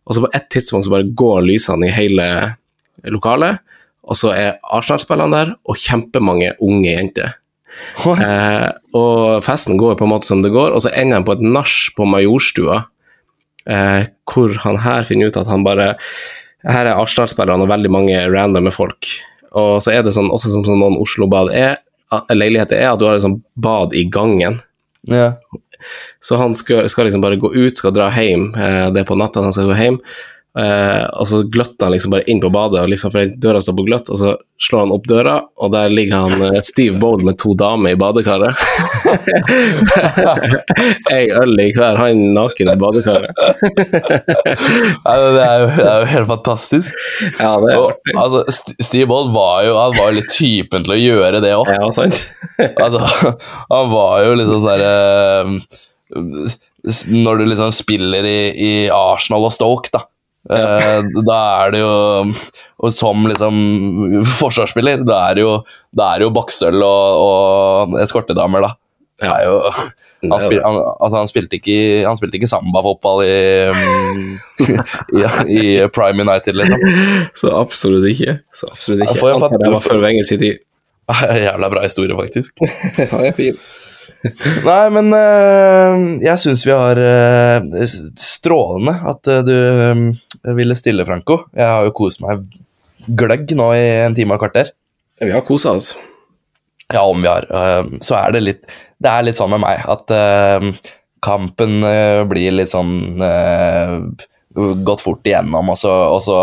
Og 0.09 0.17
så 0.17 0.25
på 0.25 0.33
et 0.33 0.49
tidspunkt 0.51 0.89
så 0.89 0.97
bare 0.97 1.13
går 1.13 1.45
lysene 1.45 1.87
i 1.87 1.93
hele 1.93 2.25
lokale, 3.07 3.57
og 4.09 4.17
så 4.17 4.33
er 4.33 4.57
Arsenal-spillerne 4.63 5.35
der, 5.35 5.53
og 5.69 5.77
kjempemange 5.77 6.55
unge 6.65 6.89
jenter. 6.89 7.35
Eh, 7.99 8.69
og 8.97 9.43
festen 9.45 9.77
går 9.79 9.97
på 9.99 10.07
en 10.07 10.13
måte 10.13 10.29
som 10.29 10.41
det 10.43 10.51
går, 10.53 10.73
og 10.73 10.83
så 10.83 10.93
ender 10.93 11.19
han 11.19 11.27
på 11.27 11.37
et 11.37 11.43
nach 11.45 11.75
på 11.95 12.07
Majorstua, 12.09 12.83
eh, 13.69 14.09
hvor 14.29 14.55
han 14.65 14.81
her 14.85 15.05
finner 15.07 15.29
ut 15.29 15.39
at 15.39 15.49
han 15.49 15.65
bare 15.67 15.95
Her 16.59 16.89
er 16.89 16.97
Arsenal-spillerne 16.99 17.63
og 17.63 17.69
veldig 17.71 17.87
mange 17.87 18.15
randomme 18.27 18.71
folk. 18.75 19.07
Og 19.55 19.77
så 19.79 19.93
er 19.93 20.01
det 20.03 20.11
sånn, 20.11 20.27
også 20.27 20.51
som, 20.51 20.65
noen 20.67 20.97
Oslo-bad 20.99 21.53
er, 21.55 21.77
leiligheter 22.35 22.75
er, 22.75 22.89
at 22.91 22.99
du 22.99 23.05
har 23.07 23.15
et 23.15 23.23
sånt 23.23 23.45
bad 23.55 23.95
i 23.95 24.03
gangen. 24.11 24.57
Ja. 25.07 25.37
Så 26.19 26.35
han 26.35 26.57
skal, 26.59 26.89
skal 26.91 27.07
liksom 27.07 27.23
bare 27.23 27.39
gå 27.39 27.53
ut, 27.55 27.79
skal 27.79 27.95
dra 27.95 28.09
hjem. 28.11 28.49
Eh, 28.59 28.89
det 28.91 29.05
er 29.05 29.07
på 29.07 29.15
natta 29.15 29.45
han 29.45 29.55
skal 29.55 29.71
gå 29.71 29.77
hjem. 29.79 30.01
Eh, 30.57 31.05
og 31.13 31.27
så 31.29 31.43
gløtter 31.45 31.85
han 31.85 31.91
liksom 31.93 32.09
bare 32.15 32.25
inn 32.31 32.39
på 32.41 32.49
badet, 32.51 32.79
og 32.81 32.89
liksom, 32.89 33.11
for 33.13 33.21
døra 33.37 33.59
står 33.61 33.75
på 33.77 33.83
gløtt, 33.85 34.09
og 34.09 34.17
så 34.17 34.31
slår 34.59 34.79
han 34.87 34.91
opp 34.95 35.05
døra, 35.07 35.35
og 35.61 35.69
der 35.75 35.89
ligger 35.93 36.25
han 36.25 36.41
eh, 36.49 36.57
Steve 36.65 36.97
Bold 36.99 37.21
med 37.27 37.37
to 37.39 37.53
damer 37.55 37.93
i 37.93 37.99
badekaret. 38.01 38.57
Ei 41.13 41.29
øl 41.37 41.53
i 41.61 41.69
hver, 41.75 41.99
han 42.01 42.17
naken 42.35 42.71
i 42.73 42.77
badekaret. 42.81 43.29
Det, 45.09 45.43
er 45.43 45.59
jo, 45.61 45.67
det 45.77 45.85
er 45.85 45.99
jo 46.03 46.07
helt 46.13 46.29
fantastisk. 46.29 46.89
Ja, 47.39 47.51
det 47.61 47.69
er 47.73 47.77
Og, 47.81 47.89
altså, 48.19 48.39
Steve 48.83 49.07
Bold 49.09 49.29
var 49.35 49.55
jo, 49.65 49.73
han 49.79 49.95
var 49.97 50.05
jo 50.11 50.17
litt 50.19 50.31
typen 50.33 50.83
til 50.85 50.93
å 50.95 50.99
gjøre 50.99 51.41
det 51.43 51.53
òg. 51.57 51.67
Ja, 51.75 51.89
sant? 51.95 52.17
Altså, 52.83 52.99
han 53.69 53.91
var 53.93 54.13
jo 54.25 54.31
liksom 54.39 54.59
sånn 54.63 54.73
derre 54.73 54.95
s- 56.89 57.07
Når 57.11 57.33
du 57.41 57.45
liksom 57.51 57.71
spiller 57.75 58.23
i, 58.27 58.39
i 58.55 58.71
Arsenal 58.93 59.45
og 59.47 59.53
Stoke, 59.55 59.89
da. 59.93 60.01
Eh, 60.47 61.07
da 61.27 61.39
er 61.65 61.73
det 61.75 61.81
jo 61.81 61.95
Og 62.79 62.93
som 62.95 63.25
liksom 63.27 63.57
forsvarsspiller, 64.39 65.03
da 65.07 65.23
er 65.29 65.39
det 65.39 65.43
jo, 65.43 65.55
da 65.91 66.13
er 66.13 66.21
det 66.21 66.29
jo 66.29 66.35
boksøl 66.37 66.77
og, 66.79 67.25
og 67.25 67.97
eskortedamer, 68.03 68.63
da. 68.63 68.75
Ja. 69.19 69.33
jo, 69.43 69.57
han, 70.31 70.39
spil, 70.39 70.61
han, 70.63 70.77
altså 70.95 71.17
han, 71.17 71.27
spilte 71.27 71.57
ikke, 71.59 71.75
han 72.07 72.15
spilte 72.15 72.39
ikke 72.39 72.47
sambafotball 72.47 73.25
i, 73.25 73.33
mm, 73.67 74.29
i, 75.19 75.25
i 75.57 75.63
Prime 75.91 76.23
United, 76.23 76.55
liksom. 76.55 76.85
Så 77.35 77.51
absolutt 77.51 78.07
ikke. 78.13 78.39
Så 78.55 78.71
absolutt 78.71 79.03
ikke. 79.03 79.19
Jo 79.19 79.35
Antar 79.35 79.59
det 79.59 79.73
var 79.75 79.83
før 79.83 80.01
Wenger 80.05 80.27
sin 80.27 80.39
tid. 80.39 80.63
Jævla 81.43 81.69
bra 81.73 81.83
historie, 81.83 82.15
faktisk. 82.15 82.55
Ja, 82.99 83.11
det 83.19 83.33
er 83.33 83.37
fin. 83.37 83.61
Nei, 84.65 84.85
men 84.91 85.13
eh, 85.15 86.01
jeg 86.25 86.41
syns 86.41 86.65
vi 86.67 86.73
har 86.75 86.99
eh, 86.99 87.85
strålende 88.19 88.97
at 89.07 89.29
du 89.47 89.53
eh, 89.55 90.01
ville 90.57 90.75
stille, 90.77 91.05
Franco. 91.07 91.43
Jeg 91.55 91.67
har 91.69 91.85
jo 91.87 91.95
kost 91.97 92.21
meg 92.23 92.45
gløgg 93.19 93.51
nå 93.57 93.71
i 93.77 93.83
en 94.05 94.15
time 94.17 94.35
og 94.35 94.43
kvarter. 94.43 94.71
Vi 95.19 95.31
har 95.33 95.43
kosa 95.47 95.73
oss. 95.79 95.93
Ja, 96.93 97.03
om 97.05 97.21
vi 97.21 97.27
har. 97.29 97.45
eh, 97.49 97.89
så 98.01 98.15
er 98.17 98.31
det 98.33 98.41
litt 98.41 98.63
Det 98.99 99.09
er 99.11 99.23
litt 99.27 99.37
sånn 99.37 99.51
med 99.53 99.61
meg 99.61 99.83
at 99.85 100.09
eh, 100.11 100.63
kampen 101.21 101.83
eh, 101.85 102.23
blir 102.27 102.55
litt 102.55 102.71
sånn 102.71 102.95
Gått 104.83 105.03
fort 105.05 105.27
igjennom, 105.29 105.69
og 105.69 105.77
så, 105.77 105.91
og 106.15 106.17
så 106.25 106.37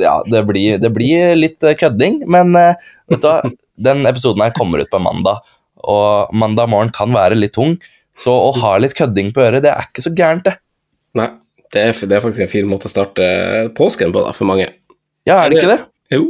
Ja, 0.00 0.14
det 0.24 0.40
blir, 0.48 0.78
det 0.80 0.90
blir 0.94 1.34
litt 1.36 1.60
kødding, 1.60 2.22
men 2.26 2.56
vet 2.56 3.20
du 3.20 3.28
hva? 3.28 3.50
Den 3.76 4.06
episoden 4.08 4.42
her 4.42 4.54
kommer 4.56 4.80
ut 4.80 4.90
på 4.90 4.98
mandag, 5.02 5.44
og 5.84 6.32
mandag 6.32 6.70
morgen 6.72 6.90
kan 6.94 7.12
være 7.14 7.36
litt 7.36 7.52
tung. 7.54 7.76
Så 8.16 8.32
å 8.32 8.50
ha 8.62 8.76
litt 8.80 8.94
kødding 8.96 9.32
på 9.34 9.42
øret, 9.44 9.62
det 9.66 9.72
er 9.74 9.84
ikke 9.88 10.04
så 10.06 10.12
gærent, 10.16 10.46
det. 10.48 10.56
Nei, 11.18 11.28
det 11.74 11.82
er, 11.82 12.00
det 12.06 12.16
er 12.16 12.22
faktisk 12.22 12.46
en 12.46 12.52
fin 12.52 12.68
måte 12.70 12.88
å 12.88 12.92
starte 12.92 13.26
påsken 13.76 14.14
på, 14.14 14.22
da, 14.24 14.32
for 14.36 14.48
mange. 14.48 14.70
Ja, 15.26 15.40
er 15.40 15.50
det 15.50 15.60
ikke 15.60 15.72
det? 15.72 15.80
Jo. 16.14 16.28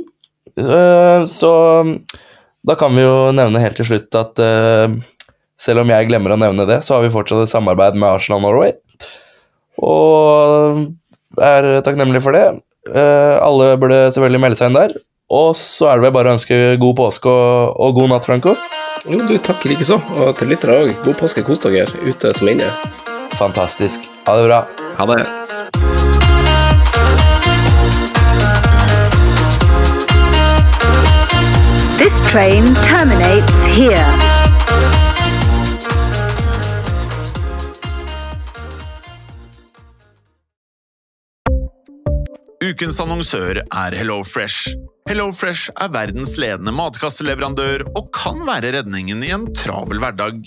Uh, 0.55 1.25
så 1.29 1.51
da 2.65 2.77
kan 2.79 2.95
vi 2.97 3.05
jo 3.05 3.33
nevne 3.35 3.63
helt 3.63 3.77
til 3.81 3.89
slutt 3.89 4.17
at 4.17 4.41
uh, 4.41 4.87
selv 5.61 5.85
om 5.85 5.91
jeg 5.93 6.09
glemmer 6.09 6.35
å 6.35 6.41
nevne 6.41 6.67
det, 6.69 6.81
så 6.87 6.97
har 6.97 7.05
vi 7.05 7.13
fortsatt 7.15 7.45
et 7.45 7.53
samarbeid 7.53 7.99
med 7.99 8.09
Arsenal 8.11 8.43
Norway. 8.45 8.75
Og 9.83 10.87
er 11.43 11.83
takknemlig 11.85 12.23
for 12.25 12.37
det. 12.37 12.47
Uh, 12.89 13.41
alle 13.43 13.75
burde 13.81 14.07
selvfølgelig 14.15 14.45
melde 14.47 14.61
seg 14.61 14.71
inn 14.71 14.79
der. 14.79 14.97
Og 15.35 15.55
så 15.59 15.89
er 15.91 15.99
det 15.99 16.07
vel 16.07 16.17
bare 16.19 16.31
å 16.31 16.37
ønske 16.37 16.59
god 16.81 16.99
påske 17.01 17.33
og, 17.33 17.75
og 17.81 17.99
god 17.99 18.13
natt, 18.13 18.29
Franco. 18.29 18.55
Jo, 19.09 19.21
du, 19.25 19.35
takk 19.43 19.67
likeså. 19.69 19.99
Og 20.21 20.33
til 20.39 20.53
lyttere 20.53 20.79
òg. 20.85 20.95
God 21.05 21.19
påske, 21.21 21.45
kos 21.45 21.65
dere 21.65 21.89
ute 22.07 22.33
som 22.37 22.53
inne. 22.53 22.71
Fantastisk. 23.41 24.09
Ha 24.29 24.39
det 24.39 24.49
bra. 24.49 24.65
Ha 24.97 25.07
det. 25.07 25.27
This 31.99 32.31
train 32.31 32.75
terminates 32.75 33.51
here. 33.77 34.07
Ukens 42.65 43.01
annonsør 43.03 43.61
er 43.61 43.95
HelloFresh. 43.99 44.75
HelloFresh 45.11 45.75
er 45.75 45.91
verdens 45.93 46.39
ledende 46.41 46.73
matkasseleverandør 46.73 47.85
og 47.93 48.13
kan 48.15 48.47
være 48.47 48.73
redningen 48.79 49.27
i 49.27 49.35
en 49.35 49.51
travel 49.59 50.01
hverdag. 50.01 50.47